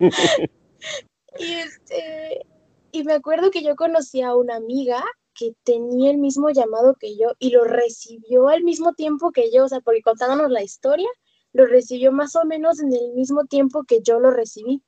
y 1.38 1.52
este 1.52 2.46
y 2.92 3.04
me 3.04 3.12
acuerdo 3.12 3.50
que 3.50 3.62
yo 3.62 3.76
conocí 3.76 4.22
a 4.22 4.34
una 4.34 4.56
amiga 4.56 5.04
que 5.34 5.52
tenía 5.64 6.10
el 6.10 6.18
mismo 6.18 6.50
llamado 6.50 6.96
que 6.98 7.16
yo 7.16 7.32
y 7.38 7.50
lo 7.50 7.64
recibió 7.64 8.48
al 8.48 8.64
mismo 8.64 8.94
tiempo 8.94 9.30
que 9.30 9.52
yo, 9.52 9.66
o 9.66 9.68
sea, 9.68 9.80
porque 9.80 10.02
contándonos 10.02 10.50
la 10.50 10.62
historia, 10.62 11.08
lo 11.52 11.66
recibió 11.66 12.10
más 12.10 12.34
o 12.36 12.44
menos 12.44 12.80
en 12.80 12.92
el 12.92 13.12
mismo 13.14 13.44
tiempo 13.44 13.84
que 13.84 14.00
yo 14.02 14.18
lo 14.18 14.30
recibí. 14.30 14.82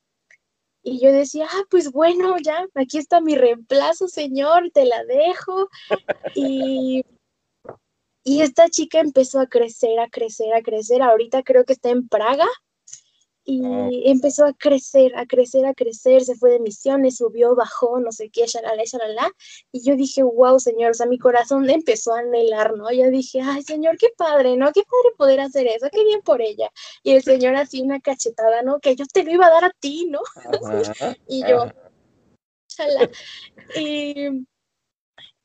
Y 0.82 1.00
yo 1.00 1.12
decía, 1.12 1.46
ah, 1.50 1.64
pues 1.70 1.92
bueno, 1.92 2.36
ya, 2.38 2.66
aquí 2.74 2.98
está 2.98 3.20
mi 3.20 3.36
reemplazo, 3.36 4.08
señor, 4.08 4.70
te 4.72 4.84
la 4.84 5.04
dejo. 5.04 5.68
Y 6.34 7.04
y 8.22 8.42
esta 8.42 8.68
chica 8.68 9.00
empezó 9.00 9.40
a 9.40 9.46
crecer, 9.46 9.98
a 9.98 10.08
crecer, 10.08 10.52
a 10.52 10.62
crecer. 10.62 11.02
Ahorita 11.02 11.42
creo 11.42 11.64
que 11.64 11.72
está 11.72 11.90
en 11.90 12.06
Praga 12.06 12.46
y 13.52 14.10
empezó 14.10 14.46
a 14.46 14.52
crecer, 14.52 15.16
a 15.16 15.26
crecer, 15.26 15.66
a 15.66 15.74
crecer. 15.74 16.22
Se 16.22 16.34
fue 16.34 16.50
de 16.50 16.60
misiones, 16.60 17.16
subió, 17.16 17.54
bajó, 17.54 18.00
no 18.00 18.12
sé 18.12 18.30
qué, 18.30 18.46
shalala, 18.46 18.82
shalala. 18.84 19.30
Y 19.72 19.82
yo 19.82 19.96
dije, 19.96 20.22
wow, 20.22 20.58
señor, 20.60 20.92
o 20.92 20.94
sea, 20.94 21.06
mi 21.06 21.18
corazón 21.18 21.68
empezó 21.70 22.14
a 22.14 22.20
anhelar, 22.20 22.76
¿no? 22.76 22.90
Yo 22.92 23.10
dije, 23.10 23.40
ay, 23.42 23.62
señor, 23.62 23.96
qué 23.98 24.08
padre, 24.16 24.56
¿no? 24.56 24.72
Qué 24.72 24.82
padre 24.82 25.16
poder 25.16 25.40
hacer 25.40 25.66
eso, 25.66 25.88
qué 25.92 26.04
bien 26.04 26.20
por 26.22 26.40
ella. 26.40 26.70
Y 27.02 27.12
el 27.12 27.22
señor 27.22 27.56
así 27.56 27.82
una 27.82 28.00
cachetada, 28.00 28.62
¿no? 28.62 28.80
Que 28.80 28.96
yo 28.96 29.04
te 29.06 29.24
lo 29.24 29.32
iba 29.32 29.46
a 29.46 29.50
dar 29.50 29.64
a 29.64 29.72
ti, 29.80 30.06
¿no? 30.10 30.20
y 31.28 31.40
yo, 31.46 31.66
shalala. 32.68 33.10
Y 33.76 34.46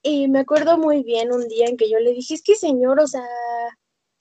y 0.08 0.28
me 0.28 0.38
acuerdo 0.38 0.78
muy 0.78 1.01
bien 1.01 1.32
un 1.32 1.47
día 1.47 1.66
en 1.66 1.78
que 1.78 1.89
yo 1.89 1.97
le 1.97 2.14
dije, 2.14 2.36
es 2.36 2.43
que 2.43 2.53
señor, 2.53 2.99
o 2.99 3.08
sea, 3.08 3.26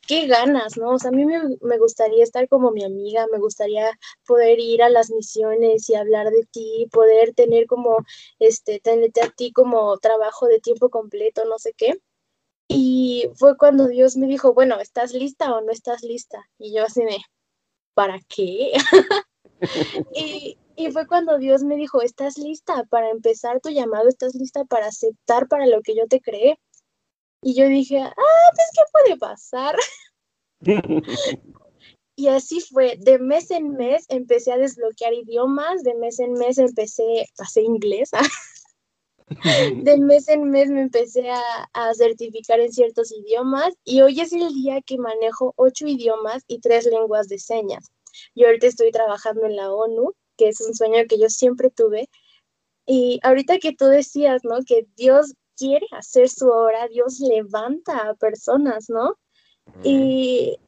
qué 0.06 0.26
ganas, 0.26 0.76
¿no? 0.76 0.90
O 0.90 0.98
sea, 0.98 1.10
a 1.10 1.12
mí 1.12 1.24
me, 1.24 1.40
me, 1.60 1.78
gustaría 1.78 2.22
estar 2.22 2.48
como 2.48 2.70
mi 2.70 2.84
amiga, 2.84 3.26
me 3.32 3.38
gustaría 3.38 3.90
poder 4.26 4.58
ir 4.60 4.82
a 4.82 4.88
las 4.88 5.10
misiones 5.10 5.88
y 5.88 5.94
hablar 5.94 6.30
de 6.30 6.44
ti, 6.50 6.88
poder 6.92 7.34
tener 7.34 7.66
como, 7.66 7.98
este, 8.38 8.80
tenerte 8.80 9.22
a 9.22 9.30
ti 9.30 9.52
como 9.52 9.96
trabajo 9.98 10.46
de 10.46 10.60
tiempo 10.60 10.90
completo, 10.90 11.44
no 11.44 11.58
sé 11.58 11.72
qué. 11.76 12.00
Y 12.68 13.28
fue 13.36 13.56
cuando 13.56 13.88
Dios 13.88 14.16
me 14.16 14.26
dijo, 14.26 14.54
bueno, 14.54 14.80
¿estás 14.80 15.12
lista 15.12 15.54
o 15.54 15.60
no 15.60 15.72
estás 15.72 16.02
lista? 16.02 16.38
Y 16.58 16.74
yo 16.74 16.84
así 16.84 17.02
me, 17.04 17.18
¿para 17.94 18.18
qué? 18.28 18.72
y, 20.14 20.58
y 20.76 20.90
fue 20.90 21.06
cuando 21.06 21.38
Dios 21.38 21.62
me 21.62 21.76
dijo, 21.76 22.02
¿estás 22.02 22.38
lista 22.38 22.84
para 22.90 23.10
empezar 23.10 23.60
tu 23.60 23.70
llamado? 23.70 24.08
¿Estás 24.08 24.34
lista 24.34 24.64
para 24.64 24.86
aceptar 24.86 25.48
para 25.48 25.66
lo 25.66 25.82
que 25.82 25.94
yo 25.94 26.06
te 26.08 26.20
creé? 26.20 26.58
Y 27.44 27.54
yo 27.54 27.68
dije, 27.68 28.00
ah, 28.00 28.12
pues, 28.54 28.68
¿qué 28.74 28.82
puede 28.92 29.18
pasar? 29.18 29.76
y 32.16 32.28
así 32.28 32.60
fue, 32.60 32.96
de 32.98 33.18
mes 33.18 33.50
en 33.50 33.72
mes 33.72 34.06
empecé 34.08 34.52
a 34.52 34.58
desbloquear 34.58 35.12
idiomas, 35.12 35.82
de 35.82 35.94
mes 35.94 36.18
en 36.20 36.32
mes 36.32 36.58
empecé, 36.58 37.26
pasé 37.36 37.62
inglés, 37.62 38.10
de 39.84 39.96
mes 39.98 40.28
en 40.28 40.50
mes 40.50 40.70
me 40.70 40.82
empecé 40.82 41.30
a, 41.30 41.68
a, 41.74 41.94
certificar 41.94 42.60
en 42.60 42.72
ciertos 42.72 43.12
idiomas 43.12 43.74
y 43.84 44.00
hoy 44.00 44.20
es 44.20 44.32
el 44.32 44.48
día 44.54 44.80
que 44.80 44.96
manejo 44.96 45.52
ocho 45.56 45.86
idiomas 45.86 46.44
y 46.46 46.60
tres 46.60 46.86
lenguas 46.86 47.28
de 47.28 47.38
señas. 47.38 47.90
Yo 48.34 48.46
ahorita 48.46 48.68
estoy 48.68 48.90
trabajando 48.90 49.44
en 49.44 49.56
la 49.56 49.72
ONU 49.72 50.14
que 50.36 50.48
es 50.48 50.60
un 50.60 50.74
sueño 50.74 51.04
que 51.08 51.18
yo 51.18 51.28
siempre 51.28 51.70
tuve. 51.70 52.08
Y 52.86 53.20
ahorita 53.22 53.58
que 53.58 53.72
tú 53.72 53.86
decías, 53.86 54.42
¿no? 54.44 54.58
Que 54.66 54.86
Dios 54.96 55.34
quiere 55.56 55.86
hacer 55.92 56.28
su 56.28 56.48
obra, 56.48 56.88
Dios 56.88 57.20
levanta 57.20 58.08
a 58.08 58.14
personas, 58.14 58.88
¿no? 58.88 59.16
Y 59.82 60.58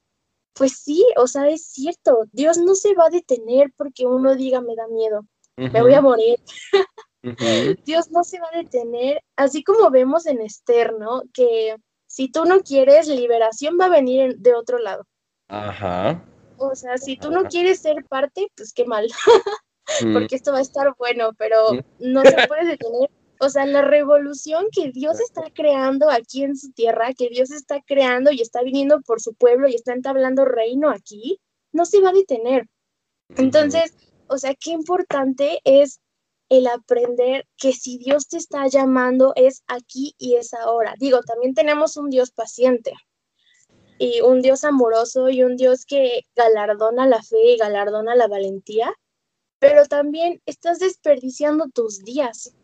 pues 0.54 0.78
sí, 0.78 1.04
o 1.16 1.26
sea, 1.26 1.48
es 1.48 1.66
cierto, 1.66 2.24
Dios 2.32 2.56
no 2.58 2.74
se 2.74 2.94
va 2.94 3.06
a 3.06 3.10
detener 3.10 3.72
porque 3.76 4.06
uno 4.06 4.34
diga 4.34 4.60
me 4.60 4.74
da 4.74 4.88
miedo, 4.88 5.26
me 5.56 5.82
voy 5.82 5.94
a 5.94 6.00
morir. 6.00 6.40
Dios 7.84 8.10
no 8.10 8.24
se 8.24 8.40
va 8.40 8.48
a 8.52 8.56
detener, 8.56 9.20
así 9.36 9.64
como 9.64 9.90
vemos 9.90 10.26
en 10.26 10.40
Esther, 10.40 10.94
¿no? 10.98 11.22
Que 11.34 11.76
si 12.06 12.28
tú 12.30 12.44
no 12.44 12.60
quieres, 12.60 13.08
liberación 13.08 13.76
va 13.78 13.86
a 13.86 13.90
venir 13.90 14.36
de 14.38 14.54
otro 14.54 14.78
lado. 14.78 15.04
Ajá. 15.48 16.24
O 16.58 16.74
sea, 16.74 16.96
si 16.96 17.16
tú 17.16 17.30
no 17.30 17.44
quieres 17.44 17.80
ser 17.80 18.04
parte, 18.08 18.48
pues 18.56 18.72
qué 18.72 18.84
mal, 18.86 19.06
porque 20.12 20.36
esto 20.36 20.52
va 20.52 20.58
a 20.58 20.62
estar 20.62 20.94
bueno, 20.98 21.32
pero 21.36 21.72
no 21.98 22.22
se 22.22 22.46
puede 22.48 22.64
detener. 22.64 23.10
O 23.38 23.48
sea, 23.48 23.66
la 23.66 23.82
revolución 23.82 24.66
que 24.72 24.90
Dios 24.92 25.20
está 25.20 25.42
creando 25.52 26.10
aquí 26.10 26.42
en 26.42 26.56
su 26.56 26.72
tierra, 26.72 27.12
que 27.14 27.28
Dios 27.28 27.50
está 27.50 27.82
creando 27.86 28.30
y 28.30 28.40
está 28.40 28.62
viniendo 28.62 29.00
por 29.02 29.20
su 29.20 29.34
pueblo 29.34 29.68
y 29.68 29.74
está 29.74 29.92
entablando 29.92 30.44
reino 30.44 30.90
aquí, 30.90 31.40
no 31.72 31.84
se 31.84 32.00
va 32.00 32.10
a 32.10 32.14
detener. 32.14 32.66
Entonces, 33.36 33.94
o 34.28 34.38
sea, 34.38 34.54
qué 34.54 34.70
importante 34.70 35.60
es 35.64 36.00
el 36.48 36.66
aprender 36.66 37.44
que 37.56 37.72
si 37.72 37.98
Dios 37.98 38.28
te 38.28 38.36
está 38.36 38.66
llamando 38.68 39.32
es 39.36 39.62
aquí 39.66 40.14
y 40.16 40.36
es 40.36 40.54
ahora. 40.54 40.94
Digo, 40.98 41.20
también 41.22 41.54
tenemos 41.54 41.96
un 41.96 42.08
Dios 42.08 42.30
paciente, 42.30 42.92
y 43.98 44.20
un 44.20 44.42
Dios 44.42 44.64
amoroso 44.64 45.28
y 45.28 45.42
un 45.42 45.56
Dios 45.56 45.84
que 45.86 46.22
galardona 46.34 47.06
la 47.06 47.22
fe 47.22 47.52
y 47.52 47.56
galardona 47.56 48.14
la 48.14 48.28
valentía, 48.28 48.92
pero 49.58 49.86
también 49.86 50.40
estás 50.46 50.78
desperdiciando 50.78 51.68
tus 51.72 52.04
días. 52.04 52.54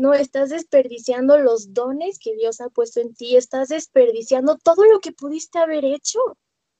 No 0.00 0.14
estás 0.14 0.50
desperdiciando 0.50 1.38
los 1.38 1.74
dones 1.74 2.20
que 2.20 2.36
Dios 2.36 2.60
ha 2.60 2.68
puesto 2.68 3.00
en 3.00 3.14
ti, 3.14 3.36
estás 3.36 3.68
desperdiciando 3.68 4.56
todo 4.56 4.84
lo 4.84 5.00
que 5.00 5.10
pudiste 5.10 5.58
haber 5.58 5.84
hecho. 5.84 6.20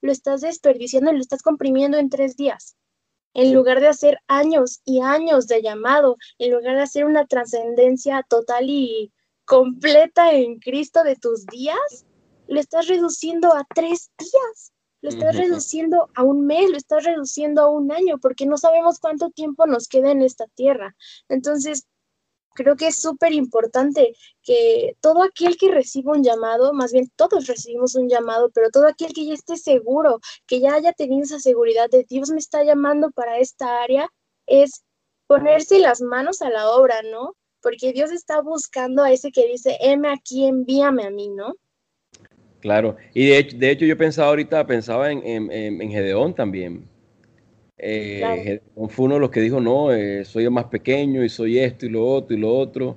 Lo 0.00 0.12
estás 0.12 0.42
desperdiciando 0.42 1.10
y 1.10 1.14
lo 1.14 1.20
estás 1.20 1.42
comprimiendo 1.42 1.98
en 1.98 2.10
tres 2.10 2.36
días. 2.36 2.76
En 3.34 3.52
lugar 3.52 3.80
de 3.80 3.88
hacer 3.88 4.18
años 4.28 4.80
y 4.84 5.00
años 5.00 5.48
de 5.48 5.62
llamado, 5.62 6.16
en 6.38 6.52
lugar 6.52 6.76
de 6.76 6.82
hacer 6.82 7.04
una 7.06 7.26
trascendencia 7.26 8.24
total 8.28 8.70
y 8.70 9.12
completa 9.44 10.32
en 10.32 10.60
Cristo 10.60 11.02
de 11.02 11.16
tus 11.16 11.44
días, 11.46 12.06
lo 12.46 12.60
estás 12.60 12.86
reduciendo 12.86 13.52
a 13.52 13.66
tres 13.74 14.12
días. 14.16 14.72
lo 15.00 15.10
estás 15.10 15.36
reduciendo 15.36 16.08
a 16.16 16.24
un 16.24 16.46
mes, 16.46 16.70
lo 16.70 16.76
estás 16.76 17.04
reduciendo 17.04 17.62
a 17.62 17.70
un 17.70 17.92
año, 17.92 18.18
porque 18.18 18.46
no 18.46 18.56
sabemos 18.56 18.98
cuánto 18.98 19.30
tiempo 19.30 19.64
nos 19.66 19.86
queda 19.86 20.10
en 20.10 20.22
esta 20.22 20.46
tierra. 20.56 20.96
Entonces, 21.28 21.86
creo 22.58 22.74
que 22.76 22.88
es 22.88 23.00
súper 23.00 23.32
importante 23.32 24.14
que 24.42 24.96
todo 25.00 25.22
aquel 25.22 25.56
que 25.56 25.70
reciba 25.70 26.12
un 26.12 26.24
llamado, 26.24 26.72
más 26.72 26.92
bien 26.92 27.08
todos 27.14 27.46
recibimos 27.46 27.94
un 27.94 28.08
llamado, 28.08 28.50
pero 28.52 28.68
todo 28.70 28.88
aquel 28.88 29.12
que 29.12 29.26
ya 29.26 29.34
esté 29.34 29.56
seguro, 29.56 30.18
que 30.46 30.58
ya 30.60 30.74
haya 30.74 30.92
tenido 30.92 31.22
esa 31.22 31.38
seguridad 31.38 31.88
de 31.88 32.04
Dios 32.08 32.30
me 32.30 32.38
está 32.38 32.64
llamando 32.64 33.10
para 33.12 33.38
esta 33.38 33.80
área, 33.82 34.08
es 34.46 34.82
ponerse 35.28 35.78
las 35.78 36.00
manos 36.00 36.42
a 36.42 36.50
la 36.50 36.70
obra, 36.70 37.02
¿no? 37.02 37.34
Porque 37.62 37.92
Dios 37.92 38.10
está 38.10 38.40
buscando 38.40 39.02
a 39.04 39.12
ese 39.12 39.30
que 39.30 39.46
dice, 39.46 39.76
heme 39.80 40.08
aquí, 40.12 40.44
envíame 40.46 41.04
a 41.04 41.10
mí, 41.10 41.28
¿no? 41.28 41.54
Claro, 42.60 42.96
y 43.14 43.26
de 43.28 43.38
hecho, 43.38 43.56
de 43.56 43.70
hecho 43.70 43.84
yo 43.84 43.96
pensaba 43.96 44.28
ahorita, 44.30 44.66
pensaba 44.66 45.12
en, 45.12 45.24
en, 45.24 45.80
en- 45.80 45.90
Gedeón 45.90 46.34
también. 46.34 46.88
Fue 47.78 49.04
uno 49.06 49.14
de 49.14 49.20
los 49.20 49.30
que 49.30 49.40
dijo, 49.40 49.60
no, 49.60 49.92
eh, 49.92 50.24
soy 50.24 50.44
el 50.44 50.50
más 50.50 50.64
pequeño 50.66 51.22
y 51.24 51.28
soy 51.28 51.58
esto 51.58 51.86
y 51.86 51.90
lo 51.90 52.04
otro 52.06 52.36
y 52.36 52.40
lo 52.40 52.52
otro, 52.54 52.96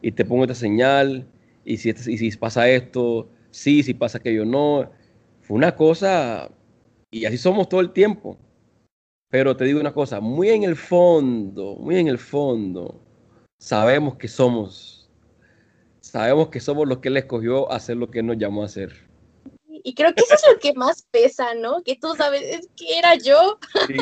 y 0.00 0.12
te 0.12 0.24
pongo 0.24 0.44
esta 0.44 0.54
señal, 0.54 1.26
y 1.64 1.76
si, 1.76 1.90
este- 1.90 2.10
y 2.12 2.18
si 2.18 2.30
pasa 2.36 2.68
esto, 2.68 3.28
sí, 3.50 3.82
si 3.82 3.94
pasa 3.94 4.18
aquello, 4.18 4.44
no. 4.44 4.90
Fue 5.42 5.56
una 5.56 5.74
cosa, 5.76 6.50
y 7.10 7.24
así 7.26 7.36
somos 7.38 7.68
todo 7.68 7.80
el 7.80 7.92
tiempo. 7.92 8.38
Pero 9.30 9.56
te 9.56 9.64
digo 9.64 9.80
una 9.80 9.92
cosa, 9.92 10.20
muy 10.20 10.50
en 10.50 10.62
el 10.64 10.76
fondo, 10.76 11.76
muy 11.76 11.96
en 11.96 12.08
el 12.08 12.18
fondo, 12.18 13.00
sabemos 13.58 14.16
que 14.16 14.28
somos, 14.28 15.10
sabemos 16.00 16.48
que 16.48 16.60
somos 16.60 16.86
los 16.88 16.98
que 16.98 17.08
Él 17.08 17.16
escogió 17.16 17.70
hacer 17.72 17.96
lo 17.96 18.10
que 18.10 18.22
nos 18.22 18.36
llamó 18.38 18.62
a 18.62 18.66
hacer. 18.66 18.92
Y 19.82 19.94
creo 19.94 20.14
que 20.14 20.22
eso 20.22 20.34
es 20.34 20.44
lo 20.52 20.58
que 20.58 20.74
más 20.74 21.02
pesa, 21.10 21.54
¿no? 21.54 21.82
Que 21.82 21.96
tú 21.96 22.14
sabes, 22.16 22.42
es 22.42 22.68
que 22.76 22.98
era 22.98 23.16
yo, 23.16 23.58
Sí, 23.86 23.96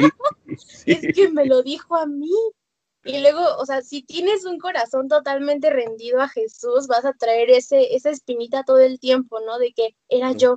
sí. 0.56 0.92
es 1.08 1.14
que 1.14 1.28
me 1.30 1.46
lo 1.46 1.62
dijo 1.62 1.96
a 1.96 2.06
mí. 2.06 2.32
Y 3.04 3.20
luego, 3.20 3.40
o 3.58 3.64
sea, 3.64 3.80
si 3.80 4.02
tienes 4.02 4.44
un 4.44 4.58
corazón 4.58 5.08
totalmente 5.08 5.70
rendido 5.70 6.20
a 6.20 6.28
Jesús, 6.28 6.86
vas 6.86 7.04
a 7.06 7.14
traer 7.14 7.50
ese, 7.50 7.94
esa 7.94 8.10
espinita 8.10 8.62
todo 8.62 8.78
el 8.78 9.00
tiempo, 9.00 9.40
¿no? 9.40 9.58
De 9.58 9.72
que 9.72 9.94
era 10.08 10.32
yo, 10.32 10.56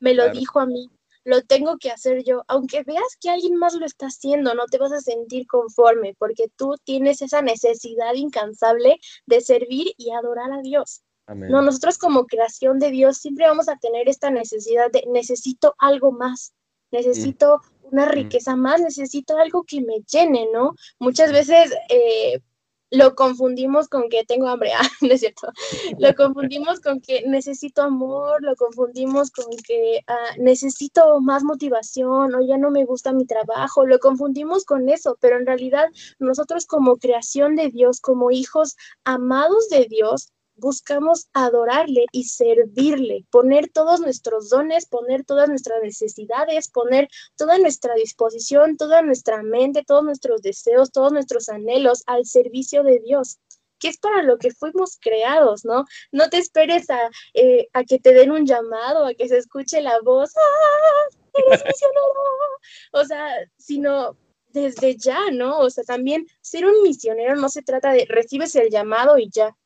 me 0.00 0.14
lo 0.14 0.24
claro. 0.24 0.38
dijo 0.38 0.60
a 0.60 0.66
mí, 0.66 0.90
lo 1.24 1.42
tengo 1.42 1.76
que 1.78 1.90
hacer 1.90 2.24
yo. 2.24 2.44
Aunque 2.48 2.82
veas 2.82 3.16
que 3.20 3.30
alguien 3.30 3.56
más 3.56 3.74
lo 3.74 3.84
está 3.84 4.06
haciendo, 4.06 4.54
no 4.54 4.66
te 4.66 4.78
vas 4.78 4.92
a 4.92 5.00
sentir 5.00 5.46
conforme, 5.46 6.14
porque 6.18 6.46
tú 6.56 6.74
tienes 6.84 7.22
esa 7.22 7.42
necesidad 7.42 8.14
incansable 8.14 8.98
de 9.26 9.40
servir 9.40 9.92
y 9.96 10.12
adorar 10.12 10.50
a 10.52 10.62
Dios. 10.62 11.02
Amén. 11.32 11.50
No, 11.50 11.62
nosotros 11.62 11.98
como 11.98 12.26
creación 12.26 12.78
de 12.78 12.90
Dios 12.90 13.18
siempre 13.18 13.46
vamos 13.46 13.68
a 13.68 13.76
tener 13.76 14.08
esta 14.08 14.30
necesidad 14.30 14.90
de 14.90 15.04
necesito 15.10 15.74
algo 15.78 16.12
más, 16.12 16.52
necesito 16.90 17.60
una 17.82 18.06
riqueza 18.06 18.56
más, 18.56 18.80
necesito 18.80 19.36
algo 19.36 19.64
que 19.64 19.80
me 19.80 20.02
llene, 20.10 20.48
¿no? 20.52 20.74
Muchas 20.98 21.32
veces 21.32 21.72
eh, 21.88 22.40
lo 22.92 23.14
confundimos 23.14 23.88
con 23.88 24.08
que 24.08 24.24
tengo 24.24 24.48
hambre, 24.48 24.72
ah, 24.78 24.86
no 25.00 25.12
es 25.12 25.20
cierto, 25.20 25.48
lo 25.98 26.14
confundimos 26.14 26.80
con 26.80 27.00
que 27.00 27.22
necesito 27.26 27.82
amor, 27.82 28.42
lo 28.42 28.54
confundimos 28.54 29.30
con 29.30 29.46
que 29.66 30.00
ah, 30.06 30.36
necesito 30.38 31.20
más 31.20 31.42
motivación 31.42 32.34
o 32.34 32.40
ya 32.42 32.58
no 32.58 32.70
me 32.70 32.84
gusta 32.84 33.12
mi 33.12 33.24
trabajo, 33.24 33.86
lo 33.86 33.98
confundimos 33.98 34.64
con 34.64 34.88
eso, 34.88 35.16
pero 35.20 35.38
en 35.38 35.46
realidad 35.46 35.86
nosotros 36.18 36.66
como 36.66 36.98
creación 36.98 37.56
de 37.56 37.68
Dios, 37.68 38.00
como 38.00 38.30
hijos 38.30 38.76
amados 39.04 39.68
de 39.70 39.86
Dios, 39.88 40.32
buscamos 40.56 41.28
adorarle 41.32 42.06
y 42.12 42.24
servirle, 42.24 43.24
poner 43.30 43.68
todos 43.68 44.00
nuestros 44.00 44.50
dones, 44.50 44.86
poner 44.86 45.24
todas 45.24 45.48
nuestras 45.48 45.82
necesidades, 45.82 46.68
poner 46.68 47.08
toda 47.36 47.58
nuestra 47.58 47.94
disposición, 47.94 48.76
toda 48.76 49.02
nuestra 49.02 49.42
mente, 49.42 49.84
todos 49.84 50.04
nuestros 50.04 50.42
deseos, 50.42 50.92
todos 50.92 51.12
nuestros 51.12 51.48
anhelos 51.48 52.02
al 52.06 52.26
servicio 52.26 52.82
de 52.82 53.00
Dios 53.00 53.38
que 53.78 53.88
es 53.88 53.98
para 53.98 54.22
lo 54.22 54.38
que 54.38 54.52
fuimos 54.52 54.96
creados, 55.00 55.64
¿no? 55.64 55.84
No 56.12 56.30
te 56.30 56.38
esperes 56.38 56.88
a, 56.88 57.10
eh, 57.34 57.66
a 57.72 57.82
que 57.82 57.98
te 57.98 58.14
den 58.14 58.30
un 58.30 58.46
llamado, 58.46 59.06
a 59.06 59.14
que 59.14 59.28
se 59.28 59.38
escuche 59.38 59.80
la 59.80 59.98
voz, 60.02 60.30
¡ah! 60.36 61.16
¡Eres 61.34 61.64
misionero! 61.64 62.12
O 62.92 63.04
sea, 63.04 63.28
sino 63.56 64.16
desde 64.52 64.96
ya, 64.96 65.30
¿no? 65.32 65.58
O 65.58 65.68
sea, 65.68 65.82
también 65.82 66.26
ser 66.40 66.64
un 66.64 66.82
misionero 66.82 67.34
no 67.34 67.48
se 67.48 67.62
trata 67.62 67.92
de 67.92 68.06
recibes 68.08 68.54
el 68.54 68.70
llamado 68.70 69.18
y 69.18 69.28
ya, 69.30 69.56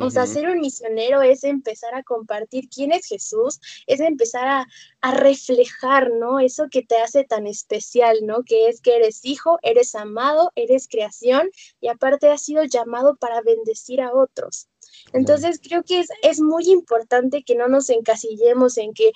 o 0.00 0.10
sea, 0.10 0.26
ser 0.26 0.48
un 0.48 0.60
misionero 0.60 1.22
es 1.22 1.44
empezar 1.44 1.94
a 1.94 2.02
compartir 2.02 2.68
quién 2.68 2.92
es 2.92 3.06
Jesús, 3.06 3.60
es 3.86 4.00
empezar 4.00 4.46
a, 4.48 4.66
a 5.00 5.14
reflejar, 5.14 6.10
¿no? 6.10 6.40
Eso 6.40 6.68
que 6.70 6.82
te 6.82 6.96
hace 6.96 7.24
tan 7.24 7.46
especial, 7.46 8.18
¿no? 8.22 8.42
Que 8.44 8.68
es 8.68 8.80
que 8.80 8.96
eres 8.96 9.24
hijo, 9.24 9.58
eres 9.62 9.94
amado, 9.94 10.52
eres 10.54 10.88
creación 10.88 11.50
y 11.80 11.88
aparte 11.88 12.30
has 12.30 12.42
sido 12.42 12.64
llamado 12.64 13.16
para 13.16 13.42
bendecir 13.42 14.00
a 14.00 14.12
otros. 14.14 14.68
Entonces 15.12 15.60
creo 15.62 15.82
que 15.82 16.00
es, 16.00 16.08
es 16.22 16.40
muy 16.40 16.70
importante 16.70 17.42
que 17.42 17.54
no 17.54 17.68
nos 17.68 17.90
encasillemos 17.90 18.78
en 18.78 18.94
que 18.94 19.12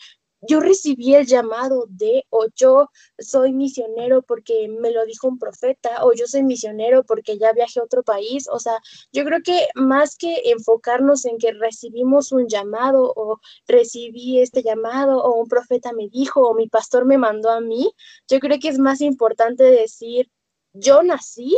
yo 0.48 0.60
recibí 0.60 1.14
el 1.14 1.27
llamado 1.27 1.86
de, 1.89 2.24
o 2.31 2.47
yo 2.55 2.89
soy 3.18 3.52
misionero 3.52 4.23
porque 4.23 4.68
me 4.68 4.90
lo 4.90 5.05
dijo 5.05 5.28
un 5.28 5.39
profeta, 5.39 6.05
o 6.05 6.12
yo 6.12 6.27
soy 6.27 6.43
misionero 6.43 7.05
porque 7.05 7.39
ya 7.39 7.52
viajé 7.52 7.81
a 7.81 7.85
otro 7.85 8.02
país. 8.02 8.48
O 8.51 8.59
sea, 8.59 8.78
yo 9.12 9.24
creo 9.24 9.40
que 9.43 9.68
más 9.74 10.16
que 10.16 10.51
enfocarnos 10.51 11.24
en 11.24 11.39
que 11.39 11.52
recibimos 11.52 12.32
un 12.32 12.48
llamado 12.48 13.12
o 13.16 13.39
recibí 13.66 14.40
este 14.40 14.62
llamado 14.62 15.23
o 15.23 15.40
un 15.40 15.48
profeta 15.48 15.93
me 15.93 16.09
dijo 16.09 16.48
o 16.48 16.55
mi 16.55 16.68
pastor 16.68 17.05
me 17.05 17.18
mandó 17.18 17.51
a 17.51 17.60
mí, 17.60 17.93
yo 18.28 18.40
creo 18.40 18.59
que 18.59 18.68
es 18.68 18.78
más 18.78 19.01
importante 19.01 19.64
decir, 19.64 20.31
yo 20.73 21.02
nací, 21.02 21.56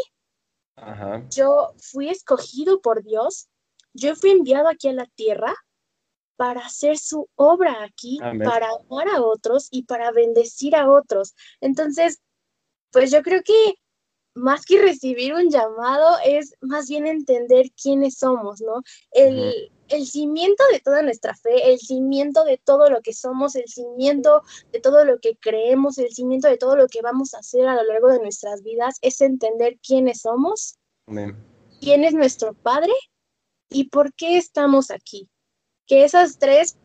Ajá. 0.77 1.25
yo 1.31 1.73
fui 1.79 2.09
escogido 2.09 2.81
por 2.81 3.03
Dios, 3.03 3.49
yo 3.95 4.15
fui 4.15 4.31
enviado 4.31 4.69
aquí 4.69 4.89
a 4.89 4.93
la 4.93 5.07
tierra 5.17 5.55
para 6.39 6.61
hacer 6.61 6.97
su 6.99 7.29
obra 7.35 7.83
aquí, 7.83 8.21
Amén. 8.23 8.49
para 8.49 8.69
amar 8.71 9.09
a 9.09 9.23
otros 9.23 9.67
y 9.73 9.83
para 9.83 10.13
bendecir 10.13 10.77
a 10.77 10.89
otros. 10.89 11.35
Entonces, 11.61 12.21
pues 12.93 13.11
yo 13.11 13.23
creo 13.23 13.43
que 13.43 13.75
más 14.35 14.65
que 14.65 14.81
recibir 14.81 15.35
un 15.35 15.51
llamado 15.51 16.17
es 16.25 16.55
más 16.61 16.89
bien 16.89 17.09
entender 17.09 17.73
quiénes 17.73 18.19
somos, 18.19 18.61
¿no? 18.61 18.83
El, 19.11 19.73
el 19.89 20.07
cimiento 20.07 20.63
de 20.71 20.79
toda 20.79 21.03
nuestra 21.03 21.35
fe, 21.35 21.73
el 21.73 21.81
cimiento 21.81 22.45
de 22.45 22.57
todo 22.57 22.89
lo 22.89 23.03
que 23.03 23.15
somos, 23.15 23.57
el 23.57 23.67
cimiento 23.67 24.43
de 24.71 24.79
todo 24.79 25.05
lo 25.05 25.19
que 25.19 25.37
creemos, 25.41 25.99
el 25.99 26.15
cimiento 26.15 26.47
de 26.47 26.57
todo 26.57 26.77
lo 26.77 26.87
que 26.87 27.03
vamos 27.03 27.35
a 27.35 27.39
hacer 27.39 27.67
a 27.67 27.75
lo 27.75 27.83
largo 27.83 28.13
de 28.13 28.21
nuestras 28.21 28.63
vidas 28.63 28.99
es 29.03 29.21
entender 29.21 29.81
quiénes 29.85 30.21
somos, 30.21 30.79
Amén. 31.09 31.37
quién 31.81 32.05
es 32.05 32.15
nuestro 32.15 32.55
Padre 32.55 32.93
y 33.71 33.89
por 33.89 34.15
qué 34.15 34.37
estamos 34.37 34.93
aquí. 34.93 35.29
Que 35.89 36.05
esas 36.05 36.39
tres 36.39 36.79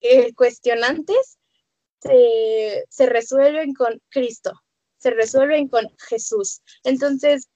eh, 0.00 0.32
cuestionantes 0.34 1.38
se, 2.00 2.84
se 2.88 3.06
resuelven 3.06 3.74
con 3.74 4.00
Cristo, 4.08 4.52
se 4.96 5.10
resuelven 5.10 5.68
con 5.68 5.84
Jesús. 6.08 6.62
Entonces, 6.84 7.50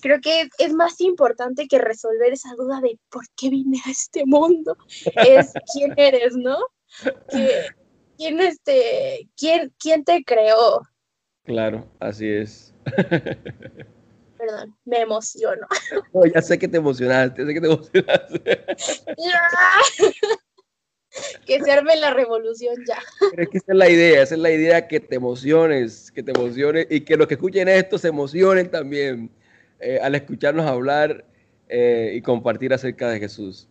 creo 0.00 0.20
que 0.20 0.48
es, 0.58 0.72
más 0.72 1.00
importante 1.00 1.66
que 1.68 1.78
resolver 1.78 2.32
esa 2.32 2.54
duda 2.56 2.80
de 2.80 2.98
por 3.10 3.24
qué 3.36 3.50
vine 3.50 3.78
a 3.86 3.90
este 3.90 4.24
mundo, 4.26 4.76
es 5.26 5.52
quién 5.72 5.94
eres, 5.96 6.36
¿no? 6.36 6.58
¿quién, 8.16 8.40
este, 8.40 9.28
quién, 9.36 9.72
¿Quién 9.78 10.04
te 10.04 10.24
creó? 10.24 10.82
Claro, 11.44 11.90
así 12.00 12.28
es. 12.28 12.74
Perdón, 14.38 14.76
me 14.84 15.00
emociono. 15.00 15.66
No, 16.14 16.24
ya 16.24 16.40
sé 16.40 16.58
que 16.58 16.68
te 16.68 16.78
emocionaste, 16.78 17.44
sé 17.44 17.54
que 17.54 17.60
te 17.60 17.66
emocionaste. 17.66 18.64
que 21.44 21.60
se 21.60 21.72
arme 21.72 21.96
la 21.96 22.12
revolución 22.14 22.76
ya. 22.86 22.98
Pero 23.30 23.42
es 23.42 23.48
que 23.48 23.58
esa 23.58 23.72
es 23.72 23.78
la 23.78 23.88
idea, 23.88 24.22
esa 24.22 24.34
es 24.34 24.40
la 24.40 24.50
idea 24.50 24.86
que 24.86 25.00
te 25.00 25.16
emociones, 25.16 26.12
que 26.12 26.22
te 26.22 26.30
emociones 26.30 26.86
y 26.90 27.00
que 27.00 27.16
los 27.16 27.26
que 27.26 27.34
escuchen 27.34 27.68
esto 27.68 27.98
se 27.98 28.08
emocionen 28.08 28.70
también 28.70 29.30
eh, 29.80 29.98
al 30.02 30.14
escucharnos 30.14 30.66
hablar 30.66 31.24
eh, 31.68 32.12
y 32.14 32.22
compartir 32.22 32.72
acerca 32.72 33.10
de 33.10 33.18
Jesús. 33.18 33.68